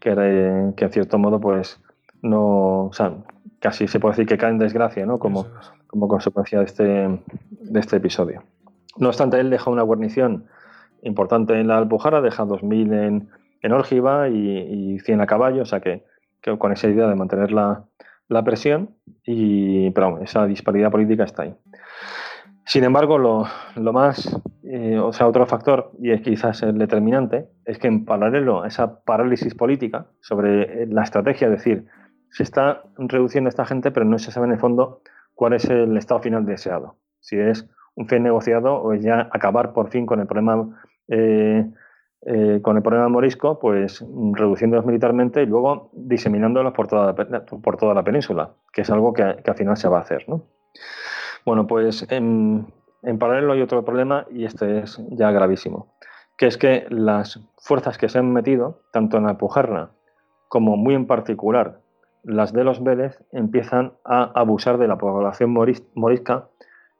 [0.00, 1.80] que, que en cierto modo pues
[2.22, 3.12] no, o sea,
[3.60, 5.18] casi se puede decir que cae en desgracia, ¿no?
[5.18, 5.46] Como,
[5.86, 8.42] como consecuencia de este, de este episodio.
[8.96, 10.46] No obstante, él deja una guarnición
[11.02, 13.28] importante en la Alpujarra, deja 2.000 en,
[13.62, 16.04] en Órgiva y, y, 100 a caballo, o sea que,
[16.58, 17.84] con esa idea de mantener la,
[18.28, 18.90] la presión,
[19.24, 21.54] y, pero esa disparidad política está ahí.
[22.64, 23.46] Sin embargo, lo,
[23.76, 28.04] lo más, eh, o sea, otro factor, y es quizás el determinante, es que en
[28.04, 31.86] paralelo a esa parálisis política sobre la estrategia, es decir,
[32.30, 35.02] se está reduciendo esta gente, pero no se sabe en el fondo
[35.34, 36.96] cuál es el estado final deseado.
[37.20, 41.66] Si es un fin negociado o ya acabar por fin con el problema eh,
[42.26, 47.76] eh, con el problema morisco, pues reduciéndolos militarmente y luego diseminándolos por toda la, por
[47.76, 50.26] toda la península, que es algo que, al final se va a hacer.
[51.46, 52.66] Bueno, pues en,
[53.02, 55.94] en paralelo hay otro problema y este es ya gravísimo,
[56.36, 59.38] que es que las fuerzas que se han metido, tanto en la
[60.48, 61.80] como muy en particular
[62.22, 66.48] las de los Vélez empiezan a abusar de la población morisca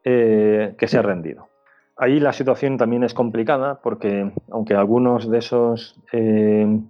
[0.04, 1.48] eh, que se ha rendido.
[1.96, 6.80] Ahí la situación también es complicada porque aunque algunos de esos eh,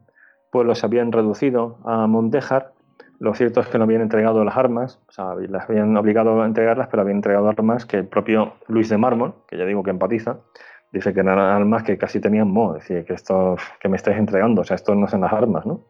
[0.50, 2.72] pueblos se habían reducido a Montejar,
[3.18, 6.46] lo cierto es que no habían entregado las armas, o sea, las habían obligado a
[6.46, 9.90] entregarlas, pero habían entregado armas que el propio Luis de Mármol, que ya digo que
[9.90, 10.38] empatiza,
[10.92, 14.18] dice que eran armas que casi tenían mo, es decir, que esto que me estáis
[14.18, 15.80] entregando, o sea, esto no son las armas, ¿no?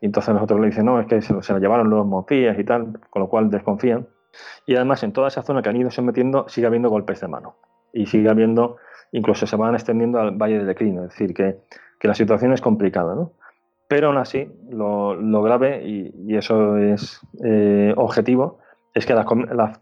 [0.00, 3.00] Y entonces nosotros le dicen, no, es que se, lo llevaron los monfías y tal,
[3.10, 4.06] con lo cual desconfían.
[4.66, 7.56] Y además en toda esa zona que han ido sometiendo sigue habiendo golpes de mano.
[7.92, 8.76] Y sigue habiendo,
[9.12, 11.04] incluso se van extendiendo al Valle del Declino.
[11.04, 11.58] Es decir, que,
[12.02, 13.14] la situación es complicada.
[13.14, 13.32] ¿no?
[13.88, 18.60] Pero aún así, lo, grave, y, eso es eh, objetivo,
[18.94, 19.26] es que las,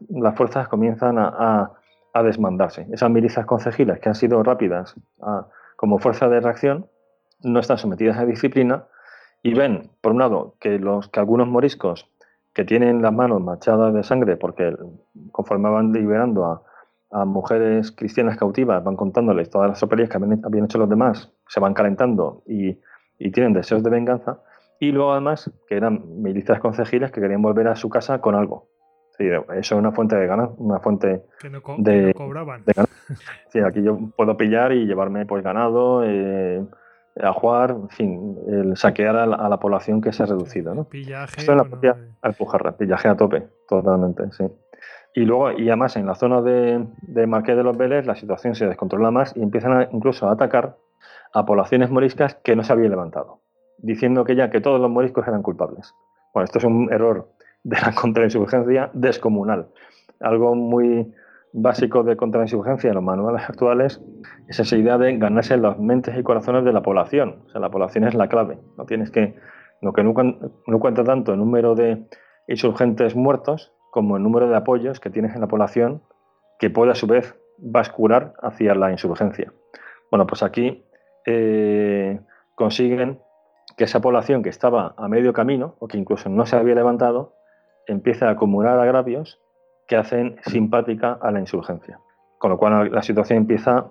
[0.08, 1.72] las, fuerzas comienzan a,
[2.12, 2.86] a, desmandarse.
[2.92, 4.94] Esas milicias concejiles que han sido rápidas
[5.76, 6.86] como fuerza de reacción
[7.42, 8.86] no están sometidas a disciplina
[9.42, 12.08] y ven, por un lado, que, los, que algunos moriscos
[12.56, 14.74] que tienen las manos manchadas de sangre porque
[15.30, 16.62] conforme van liberando a,
[17.24, 21.72] mujeres cristianas cautivas, van contándoles todas las soperías que habían, hecho los demás, se van
[21.72, 22.78] calentando y,
[23.30, 24.40] tienen deseos de venganza.
[24.80, 28.68] Y luego además que eran milicias concejiles que querían volver a su casa con algo.
[29.18, 31.22] eso es una fuente de ganas, una fuente
[31.78, 32.64] de, cobraban.
[33.48, 36.66] Sí, aquí yo puedo pillar y llevarme pues ganado, eh,
[37.22, 40.74] a jugar, en fin, el saquear a la, población que se ha reducido.
[40.74, 40.84] ¿no?
[40.84, 41.40] Pillaje.
[41.40, 44.44] Esto es la propia Alpujarra, pillaje a tope, totalmente, sí.
[45.14, 48.54] Y luego, y además en la zona de, de Marqués de los Vélez, la situación
[48.54, 50.76] se descontrola más y empiezan incluso a atacar
[51.32, 53.40] a poblaciones moriscas que no se habían levantado,
[53.78, 55.94] diciendo que ya que todos los moriscos eran culpables.
[56.34, 57.30] Bueno, esto es un error
[57.64, 59.68] de la contrainsurgencia descomunal.
[60.20, 61.14] Algo muy,
[61.52, 64.00] básico de contrainsurgencia en los manuales actuales
[64.48, 67.42] es esa idea de ganarse las mentes y corazones de la población.
[67.46, 68.58] O sea, la población es la clave.
[68.76, 69.34] No tienes que,
[69.80, 72.06] lo que no, cuenta tanto el número de
[72.48, 76.02] insurgentes muertos como el número de apoyos que tienes en la población
[76.58, 79.52] que puede a su vez bascular hacia la insurgencia.
[80.10, 80.84] Bueno, pues aquí
[81.24, 82.20] eh,
[82.54, 83.20] consiguen
[83.76, 87.34] que esa población que estaba a medio camino o que incluso no se había levantado
[87.86, 89.40] empiece a acumular agravios
[89.86, 92.00] que hacen simpática a la insurgencia.
[92.38, 93.86] Con lo cual la situación empieza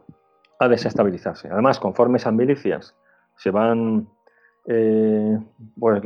[0.60, 1.50] a desestabilizarse.
[1.50, 2.96] Además, conforme esas milicias
[3.38, 4.08] se van,
[4.66, 5.40] eh,
[5.80, 6.02] pues,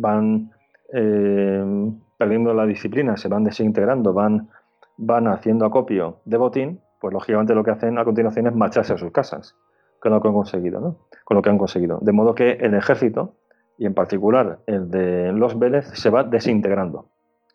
[0.00, 0.50] van
[0.92, 4.48] eh, perdiendo la disciplina, se van desintegrando, van,
[4.96, 8.98] van haciendo acopio de botín, pues lógicamente lo que hacen a continuación es marcharse a
[8.98, 9.54] sus casas
[10.00, 10.96] con lo que han conseguido, ¿no?
[11.24, 11.98] Con lo que han conseguido.
[12.00, 13.34] De modo que el ejército,
[13.76, 17.06] y en particular el de los Vélez, se va desintegrando.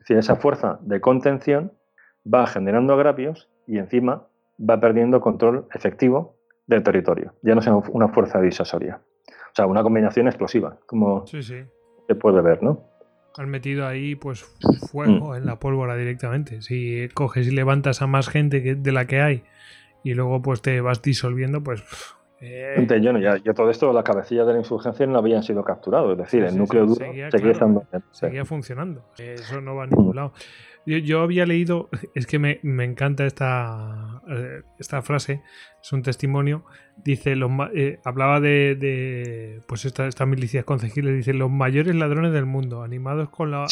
[0.03, 1.71] Es decir, esa fuerza de contención
[2.31, 4.27] va generando agravios y encima
[4.59, 6.35] va perdiendo control efectivo
[6.67, 7.33] del territorio.
[7.41, 8.99] Ya no es una fuerza disuasoria.
[9.29, 12.83] O sea, una combinación explosiva, como se puede ver, ¿no?
[13.37, 14.43] Han metido ahí pues
[14.91, 15.35] fuego mm.
[15.35, 16.61] en la pólvora directamente.
[16.61, 19.43] Si coges y levantas a más gente de la que hay
[20.03, 21.81] y luego pues te vas disolviendo, pues
[22.45, 26.17] eh, ya, ya, todo esto, las cabecillas de la insurgencia no habían sido capturados, es
[26.17, 27.05] decir, el núcleo duro
[28.11, 29.05] seguía, funcionando.
[29.17, 30.33] Eso no va a ningún lado.
[30.85, 35.41] Yo, había leído, es que me, encanta esta, eh, esta frase,
[35.81, 36.65] es un testimonio,
[36.97, 42.45] dice, los, eh, hablaba de, pues estas esta milicias concejiles, dice, los mayores ladrones del
[42.45, 43.67] mundo, animados con la...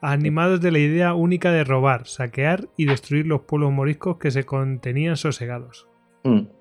[0.00, 4.44] Animados de la idea única de robar, saquear y destruir los pueblos moriscos que se
[4.44, 5.88] contenían sosegados.
[6.24, 6.55] Mm.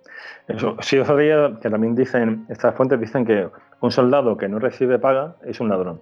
[0.47, 3.49] Eso, sí, os que también dicen, estas fuentes dicen que
[3.81, 6.01] un soldado que no recibe paga es un ladrón.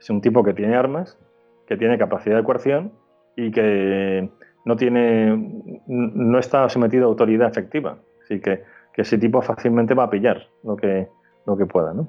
[0.00, 1.18] Es un tipo que tiene armas,
[1.66, 2.92] que tiene capacidad de coerción
[3.36, 4.30] y que
[4.64, 7.98] no tiene, no está sometido a autoridad efectiva.
[8.22, 8.62] Así que,
[8.96, 11.08] ese tipo fácilmente va a pillar lo que,
[11.46, 12.08] lo que pueda, ¿no?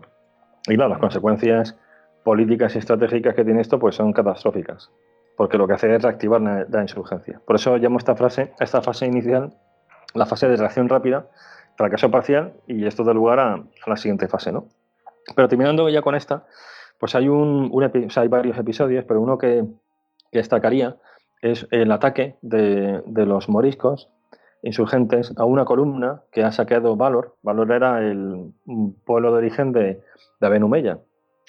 [0.68, 1.76] Y las consecuencias
[2.24, 4.92] políticas y estratégicas que tiene esto pues son catastróficas,
[5.36, 7.42] porque lo que hace es reactivar la, insurgencia.
[7.46, 9.54] Por eso llamo esta frase, esta fase inicial,
[10.14, 11.28] la fase de reacción rápida,
[11.78, 14.68] fracaso parcial, y esto da lugar a, la siguiente fase, ¿no?
[15.36, 16.46] Pero terminando ya con esta,
[17.00, 17.72] pues hay un,
[18.30, 19.66] varios episodios, pero uno que,
[20.32, 20.98] destacaría
[21.42, 24.10] es el ataque de, los moriscos
[24.64, 27.38] insurgentes a una columna que ha saqueado Valor.
[27.42, 28.52] Valor era el
[29.06, 30.02] pueblo de origen de,
[30.42, 31.00] de Abenumeya.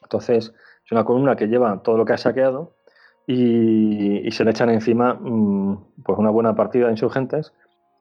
[0.02, 2.76] Entonces, es una columna que lleva todo lo que ha saqueado
[3.26, 7.52] y, se le echan encima mm, pues una buena partida de insurgentes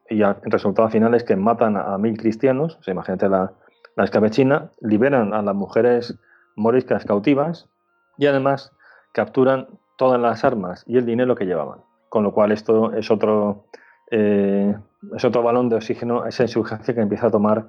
[0.08, 3.52] y el resultado final es que matan a, mil cristianos, o imagínate la,
[3.96, 6.18] la escabechina, liberan a las mujeres
[6.56, 7.68] moriscas cautivas
[8.18, 8.72] y además
[9.12, 11.80] capturan todas las armas y el dinero que llevaban.
[12.08, 13.66] Con lo cual esto es otro,
[14.10, 14.74] eh,
[15.14, 17.68] es otro balón de oxígeno, esa insurgencia que empieza a tomar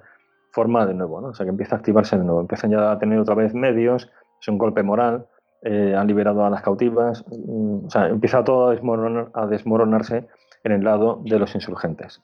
[0.51, 1.27] forma de nuevo, ¿no?
[1.29, 2.41] o sea, que empieza a activarse de nuevo.
[2.41, 4.09] Empiezan ya a tener otra vez medios,
[4.39, 5.27] es un golpe moral,
[5.63, 10.27] eh, han liberado a las cautivas, mm, o sea, empieza todo a, desmoronarse
[10.67, 12.21] en el lado de los insurgentes.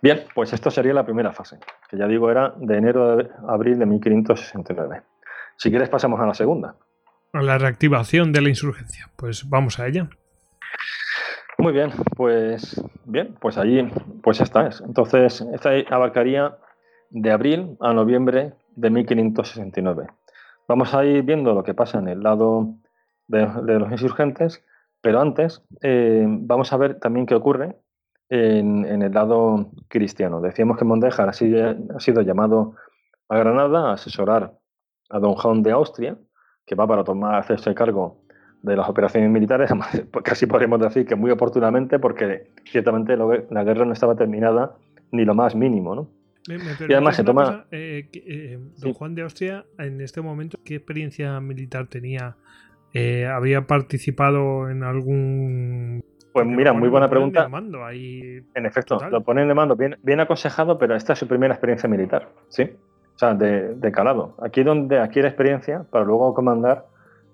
[0.00, 3.18] Bien, pues esto sería la primera fase, que ya digo era de enero
[3.48, 5.02] a abril de 1569.
[5.56, 6.76] Si quieres pasamos a la segunda.
[7.32, 9.10] A la reactivación de la insurgencia.
[9.16, 10.08] Pues vamos a ella.
[11.58, 13.88] Muy bien, pues bien, pues allí,
[14.22, 14.82] pues esta es.
[14.82, 16.58] Entonces, esta abarcaría
[17.10, 20.06] de abril a noviembre de 1569.
[20.68, 22.74] Vamos a ir viendo lo que pasa en el lado
[23.28, 23.46] de,
[23.78, 24.64] los insurgentes,
[25.00, 27.76] pero antes eh, vamos a ver también qué ocurre
[28.28, 30.40] en, el lado cristiano.
[30.40, 32.74] Decíamos que Mondejar ha sido, llamado
[33.28, 34.54] a Granada a asesorar
[35.10, 36.18] a don Juan de Austria,
[36.64, 38.22] que va para tomar hacerse cargo
[38.62, 39.70] de las operaciones militares,
[40.24, 44.76] casi podríamos decir que muy oportunamente, porque ciertamente la guerra no estaba terminada
[45.12, 46.08] ni lo más mínimo, ¿no?
[46.88, 47.66] y además se toma.
[47.70, 52.36] Eh, eh, don Juan de Austria, en este momento, ¿qué experiencia militar tenía?
[52.98, 56.02] Eh, ¿Había participado en algún.?
[56.32, 57.48] Pues mira, muy buena pregunta.
[57.50, 61.88] en efecto, lo ponen de mando, bien, bien, aconsejado, pero esta es su primera experiencia
[61.88, 62.62] militar, ¿sí?
[63.14, 64.36] O sea, de, calado.
[64.42, 66.86] Aquí donde adquiere experiencia para luego comandar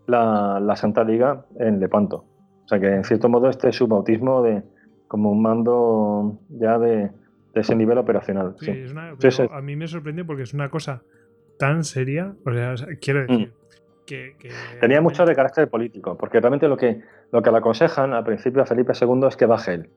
[0.06, 2.24] la, la, Santa Liga en Lepanto.
[2.64, 4.62] O sea que en cierto modo este es su bautismo de
[5.08, 7.10] como un mando ya de,
[7.54, 8.54] de ese nivel operacional.
[8.60, 8.84] Sí,
[9.50, 11.02] a mí me sorprende porque es una cosa
[11.58, 13.46] tan seria, o sea, quiero mm.
[14.80, 17.00] Tenía mucho de carácter político, porque realmente lo que,
[17.30, 19.90] lo que le aconsejan al principio a Felipe II es que baje él.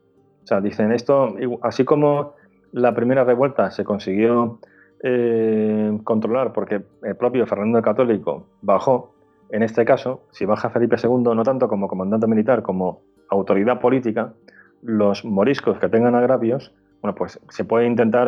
[0.44, 2.36] O sea, dicen esto, así como
[2.72, 4.60] la primera revuelta se consiguió
[5.04, 9.16] eh, controlar porque el propio Fernando el Católico bajó,
[9.50, 14.34] en este caso, si baja Felipe II, no tanto como comandante militar, como autoridad política,
[14.82, 16.72] los moriscos que tengan agravios
[17.06, 18.28] bueno, pues se puede intentar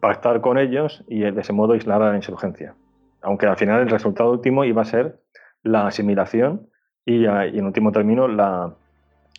[0.00, 2.74] pactar con ellos y de ese modo aislar a la insurgencia.
[3.22, 5.18] Aunque al final el resultado último iba a ser
[5.62, 6.68] la asimilación
[7.04, 8.26] y, en último término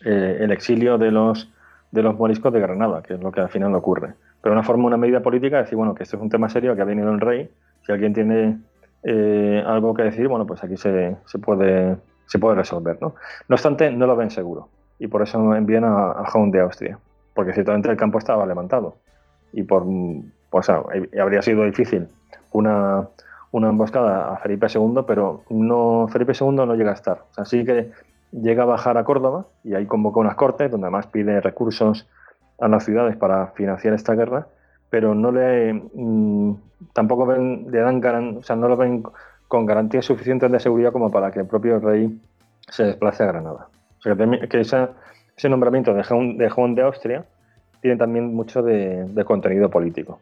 [0.04, 1.48] eh, el exilio de los,
[1.92, 4.14] moriscos de Granada, que es lo que al final ocurre.
[4.40, 6.82] Pero una forma, una medida política, decir, bueno, que esto es un tema serio, que
[6.82, 7.50] ha venido el rey,
[7.86, 8.58] si alguien tiene
[9.04, 11.96] eh, algo que decir, bueno, pues aquí se, puede
[12.54, 12.98] resolver.
[13.00, 13.14] ¿no?
[13.48, 14.68] no obstante, no lo ven seguro
[15.02, 16.96] y por eso envían a, a de Austria,
[17.34, 18.94] porque ciertamente el campo estaba levantado
[19.52, 19.84] y por
[20.48, 22.06] pues habría sido difícil
[22.52, 23.08] una,
[23.52, 27.24] una emboscada a Felipe II, pero no Felipe II no llega a estar.
[27.36, 27.90] así que
[28.32, 32.08] llega a bajar a Córdoba y ahí convoca unas cortes donde además pide recursos
[32.58, 34.46] a las ciudades para financiar esta guerra,
[34.88, 36.54] pero no le mm,
[36.92, 39.04] tampoco ven, le dan o sea, no lo ven
[39.48, 42.18] con garantías suficientes de seguridad como para que el propio rey
[42.68, 43.68] se desplace a Granada.
[43.98, 47.24] O sea, que, ese nombramiento de Juan de, de Austria
[47.82, 50.20] tiene también mucho de, contenido político.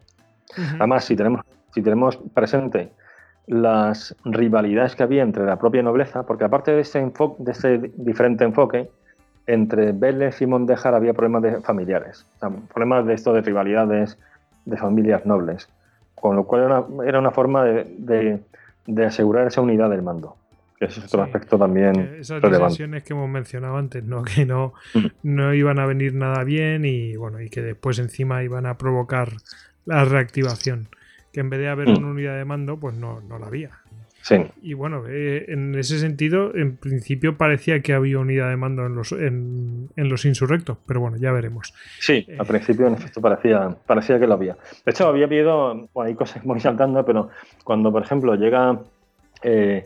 [0.78, 1.42] Además, si tenemos,
[1.72, 2.90] si tenemos presente
[3.46, 7.00] las rivalidades que había entre la propia nobleza, porque aparte de ese,
[7.38, 8.88] de ese diferente enfoque,
[9.46, 12.24] entre Vélez y Mondejar había problemas de familiares,
[12.72, 14.16] problemas de esto de rivalidades
[14.64, 15.68] de familias nobles,
[16.14, 18.40] con lo cual era una, forma de,
[19.04, 20.36] asegurar esa unidad del mando.
[20.78, 22.16] Que es otro aspecto también.
[22.18, 24.22] Esas decisiones que hemos mencionado antes, ¿no?
[24.34, 25.06] Que no, mm.
[25.24, 29.32] no iban a venir nada bien y bueno, y que después encima iban a provocar
[29.84, 30.88] la reactivación.
[31.32, 31.98] Que en vez de haber mm.
[31.98, 33.70] una unidad de mando, pues no, no la había.
[34.62, 38.94] Y bueno, eh, en ese sentido, en principio parecía que había unidad de mando en
[38.94, 41.74] los, en, los insurrectos, pero bueno, ya veremos.
[41.98, 44.56] Sí, al principio en efecto parecía, parecía que lo había.
[44.84, 47.30] De hecho, había habido, bueno, hay cosas muy saltando, pero
[47.64, 48.80] cuando, por ejemplo, llega,
[49.42, 49.82] eh,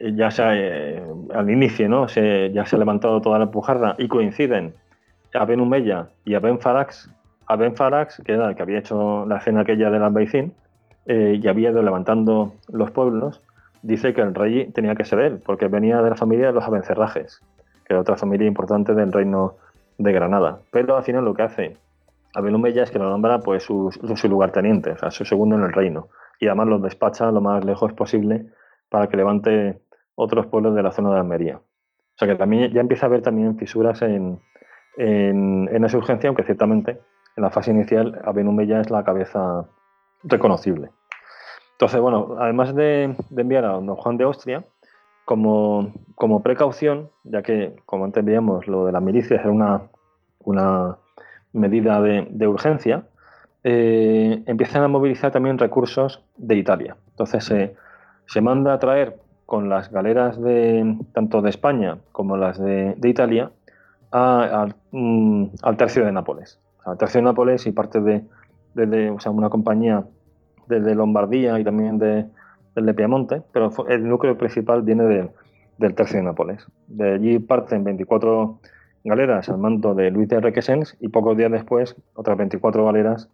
[0.00, 1.02] ya sea eh,
[1.34, 2.08] al inicio, ¿no?
[2.08, 4.74] Se, ya se ha levantado toda la pujarra y coinciden
[5.34, 7.10] Aben Umeya y Aben Farax,
[7.46, 10.10] Aben Farax, que era el que había hecho la escena aquella de la
[11.06, 13.42] Beicín, y había ido levantando los pueblos,
[13.82, 16.64] dice que el rey tenía que ser él, porque venía de la familia de los
[16.64, 17.40] Abencerrajes,
[17.84, 19.54] que era otra familia importante del reino
[19.98, 20.60] de Granada.
[20.72, 21.76] Pero al final lo que hace
[22.34, 25.72] Abel es que lo nombra pues su, su lugarteniente, o sea, su segundo en el
[25.72, 26.08] reino.
[26.38, 28.46] Y además los despacha lo más lejos posible
[28.90, 29.80] para que levante
[30.14, 31.56] otros pueblos de la zona de Almería.
[31.56, 34.38] O sea que también ya empieza a haber también fisuras en,
[34.98, 36.98] en, esa urgencia, aunque ciertamente
[37.36, 39.66] en la fase inicial Abel es la cabeza
[40.22, 40.90] reconocible.
[41.72, 44.64] Entonces, bueno, además de, enviar a don Juan de Austria,
[45.24, 45.92] como,
[46.42, 49.82] precaución, ya que, como antes veíamos, lo de las milicias era una,
[50.40, 50.96] una
[51.52, 53.04] medida de, urgencia,
[53.64, 56.96] eh, empiezan a movilizar también recursos de Italia.
[57.10, 57.74] Entonces
[58.26, 63.50] se manda a traer con las galeras de tanto de España como las de, Italia
[64.90, 66.58] mm, al tercio de Nápoles.
[66.84, 68.24] al tercio de Nápoles y parte de,
[68.84, 70.04] de una compañía
[70.68, 72.26] desde Lombardía y también de,
[72.74, 75.30] del de Piamonte, pero el núcleo principal viene
[75.78, 76.66] del tercio de Nápoles.
[76.86, 78.58] De allí parten 24
[79.04, 83.28] galeras al mando de Luis de Requesens y pocos días después otras 24 galeras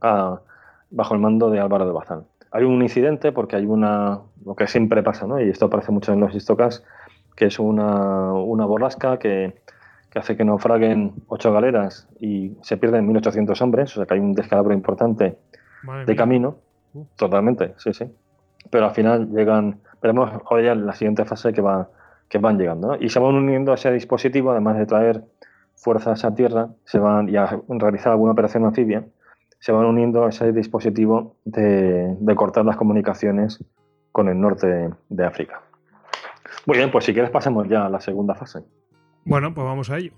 [0.00, 2.24] bajo el mando de Álvaro de Bazán.
[2.50, 5.40] Hay un incidente porque hay una, lo que siempre pasa, ¿no?
[5.40, 6.84] y esto aparece mucho en los histocas,
[7.34, 9.54] que es una, una borrasca que,
[10.14, 14.20] que hace que naufraguen ocho galeras y se pierden 1.800 hombres, o sea que hay
[14.20, 15.36] un descalabro importante
[16.06, 16.58] de camino.
[17.16, 18.04] Totalmente, sí, sí.
[18.70, 21.88] Pero al final llegan, veremos hoy ya la siguiente fase que, va,
[22.28, 22.96] que van llegando.
[23.00, 25.24] Y se van uniendo a ese dispositivo, además de traer
[25.74, 29.04] fuerzas a tierra, se van y a realizar alguna operación anfibia,
[29.58, 33.64] se van uniendo a ese dispositivo de, cortar las comunicaciones
[34.12, 35.60] con el norte de África.
[36.66, 38.60] Muy bien, pues si quieres pasemos ya a la segunda fase.
[39.24, 40.12] Bueno, pues vamos a ello.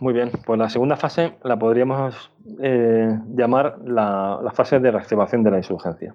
[0.00, 5.50] Muy bien, pues la segunda fase la podríamos eh, llamar la, fase de reactivación de
[5.50, 6.14] la insurgencia,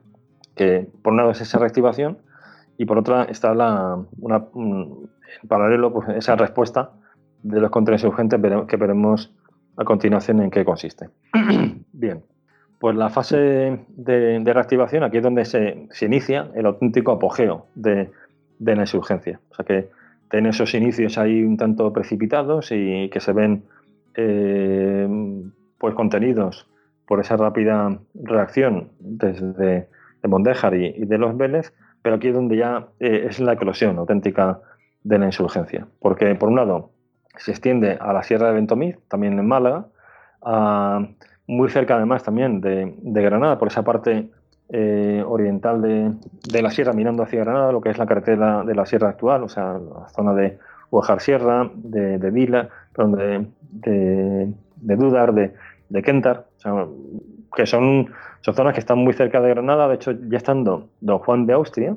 [0.56, 2.18] que por un lado es esa reactivación
[2.78, 5.08] y por otra está la, una, en
[5.48, 6.92] paralelo pues, esa respuesta
[7.44, 9.32] de los contrainsurgentes que veremos
[9.78, 11.10] a continuación en qué consiste.
[11.94, 12.24] bien,
[12.80, 18.12] pues la fase de, reactivación aquí es donde se, inicia el auténtico apogeo de,
[18.60, 19.40] de la insurgencia.
[19.52, 19.90] O sea que
[20.36, 23.64] tiene esos inicios ahí un tanto precipitados y que se ven
[24.16, 25.08] eh,
[25.78, 26.68] pues contenidos
[27.08, 29.88] por esa rápida reacción desde
[30.22, 33.98] de Mondejar y, de los Vélez, pero aquí es donde ya eh, es la eclosión
[33.98, 34.60] auténtica
[35.04, 35.88] de la insurgencia.
[36.02, 36.90] Porque, por un lado,
[37.38, 39.86] se extiende a la Sierra de Ventomir, también en Málaga,
[41.48, 44.30] muy cerca además también de, Granada, por esa parte
[44.70, 48.86] eh, oriental de, la sierra, mirando hacia Granada, lo que es la carretera de la
[48.86, 50.58] sierra actual, o sea, la zona de
[50.90, 56.46] Huajar Sierra, de, de Vila, de, de, Dudar, de, Kentar,
[57.56, 58.12] que son,
[58.42, 59.88] zonas que están muy cerca de Granada.
[59.88, 61.96] De hecho, ya estando Don Juan de Austria,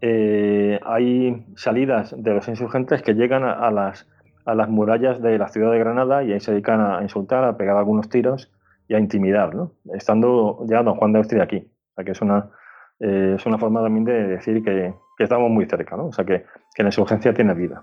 [0.00, 4.06] eh, hay salidas de los insurgentes que llegan a, las,
[4.44, 7.56] a las murallas de la ciudad de Granada y ahí se dedican a insultar, a
[7.56, 8.50] pegar algunos tiros
[8.88, 9.72] y a intimidar, ¿no?
[9.94, 11.66] estando ya Don Juan de Austria aquí.
[11.96, 12.50] O que es una,
[13.00, 16.06] eh, es una forma también de decir que, estamos muy cerca, ¿no?
[16.06, 17.82] O sea que, que la insurgencia tiene vida.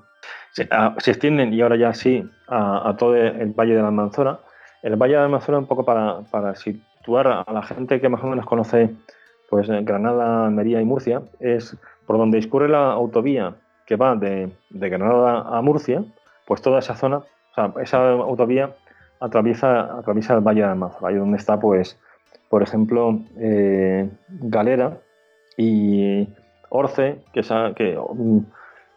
[0.52, 0.64] Se,
[1.12, 4.40] extienden, y ahora ya sí, a, todo el Valle de la Almanzora.
[4.84, 8.24] El Valle de la Almanzora, un poco para, para situar a la gente que más
[8.24, 8.90] o menos conoce
[9.50, 14.90] pues, Granada, Almería y Murcia, es por donde discurre la autovía que va de, de
[14.90, 16.04] Granada a Murcia,
[16.46, 18.76] pues toda esa zona, o sea, esa autovía
[19.20, 22.00] atraviesa, atraviesa el Valle de Almanzora, ahí donde está, pues,
[22.52, 24.98] por ejemplo, eh, Galera
[25.56, 26.28] y
[26.70, 27.42] Orce, que,
[27.78, 27.98] que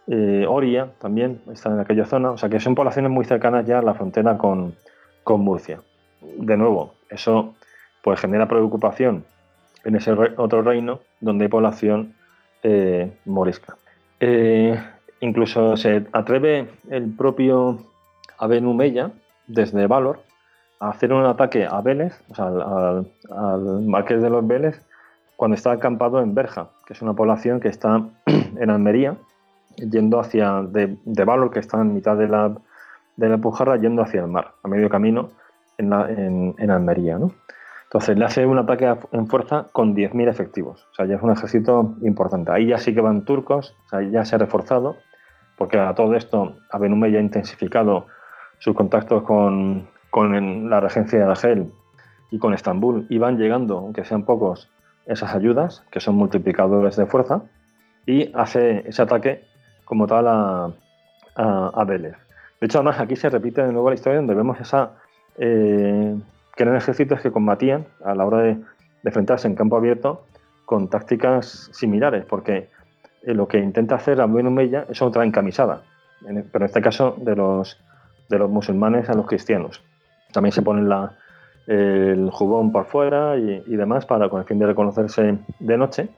[0.08, 3.78] eh, Oria también está en aquella zona, o sea que son poblaciones muy cercanas ya
[3.78, 4.74] a la frontera con,
[5.24, 5.80] Murcia.
[6.20, 7.54] De nuevo, eso
[8.02, 9.24] pues genera preocupación
[9.84, 12.14] en ese otro reino donde hay población
[12.64, 13.76] eh, morisca.
[15.20, 17.78] incluso se atreve el propio
[18.36, 19.12] Abenumella
[19.46, 20.33] desde Valor
[20.80, 24.80] hacer un ataque a Vélez, o sea, al, Marqués de los Vélez,
[25.36, 29.16] cuando está acampado en Berja, que es una población que está en Almería,
[29.76, 32.54] yendo hacia, de, Valor, que está en mitad de la,
[33.16, 35.30] de la Pujarra, yendo hacia el mar, a medio camino
[35.78, 37.18] en, en, Almería.
[37.18, 37.32] ¿no?
[37.84, 40.86] Entonces le hace un ataque en fuerza con 10.000 efectivos.
[40.92, 42.52] O sea, ya es un ejército importante.
[42.52, 44.96] Ahí ya sí que van turcos, o sea, ya se ha reforzado,
[45.56, 48.06] porque a todo esto Abenume ya ha intensificado
[48.58, 51.72] sus contactos con, con la regencia de Argel
[52.30, 54.70] y con Estambul iban llegando, aunque sean pocos,
[55.06, 57.42] esas ayudas, que son multiplicadores de fuerza,
[58.06, 59.44] y hace ese ataque
[59.84, 60.72] como tal a,
[61.34, 61.84] a.
[61.84, 62.14] De
[62.60, 64.56] hecho, además aquí se repite de nuevo la historia donde vemos
[65.36, 66.16] eh,
[66.54, 68.56] que eran ejércitos que combatían a la hora de,
[69.02, 70.26] enfrentarse en campo abierto
[70.64, 72.70] con tácticas similares, porque
[73.22, 75.82] eh, lo que intenta hacer a Mella es otra encamisada,
[76.20, 77.76] pero en este caso de los
[78.48, 79.82] musulmanes a los cristianos.
[80.34, 80.82] También se pone
[81.66, 86.08] el jubón por fuera y, demás para con el fin de reconocerse de noche.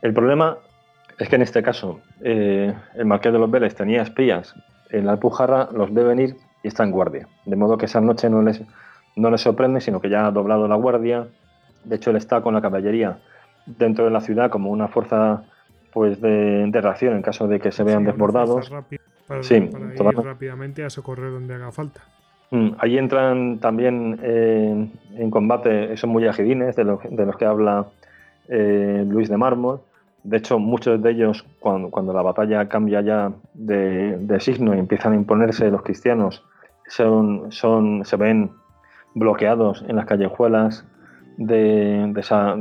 [0.00, 0.56] El problema
[1.18, 4.54] es que en este caso eh, el Marqués de los Vélez tenía espías
[4.90, 7.28] en la Alpujarra, los ve venir y está en guardia.
[7.44, 8.62] De modo que esa noche no les,
[9.16, 11.26] no les sorprende, sino que ya ha doblado la guardia.
[11.84, 13.18] De hecho, él está con la caballería
[13.66, 15.42] dentro de la ciudad como una fuerza
[15.92, 18.70] pues de, reacción en caso de que se vean desbordados.
[19.26, 22.02] para, sí, ir rápidamente a socorrer donde haga falta.
[22.54, 27.86] Mm, ahí entran también eh, en combate esos mujahidines de los, de los que habla
[28.48, 29.80] eh, Luis de Mármol.
[30.22, 35.16] De hecho, muchos de ellos, cuando, la batalla cambia ya de, signo y empiezan a
[35.16, 36.44] imponerse los cristianos,
[36.86, 38.50] se ven
[39.16, 40.86] bloqueados en las callejuelas
[41.36, 42.54] de, esa,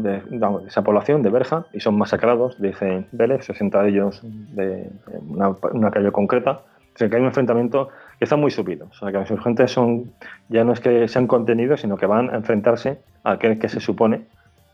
[0.65, 4.89] esa, población de Berja y son masacrados, dice Vélez, 60 de ellos de
[5.29, 6.61] una, una calle concreta.
[6.95, 7.89] O sea que hay un enfrentamiento
[8.23, 8.87] está muy subido.
[8.89, 10.13] O sea, que los insurgentes son,
[10.49, 13.79] ya no es que sean contenidos, sino que van a enfrentarse a aquel que se
[13.79, 14.25] supone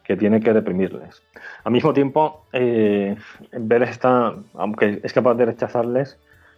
[0.03, 1.21] que tiene que reprimirles.
[1.63, 3.15] Al mismo tiempo, eh,
[3.51, 6.17] está, aunque es capaz de rechazarles,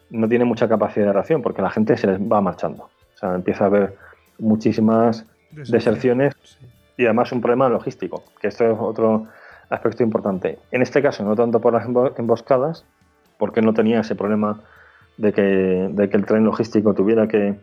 [0.10, 2.84] no tiene mucha capacidad de reacción porque la gente se les va marchando.
[2.84, 3.96] O sea, empieza a haber
[4.40, 6.34] muchísimas deserciones
[6.98, 9.28] y además un problema logístico, que esto es otro
[9.70, 10.60] aspecto importante.
[10.72, 11.86] En este caso, no tanto por las
[12.18, 12.86] emboscadas,
[13.38, 14.62] porque no tenía ese problema
[15.18, 17.56] de que, que el tren logístico tuviera que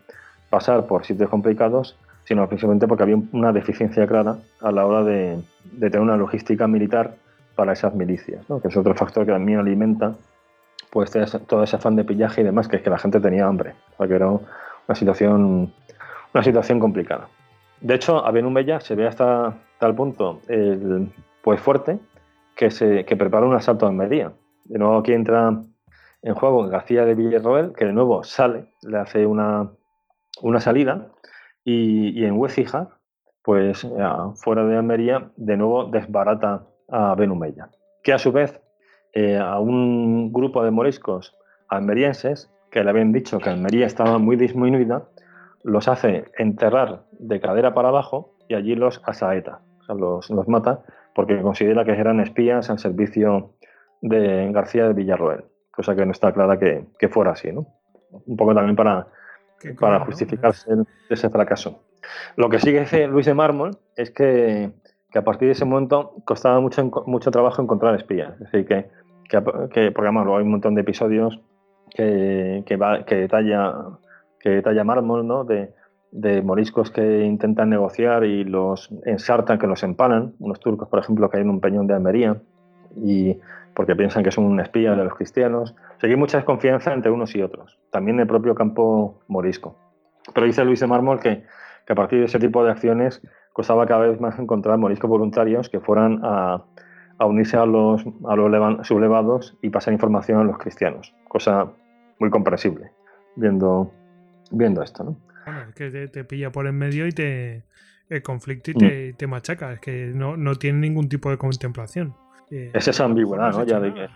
[0.51, 5.39] pasar por sitios complicados, sino precisamente porque había una deficiencia clara a la hora de,
[5.79, 7.15] tener una logística militar
[7.55, 10.15] para esas milicias, que es otro factor que también alimenta
[10.91, 11.11] pues
[11.47, 14.07] todo ese afán de pillaje y demás, que es que la gente tenía hambre, o
[14.07, 15.73] que era una situación,
[16.33, 17.29] una situación complicada.
[17.81, 20.41] De hecho, a Benumella se ve hasta tal punto
[21.43, 21.99] pues fuerte
[22.57, 24.33] que, se, que prepara un asalto a Almería.
[24.65, 25.63] De nuevo aquí entra
[26.23, 29.71] en juego García de Villarroel, que de nuevo sale, le hace una,
[30.43, 31.13] una salida,
[31.65, 32.89] y, en Huecija,
[33.43, 33.87] pues
[34.37, 37.69] fuera de Almería, de nuevo desbarata a Benumella,
[38.03, 38.61] que a su vez
[39.13, 41.37] eh, a un grupo de moriscos
[41.69, 45.09] almerienses, que le habían dicho que Almería estaba muy disminuida,
[45.63, 50.83] los hace enterrar de cadera para abajo y allí los asaeta, los, los mata,
[51.15, 53.53] porque considera que eran espías al servicio
[54.01, 55.45] de García de Villarroel
[55.79, 57.69] cosa que no está clara que, fuera así, ¿no?
[58.27, 59.07] Un poco también para,
[59.79, 60.69] para justificarse
[61.09, 61.85] ese fracaso.
[62.35, 64.73] Lo que sí que dice Luis de Mármol es que,
[65.15, 68.33] a partir de ese momento costaba mucho, mucho trabajo encontrar espías.
[68.33, 68.91] Es decir, que,
[69.29, 71.41] que, porque además hay un montón de episodios
[71.95, 73.73] que, que, va, que detalla
[74.41, 75.45] que detalla Mármol, ¿no?
[75.45, 75.75] De,
[76.11, 81.31] de moriscos que intentan negociar y los ensartan, que los empanan, unos turcos, por ejemplo,
[81.31, 82.37] que hay en un peñón de Almería,
[82.97, 83.39] y
[83.75, 85.75] porque piensan que son un espía de los cristianos.
[86.03, 89.77] O hay mucha desconfianza entre unos y otros, también el propio campo morisco.
[90.35, 91.45] Pero dice Luis de Mármol que,
[91.87, 93.23] que, a partir de ese tipo de acciones
[93.53, 96.65] costaba cada vez más encontrar moriscos voluntarios que fueran a,
[97.19, 101.73] a unirse a los, a los sublevados y pasar información a los cristianos, cosa
[102.19, 102.93] muy comprensible
[103.39, 103.93] viendo,
[104.51, 105.05] viendo esto.
[105.05, 105.17] ¿no?
[105.45, 107.65] Bueno, es que te, pilla por en medio y te
[108.09, 109.17] el conflicto y te, mm.
[109.17, 112.15] te machaca, es que no, no, tiene ningún tipo de contemplación.
[112.51, 113.65] Eh, es esa ambigüedad, ¿no?
[113.65, 114.09] Ya de que,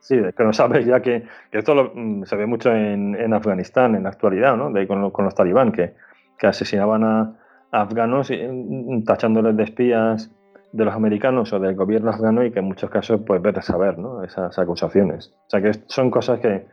[0.00, 3.34] sí, de que no sabes ya que, que esto mm, se ve mucho en, en,
[3.34, 4.70] Afganistán en la actualidad, ¿no?
[4.70, 5.94] De, con, con los talibán, que,
[6.38, 7.36] que asesinaban a,
[7.74, 10.30] afganos mm, tachándoles de espías
[10.72, 13.62] de los americanos o del gobierno afgano y que en muchos casos pues vete a
[13.62, 14.24] saber ¿no?
[14.24, 15.32] esas acusaciones.
[15.46, 16.66] O sea que son cosas que,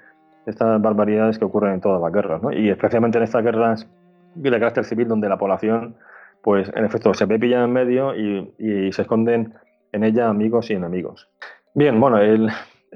[0.48, 2.52] estas barbaridades que ocurren en todas las guerras, ¿no?
[2.52, 3.88] y especialmente en estas guerras
[4.34, 5.96] de carácter civil donde la población,
[6.42, 9.54] pues en efecto, se ve pillada en medio y, y, se esconden
[9.92, 11.30] en ella amigos y enemigos.
[11.74, 12.50] Bien, bueno, el,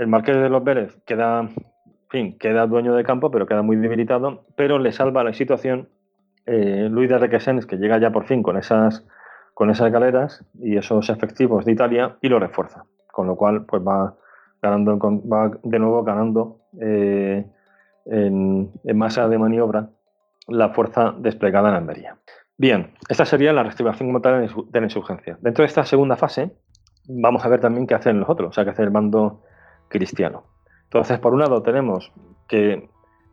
[0.08, 1.50] marqués de los Vélez queda,
[2.10, 5.90] fin, queda dueño de campo, pero queda muy debilitado, pero le salva la situación
[6.46, 9.06] eh, Luis de Requesens, que llega ya por fin con esas,
[9.54, 12.84] con esas galeras y esos efectivos de Italia y lo refuerza.
[13.12, 14.16] Con lo cual, pues va
[14.62, 17.46] ganando, va de nuevo ganando eh,
[18.06, 19.90] en, masa de maniobra
[20.48, 22.18] la fuerza desplegada en Almería.
[22.58, 25.38] Bien, esta sería la reactivación como tal de la insurgencia.
[25.42, 26.52] Dentro de esta segunda fase,
[27.08, 29.42] vamos a ver también qué hacen los otros, o sea, qué hace el bando
[29.88, 30.44] cristiano.
[30.86, 32.12] Entonces, por un lado, tenemos
[32.48, 32.90] que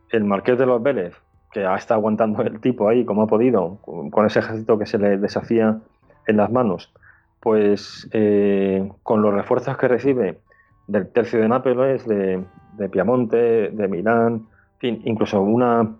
[0.09, 1.15] el marqués de los Vélez
[1.51, 4.97] que ha estado aguantando el tipo ahí como ha podido, con ese ejército que se
[4.97, 5.79] le deshacía
[6.27, 6.91] en las manos,
[7.39, 10.39] pues eh, con los refuerzos que recibe
[10.87, 12.43] del tercio de Nápoles, de,
[12.91, 14.47] Piamonte, de Milán,
[14.81, 15.95] incluso una,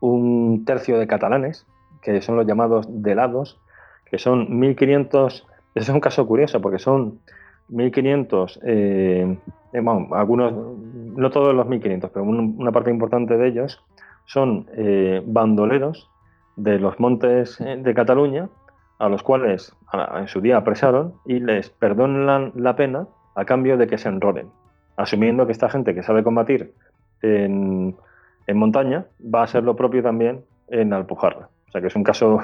[0.00, 1.66] un tercio de catalanes,
[2.02, 3.58] que son los llamados delados,
[4.04, 7.20] que son 1500, ese es un caso curioso porque son
[7.68, 9.38] 1500, eh,
[9.72, 13.82] eh, bueno, algunos, no todos los 1500, pero una parte importante de ellos
[14.26, 16.08] son eh, bandoleros
[16.56, 18.48] de los montes eh, de Cataluña,
[18.98, 19.74] a los cuales
[20.14, 24.48] en su día apresaron y les perdonan la pena a cambio de que se enrolen,
[24.96, 26.74] asumiendo que esta gente que sabe combatir
[27.22, 27.96] en,
[28.52, 31.48] montaña va a ser lo propio también en Alpujarra.
[31.68, 32.40] O sea que es un caso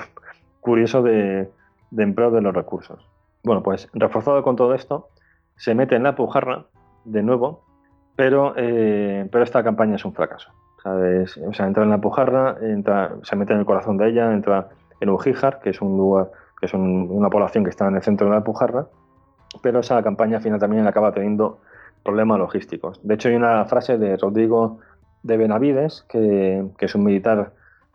[0.61, 1.49] curioso de,
[1.97, 3.07] empleo de los recursos.
[3.47, 5.11] Bueno, pues reforzado con todo esto,
[5.55, 6.67] se mete en la Alpujarra
[7.05, 7.63] de nuevo,
[8.17, 10.51] pero, eh, pero esta campaña es un fracaso.
[10.85, 12.57] O sea, entra en la Pujarra,
[13.23, 16.67] se mete en el corazón de ella, entra en Ujíjar, que es un lugar, que
[16.67, 18.89] es una población que está en el centro de la Pujarra,
[19.63, 21.61] pero esa campaña final también acaba teniendo
[22.03, 22.99] problemas logísticos.
[23.05, 24.81] De hecho, hay una frase de Rodrigo
[25.23, 27.53] de Benavides, que, es un militar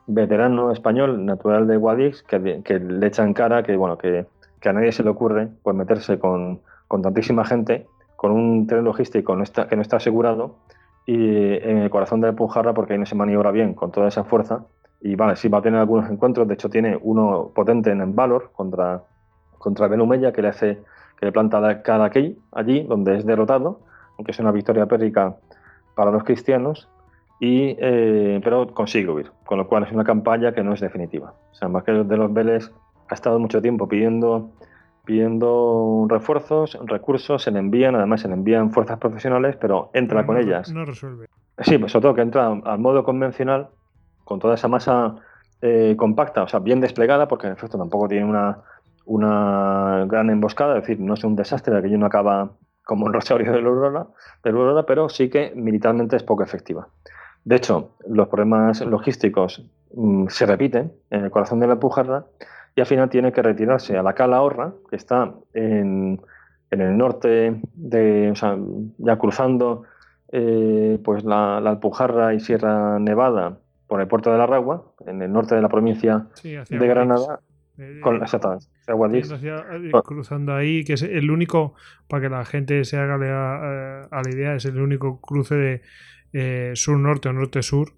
[0.07, 4.27] veterano español, natural de Guadix, que, le echa en cara que, bueno, que,
[4.69, 9.33] a nadie se le ocurre pues, meterse con, con tantísima gente, con un tren logístico
[9.33, 10.55] que no está asegurado
[11.05, 14.23] y en el corazón de Pujarra porque ahí no se maniobra bien con toda esa
[14.23, 14.65] fuerza.
[15.01, 18.51] Y vale, sí va a tener algunos encuentros, de hecho tiene uno potente en Valor
[18.53, 19.03] contra,
[19.57, 20.79] contra Benumella que le hace
[21.19, 23.81] que le planta cada aquí, allí donde es derrotado,
[24.17, 25.35] aunque es una victoria pérrica
[25.95, 26.89] para los cristianos,
[27.39, 31.33] y, eh, pero consigue huir, con lo cual es una campaña que no es definitiva.
[31.51, 32.71] O sea, Marqués de los Vélez
[33.11, 34.51] ha estado mucho tiempo pidiendo
[35.05, 40.37] pidiendo refuerzos, recursos, se le envían, además se le envían fuerzas profesionales, pero entra con
[40.37, 40.71] ellas.
[40.71, 41.27] No resuelve.
[41.59, 43.69] Sí, pues sobre todo que entra al modo convencional,
[44.23, 45.15] con toda esa masa
[45.61, 48.59] eh, compacta, o sea, bien desplegada, porque en efecto tampoco tiene una,
[49.05, 52.51] una gran emboscada, es decir, no es un desastre, aquello no acaba
[52.85, 54.07] como un rosario de la Aurora,
[54.43, 56.87] de pero sí que militarmente es poco efectiva.
[57.43, 62.25] De hecho, los problemas logísticos mm, se repiten en el corazón de la Pujarra
[62.75, 66.21] y al final tiene que retirarse a la Cala Horra, que está en,
[66.69, 68.57] el norte, de, o sea,
[68.97, 69.83] ya cruzando
[70.31, 75.31] eh, pues la, Alpujarra y Sierra Nevada por el puerto de la Ragua, en el
[75.31, 77.41] norte de la provincia de Granada.
[77.77, 81.73] Eh, con, exactamente, eh, cruzando ahí, que es el único,
[82.07, 85.81] para que la gente se haga a la idea, es el único cruce
[86.31, 87.93] de sur-norte o norte-sur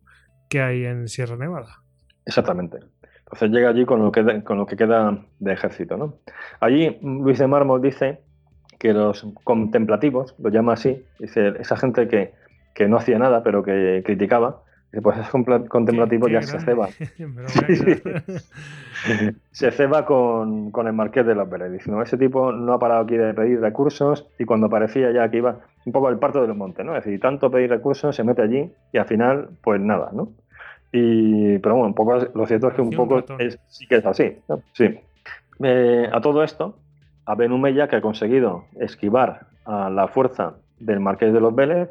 [0.50, 1.84] que hay en Sierra Nevada.
[2.26, 2.80] Exactamente.
[3.34, 5.98] Entonces llega allí con lo que, con lo que queda de ejército.
[5.98, 6.20] ¿no?
[6.60, 8.20] Allí Luis de Mármol dice
[8.78, 12.32] que los contemplativos, lo llama así, dice esa gente que,
[12.88, 14.62] no hacía nada pero que criticaba,
[15.02, 15.32] pues esos
[15.68, 16.90] contemplativos ya se ceba.
[19.52, 21.72] se ceba con, el marqués de la Pérez.
[21.72, 25.38] Dice, ese tipo no ha parado aquí de pedir recursos y cuando parecía ya que
[25.38, 26.96] iba un poco al parto del monte, ¿no?
[26.96, 30.30] Es decir, tanto pedir recursos, se mete allí y al final, pues nada, ¿no?
[30.96, 33.24] Y, pero bueno, un poco, lo cierto es que un poco
[33.68, 34.38] sí que es así.
[34.74, 35.00] Sí.
[35.64, 36.76] Eh, a todo esto,
[37.26, 41.90] a Benumella, que ha conseguido esquivar a la fuerza del Marqués de los Vélez,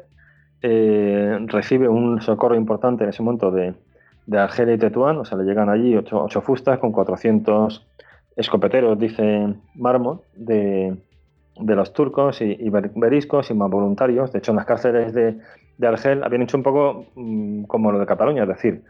[0.61, 3.73] eh, recibe un socorro importante en ese momento de,
[4.25, 7.85] de Argelia y Tetuán, o sea, le llegan allí ocho, ocho fustas con 400
[8.37, 10.95] escopeteros, dice Mármol, de,
[11.59, 14.31] de los turcos y, beriscos y más voluntarios.
[14.31, 15.37] De hecho, en las cárceles de,
[15.77, 18.83] de Argel habían hecho un poco mm, como lo de Cataluña, es decir,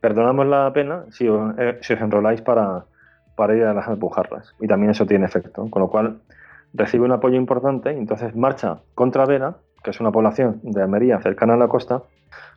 [0.00, 2.84] perdonamos la pena si os, eh, si os enroláis para,
[3.36, 4.54] para ir a las empujarlas.
[4.60, 6.18] Y también eso tiene efecto, con lo cual
[6.74, 11.20] recibe un apoyo importante y entonces marcha contra Vera, que es una población de Almería
[11.20, 12.02] cercana a la costa,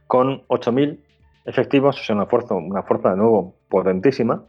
[0.07, 0.99] con 8.000
[1.45, 4.43] efectivos, o sea, una fuerza, una fuerza de nuevo potentísima,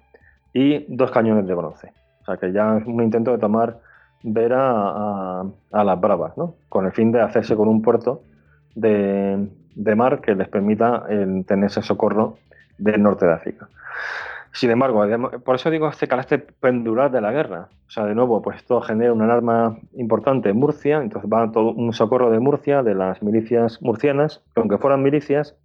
[0.53, 1.93] y dos cañones de bronce.
[2.23, 3.79] O sea, que ya es un intento de tomar
[4.23, 6.55] Vera a, a las bravas, ¿no?
[6.69, 8.23] Con el fin de hacerse con un puerto
[8.75, 12.39] de, de mar que les permita el tener ese socorro
[12.79, 13.69] del norte de África.
[14.53, 15.03] Sin embargo,
[15.45, 17.69] por eso digo este carácter pendular de la guerra.
[17.87, 21.73] O sea, de nuevo, pues esto genera una alarma importante en Murcia, entonces va todo
[21.73, 25.57] un socorro de Murcia, de las milicias murcianas, que aunque fueran milicias,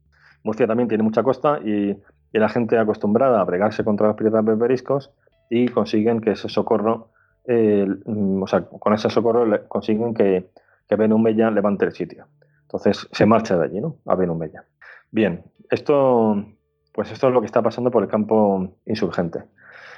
[0.43, 1.97] Murcia también tiene mucha costa y,
[2.31, 5.11] y la gente acostumbrada a bregarse contra los piratas berberiscos
[5.49, 7.09] y consiguen que ese socorro,
[7.47, 7.87] eh,
[8.45, 10.49] sea, con ese socorro consiguen que,
[10.87, 12.27] que Benumella levante el sitio.
[12.63, 13.95] Entonces se marcha de allí, ¿no?
[14.05, 14.65] A Benumella.
[15.11, 16.45] Bien, esto
[16.97, 19.43] pues esto es lo que está pasando por el campo insurgente.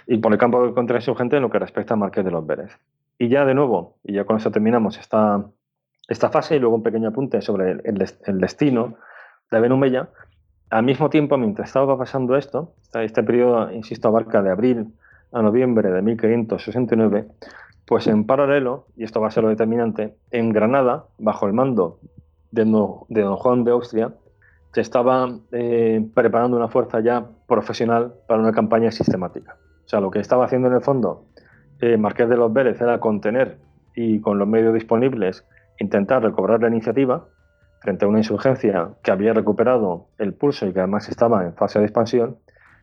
[0.06, 2.78] Y por el campo contrainsurgente en lo que respecta a Marqués de los Vélez.
[3.18, 5.45] Y ya de nuevo, y ya con esto terminamos esta,
[6.10, 8.95] esta fase y luego un pequeño apunte sobre el, el destino
[9.50, 10.10] de Benumella.
[10.69, 14.88] Al mismo tiempo, mientras estaba pasando esto, este periodo, insisto, abarca de abril
[15.32, 17.27] a noviembre de 1569,
[17.85, 21.99] pues en paralelo, y esto va a ser lo determinante, en Granada, bajo el mando
[22.51, 24.14] de, don Juan de Austria,
[24.74, 29.58] se estaba eh, preparando una fuerza ya profesional para una campaña sistemática.
[29.85, 31.25] O sea, lo que estaba haciendo en el fondo
[31.82, 33.58] eh, Marqués de los Vélez era contener
[33.95, 35.45] y con los medios disponibles
[35.80, 37.27] intentar recobrar la iniciativa
[37.80, 41.80] frente a una insurgencia que había recuperado el pulso y que además estaba en fase
[41.80, 42.38] de expansión,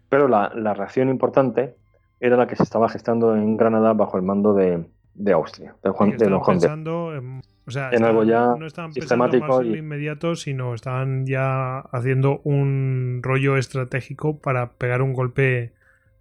[0.08, 1.76] pero la, reacción importante
[2.20, 4.85] era la que se estaba gestando en Granada bajo el mando de,
[5.33, 7.41] Austria, de, Juan, de don Juan de...
[7.69, 13.20] O sea, en algo ya no estaban sistemático en inmediato, sino estaban ya haciendo un
[13.25, 15.73] rollo estratégico para pegar un golpe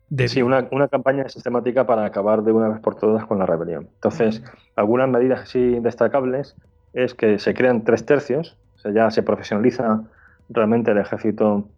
[0.09, 0.27] de...
[0.27, 3.89] Sí, una, campaña sistemática para acabar de una vez por todas con la rebelión.
[3.93, 4.43] Entonces,
[4.75, 6.55] algunas medidas así destacables
[6.93, 10.01] es que se crean tres tercios, o sea, ya se profesionaliza
[10.49, 11.69] realmente el ejército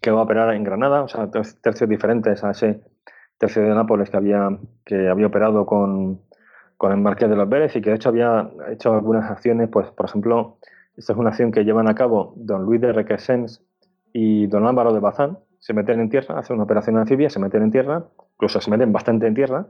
[0.00, 2.80] que va a operar en Granada, o sea, tres tercios diferentes a ese
[3.38, 4.50] tercio de Nápoles que había,
[4.84, 6.20] que había operado con,
[6.76, 9.88] con el Marqués de los Vélez y que de hecho había hecho algunas acciones, pues
[9.88, 10.58] por ejemplo,
[10.96, 13.62] esta es una acción que llevan a cabo don Luis de Requesens
[14.12, 17.62] y don Álvaro de Bazán, se meten en tierra, hacen una operación anfibia, se meten
[17.62, 19.66] en tierra, incluso se meten bastante en tierra,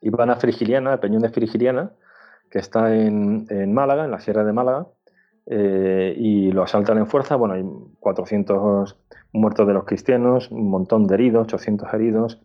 [0.00, 1.92] y van a Frigiliana, el peñón de Frigiliana,
[2.50, 4.86] que está en, Málaga, en la sierra de Málaga,
[5.46, 7.36] eh, y lo asaltan en fuerza.
[7.36, 7.64] Bueno, hay
[8.00, 8.96] 400
[9.32, 12.40] muertos de los cristianos, un montón de heridos, 800 heridos,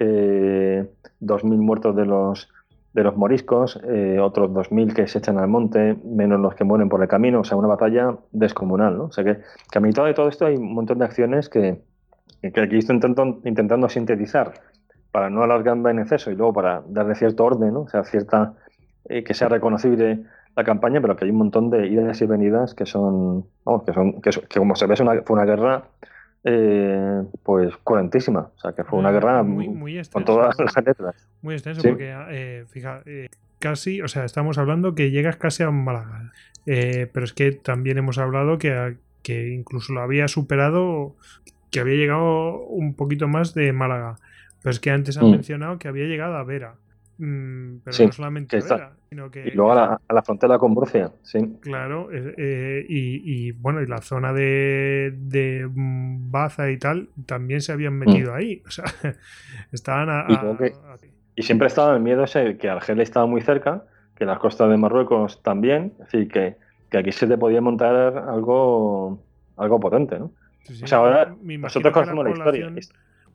[0.00, 2.48] eh, 2.000 muertos de los
[2.92, 6.88] de los moriscos, eh, otros 2.000 que se echan al monte, menos los que mueren
[6.88, 9.04] por el camino, o sea, una batalla descomunal, ¿no?
[9.04, 9.38] O sea, que,
[9.70, 11.82] que a mitad de todo esto hay un montón de acciones que,
[12.42, 14.54] que aquí estoy intentando, sintetizar
[15.12, 17.76] para no alargarme en exceso y luego para darle cierto orden.
[17.76, 18.54] O sea, cierta,
[19.08, 20.24] eh, que sea reconocible
[20.56, 23.92] la campaña, pero que hay un montón de idas y venidas que son, vamos, que
[23.92, 25.84] son, que, como se ve, una, fue una guerra
[26.44, 28.50] eh, pues cuarentísima.
[28.56, 31.28] O sea, que fue una guerra muy, con todas las letras.
[31.42, 33.28] Muy extenso, porque, eh, fija, eh,
[33.58, 36.32] casi, o sea, estamos hablando que llegas casi a Málaga.
[36.66, 41.16] Eh, pero es que también hemos hablado que, que incluso lo había superado,
[41.70, 44.16] que había llegado un poquito más de Málaga.
[44.62, 45.30] Pero es que antes han mm.
[45.30, 46.74] mencionado que había llegado a Vera.
[47.22, 49.46] Mm, pero no solamente a sino que...
[49.46, 51.58] Y luego a la, frontera con Murcia, sí.
[51.60, 57.98] Claro, eh, y, bueno, y la zona de, de Baza y tal también se habían
[57.98, 58.36] metido mm.
[58.36, 58.62] ahí.
[58.66, 58.84] O sea,
[59.70, 60.56] estaban a,
[61.36, 63.84] y, siempre estaba el miedo ese que Argel estaba muy cerca,
[64.16, 66.56] que las costas de Marruecos también, así que,
[66.88, 69.22] que aquí se te podía montar algo,
[69.58, 70.32] algo potente, ¿no?
[70.82, 72.70] o sea, ahora nosotros conocemos la, historia.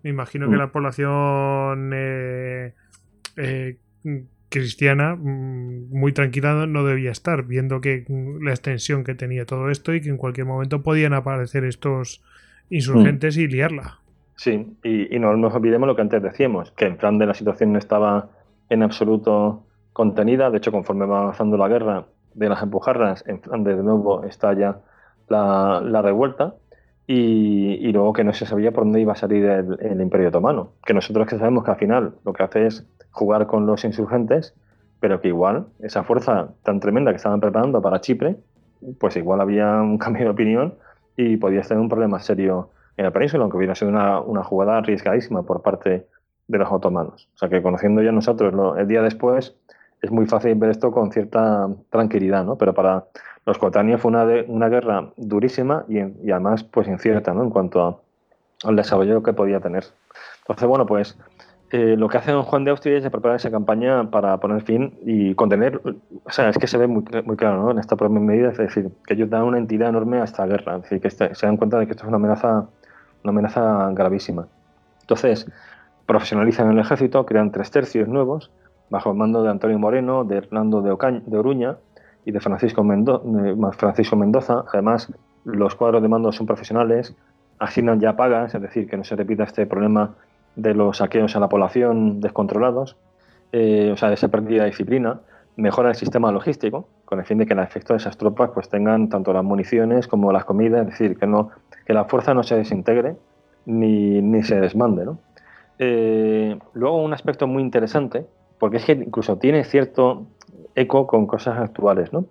[0.01, 0.59] Me imagino que mm.
[0.59, 1.91] la población...
[1.93, 2.73] Eh,
[3.38, 3.77] eh,
[4.49, 9.69] cristiana mm, muy tranquila no debía estar, viendo que mm, la extensión que tenía todo
[9.69, 12.23] esto y que en cualquier momento podían aparecer estos
[12.69, 13.99] insurgentes y liarla.
[14.38, 17.80] Sí, y, no nos olvidemos lo que antes decíamos, que en Flandes la situación no
[17.80, 18.30] estaba
[18.69, 23.77] en absoluto contenida, de hecho conforme va avanzando la guerra de las empujarras, en Flandes
[23.77, 24.80] de nuevo estalla
[25.30, 26.55] la, la revuelta
[27.08, 30.93] y, luego que no se sabía por dónde iba a salir el, Imperio Otomano, que
[30.93, 34.56] nosotros que sabemos que al final lo que hace es jugar con los insurgentes,
[35.00, 38.38] pero que igual esa fuerza tan tremenda que estaban preparando para Chipre,
[39.00, 40.75] pues igual había un cambio de opinión
[41.16, 44.77] y podía tener un problema serio en la península, aunque hubiera sido una, una jugada
[44.77, 46.08] arriesgadísima por parte
[46.48, 47.30] de los otomanos.
[47.35, 49.56] O sea que conociendo ya nosotros el día después,
[50.01, 52.58] es muy fácil ver esto con cierta tranquilidad, ¿no?
[52.58, 53.06] Pero para
[53.45, 55.99] los coetáneos fue una, una guerra durísima y,
[56.32, 57.43] además pues incierta, ¿no?
[57.43, 58.01] En cuanto
[58.64, 59.85] al desarrollo que podía tener.
[60.41, 61.17] Entonces, bueno, pues
[61.72, 64.98] eh, lo que hace don Juan de Austria es preparar esa campaña para poner fin
[65.06, 65.80] y contener,
[66.24, 67.72] o sea, es que se ve muy, muy claro ¿no?
[67.72, 70.77] en esta propia medida, es decir, que ellos dan una entidad enorme a esta guerra,
[70.77, 72.67] es decir, que este, se dan cuenta de que esto es una amenaza,
[73.24, 74.48] una amenaza gravísima.
[75.01, 75.51] Entonces,
[76.06, 78.51] profesionalizan el ejército, crean tres tercios nuevos,
[78.90, 81.77] bajo el mando de Antonio Moreno, de Hernando de, Ocaña, de Oruña
[82.26, 83.24] y de Francisco, Mendo,
[83.78, 84.66] Francisco Mendoza.
[84.74, 85.12] Además,
[85.44, 87.16] los cuadros de mando son profesionales,
[87.60, 90.16] asignan ya pagas, es decir, que no se repita este problema
[90.56, 92.98] de los saqueos a la población descontrolados,
[93.52, 95.20] eh, o sea, de esa pérdida de disciplina,
[95.56, 98.70] mejora el sistema logístico, con el fin de que el efecto de esas tropas pues
[98.70, 101.52] tengan tanto las municiones como las comidas, es decir, que, no,
[101.86, 103.16] que la fuerza no se desintegre
[103.66, 105.06] ni, ni se desmande.
[105.06, 105.20] ¿no?
[105.80, 108.26] Eh, luego un aspecto muy interesante,
[108.60, 110.26] porque es que incluso tiene cierto
[110.76, 112.14] eco con cosas actuales.
[112.14, 112.26] ¿no?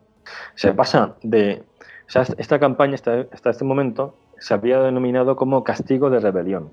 [0.54, 1.62] Se pasa de...
[2.06, 6.70] O sea, esta campaña hasta, hasta este momento se había denominado como castigo de rebelión.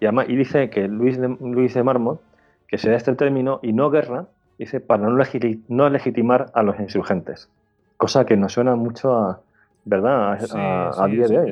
[0.00, 2.20] Y, dice que Luis de, Luis de Mármol,
[2.68, 4.26] que se da este término y no guerra,
[4.58, 7.48] dice para no legitimar a los insurgentes.
[7.96, 9.40] Cosa que nos suena mucho a,
[9.88, 10.38] ¿verdad?
[10.54, 11.50] A, día de hoy.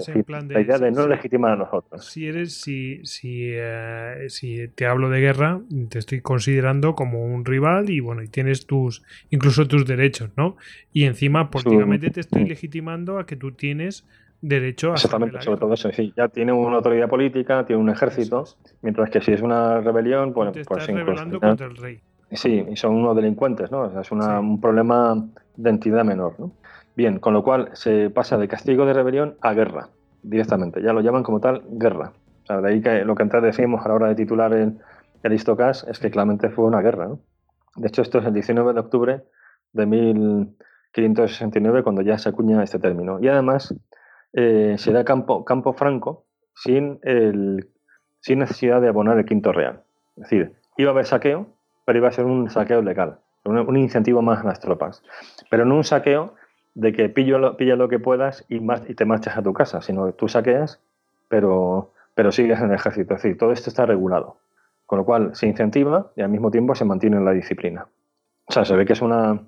[0.48, 2.04] la idea de no legitimar a nosotros.
[2.04, 7.44] Si eres, si, si, eh, si te hablo de guerra, te estoy considerando como un
[7.44, 10.56] rival y bueno, y tienes tus, incluso tus derechos, ¿no?
[10.92, 14.06] Y encima, políticamente te estoy legitimando a que tú tienes
[14.42, 15.90] derecho a Exactamente, sobre todo eso.
[15.92, 18.44] Sí, ya tiene una autoridad política, tiene un ejército,
[18.82, 22.00] mientras que si es una rebelión, te pues estás rebelando contra el rey.
[22.32, 23.82] Sí, y son unos delincuentes, ¿no?
[23.82, 26.52] O sea, es una, un problema de entidad menor, ¿no?
[26.96, 29.90] Bien, con lo cual se pasa de castigo de rebelión a guerra,
[30.22, 30.82] directamente.
[30.82, 32.12] Ya lo llaman como tal guerra.
[32.48, 34.78] De ahí que lo que antes decimos a la hora de titular el,
[35.22, 37.10] el es que claramente fue una guerra.
[37.76, 39.24] De hecho, esto es el 19 de octubre
[39.72, 43.18] de 1569 cuando ya se acuña este término.
[43.20, 43.74] Y además
[44.32, 47.68] eh, se da campo, campo franco sin, el,
[48.20, 49.82] sin necesidad de abonar el quinto real.
[50.16, 51.46] Es decir, iba a haber saqueo,
[51.84, 55.02] pero iba a ser un saqueo legal, un, incentivo más a las tropas.
[55.50, 56.34] Pero no un saqueo
[56.76, 59.52] de que pillo lo, pilla lo que puedas y, más, y te marchas a tu
[59.52, 60.78] casa, sino que tú saqueas,
[61.28, 63.14] pero, pero sigues en el ejército.
[63.14, 64.36] Es decir, todo esto está regulado.
[64.84, 67.86] Con lo cual se incentiva y al mismo tiempo se mantiene la disciplina.
[68.46, 69.40] O sea, se ve que es una,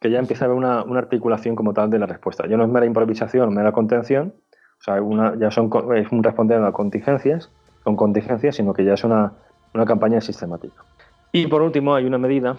[0.00, 2.46] que ya empieza a haber una, articulación como tal de la respuesta.
[2.46, 4.34] Ya no es mera improvisación, mera contención,
[4.78, 7.50] o sea, una, ya son, es un responder a contingencias,
[7.84, 9.32] con contingencias, sino que ya es una,
[9.86, 10.82] campaña sistemática.
[11.32, 12.56] Y por último, hay una medida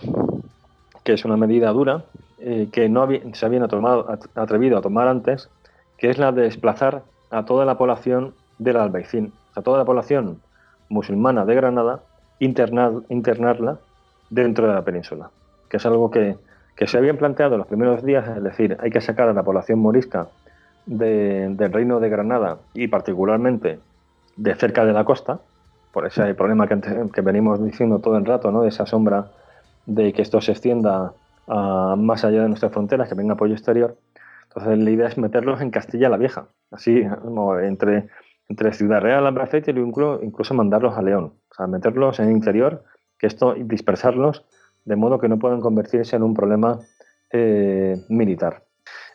[1.03, 2.05] que es una medida dura,
[2.39, 5.49] eh, que no se habían atrevido a tomar antes,
[5.97, 10.41] que es la de desplazar a toda la población del Albaicín, a toda la población
[10.89, 12.01] musulmana de Granada,
[12.39, 13.77] internarla
[14.29, 15.29] dentro de la península,
[15.69, 16.35] que es algo que,
[16.75, 19.43] que se habían planteado en los primeros días, es decir, hay que sacar a la
[19.43, 20.27] población morisca
[20.85, 23.79] del reino de Granada y particularmente
[24.35, 25.39] de cerca de la costa,
[25.91, 28.63] por ese problema que, venimos diciendo todo el rato, ¿no?
[28.63, 29.27] de esa sombra
[29.85, 31.13] de que esto se extienda
[31.47, 33.97] más allá de nuestras fronteras, que venga apoyo exterior.
[34.47, 37.03] Entonces la idea es meterlos en Castilla la Vieja, así
[37.61, 38.07] entre,
[38.47, 42.31] entre Ciudad Real, Albacete y incluso, incluso mandarlos a León, o sea, meterlos en el
[42.31, 42.83] interior,
[43.17, 44.45] que esto dispersarlos
[44.85, 46.79] de modo que no puedan convertirse en un problema
[47.31, 48.63] eh, militar.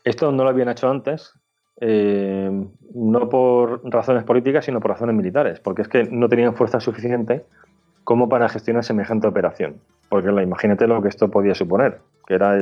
[0.05, 1.33] Esto no lo habían hecho antes,
[1.81, 2.50] eh,
[2.94, 7.47] no por razones políticas, sino por razones militares, porque es que no tenían fuerza suficiente
[8.10, 9.76] como para gestionar semejante operación.
[10.08, 12.58] Porque la, imagínate lo que esto podía suponer, que era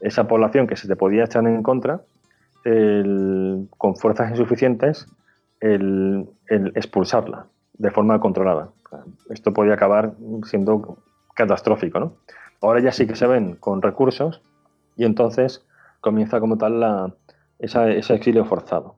[0.00, 2.00] esa población que se te podía echar en contra,
[2.64, 5.06] con fuerzas insuficientes,
[5.60, 7.44] el expulsarla
[7.74, 8.70] de forma controlada.
[9.28, 10.96] Esto podía acabar siendo
[11.34, 12.14] catastrófico, ¿no?
[12.62, 14.40] Ahora ya sí que se ven con recursos
[14.96, 15.62] y entonces
[16.00, 17.12] comienza como tal
[17.58, 18.94] ese exilio forzado.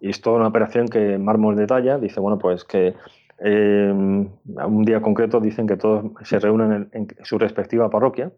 [0.00, 2.94] Y es toda una operación que Mármol detalla, dice, bueno, pues que
[3.38, 8.32] eh, un día concreto dicen que todos se reúnen en, su respectiva parroquia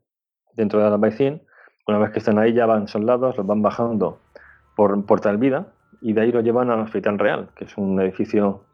[0.54, 1.42] dentro de Albaicín.
[1.86, 4.18] Una vez que estén ahí ya van soldados, los van bajando
[4.76, 5.68] por Puerta del Vida
[6.00, 8.64] y de ahí lo llevan al Hospital Real, que es un edificio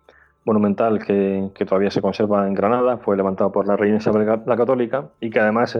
[0.44, 5.08] monumental que, todavía se conserva en Granada, fue levantado por la reina Isabel la Católica
[5.20, 5.78] y que además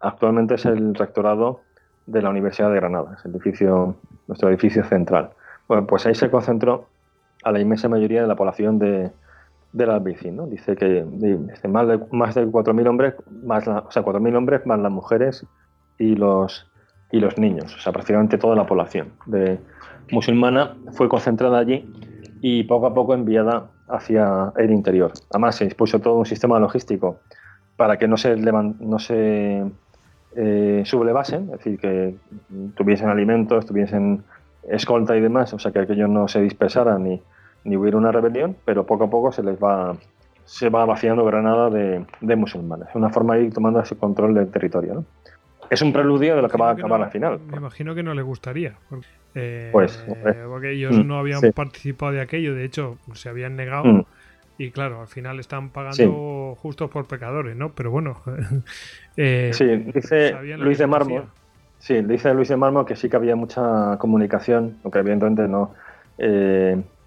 [0.00, 1.60] actualmente es el rectorado
[2.06, 3.94] de la Universidad de Granada, es el edificio,
[4.26, 5.30] nuestro edificio central.
[5.68, 6.86] Bueno, pues ahí se concentró
[7.44, 9.12] a la inmensa mayoría de la población de,
[9.72, 10.46] del Albaicín, ¿no?
[10.46, 11.04] Dice que
[11.68, 15.46] más de, más de 4.000 hombres, más o sea, 4.000 hombres más las mujeres
[15.98, 16.68] y los,
[17.12, 19.58] y los niños, o sea, prácticamente toda la población de
[20.10, 21.88] musulmana fue concentrada allí
[22.40, 25.12] y poco a poco enviada hacia el interior.
[25.30, 27.20] Además, se dispuso todo un sistema logístico
[27.76, 29.64] para que no se, no se
[30.36, 32.16] eh, sublevasen, es decir, que
[32.76, 34.24] tuviesen alimentos, tuviesen
[34.68, 37.22] escolta y demás, o sea, que aquellos no se dispersaran ni,
[37.64, 39.96] ni hubiera una rebelión, pero poco a poco se les va
[40.50, 42.88] se va vaciando Granada de, de musulmanes.
[42.88, 44.94] Es una forma de ir tomando ese control del territorio.
[44.94, 45.04] ¿no?
[45.70, 47.38] Es un preludio de lo que va a acabar al final.
[47.48, 48.74] Me imagino que no le gustaría.
[48.88, 49.06] Porque,
[49.36, 50.04] eh, pues,
[50.48, 53.84] porque ellos mm, no habían participado de aquello, de hecho, se habían negado.
[53.84, 54.04] Mm.
[54.58, 57.70] Y claro, al final están pagando justos por pecadores, ¿no?
[57.70, 58.20] Pero bueno.
[59.16, 59.64] eh, sí,
[59.94, 61.26] dice Luis de Mármol.
[61.78, 65.72] Sí, dice Luis de Mármol que sí que había mucha comunicación, aunque evidentemente no.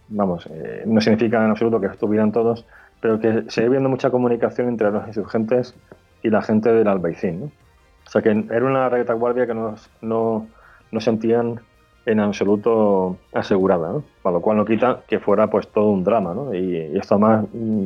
[0.09, 2.65] Vamos, eh, no significa en absoluto que estuvieran todos,
[2.99, 5.75] pero que sigue habiendo mucha comunicación entre los insurgentes
[6.21, 7.39] y la gente del Albaicín.
[7.41, 7.45] ¿no?
[7.45, 10.47] O sea que era una retaguardia que no, no,
[10.91, 11.59] no sentían
[12.05, 14.03] en absoluto asegurada, ¿no?
[14.21, 16.33] para lo cual no quita que fuera pues todo un drama.
[16.33, 16.53] ¿no?
[16.53, 17.85] Y, esto más mm,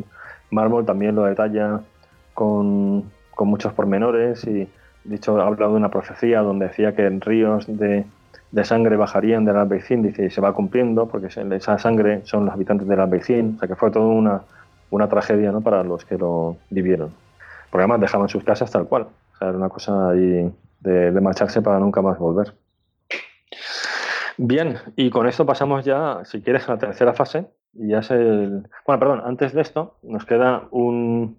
[0.51, 1.81] Mármol también lo detalla
[2.33, 4.67] con, con muchos pormenores y
[5.03, 8.05] de hecho ha hablado de una profecía donde decía que en ríos de,
[8.51, 12.87] de sangre bajarían del Albaicín, y se va cumpliendo, porque esa sangre son los habitantes
[12.87, 14.41] del Albaicín, o sea que fue toda una,
[14.89, 15.61] una tragedia ¿no?
[15.61, 17.11] para los que lo vivieron.
[17.69, 19.07] Porque además dejaban sus casas tal cual.
[19.33, 22.53] O sea, era una cosa ahí de, marcharse para nunca más volver.
[24.37, 27.47] Bien, y con esto pasamos ya, si quieres, a la tercera fase.
[27.73, 28.67] Y ya es el...
[28.85, 31.37] Bueno, perdón, antes de esto nos queda un,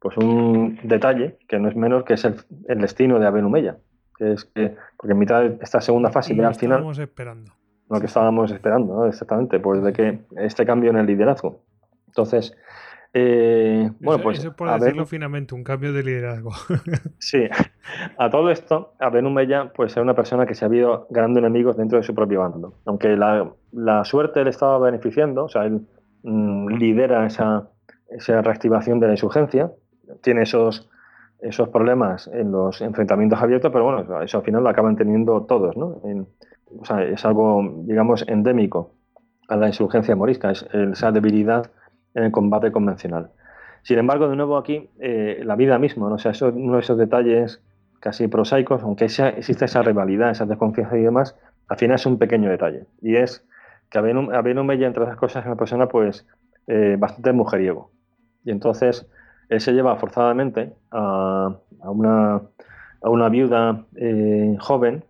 [0.00, 2.36] pues un detalle que no es menor, que es el,
[2.80, 3.76] destino de Abenumeya.
[4.16, 6.78] Que es que, porque en mitad de esta segunda fase, ya al final...
[6.78, 7.52] Estábamos esperando.
[7.88, 9.06] Lo que estábamos esperando, ¿no?
[9.06, 11.62] exactamente, pues de que este cambio en el liderazgo.
[12.08, 12.56] Entonces,
[13.18, 14.40] eh, bueno, pues.
[14.40, 16.50] Eso por decirlo finamente, un cambio de liderazgo.
[17.18, 17.48] sí.
[18.18, 21.96] A todo esto, Abenumeya pues era una persona que se ha ido ganando enemigos dentro
[21.96, 22.74] de su propio bando.
[22.84, 25.80] Aunque la, la suerte le estaba beneficiando, o sea, él
[26.24, 27.70] mm, lidera esa,
[28.10, 29.72] esa reactivación de la insurgencia,
[30.20, 30.90] tiene esos,
[31.40, 35.76] esos problemas en los enfrentamientos abiertos, pero bueno, eso al final lo acaban teniendo todos,
[35.76, 36.00] ¿no?
[36.84, 38.92] sea, es algo, digamos, endémico
[39.48, 41.70] a la insurgencia morisca, es esa debilidad
[42.14, 43.30] en el combate convencional.
[43.82, 46.16] Sin embargo, de nuevo aquí, eh, la vida misma, ¿no?
[46.16, 47.62] o sea, uno de esos detalles
[48.00, 51.36] casi prosaicos, aunque existe esa rivalidad, esa desconfianza y demás,
[51.68, 52.86] al final es un pequeño detalle.
[53.00, 53.46] Y es
[53.90, 56.26] que Abenu Mella, entre otras cosas, es una persona pues
[56.66, 57.90] eh, bastante mujeriego.
[58.44, 59.08] Y entonces
[59.48, 65.04] él se lleva forzadamente a, una, viuda eh, joven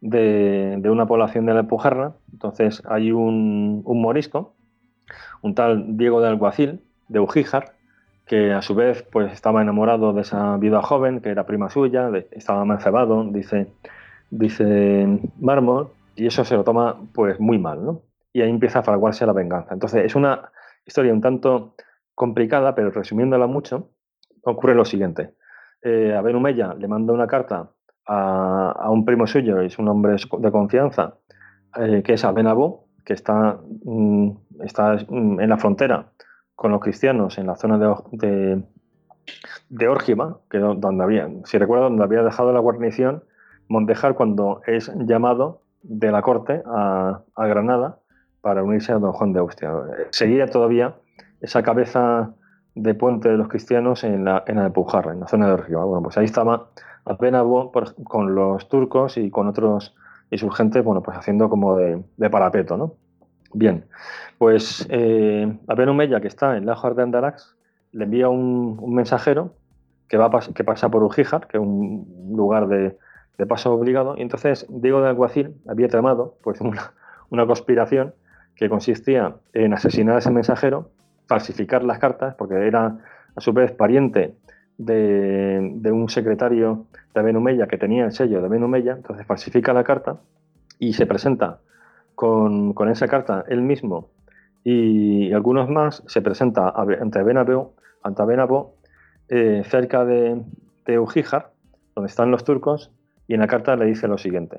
[0.00, 2.14] de, una población de la Alpujarra.
[2.32, 4.56] Entonces hay un, un morisco
[5.42, 7.74] un tal Diego de Alguacil, de Ujíjar,
[8.26, 12.10] que a su vez pues estaba enamorado de esa viuda joven, que era prima suya,
[12.32, 13.68] estaba mancebado, dice,
[14.30, 15.06] dice
[15.38, 18.02] Mármol, y eso se lo toma pues muy mal, ¿no?
[18.32, 19.72] Y ahí empieza a fraguarse la venganza.
[19.72, 20.50] Entonces es una
[20.84, 21.74] historia un tanto
[22.16, 23.90] complicada, pero resumiéndola mucho,
[24.42, 25.34] ocurre lo siguiente.
[25.82, 26.22] Eh, a
[26.74, 27.70] le manda una carta
[28.06, 31.18] a, un primo suyo, es un hombre de confianza,
[31.76, 34.30] eh, que es Abenabó, que está, mm,
[34.64, 36.12] está mm, en la frontera
[36.54, 38.62] con los cristianos en la zona de, de,
[39.68, 43.22] de que donde había, si recuerdo, donde había dejado la guarnición
[43.68, 47.98] Montejar cuando es llamado de la corte a, Granada
[48.40, 49.72] para unirse a don Juan de Austria.
[50.10, 50.94] Seguía todavía
[51.40, 52.32] esa cabeza
[52.74, 55.84] de puente de los cristianos en la, en la Pujarra, en la zona de Orgiva.
[55.84, 56.68] Bueno, pues ahí estaba
[57.04, 57.44] apenas
[58.04, 59.94] con los turcos y con otros
[60.30, 62.94] y su gente, bueno, pues haciendo como de, parapeto, ¿no?
[63.52, 63.86] Bien,
[64.38, 67.56] pues eh, Abenumeya, que está en la de Andarax,
[67.92, 69.54] le envía un, mensajero
[70.08, 72.96] que, va que pasa por Ujíjar, que es un lugar de,
[73.46, 78.14] paso obligado, y entonces Diego de Alguacil había tramado pues, una, conspiración
[78.56, 80.90] que consistía en asesinar a ese mensajero,
[81.26, 82.98] falsificar las cartas, porque era
[83.34, 84.34] a su vez pariente
[84.78, 89.84] de, de un secretario de Benumeya que tenía el sello de Benumeya, entonces falsifica la
[89.84, 90.18] carta
[90.78, 91.60] y se presenta
[92.14, 94.10] con, esa carta él mismo
[94.64, 98.22] y algunos más, se presenta ante Benabeo, ante
[99.28, 100.42] eh, cerca de,
[100.86, 101.52] de Ujíjar,
[101.94, 102.90] donde están los turcos,
[103.28, 104.58] y en la carta le dice lo siguiente.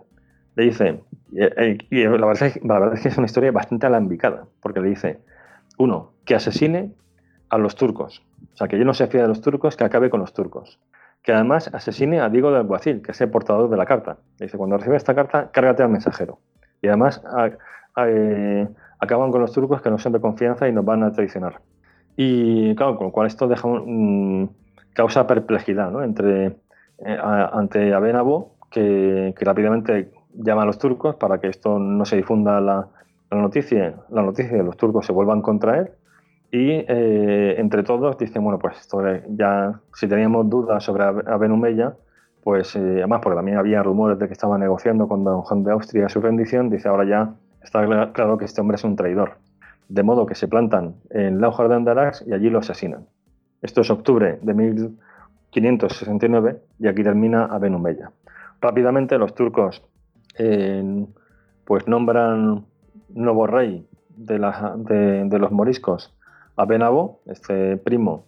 [0.55, 1.01] Le dice,
[1.33, 4.79] y, eh, la, verdad es, la verdad es que es una historia bastante alambicada, porque
[4.79, 5.19] le dice,
[5.77, 6.93] uno, que asesine
[7.49, 8.23] a los turcos.
[8.53, 10.79] O sea, que yo no se fía de los turcos, que acabe con los turcos
[11.27, 14.15] que además asesine a Diego de Alguacil, que es el portador de la carta.
[14.39, 16.39] dice, cuando recibe esta carta, cárgate al mensajero.
[16.81, 17.21] Y además
[17.97, 18.65] eh,
[18.97, 21.59] acaban con los turcos que no son de confianza y nos van a traicionar.
[22.15, 23.67] Y claro, con lo cual esto deja
[24.93, 26.45] causa perplejidad entre,
[26.99, 32.15] eh, ante Abenabo, que, que, rápidamente llama a los turcos para que esto no se
[32.15, 32.87] difunda la,
[33.29, 35.89] la noticia, la noticia de los turcos se vuelvan contra él
[36.51, 38.87] y eh, entre todos dicen, bueno, pues
[39.29, 41.95] ya, si teníamos dudas sobre Abenumeya,
[42.41, 45.71] pues eh, además porque también había rumores de que estaba negociando con Don Juan de
[45.71, 49.39] Austria su rendición, dice ahora ya está claro que este hombre es un traidor.
[49.89, 53.07] De modo que se plantan en Laujar de Andarax y allí lo asesinan.
[53.61, 58.11] Esto es octubre de 1569 y aquí termina Aben Humeya.
[58.61, 59.83] Rápidamente los turcos
[61.65, 62.65] pues nombran
[63.09, 66.13] nuevo rey de, los moriscos
[66.55, 68.25] Aben Abo, este primo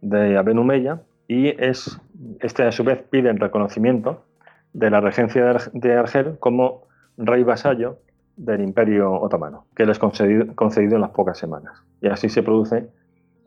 [0.00, 2.00] de Aben Humeya, y es,
[2.40, 4.24] este a su vez pide el reconocimiento
[4.72, 7.98] de la regencia de Argel como rey vasallo
[8.36, 11.82] del Imperio Otomano, que les concedido, concedido en las pocas semanas.
[12.00, 12.88] Y así se produce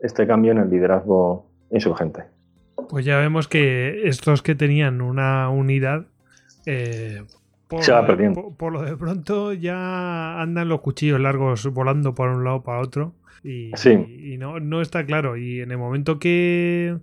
[0.00, 2.24] este cambio en el liderazgo insurgente.
[2.88, 6.06] Pues ya vemos que estos que tenían una unidad,
[6.66, 7.22] eh,
[7.76, 8.54] por, se va perdiendo.
[8.56, 13.14] Por, lo de pronto ya andan los cuchillos largos volando por un lado para otro
[13.42, 15.36] y, y no, no está claro.
[15.36, 16.96] Y en el momento que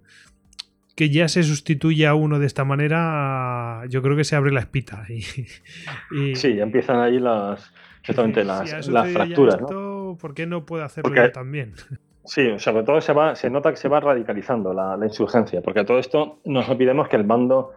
[1.00, 4.60] que ya se sustituye a uno de esta manera, yo creo que se abre la
[4.60, 5.06] espita.
[5.08, 5.22] Y,
[6.36, 9.62] sí, ya empiezan ahí las, exactamente, las, las fracturas.
[9.62, 10.18] ¿no?
[10.20, 11.74] ¿Por qué no puede hacerlo yo también?
[12.26, 15.98] Sí, sobre todo se, va, se nota que se va radicalizando la, insurgencia, porque todo
[15.98, 17.72] esto nos olvidemos que el bando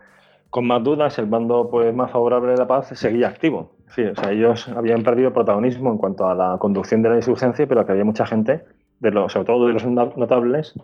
[0.52, 3.72] con más dudas, el bando pues, más favorable de la paz seguía activo.
[3.88, 7.66] Sí, o sea, ellos habían perdido protagonismo en cuanto a la conducción de la insurgencia,
[7.66, 8.62] pero que había mucha gente,
[9.00, 10.74] de los, sobre todo de los notables,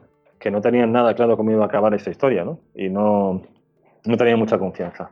[0.40, 2.60] que no tenían nada claro cómo iba a acabar esta historia, ¿no?
[2.74, 3.42] Y no,
[4.06, 5.10] no tenían mucha confianza.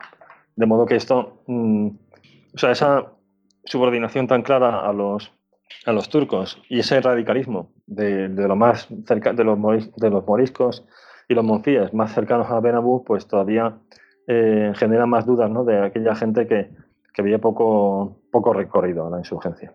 [0.56, 1.88] De modo que esto, mm,
[2.54, 3.12] o sea, esa
[3.66, 5.34] subordinación tan clara a los,
[5.84, 9.58] a los turcos y ese radicalismo de, de lo más cerca, de los,
[9.96, 10.82] de los moriscos
[11.28, 13.76] y los monfíes más cercanos a Benabú, pues todavía
[14.26, 15.64] eh, genera más dudas ¿no?
[15.64, 16.70] de aquella gente que,
[17.12, 19.72] que había poco, poco recorrido a la insurgencia.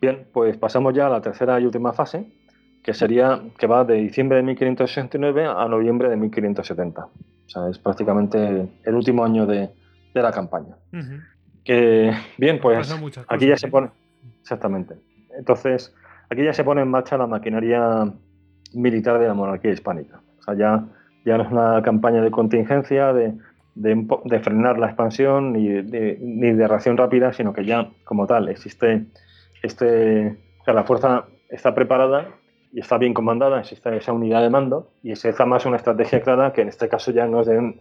[0.00, 2.26] Bien, pues pasamos ya a la tercera y última fase,
[2.82, 7.04] que sería que va de diciembre de 1569 a noviembre de 1570.
[7.04, 7.10] O
[7.48, 9.70] sea, es prácticamente el último año de,
[10.12, 10.76] la campaña.
[11.64, 12.94] Que bien, pues
[13.28, 13.90] aquí ya se pone
[14.42, 14.94] exactamente.
[15.36, 15.92] Entonces,
[16.30, 18.12] aquí ya se pone en marcha la maquinaria
[18.74, 20.20] militar de la monarquía hispánica.
[20.38, 20.84] O sea, ya,
[21.24, 23.34] ya no es una campaña de contingencia, de,
[23.74, 28.48] de, frenar la expansión ni de, ni de reacción rápida, sino que ya como tal
[28.48, 29.06] existe
[29.64, 32.28] este, o sea, la fuerza está preparada
[32.70, 36.20] y está bien comandada, existe esa unidad de mando y se hace más una estrategia
[36.20, 37.74] clara que en este caso ya no es de...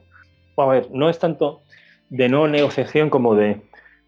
[0.58, 1.62] a ver, no es tanto
[2.10, 3.62] de no negociación como de,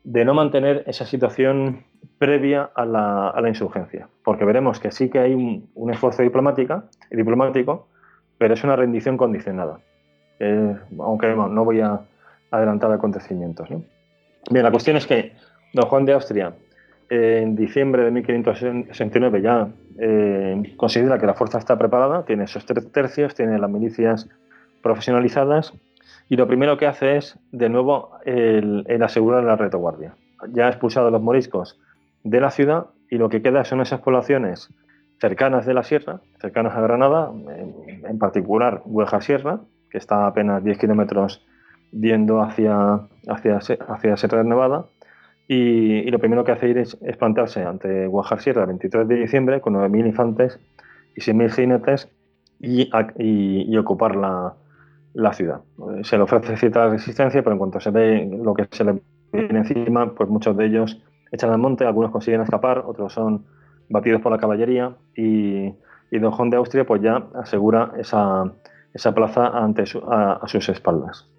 [0.03, 1.83] de no mantener esa situación
[2.17, 6.21] previa a la, a la, insurgencia, porque veremos que sí que hay un, un esfuerzo
[6.21, 7.89] diplomática, diplomático,
[8.37, 9.79] pero es una rendición condicionada,
[10.39, 12.01] aunque no voy a
[12.51, 13.69] adelantar acontecimientos.
[14.49, 15.33] Bien, la cuestión es que
[15.73, 16.53] don Juan de Austria
[17.09, 19.67] en diciembre de 1569 ya
[19.99, 24.27] eh, considera que la fuerza está preparada, tiene esos tres tercios, tiene las milicias
[24.81, 25.73] profesionalizadas
[26.29, 30.15] y lo primero que hace es, de nuevo, el, asegurar la retaguardia.
[30.49, 31.79] Ya ha expulsado a los moriscos
[32.23, 34.69] de la ciudad y lo que queda son esas poblaciones
[35.19, 37.31] cercanas de la sierra, cercanas a Granada,
[38.07, 39.59] en, particular Huejar Sierra,
[39.95, 41.41] que está apenas 10 kilómetros
[41.93, 42.99] yendo hacia,
[43.29, 44.87] hacia, hacia Sierra de Nevada,
[45.47, 49.61] y, lo primero que hace ir es, plantarse ante Guajar Sierra el 23 de diciembre
[49.61, 50.59] con 9.000 infantes
[51.15, 52.09] y 6.000 jinetes
[52.59, 54.55] y, y, ocupar la,
[55.13, 55.61] la, ciudad.
[56.01, 58.99] Se le ofrece cierta resistencia, pero en cuanto se ve lo que se le
[59.31, 61.01] viene encima, pues muchos de ellos
[61.31, 63.45] echan al monte, algunos consiguen escapar, otros son
[63.87, 65.73] batidos por la caballería y,
[66.11, 68.51] y Don Juan de Austria pues ya asegura esa,
[68.95, 71.29] esa plaza ante a sus espaldas.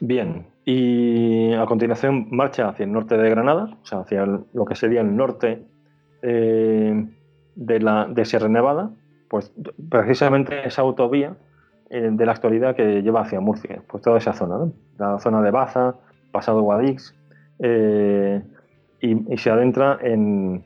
[0.00, 4.74] Bien, y a continuación marcha hacia el norte de Granada, o sea, hacia lo que
[4.74, 5.62] sería el norte
[6.22, 7.06] eh,
[7.54, 8.90] de, la, de Sierra Nevada,
[9.28, 9.52] pues
[9.88, 11.36] precisamente esa autovía
[11.90, 15.50] eh, de la actualidad que lleva hacia Murcia, pues toda esa zona, la zona de
[15.50, 15.94] Baza,
[16.32, 17.14] pasado Guadix,
[17.60, 18.42] eh,
[19.00, 20.64] y, se adentra en,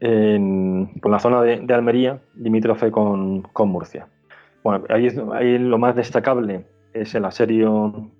[0.00, 4.06] la zona de, Almería, limítrofe con, Murcia.
[4.62, 8.10] Bueno, ahí, ahí lo más destacable es el asedio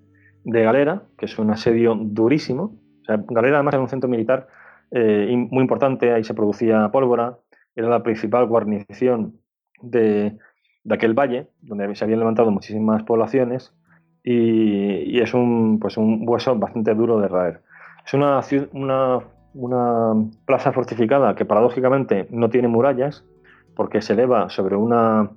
[0.44, 2.74] de Galera, que es un asedio durísimo.
[3.06, 4.48] Galera además era un centro militar
[4.90, 7.38] eh, muy importante, ahí se producía pólvora,
[7.74, 9.34] era la principal guarnición
[9.82, 10.36] de,
[10.88, 13.72] aquel valle, donde se habían levantado muchísimas poblaciones
[14.22, 17.62] y, es un, pues un hueso bastante duro de raer.
[18.04, 18.40] Es una,
[18.72, 19.20] una,
[19.54, 23.24] una plaza fortificada que paradójicamente no tiene murallas
[23.76, 25.30] porque se eleva sobre una,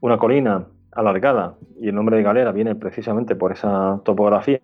[0.00, 4.60] una colina alargada y el nombre de Galera viene precisamente por esa topografía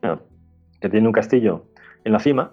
[0.81, 1.65] que tiene un castillo
[2.05, 2.53] en la cima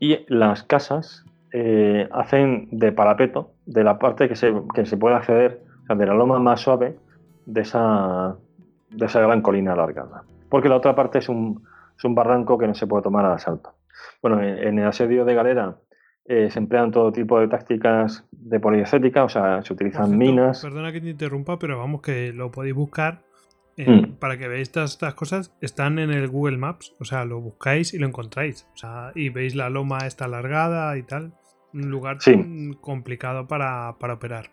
[0.00, 5.16] y las casas eh, hacen de parapeto de la parte que se, que se puede
[5.16, 6.98] acceder, de la loma más suave
[7.46, 8.36] de esa,
[8.90, 10.24] de esa gran colina alargada.
[10.50, 11.62] porque la otra parte es un,
[11.96, 13.70] es un barranco que no se puede tomar al asalto.
[14.22, 15.76] Bueno, en, el asedio de Galera
[16.28, 20.62] eh, se emplean todo tipo de tácticas de poliocética, o sea, se utilizan minas.
[20.62, 23.22] Perdona que te interrumpa, pero vamos que lo podéis buscar
[23.86, 24.14] Mm.
[24.18, 27.98] para que veáis estas, cosas, están en el Google Maps, o sea, lo buscáis y
[27.98, 31.32] lo encontráis, o sea, y veis la loma está alargada y tal,
[31.72, 32.18] un lugar
[32.80, 34.46] complicado para, operar.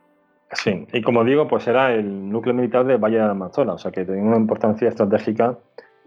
[0.52, 3.92] Sí, y como digo, pues era el núcleo militar de Valle de Amazonas, o sea,
[3.92, 5.58] que tenía una importancia estratégica,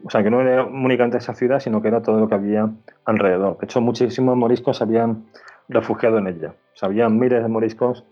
[0.05, 2.70] o sea, que no era únicamente esa ciudad, sino que era todo lo que había
[3.05, 3.58] alrededor.
[3.58, 5.24] De hecho, muchísimos moriscos habían
[5.68, 8.05] refugiado en ella, o había miles de moriscos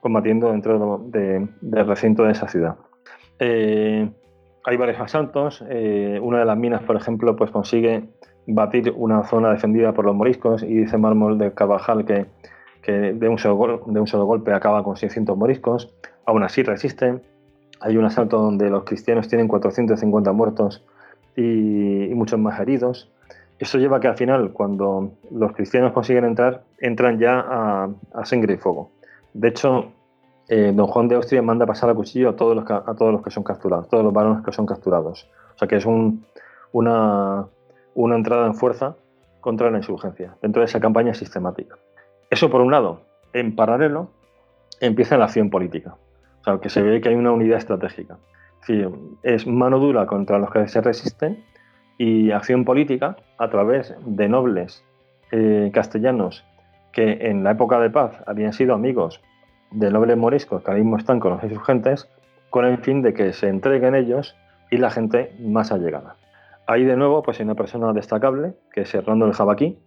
[0.00, 2.76] combatiendo dentro del recinto de esa ciudad.
[3.38, 4.10] Eh,
[4.64, 5.64] hay varios asaltos.
[5.68, 8.08] Eh, una de las minas, por ejemplo, pues consigue
[8.46, 12.26] batir una zona defendida por los moriscos y dice Mármol de Carvajal que,
[12.92, 15.94] de, un solo, de un solo golpe acaba con 600 moriscos.
[16.26, 17.22] Aún así resisten.
[17.80, 20.84] Hay un asalto donde los cristianos tienen 450 muertos
[21.36, 23.10] y, muchos más heridos.
[23.58, 27.38] Eso lleva a que al final, cuando los cristianos consiguen entrar, entran ya
[28.12, 28.90] a, sangre y fuego.
[29.32, 29.92] De hecho,
[30.48, 33.22] eh, don Juan de Austria manda pasar a cuchillo a todos, los, a todos los
[33.22, 35.28] que son capturados, todos los varones que son capturados.
[35.54, 35.86] O sea que es
[36.72, 37.46] una,
[37.94, 38.96] entrada en fuerza
[39.40, 41.76] contra la insurgencia, dentro de esa campaña sistemática.
[42.30, 43.02] Eso por un lado.
[43.32, 44.10] En paralelo,
[44.80, 45.96] empieza la acción política.
[46.40, 48.18] O sea, que se ve que hay una unidad estratégica.
[48.62, 48.90] Es decir,
[49.22, 51.44] es mano dura contra los que se resisten
[51.98, 54.84] y acción política a través de nobles
[55.32, 56.44] eh, castellanos
[56.92, 59.20] que en la época de paz habían sido amigos
[59.70, 62.08] de nobles moriscos que ahora mismo están con los insurgentes
[62.50, 64.36] con el fin de que se entreguen ellos
[64.70, 66.16] y la gente más allegada.
[66.66, 69.78] Ahí de nuevo pues hay una persona destacable, que es Hernando el Jabaquí,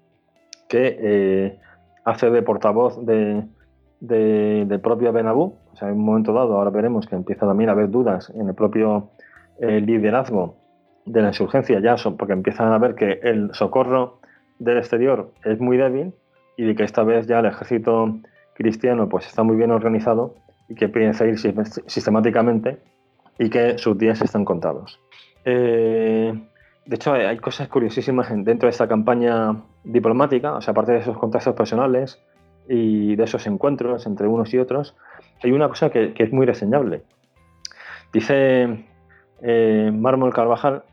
[0.68, 1.60] que eh,
[2.04, 3.46] hace de portavoz de,
[4.02, 5.56] del propio Benabú.
[5.74, 8.50] O sea, en un momento dado, ahora veremos que empieza también a haber dudas en
[8.50, 9.12] el propio
[9.60, 10.58] eh, liderazgo
[11.08, 14.20] de la insurgencia, ya son, porque empiezan a ver que el socorro
[14.60, 16.14] del exterior es muy débil
[16.58, 18.20] y de que esta vez ya el ejército
[18.56, 20.36] cristiano pues está muy bien organizado
[20.68, 21.38] y que piensa ir
[21.86, 22.80] sistemáticamente
[23.40, 25.00] y que sus días están contados.
[25.46, 26.34] Eh,
[26.86, 31.18] de hecho, hay cosas curiosísimas dentro de esta campaña diplomática, o sea, aparte de esos
[31.18, 32.20] contactos personales
[32.68, 34.96] y de esos encuentros entre unos y otros,
[35.44, 37.04] hay una cosa que, es muy reseñable.
[38.14, 38.86] Dice
[39.42, 40.84] eh, Mármol Carvajal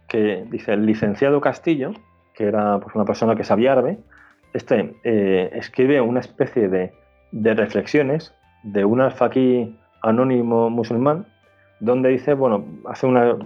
[0.51, 1.93] dice el licenciado Castillo,
[2.35, 3.99] que era pues, una persona que sabía árabe,
[4.53, 11.27] este eh, escribe una especie de reflexiones de un alfaquí anónimo musulmán,
[11.81, 13.37] donde dice, bueno, hace una,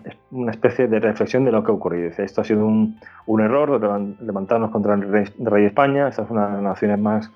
[0.51, 2.09] especie de reflexión de lo que ha ocurrido.
[2.09, 2.97] Dice, esto ha sido un,
[3.41, 3.71] error,
[4.21, 7.31] levantarnos contra el rey, de España, esta es una de las naciones más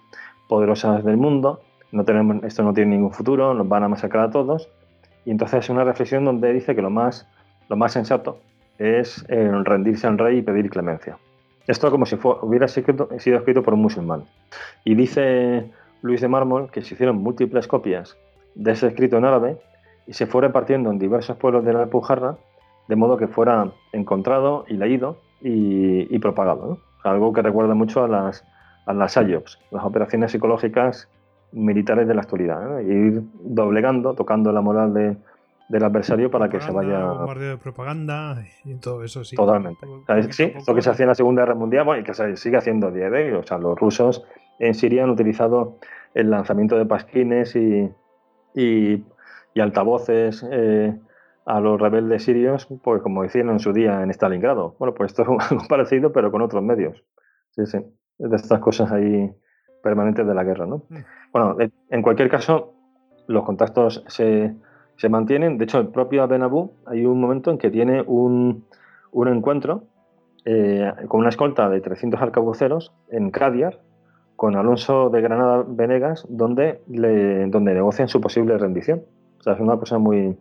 [0.48, 1.62] poderosas del mundo,
[1.92, 4.68] no tenemos, esto no tiene ningún futuro, nos van a masacrar a todos.
[5.24, 7.28] Y entonces es una reflexión donde dice que lo más,
[7.68, 8.38] lo más sensato
[8.78, 11.18] es eh, rendirse al rey y pedir clemencia.
[11.66, 14.24] Esto como si hubiera sido, escrito por un musulmán.
[14.84, 15.70] Y dice
[16.02, 18.16] Luis de Mármol que se hicieron múltiples copias
[18.54, 19.58] de ese escrito en árabe
[20.06, 22.36] y se fue repartiendo en diversos pueblos de la Alpujarra,
[22.88, 26.78] de modo que fuera encontrado y leído y, propagado.
[27.04, 28.44] Algo que recuerda mucho a las,
[28.86, 29.16] a las
[29.72, 31.08] operaciones psicológicas
[31.52, 35.16] militares de la actualidad, ir doblegando, tocando la moral de,
[35.68, 37.04] del adversario para que se vaya.
[37.04, 39.36] Bombardeo de propaganda y todo eso, sí.
[39.36, 39.86] Totalmente.
[40.30, 42.88] sí, esto que se hacía en la Segunda Guerra Mundial y que se sigue haciendo
[42.88, 43.32] a día de hoy.
[43.32, 44.24] O sea, los rusos
[44.58, 45.78] en Siria han utilizado
[46.14, 47.90] el lanzamiento de pasquines y,
[48.54, 49.04] y,
[49.60, 50.98] altavoces eh,
[51.46, 54.76] a los rebeldes sirios, pues como decían en su día en Stalingrado.
[54.78, 57.02] Bueno, pues esto es algo parecido, pero con otros medios.
[57.50, 57.78] Sí, sí.
[58.18, 59.32] De estas cosas ahí
[59.82, 60.84] permanentes de la guerra, ¿no?
[60.88, 60.96] Mm.
[61.32, 61.56] Bueno,
[61.90, 62.74] en cualquier caso,
[63.26, 64.54] los contactos se,
[65.02, 65.58] se mantienen.
[65.58, 68.64] De hecho, el propio Abenabú, hay un momento en que tiene un,
[69.10, 69.82] un encuentro
[70.44, 73.80] eh, con una escolta de 300 arcabuceros en Cadiar,
[74.36, 79.02] con Alonso de Granada Venegas, donde, donde negocian su posible rendición.
[79.44, 80.38] Es una cosa muy,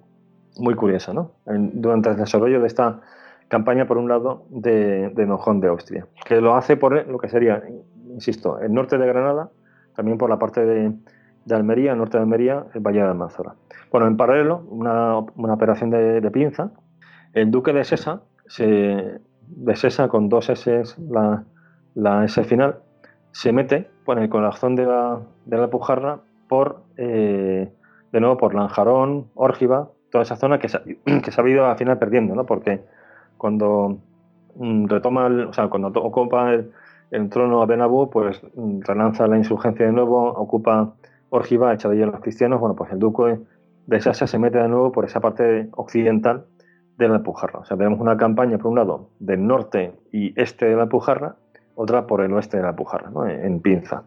[0.59, 1.31] muy curiosa, ¿no?
[1.48, 3.01] durante el desarrollo de esta
[3.48, 7.30] campaña, por un lado, de, de Nojón de Austria, que lo hace por lo que
[7.30, 7.64] sería,
[8.14, 9.49] insisto, el norte de Granada,
[9.95, 10.93] también por la parte de,
[11.45, 13.55] de Almería, el norte de Almería, el Valle de Almanzora.
[13.91, 16.71] Bueno, en paralelo, una, una operación de, pinza,
[17.33, 21.43] el duque de Sesa, se, de Sesa con dos S, la,
[21.95, 22.79] la S final,
[23.31, 27.71] se mete por el corazón de la, de la Pujarra por, eh,
[28.11, 30.79] de nuevo, por Lanjarón, Órgiva, toda esa zona que se,
[31.23, 32.45] que se ha ido al final perdiendo, ¿no?
[32.45, 32.81] Porque
[33.37, 33.97] cuando
[34.55, 39.85] mm, retoma, o sea, cuando ocupa el, trono a Benabú, pues mm, relanza la insurgencia
[39.85, 40.93] de nuevo, ocupa
[41.34, 43.40] Órgiva, echa de a los cristianos, bueno, pues el duque
[43.88, 46.45] de Sasa se mete de nuevo por esa parte occidental
[46.98, 47.60] de la Alpujarra.
[47.60, 51.35] O sea, tenemos una campaña, por un lado, del norte y este de la Alpujarra,
[51.76, 53.26] otra por el oeste de la Alpujarra, ¿no?
[53.26, 54.03] en pinza.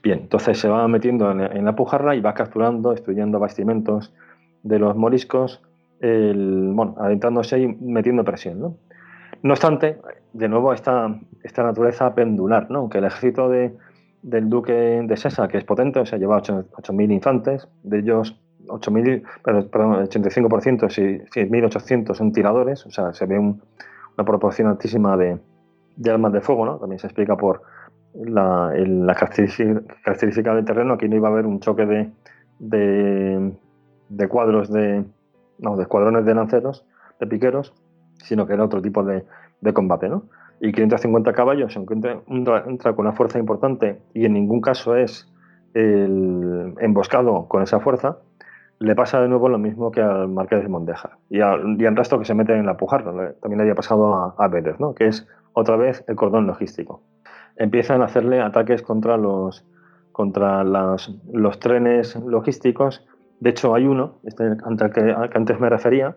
[0.00, 4.14] Bien, entonces se va metiendo en, la Alpujarra y va capturando, destruyendo bastimentos
[4.62, 5.60] de los moriscos,
[6.00, 8.60] el, bueno, adentrándose y metiendo presión.
[8.60, 8.76] ¿no?
[9.42, 9.98] no obstante,
[10.32, 12.88] de nuevo esta, esta naturaleza pendular, ¿no?
[12.88, 13.76] que el ejército de,
[14.22, 19.22] del duque de Sesa, que es potente, o sea, lleva 8.000 infantes, de ellos 8.000,
[19.42, 25.38] perdón, 85%, 6.800 son tiradores, o sea, se ve una proporción altísima de,
[26.10, 26.76] armas de fuego, ¿no?
[26.76, 27.62] También se explica por
[28.14, 28.72] la,
[29.16, 32.10] característica, del terreno, aquí no iba a haber un choque de,
[34.08, 35.04] de, cuadros de,
[35.58, 36.84] no, de escuadrones de lanceros,
[37.20, 37.74] de piqueros,
[38.22, 39.24] sino que era otro tipo de,
[39.60, 40.24] de combate, ¿no?
[40.60, 45.30] Y 550 caballos, aunque entra, con una fuerza importante y en ningún caso es
[45.74, 48.18] el emboscado con esa fuerza,
[48.80, 52.24] le pasa de nuevo lo mismo que al Marqués de Mondeja y al, resto que
[52.24, 53.12] se mete en la pujarra.
[53.40, 54.94] También le había pasado a, a Vélez, ¿no?
[54.94, 57.02] que es otra vez el cordón logístico.
[57.56, 59.64] Empiezan a hacerle ataques contra los,
[60.12, 63.04] contra los trenes logísticos.
[63.40, 66.16] De hecho, hay uno, este, al que, que antes me refería,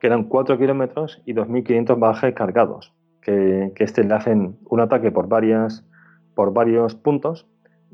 [0.00, 5.28] que eran 4 kilómetros y 2.500 bajes cargados que, este le hacen un ataque por,
[5.28, 5.86] varias,
[6.34, 7.46] por varios puntos,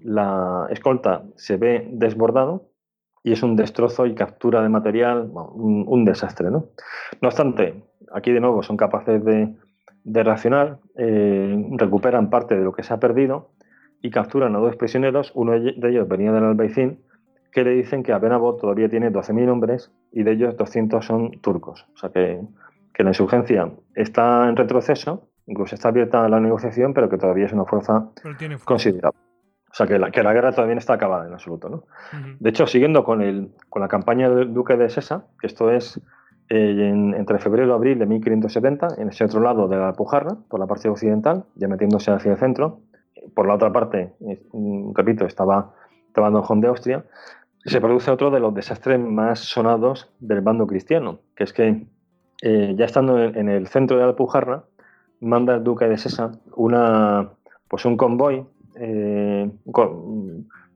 [0.02, 2.70] la escolta se ve desbordado
[3.22, 6.50] y es un destrozo y captura de material, un, desastre.
[6.50, 6.66] ¿no?
[7.20, 9.54] no obstante, aquí de nuevo son capaces de,
[10.04, 13.50] reaccionar, eh, recuperan parte de lo que se ha perdido
[14.00, 17.00] y capturan a dos prisioneros, uno de ellos venía del Albaicín,
[17.52, 21.86] que le dicen que Abenabot todavía tiene 12.000 hombres y de ellos 200 son turcos.
[21.94, 22.40] O sea que
[22.98, 27.52] que la insurgencia está en retroceso, incluso está abierta la negociación, pero que todavía es
[27.52, 28.10] una fuerza
[28.64, 29.20] considerable.
[29.70, 31.68] O sea, que la, que la guerra todavía no está acabada en absoluto.
[31.68, 31.84] ¿no?
[32.40, 36.00] De hecho, siguiendo con, el, con la campaña del duque de Sesa, que esto es
[36.48, 40.58] eh, entre febrero y abril de 1570, en ese otro lado de la Alpujarra, por
[40.58, 42.80] la parte occidental, ya metiéndose hacia el centro.
[43.32, 44.14] Por la otra parte,
[44.52, 45.72] mm, repito, estaba,
[46.08, 47.04] estaba Don Juan de Austria.
[47.64, 51.86] Se produce otro de los desastres más sonados del bando cristiano, que es que
[52.42, 54.64] eh, ya estando en, el centro de Alpujarra,
[55.20, 56.32] manda el duque de Sesa
[57.68, 59.50] pues un convoy eh,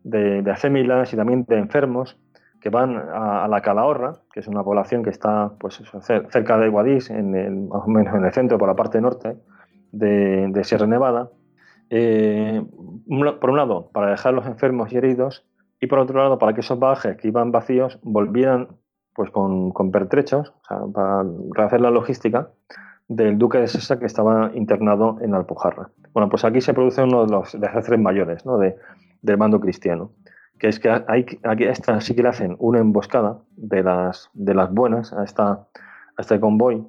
[0.05, 2.19] de, de acémilas y también de enfermos
[2.63, 5.83] que van a, la Calahorra, que es una población que está pues,
[6.31, 9.37] cerca de Guadix, en el, más o menos en el centro, por la parte norte
[9.91, 11.29] de, Sierra Nevada.
[11.91, 12.65] Eh,
[13.41, 15.45] por un lado, para dejar los enfermos y heridos,
[15.81, 18.69] y por otro lado, para que esos bajes que iban vacíos volvieran
[19.15, 20.53] pues con, pertrechos,
[20.93, 22.51] para hacer la logística
[23.09, 25.91] del duque de Sesa que estaba internado en Alpujarra.
[26.13, 28.59] Bueno, pues aquí se produce uno de los desastres mayores ¿no?
[28.59, 28.77] de,
[29.21, 30.13] del mando cristiano,
[30.59, 34.73] que es que aquí esta sí que le hacen una emboscada de las, de las
[34.73, 36.87] buenas a, esta, a este convoy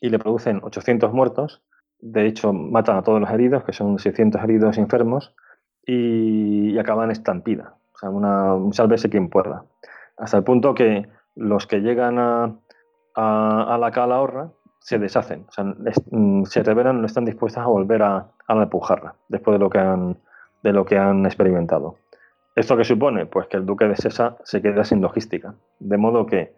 [0.00, 1.62] y le producen 800 muertos.
[1.98, 5.34] De hecho, matan a todos los heridos, que son 600 heridos enfermos,
[5.86, 7.74] y, acaban estampida.
[7.94, 9.64] O sea, un sálvese quien pueda.
[10.18, 12.56] Hasta el punto que los que llegan a,
[13.14, 14.50] a, la calahorra
[14.80, 18.64] se deshacen, o sea, mm, se revelan, no están dispuestas a volver a, a la
[18.64, 20.18] empujarla después de lo que han,
[20.62, 21.96] de lo que han experimentado.
[22.54, 23.26] ¿Esto qué supone?
[23.26, 26.54] Pues que el duque de Sesa se queda sin logística, de modo que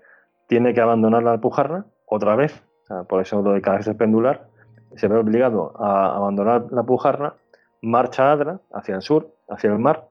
[0.47, 2.63] tiene que abandonar la Alpujarra otra vez,
[3.09, 4.47] por eso lo de cabeza pendular,
[4.95, 7.35] se ve obligado a abandonar la Alpujarra,
[7.83, 10.09] marcha a Adra, hacia el sur, hacia el mar.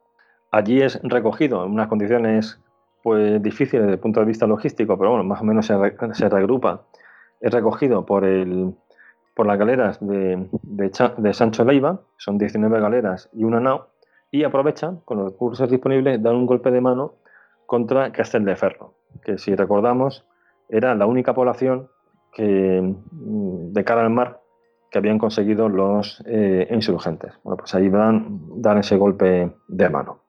[0.52, 2.60] Allí es recogido en unas condiciones
[3.08, 6.82] pues difícil desde el punto de vista logístico, pero bueno, más o menos se, regrupa.
[7.40, 8.76] Es recogido por, el,
[9.34, 13.88] por las galeras de, de, Sancho Leiva, son 19 galeras y una nao,
[14.30, 17.14] y aprovechan, con los recursos disponibles, dar un golpe de mano
[17.66, 20.26] contra Castel de Ferro, que si recordamos
[20.68, 21.88] era la única población
[22.34, 24.42] que, mm, de cara al mar
[24.92, 27.32] que habían conseguido los eh, insurgentes.
[27.42, 30.20] Bueno, pues ahí dan, dan ese golpe de mano.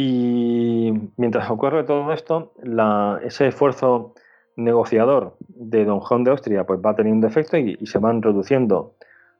[0.00, 2.52] Y mientras ocurre todo esto,
[3.24, 4.14] ese esfuerzo
[4.54, 8.94] negociador de Don Juan de Austria pues va teniendo efecto y, se van reduciendo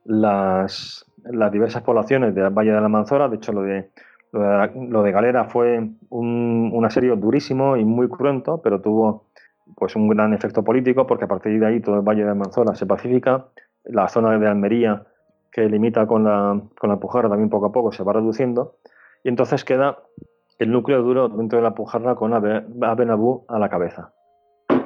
[0.05, 1.07] las,
[1.53, 3.29] diversas poblaciones del Valle de la Manzora.
[3.29, 3.91] De hecho, lo de,
[4.33, 9.29] lo de, Galera fue un, asedio durísimo y muy cruento, pero tuvo
[9.77, 12.35] pues un gran efecto político porque a partir de ahí todo el Valle de la
[12.35, 13.47] Manzora se pacifica.
[13.85, 15.05] La zona de Almería
[15.53, 18.75] que limita con la, con la Pujarra también poco a poco se va reduciendo
[19.23, 19.99] y entonces queda
[20.59, 24.13] el núcleo duro dentro de la Pujarra con Abenabú a la cabeza.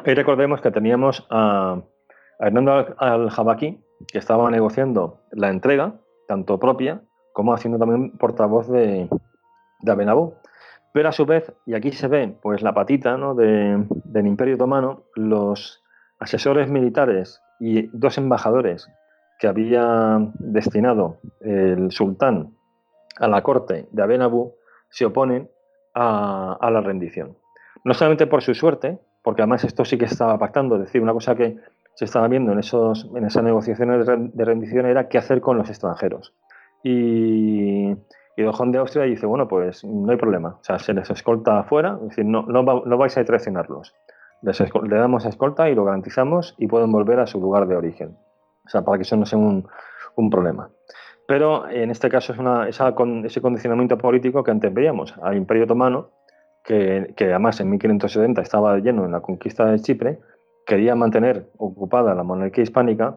[0.05, 1.83] Y recordemos que teníamos a,
[2.39, 5.95] Hernando al-Jabaki, que estaba negociando la entrega,
[6.27, 7.03] tanto propia
[7.33, 9.09] como haciendo también portavoz de,
[9.81, 10.35] de Abenabú.
[10.93, 15.83] Pero a su vez, y aquí se ve pues la patita del Imperio Otomano, los
[16.19, 18.91] asesores militares y dos embajadores
[19.39, 22.55] que había destinado el sultán
[23.19, 24.55] a la corte de Aben Abu
[24.91, 25.51] se oponen
[25.95, 27.37] a, la rendición.
[27.85, 31.13] No solamente por su suerte, porque además esto sí que estaba pactando, es decir, una
[31.13, 31.59] cosa que
[31.95, 35.69] se estaba viendo en, esos, en esas negociaciones de rendición era qué hacer con los
[35.69, 36.35] extranjeros.
[36.83, 37.95] Y,
[38.37, 41.11] y Don Juan de Austria dice, bueno, pues no hay problema, o sea, se les
[41.11, 43.95] escolta afuera, es decir, no, no, no vais a traicionarlos.
[44.43, 48.17] le damos escolta y lo garantizamos y pueden volver a su lugar de origen.
[48.65, 49.69] O sea, para que eso no sea un,
[50.17, 50.71] un problema.
[51.33, 52.79] Pero en este caso es
[53.25, 56.11] ese condicionamiento político que antes veíamos al Imperio Otomano,
[56.63, 60.19] que, además en 1570 estaba lleno en la conquista de Chipre,
[60.67, 63.17] quería mantener ocupada la monarquía hispánica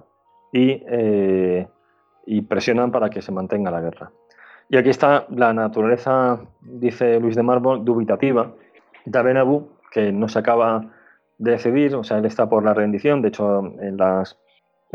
[0.53, 1.68] y, eh,
[2.26, 4.11] y presionan para que se mantenga la guerra.
[4.69, 8.53] Y aquí está la naturaleza, dice Luis de Marbol, dubitativa
[9.03, 10.90] de Abenabú, que no se acaba
[11.38, 14.40] de decidir, o sea, él está por la rendición, de hecho, en, las,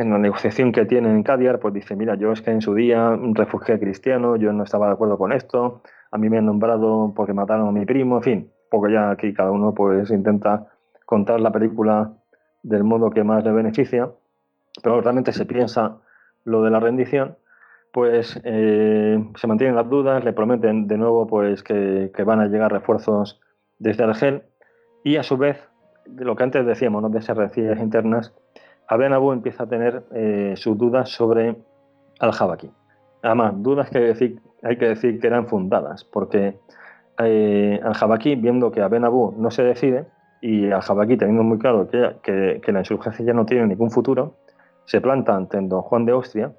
[0.00, 2.74] en la negociación que tiene en Cadiar, pues dice, mira, yo es que en su
[2.74, 7.12] día refugié cristiano, yo no estaba de acuerdo con esto, a mí me han nombrado
[7.14, 10.66] porque mataron a mi primo, en fin, poco ya aquí cada uno pues intenta
[11.04, 12.12] contar la película
[12.62, 14.10] del modo que más le beneficia,
[14.82, 15.98] pero realmente se piensa
[16.44, 17.36] lo de la rendición
[17.92, 22.72] pues eh, se mantienen las dudas, le prometen de nuevo pues que, van a llegar
[22.72, 23.40] refuerzos
[23.78, 24.42] desde Argel
[25.02, 25.58] y a su vez,
[26.06, 28.32] de lo que antes decíamos, de esas rencillas internas,
[28.90, 31.56] Abu empieza a tener eh, sus dudas sobre
[32.18, 32.70] Al-Jabaki.
[33.22, 36.58] Además, dudas que hay que decir que eran fundadas, porque
[37.18, 40.06] eh, Al-Jabaki, viendo que Abu no se decide,
[40.40, 44.34] y Al-Jabaki teniendo muy claro que, la insurgencia ya no tiene ningún futuro,
[44.86, 46.52] se planta ante don Juan de Austria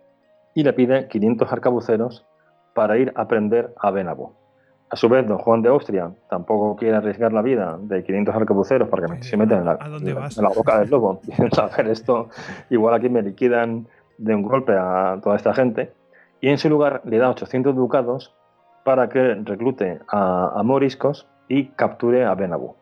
[0.54, 2.26] y le pide 500 arcabuceros
[2.74, 4.41] para ir a prender a Benabo.
[4.92, 8.90] A su vez, don Juan de Austria tampoco quiere arriesgar la vida de 500 arcabuceros
[8.90, 11.22] para que se metan en la, en la boca del lobo.
[11.38, 12.28] Piensa hacer esto,
[12.70, 13.88] igual aquí me liquidan
[14.18, 15.94] de un golpe a toda esta gente.
[16.42, 18.36] Y en su lugar le da 800 ducados
[18.84, 22.76] para que reclute a, moriscos y capture a Benabú.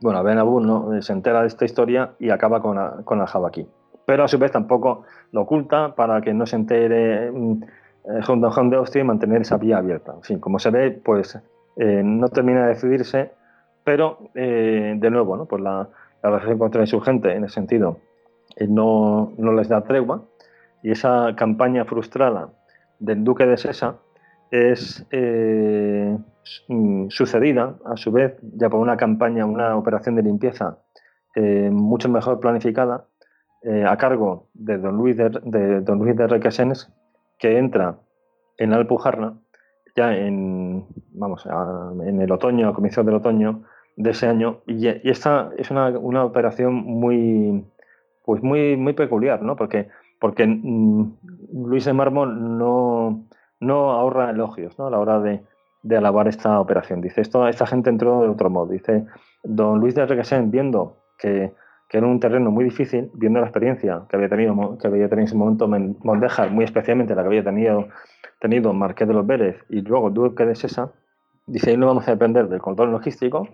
[0.00, 3.68] Bueno, Benabú no, se entera de esta historia y acaba con, la, con jabaquí
[4.10, 7.30] pero a su vez tampoco lo oculta para que no se entere
[8.04, 10.14] eh, Juan de Austria y mantener esa vía abierta.
[10.14, 11.38] En fin, como se ve, pues
[11.76, 13.30] eh, no termina de decidirse,
[13.84, 15.46] pero eh, de nuevo, ¿no?
[15.46, 15.88] pues la,
[16.22, 17.98] la relación contra el insurgente en ese sentido
[18.68, 20.22] no, no, les da tregua
[20.82, 22.50] y esa campaña frustrada
[22.98, 23.96] del duque de Sesa
[24.50, 25.06] es
[26.68, 30.78] mm, sucedida a su vez ya por una campaña, una operación de limpieza
[31.36, 33.06] mucho mejor planificada
[33.86, 36.92] a cargo de don Luis de, de don Luis de Requesens,
[37.40, 37.98] que entra
[38.58, 39.34] en Alpujarra
[39.96, 43.62] ya en, vamos, en el otoño, a comienzos del otoño
[43.96, 47.64] de ese año, y, esta es una, una, operación muy,
[48.24, 49.56] pues muy, muy peculiar, ¿no?
[49.56, 49.88] Porque,
[50.20, 51.16] porque mm,
[51.66, 53.26] Luis de Mármol no,
[53.58, 54.86] no ahorra elogios ¿no?
[54.86, 55.42] a la hora de,
[55.82, 57.00] de alabar esta operación.
[57.00, 58.72] Dice, esto, esta gente entró de otro modo.
[58.72, 59.06] Dice,
[59.42, 61.52] don Luis de Requesens, viendo que
[61.90, 65.22] que era un terreno muy difícil, viendo la experiencia que había tenido, que había tenido
[65.22, 67.88] en ese momento Mondejar, muy especialmente la que había tenido,
[68.38, 70.92] tenido Marqués de los Vélez y luego Duque de Sesa,
[71.48, 73.48] dice, ahí no vamos a depender del control logístico,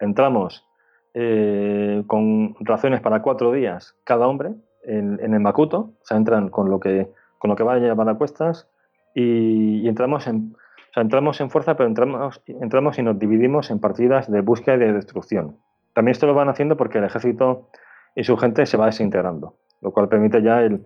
[0.00, 0.66] entramos
[1.12, 4.54] eh, con raciones para cuatro días cada hombre
[4.84, 8.08] en, el Macuto, o sea, entran con lo que, con lo que vaya a llevar
[8.08, 8.70] a cuestas
[9.14, 10.56] y, entramos en...
[10.96, 14.92] entramos en fuerza, pero entramos, entramos y nos dividimos en partidas de búsqueda y de
[14.94, 15.58] destrucción.
[15.92, 17.68] También esto lo van haciendo porque el ejército
[18.14, 20.84] y su gente se va desintegrando, lo cual permite ya el,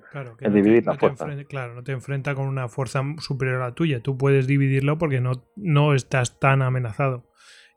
[0.53, 1.27] dividir la fuerza.
[1.49, 4.01] claro, no te enfrenta con una fuerza superior a la tuya.
[4.01, 7.25] Tú puedes dividirlo porque no, no estás tan amenazado.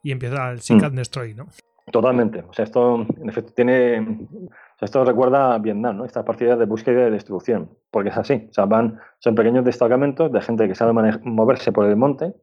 [0.02, 0.86] Y empieza el Seek mm.
[0.86, 1.48] and Destroy, ¿no?
[1.92, 2.44] Totalmente.
[2.48, 4.28] O sea, esto en efecto tiene.
[4.80, 6.06] esto recuerda a Vietnam, ¿no?
[6.06, 7.72] Estas partidas de búsqueda y de destrucción.
[7.92, 8.48] Porque es así.
[8.50, 12.34] O sea, van, son pequeños destacamentos de gente que sabe moverse por el monte.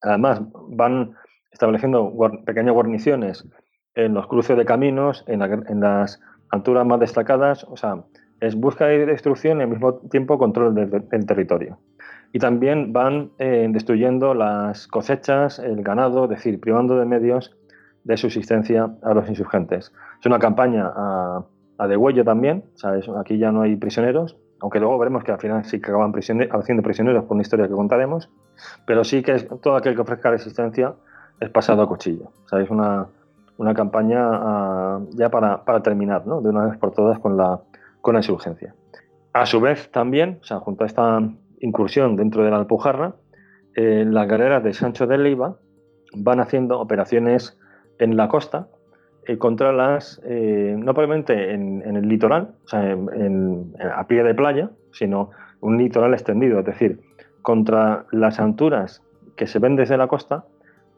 [0.00, 1.14] Además, van
[1.50, 2.12] estableciendo
[2.44, 3.46] pequeñas guarniciones
[3.94, 6.20] en los cruces de caminos, en, en las
[6.54, 8.04] alturas más destacadas, o sea,
[8.40, 11.78] es búsqueda y destrucción y al mismo tiempo control del, territorio.
[12.32, 17.56] Y también van eh, destruyendo las cosechas, el ganado, es decir, privando de medios
[18.02, 19.92] de subsistencia a los insurgentes.
[20.20, 21.44] Es una campaña a,
[21.78, 22.64] a degüello también,
[23.18, 26.82] aquí ya no hay prisioneros, aunque luego veremos que al final sí que acaban haciendo
[26.82, 28.30] prisioneros por una historia que contaremos,
[28.86, 30.94] pero sí que todo aquel que ofrezca resistencia
[31.40, 32.30] es pasado a cuchillo.
[32.50, 33.06] O es una,
[33.56, 36.40] una campaña ah, ya para, para terminar, ¿no?
[36.40, 37.60] de una vez por todas con la,
[38.00, 38.74] con la insurgencia.
[39.32, 41.20] A su vez también, o sea, junto a esta
[41.60, 43.14] incursión dentro de la Alpujarra,
[43.76, 45.56] las guerreras de Sancho de Leiva
[46.14, 47.58] van haciendo operaciones
[47.98, 48.68] en la costa,
[49.26, 52.96] eh, contra las, eh, no probablemente en, el litoral, o sea,
[53.96, 57.00] a pie de playa, sino un litoral extendido, es decir,
[57.40, 59.02] contra las alturas
[59.36, 60.44] que se ven desde la costa,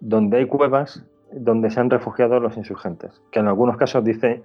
[0.01, 4.43] donde hay cuevas donde se han refugiado los insurgentes, que en algunos casos dice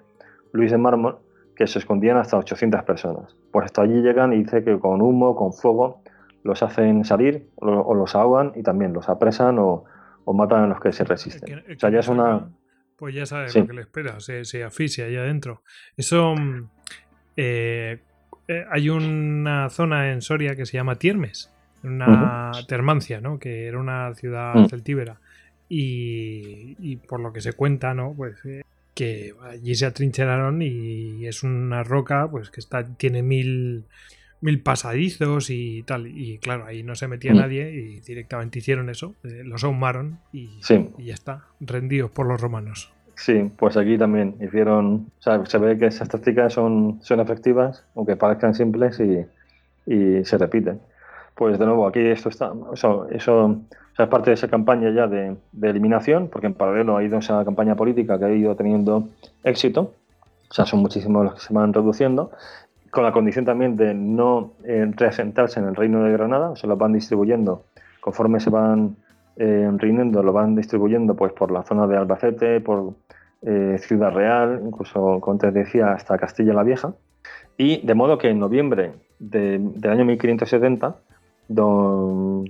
[0.51, 1.17] Luis de Mármol
[1.55, 3.35] que se escondían hasta 800 personas.
[3.51, 6.01] Pues hasta allí llegan y dice que con humo, con fuego,
[6.43, 9.85] los hacen salir o, los ahogan y también los apresan o,
[10.33, 11.59] matan a los que se resisten.
[11.59, 12.49] o sea, ya es una...
[12.95, 15.63] Pues ya sabes lo que le espera, se, se asfixia ahí adentro.
[15.97, 16.35] Eso...
[16.35, 16.69] Mm,
[17.35, 17.99] eh,
[18.47, 21.53] eh, hay una zona en Soria que se llama Tiermes,
[21.83, 23.39] una termancia, ¿no?
[23.39, 24.67] Que era una ciudad mm.
[24.67, 25.19] celtíbera.
[25.73, 28.13] Y, por lo que se cuenta, ¿no?
[28.13, 33.85] Pues eh, que allí se atrincheraron y es una roca, pues que está, tiene mil,
[34.41, 36.07] mil pasadizos y tal.
[36.07, 37.37] Y claro, ahí no se metía mm.
[37.37, 40.59] nadie y directamente hicieron eso, eh, los ahumaron y,
[40.97, 42.91] y ya está, rendidos por los romanos.
[43.15, 47.85] Sí, pues aquí también hicieron, o sea, se ve que esas tácticas son, son efectivas,
[47.95, 49.25] aunque parezcan simples y,
[49.91, 50.81] y se repiten.
[51.35, 53.61] Pues de nuevo, aquí esto está, eso,
[53.93, 57.19] eso es parte de esa campaña ya de, de, eliminación, porque en paralelo ha ido
[57.19, 59.09] esa campaña política que ha ido teniendo
[59.43, 59.93] éxito,
[60.49, 62.31] o sea, son muchísimos los que se van reduciendo,
[62.89, 66.75] con la condición también de no eh, reasentarse en el reino de Granada, se lo
[66.77, 67.63] van distribuyendo
[68.01, 68.97] conforme se van
[69.37, 69.69] eh,
[70.11, 72.95] lo van distribuyendo pues por la zona de Albacete, por
[73.43, 76.93] eh, Ciudad Real, incluso, como te decía, hasta Castilla la Vieja.
[77.57, 80.95] Y de modo que en noviembre del año 1570,
[81.53, 82.45] don,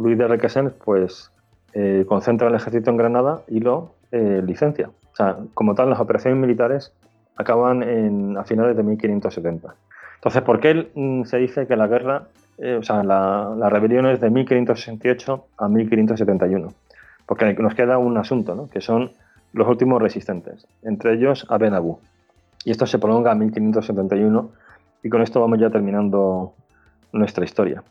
[0.00, 1.30] Luis de Requesens pues,
[1.72, 4.90] eh, concentra el ejército en Granada y lo eh, licencia.
[5.12, 6.92] O sea, como tal, las operaciones militares
[7.36, 9.74] acaban en, a finales de 1570.
[10.16, 14.06] Entonces, ¿por qué mm, se dice que la guerra eh, o sea, la, la, rebelión
[14.06, 16.72] es de 1568 a 1571,
[17.26, 18.68] porque nos queda un asunto, ¿no?
[18.68, 19.10] que son
[19.52, 21.98] los últimos resistentes, entre ellos Aben Abu.
[22.64, 24.50] Y esto se prolonga a 1571
[25.02, 26.54] y con esto vamos ya terminando
[27.12, 27.82] nuestra historia.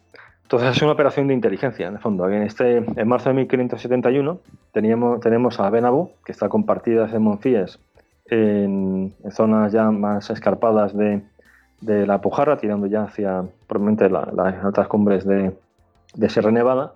[0.53, 2.29] Entonces es una operación de inteligencia, en el fondo.
[2.29, 4.39] En, este, en marzo de 1571
[4.71, 7.79] teníamos, tenemos a Aben Abu, que está compartida en Monfíes,
[8.27, 11.23] en zonas ya más escarpadas de,
[11.81, 15.55] de la Pujarra, tirando ya hacia probablemente las altas cumbres de,
[16.29, 16.93] Sierra Nevada,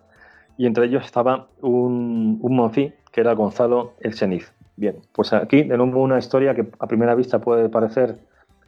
[0.56, 4.54] y entre ellos estaba un, un monfí que era Gonzalo el Seniz.
[4.76, 8.20] Bien, pues aquí de nuevo una historia que a primera vista puede parecer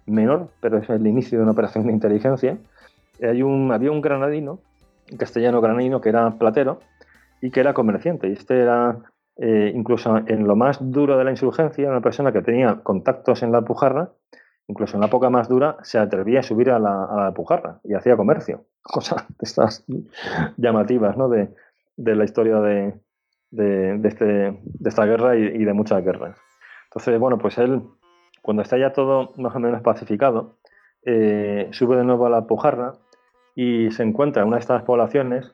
[0.07, 2.57] menor, pero es el inicio de una operación de inteligencia.
[3.21, 4.57] Hay un, había un granadino,
[5.17, 6.79] castellano granadino, que era platero
[7.41, 8.27] y que era comerciante.
[8.27, 8.99] Y este era,
[9.37, 13.51] eh, incluso en lo más duro de la insurgencia, una persona que tenía contactos en
[13.51, 14.11] la Pujarra
[14.69, 17.95] incluso en la época más dura, se atrevía a subir a la, a pujarra y
[17.95, 18.65] hacía comercio.
[18.81, 19.83] Cosas de estas
[20.57, 21.27] llamativas ¿no?
[21.27, 21.49] de,
[21.97, 22.93] la historia de,
[24.03, 26.37] este, de, esta guerra y, de muchas guerras.
[26.85, 27.81] Entonces, bueno, pues él,
[28.41, 30.59] cuando está ya todo más o menos pacificado,
[31.03, 32.93] eh, sube de nuevo a la pujarra
[33.61, 35.51] y se encuentra en una de estas poblaciones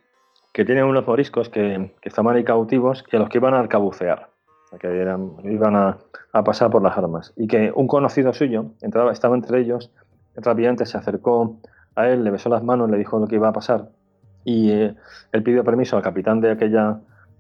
[0.54, 4.30] que tienen unos moriscos que, estaban ahí cautivos y a los que iban a arcabucear
[4.80, 4.88] que
[5.46, 5.98] iban a,
[6.44, 7.34] pasar por las armas.
[7.36, 9.92] Y que un conocido suyo entraba, estaba entre ellos,
[10.36, 11.58] rápidamente se acercó
[11.96, 13.90] a él, le besó las manos, le dijo lo que iba a pasar.
[14.44, 14.94] Y eh,
[15.32, 17.00] él pidió permiso al capitán de aquella,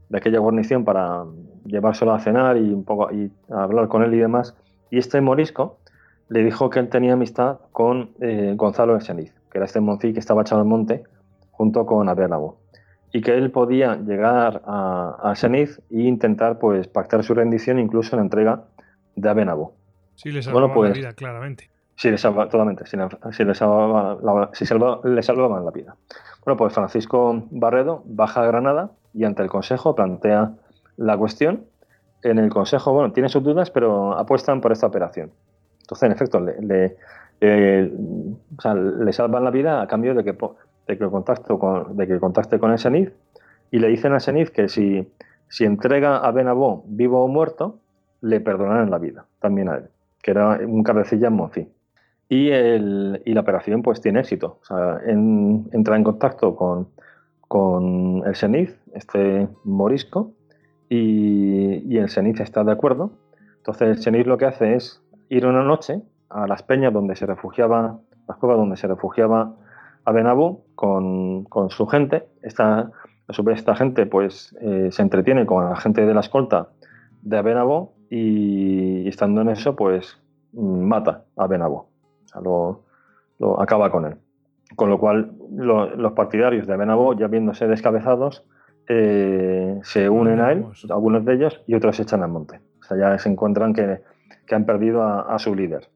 [0.10, 1.26] de aquella guarnición para
[1.66, 4.56] llevárselo a cenar y, un poco, y hablar con él y demás.
[4.90, 5.78] Y este morisco
[6.30, 9.02] le dijo que él tenía amistad con eh, Gonzalo de
[9.56, 11.06] que era este moncí que estaba echado al monte
[11.52, 12.60] junto con Abelabo
[13.14, 18.18] y que él podía llegar a, a e intentar pues pactar su rendición incluso en
[18.18, 18.64] la entrega
[19.16, 19.74] de Abenabo.
[20.16, 21.70] Sí, le salvaba pues, la vida, claramente.
[21.96, 24.50] Sí, le salvaba, totalmente, sí, le, salvaba la,
[25.06, 25.96] le salvaban la vida.
[26.44, 30.52] Bueno, pues Francisco Barredo baja a Granada y ante el Consejo plantea
[30.98, 31.64] la cuestión.
[32.24, 35.32] En el Consejo, bueno, tiene sus dudas, pero apuestan por esta operación.
[35.80, 36.98] Entonces, en efecto, le,
[37.42, 37.92] eh,
[39.00, 40.34] le salvan la vida a cambio de que
[40.88, 43.10] de que, contacto con, de que contacte con el Senid
[43.72, 45.08] y le dicen a Senid que si,
[45.50, 47.80] si entrega a Benabó vivo o muerto,
[48.22, 49.90] le perdonarán la vida, también a él,
[50.22, 51.68] que era un cabecilla en Monfí.
[52.28, 54.60] Y, el, y la operación pues tiene éxito.
[54.62, 56.88] O sea, entra en contacto con,
[57.48, 60.34] con el Senid, este morisco,
[60.90, 63.12] y, y el Senid está de acuerdo.
[63.58, 67.26] Entonces el Senid lo que hace es ir una noche a las peñas donde se
[67.26, 69.54] refugiaba, las cuevas donde se refugiaba
[70.04, 72.28] a Benabú con, su gente.
[72.42, 72.92] Esta,
[73.28, 76.70] a su vez, esta gente pues, eh, se entretiene con la gente de la escolta
[77.22, 80.22] de Abenabo y, estando en eso, pues
[80.54, 81.90] mata a Abenabo.
[82.36, 82.82] O
[83.40, 84.18] lo, acaba con él.
[84.76, 88.44] Con lo cual, los partidarios de Abenabo, ya viéndose descabezados,
[88.88, 92.60] eh, se unen a él, algunos de ellos, y otros se echan al monte.
[92.82, 94.02] O sea, ya se encuentran que
[94.46, 95.90] que han perdido a, su líder.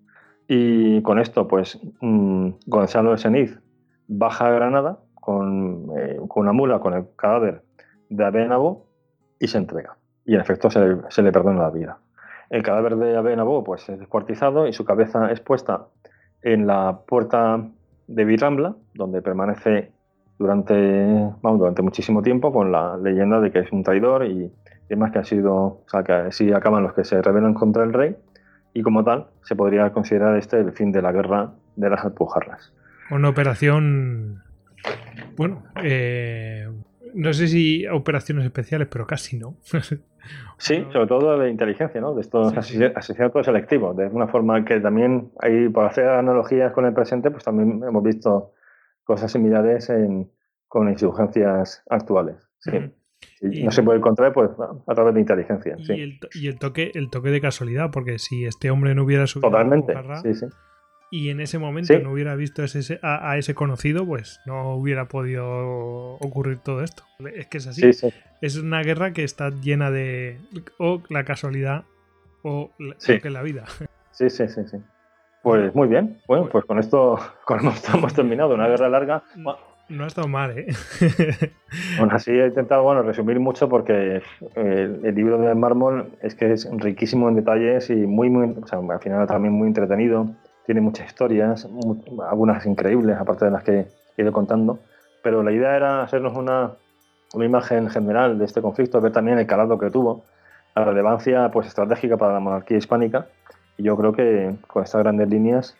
[0.51, 3.59] Y con esto, pues mm, Gonzalo de Seniz
[4.07, 7.61] baja a Granada con, eh, una mula, con el cadáver
[8.09, 8.87] de Abenabo
[9.39, 9.97] y se entrega.
[10.25, 11.99] Y en efecto se, le perdona la vida.
[12.49, 15.85] El cadáver de Abenabo pues, es descuartizado y su cabeza es puesta
[16.41, 17.63] en la puerta
[18.07, 19.91] de Virrambla, donde permanece
[20.39, 24.51] durante, durante muchísimo tiempo con la leyenda de que es un traidor y
[24.89, 27.93] demás que ha sido, o sea, que así acaban los que se rebelan contra el
[27.93, 28.15] rey
[28.73, 32.73] y como tal se podría considerar este el fin de la guerra de las Alpujarras.
[33.11, 34.43] Una operación,
[35.35, 36.67] bueno, eh,
[37.13, 39.55] no sé si operaciones especiales, pero casi no.
[40.57, 42.13] sí, sobre todo de inteligencia, ¿no?
[42.13, 46.93] De estos asesinatos selectivos, de una forma que también hay, por hacer analogías con el
[46.93, 48.53] presente, pues también hemos visto
[49.03, 50.31] cosas similares en,
[50.67, 52.47] con insurgencias actuales.
[53.41, 54.49] No se puede encontrar pues,
[54.87, 55.75] a través de inteligencia.
[55.77, 59.93] Y, el, toque, el toque de casualidad, porque si este hombre no hubiera subido Totalmente,
[61.11, 65.47] y en ese momento no hubiera visto ese, a, ese conocido, pues no hubiera podido
[66.19, 67.03] ocurrir todo esto.
[67.33, 67.89] Es que es así.
[68.41, 70.37] Es una guerra que está llena de
[70.77, 71.85] o la casualidad
[72.43, 73.65] o la, que la vida.
[74.11, 74.75] Sí, sí, sí, sí.
[75.43, 76.19] Pues muy bien.
[76.27, 78.53] Bueno, pues, pues con esto, con esto hemos terminado.
[78.53, 79.23] Una guerra larga.
[79.89, 80.67] No ha estado mal, ¿eh?
[81.99, 84.21] Aún así he intentado bueno, resumir mucho porque
[84.55, 88.99] eh, el, libro de mármol es que es riquísimo en detalles y muy, muy, al
[88.99, 90.27] final también muy entretenido.
[90.67, 91.67] Tiene muchas historias,
[92.29, 94.77] algunas increíbles, aparte de las que he ido contando.
[95.23, 96.73] Pero la idea era hacernos una,
[97.33, 100.23] una imagen general de este conflicto, ver también el calado que tuvo,
[100.75, 103.27] la relevancia pues, estratégica para la monarquía hispánica.
[103.75, 105.75] Y yo creo que con estas grandes líneas,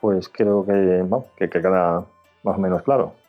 [0.00, 1.04] pues creo que,
[1.38, 2.04] que queda
[2.42, 3.21] más o menos claro.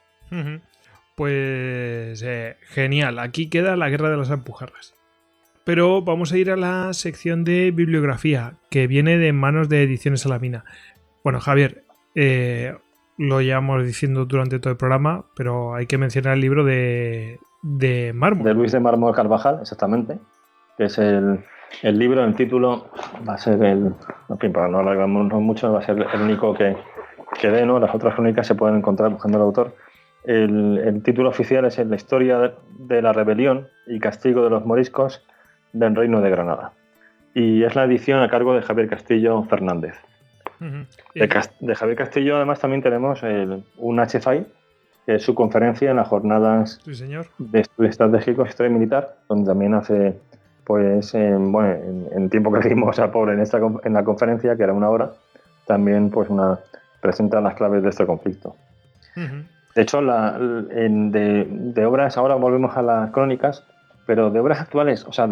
[1.16, 4.96] Pues eh, genial, aquí queda la guerra de las empujarras.
[5.64, 10.22] Pero vamos a ir a la sección de bibliografía, que viene de manos de Ediciones
[10.22, 10.66] Salamina.
[11.24, 11.84] Bueno, Javier,
[12.16, 12.76] eh,
[13.18, 18.12] lo llevamos diciendo durante todo el programa, pero hay que mencionar el libro de, de
[18.14, 18.44] Mármol.
[18.44, 20.18] De Luis de Mármol Carvajal, exactamente,
[20.78, 21.46] que es el,
[21.82, 22.90] el libro, el título,
[23.28, 23.94] va a ser el,
[24.52, 26.76] para no alargarnos mucho, va a ser el único que,
[27.40, 27.80] que dé, ¿no?
[27.80, 29.76] Las otras crónicas se pueden encontrar buscando el autor.
[30.26, 35.26] El, título oficial es La historia de la rebelión y castigo de los moriscos
[35.74, 36.72] del Reino de Granada.
[37.34, 39.96] Y es la edición a cargo de Javier Castillo Fernández.
[41.14, 43.22] de, Javier Castillo, además, también tenemos
[43.78, 44.46] un HFI,
[45.06, 46.80] que es su conferencia en las jornadas
[47.38, 50.18] de estudios estratégicos historia militar, donde también hace,
[50.64, 54.56] pues, en, bueno, en, el tiempo que dimos a pobre en, esta, en la conferencia,
[54.56, 55.12] que era una hora,
[55.66, 56.60] también pues una
[57.02, 58.56] presenta las claves de este conflicto.
[59.76, 63.64] De hecho, de, obras, ahora volvemos a las crónicas,
[64.06, 65.28] pero de obras actuales, o sea,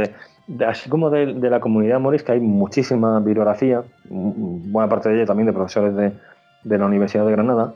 [0.67, 5.53] así como de, la comunidad morisca hay muchísima bibliografía, buena parte de ella también de
[5.53, 7.73] profesores de, la Universidad de Granada,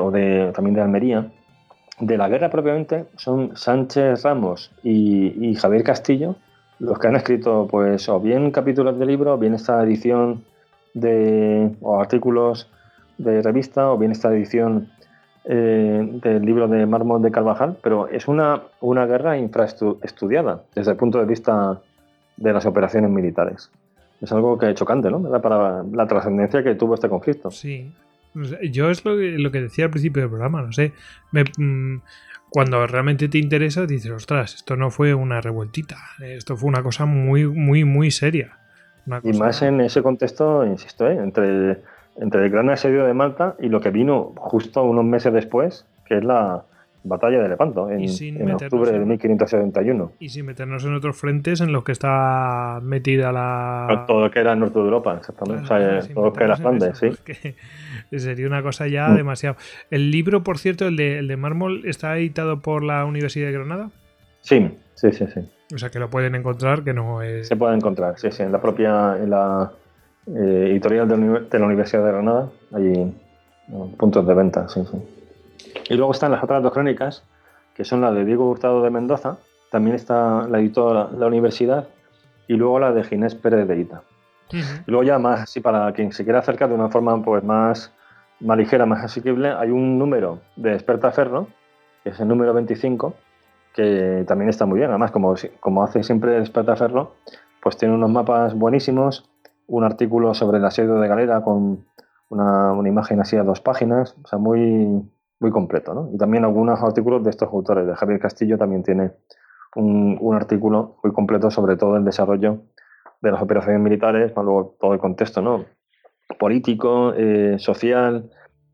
[0.00, 1.30] o de, también de Almería.
[1.98, 6.36] De la guerra propiamente son Sánchez Ramos y, Javier Castillo
[6.78, 10.44] los que han escrito, pues, o bien capítulos de libro, o bien esta edición
[10.94, 12.70] de, o artículos
[13.18, 14.90] de revista, o bien esta edición
[15.48, 20.96] eh, del libro de Mármol de Carvajal, pero es una, una guerra infraestudiada desde el
[20.96, 21.80] punto de vista
[22.36, 23.70] de las operaciones militares.
[24.20, 25.22] Es algo que es chocante, ¿no?
[25.40, 27.50] Para la trascendencia que tuvo este conflicto.
[27.50, 27.92] Sí.
[28.70, 30.92] Yo es lo que, lo que decía al principio del programa, no sé.
[31.32, 31.98] Mm,
[32.50, 37.06] cuando realmente te interesa, dices, ostras, esto no fue una revueltita, esto fue una cosa
[37.06, 38.58] muy, muy, muy seria.
[39.22, 41.16] Y más en ese contexto, insisto, ¿eh?
[41.16, 41.82] entre
[42.18, 46.18] entre el gran asedio de Malta y lo que vino justo unos meses después, que
[46.18, 46.64] es la
[47.06, 48.02] batalla de Lepanto, en,
[48.52, 50.12] octubre de 1571.
[50.18, 54.04] Y sin meternos en otros frentes en los que está metida la...
[54.06, 55.64] Todo lo que era el norte de Europa, exactamente.
[55.64, 57.10] o sea, todo lo que era Flandes, sí.
[58.18, 59.16] sería una cosa ya mm.
[59.16, 59.56] demasiado.
[59.90, 63.52] El libro, por cierto, el de, el de mármol, ¿está editado por la Universidad de
[63.52, 63.90] Granada?
[64.40, 65.40] Sí, sí, sí, sí.
[65.74, 67.48] O sea, que lo pueden encontrar, que no es...
[67.48, 69.16] Se puede encontrar, sí, sí, en la propia...
[69.16, 69.72] En la
[70.26, 73.14] eh, editorial de, la Universidad de Granada, allí
[73.96, 74.98] puntos de venta, sí, sí.
[75.88, 77.22] Y luego están las otras dos crónicas,
[77.74, 79.38] que son la de Diego Hurtado de Mendoza,
[79.70, 81.88] también está la editora la universidad,
[82.48, 84.02] y luego la de Ginés Pérez de Ita.
[84.52, 87.92] Y luego ya más, así para quien se quiera acercar de una forma pues más,
[88.40, 91.48] más ligera, más asequible, hay un número de Experta Ferro,
[92.04, 93.14] que es el número 25,
[93.74, 94.90] que también está muy bien.
[94.90, 97.14] Además, como, como hace siempre Experta Ferro,
[97.60, 99.28] pues tiene unos mapas buenísimos,
[99.66, 101.84] un artículo sobre el asedio de Galera con
[102.28, 105.02] una, imagen así a dos páginas, o sea, muy,
[105.40, 106.10] muy completo, ¿no?
[106.12, 109.12] Y también algunos artículos de estos autores, de Javier Castillo también tiene
[109.74, 112.62] un, artículo muy completo sobre todo el desarrollo
[113.20, 115.64] de las operaciones militares, luego todo el contexto, ¿no?
[116.38, 118.30] Político, eh, social,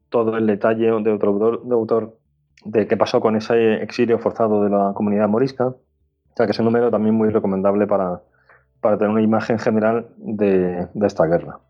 [0.09, 2.19] todo el detalle de otro autor, de autor
[2.65, 5.69] de qué pasó con ese exilio forzado de la comunidad morisca.
[5.69, 8.23] O sea que es un número también muy recomendable para,
[8.83, 11.61] para tener una imagen general de, de esta guerra.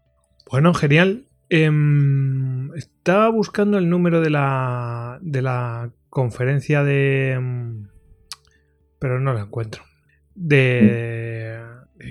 [0.51, 1.27] Bueno, genial.
[1.51, 7.33] Em, estaba buscando el número de la, de la conferencia de...
[7.33, 7.89] Em,
[8.99, 9.83] pero no lo encuentro.
[10.35, 11.61] De...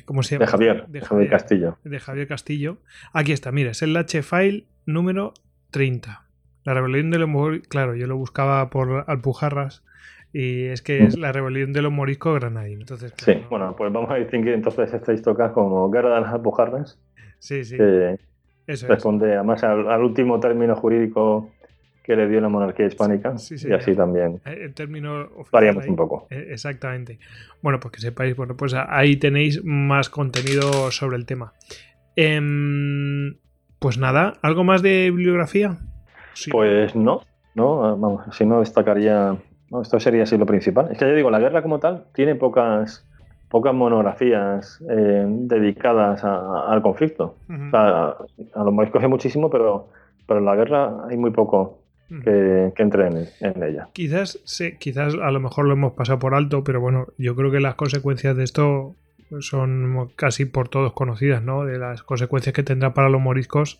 [0.05, 0.45] ¿Cómo se llama?
[0.45, 1.77] De Javier, de Javier, Castillo.
[1.83, 2.77] De Javier Castillo.
[3.11, 5.33] Aquí está, mira, es el H-File número
[5.71, 6.27] 30.
[6.63, 7.29] La rebelión de los.
[7.67, 9.83] Claro, yo lo buscaba por Alpujarras.
[10.33, 12.81] Y es que es la rebelión de los moriscos granadinos.
[12.81, 16.99] Entonces, sí, bueno, pues vamos a distinguir entonces esta historia como Guerra de las Alpujarras.
[17.39, 17.77] Sí, sí.
[17.77, 18.17] Que
[18.87, 21.49] responde además al, último término jurídico
[22.03, 23.35] que le dio la monarquía hispánica.
[23.49, 24.41] y así también.
[24.45, 26.27] El término variamos un poco.
[26.29, 27.19] Eh, exactamente.
[27.61, 31.53] Bueno, pues que sepáis, bueno, pues ahí tenéis más contenido sobre el tema.
[32.15, 33.35] Em,
[33.79, 35.77] pues nada, ¿algo más de bibliografía?
[36.51, 37.21] Pues no,
[37.55, 39.35] no, vamos, si no destacaría,
[39.81, 40.89] esto sería así lo principal.
[40.91, 43.05] Es que ya digo, la guerra como tal tiene pocas,
[43.49, 47.35] pocas monografías eh, dedicadas al conflicto.
[47.73, 48.17] a
[48.55, 49.87] los moriscos hay muchísimo, pero,
[50.27, 51.81] pero en la guerra hay muy poco
[52.23, 53.87] que, entre en, ella.
[53.93, 57.51] Quizás, sí, quizás a lo mejor lo hemos pasado por alto, pero bueno, yo creo
[57.51, 58.95] que las consecuencias de esto
[59.39, 61.63] son casi por todos conocidas, ¿no?
[61.63, 63.79] De las consecuencias que tendrá para los moriscos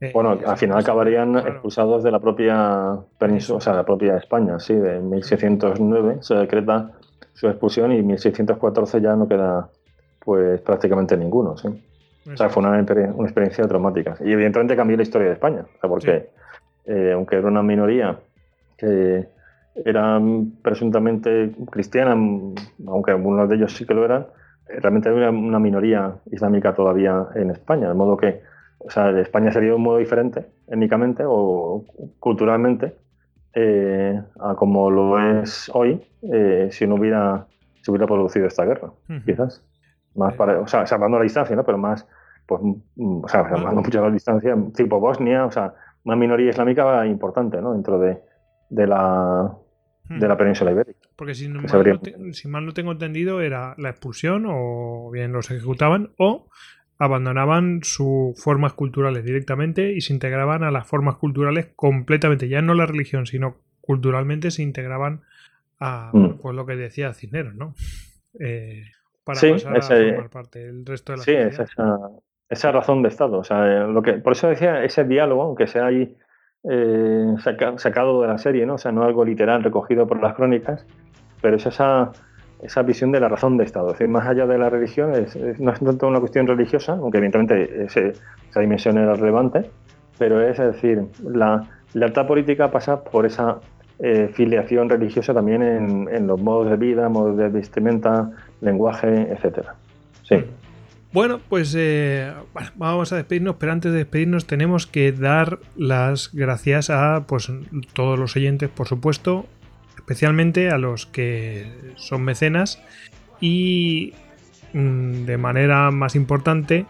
[0.00, 4.16] eh, bueno, al final acabarían expulsados de la propia península, o sea, de la propia
[4.16, 6.92] España, sí, de 1609 se decreta
[7.32, 9.68] su expulsión y en 1614 ya no queda
[10.24, 11.68] pues prácticamente ninguno, sí.
[12.30, 14.16] O sea, fue una, experiencia traumática.
[14.20, 16.28] Y evidentemente cambió la historia de España, porque
[16.84, 18.18] eh, aunque era una minoría
[18.76, 19.26] que
[19.84, 20.20] era
[20.62, 22.12] presuntamente cristiana,
[22.86, 24.26] aunque algunos de ellos sí que lo eran,
[24.66, 28.42] realmente era una minoría islámica todavía en España, de modo que
[28.78, 31.84] o sea, España sería un modo diferente, étnicamente o
[32.18, 32.94] culturalmente,
[33.54, 37.46] eh, a como lo es hoy, eh, si no hubiera,
[37.84, 38.92] producido esta guerra,
[39.24, 39.64] quizás.
[40.14, 41.64] Más para, o sea, salvando la distancia, ¿no?
[41.64, 42.06] Pero más,
[42.46, 45.74] pues, mm, o sea, salvando mucho la distancia, tipo Bosnia, o sea,
[46.04, 47.72] una minoría islámica importante, ¿no?
[47.72, 48.20] Dentro de,
[48.70, 49.52] de la,
[50.08, 51.08] de la península ibérica.
[51.16, 51.64] Porque si, mal
[52.32, 56.48] si mal no tengo entendido, era la expulsión o bien los ejecutaban o
[56.98, 62.74] abandonaban sus formas culturales directamente y se integraban a las formas culturales completamente, ya no
[62.74, 65.22] la religión, sino culturalmente se integraban
[65.78, 66.38] a mm.
[66.42, 67.74] pues lo que decía Cisneros, ¿no?
[68.40, 68.84] Eh,
[69.24, 71.66] para pasar a formar parte del resto de la Sí, esa,
[72.48, 73.38] esa, razón de Estado.
[73.38, 76.14] O sea, lo que, por eso decía ese diálogo, aunque sea ahí
[76.70, 77.34] eh,
[77.78, 78.74] sacado de la serie, ¿no?
[78.74, 80.86] O sea, no algo literal recogido por las crónicas,
[81.40, 82.12] pero es esa
[82.62, 83.88] esa visión de la razón de Estado.
[83.88, 85.12] Es decir, más allá de la religión,
[85.58, 89.70] no es tanto una cuestión religiosa, aunque evidentemente esa dimensión era relevante,
[90.18, 93.58] pero es, decir, la lealtad política pasa por esa
[94.00, 98.30] eh, filiación religiosa también en, los modos de vida, modos de vestimenta,
[98.60, 99.74] lenguaje, etcétera.
[100.22, 100.44] Sí.
[101.12, 102.30] Bueno, pues eh,
[102.74, 107.50] vamos a despedirnos, pero antes de despedirnos tenemos que dar las gracias a pues,
[107.94, 109.46] todos los oyentes, por supuesto,
[109.98, 112.80] especialmente a los que son mecenas
[113.40, 114.14] y
[114.72, 116.86] mm, de manera más importante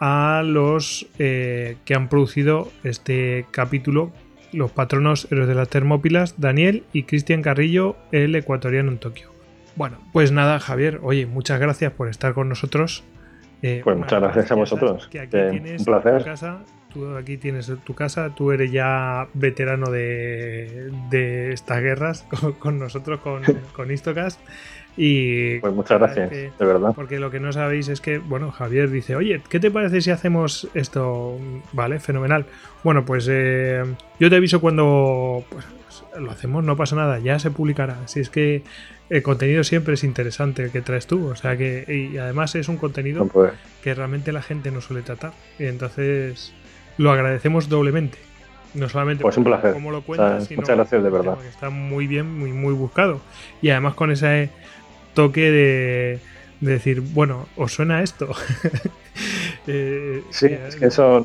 [0.00, 4.12] a los eh, que han producido este capítulo,
[4.52, 9.30] los patronos héroes de las Termópilas, Daniel y Cristian Carrillo, el ecuatoriano en Tokio.
[9.76, 13.04] Bueno, pues nada, Javier, oye, muchas gracias por estar con nosotros.
[13.62, 15.08] Eh, pues muchas gracias a vosotros.
[15.12, 16.24] un placer.
[16.24, 16.60] casa,
[16.92, 20.90] tú aquí tienes tu casa, tú eres ya veterano de,
[21.52, 22.26] estas guerras
[22.58, 23.42] con, nosotros, con,
[23.74, 24.40] con Istocast.
[24.96, 26.92] Y pues muchas gracias, de verdad.
[26.94, 30.10] Porque lo que no sabéis es que, bueno, Javier dice, oye, ¿qué te parece si
[30.10, 31.38] hacemos esto?
[31.72, 32.44] Vale, fenomenal.
[32.82, 33.82] Bueno, pues eh,
[34.18, 35.64] yo te aviso cuando pues,
[36.18, 37.96] lo hacemos, no pasa nada, ya se publicará.
[38.06, 38.62] Si es que
[39.10, 42.76] el contenido siempre es interesante que traes tú, o sea que, y además es un
[42.76, 43.52] contenido pues.
[43.82, 45.32] que realmente la gente no suele tratar.
[45.58, 46.52] Y entonces
[46.98, 48.18] lo agradecemos doblemente.
[48.74, 49.72] No solamente pues un placer.
[49.72, 51.36] como lo cuentas, sino muchas gracias de verdad.
[51.48, 53.20] está muy bien, muy, muy buscado.
[53.60, 54.50] Y además con ese
[55.14, 56.18] toque de,
[56.60, 58.28] decir, bueno, ¿os suena esto?
[59.66, 61.24] Eh, sí, es que eso.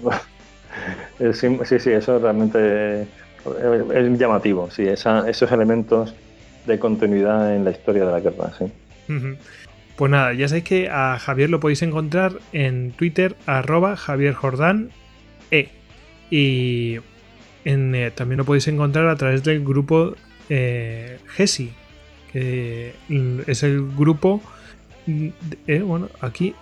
[1.34, 4.70] sí, sí, eso realmente es llamativo.
[4.70, 6.14] Sí, esos elementos
[6.68, 8.66] de continuidad en la historia de la guerra, sí.
[9.96, 14.92] Pues nada, ya sabéis que a Javier lo podéis encontrar en Twitter, arroba Javier Jordán
[15.52, 15.70] E.
[16.30, 17.00] Y
[17.66, 20.16] eh, también lo podéis encontrar a través del grupo
[20.50, 21.72] eh, GESI,
[22.32, 22.94] que
[23.48, 24.42] es el grupo.
[25.08, 26.56] Eh, bueno, aquí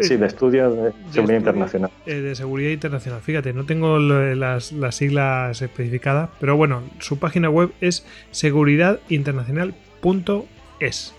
[0.00, 1.90] Sí, de estudio de, seguridad internacional.
[2.06, 3.20] Eh, de seguridad internacional.
[3.20, 11.14] Fíjate, no tengo las, las, siglas especificadas, pero bueno, su página web es seguridadinternacional.es.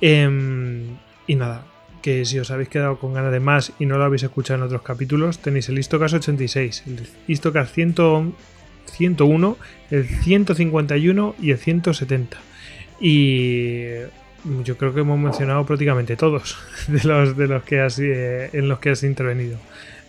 [0.00, 1.66] Em, y nada,
[2.04, 4.66] que si os habéis quedado con ganas de más y no lo habéis escuchado en
[4.66, 9.56] otros capítulos, tenéis el Istocast 86, el Istocast 101,
[9.90, 12.36] el 151 y el 170.
[13.00, 13.84] Y
[14.64, 16.58] yo creo que hemos mencionado prácticamente todos
[16.88, 19.56] de los de los que has, eh, en los que has intervenido.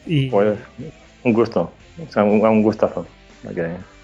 [0.06, 0.60] Y, pues
[1.24, 1.72] un gusto,
[2.18, 3.08] un, gustazo.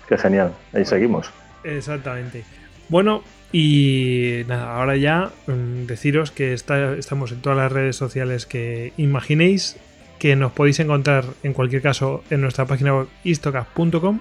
[0.08, 0.54] Que, genial.
[0.72, 1.30] Ahí seguimos.
[1.66, 2.46] Exactamente.
[2.88, 3.22] Bueno,
[3.52, 9.78] y nada, ahora ya mm, deciros que estamos en todas las redes sociales que imaginéis,
[10.20, 14.20] que nos podéis encontrar en cualquier caso en nuestra página web istocast.com.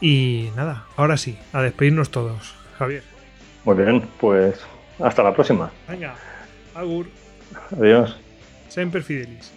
[0.00, 2.54] Y nada, ahora sí, a despedirnos todos.
[2.78, 3.02] Javier.
[3.64, 4.60] Muy bien, pues
[4.98, 5.70] hasta la próxima.
[5.88, 6.14] Venga,
[6.74, 7.06] Agur.
[7.78, 8.16] Adiós.
[8.68, 9.55] Sempre fidelis.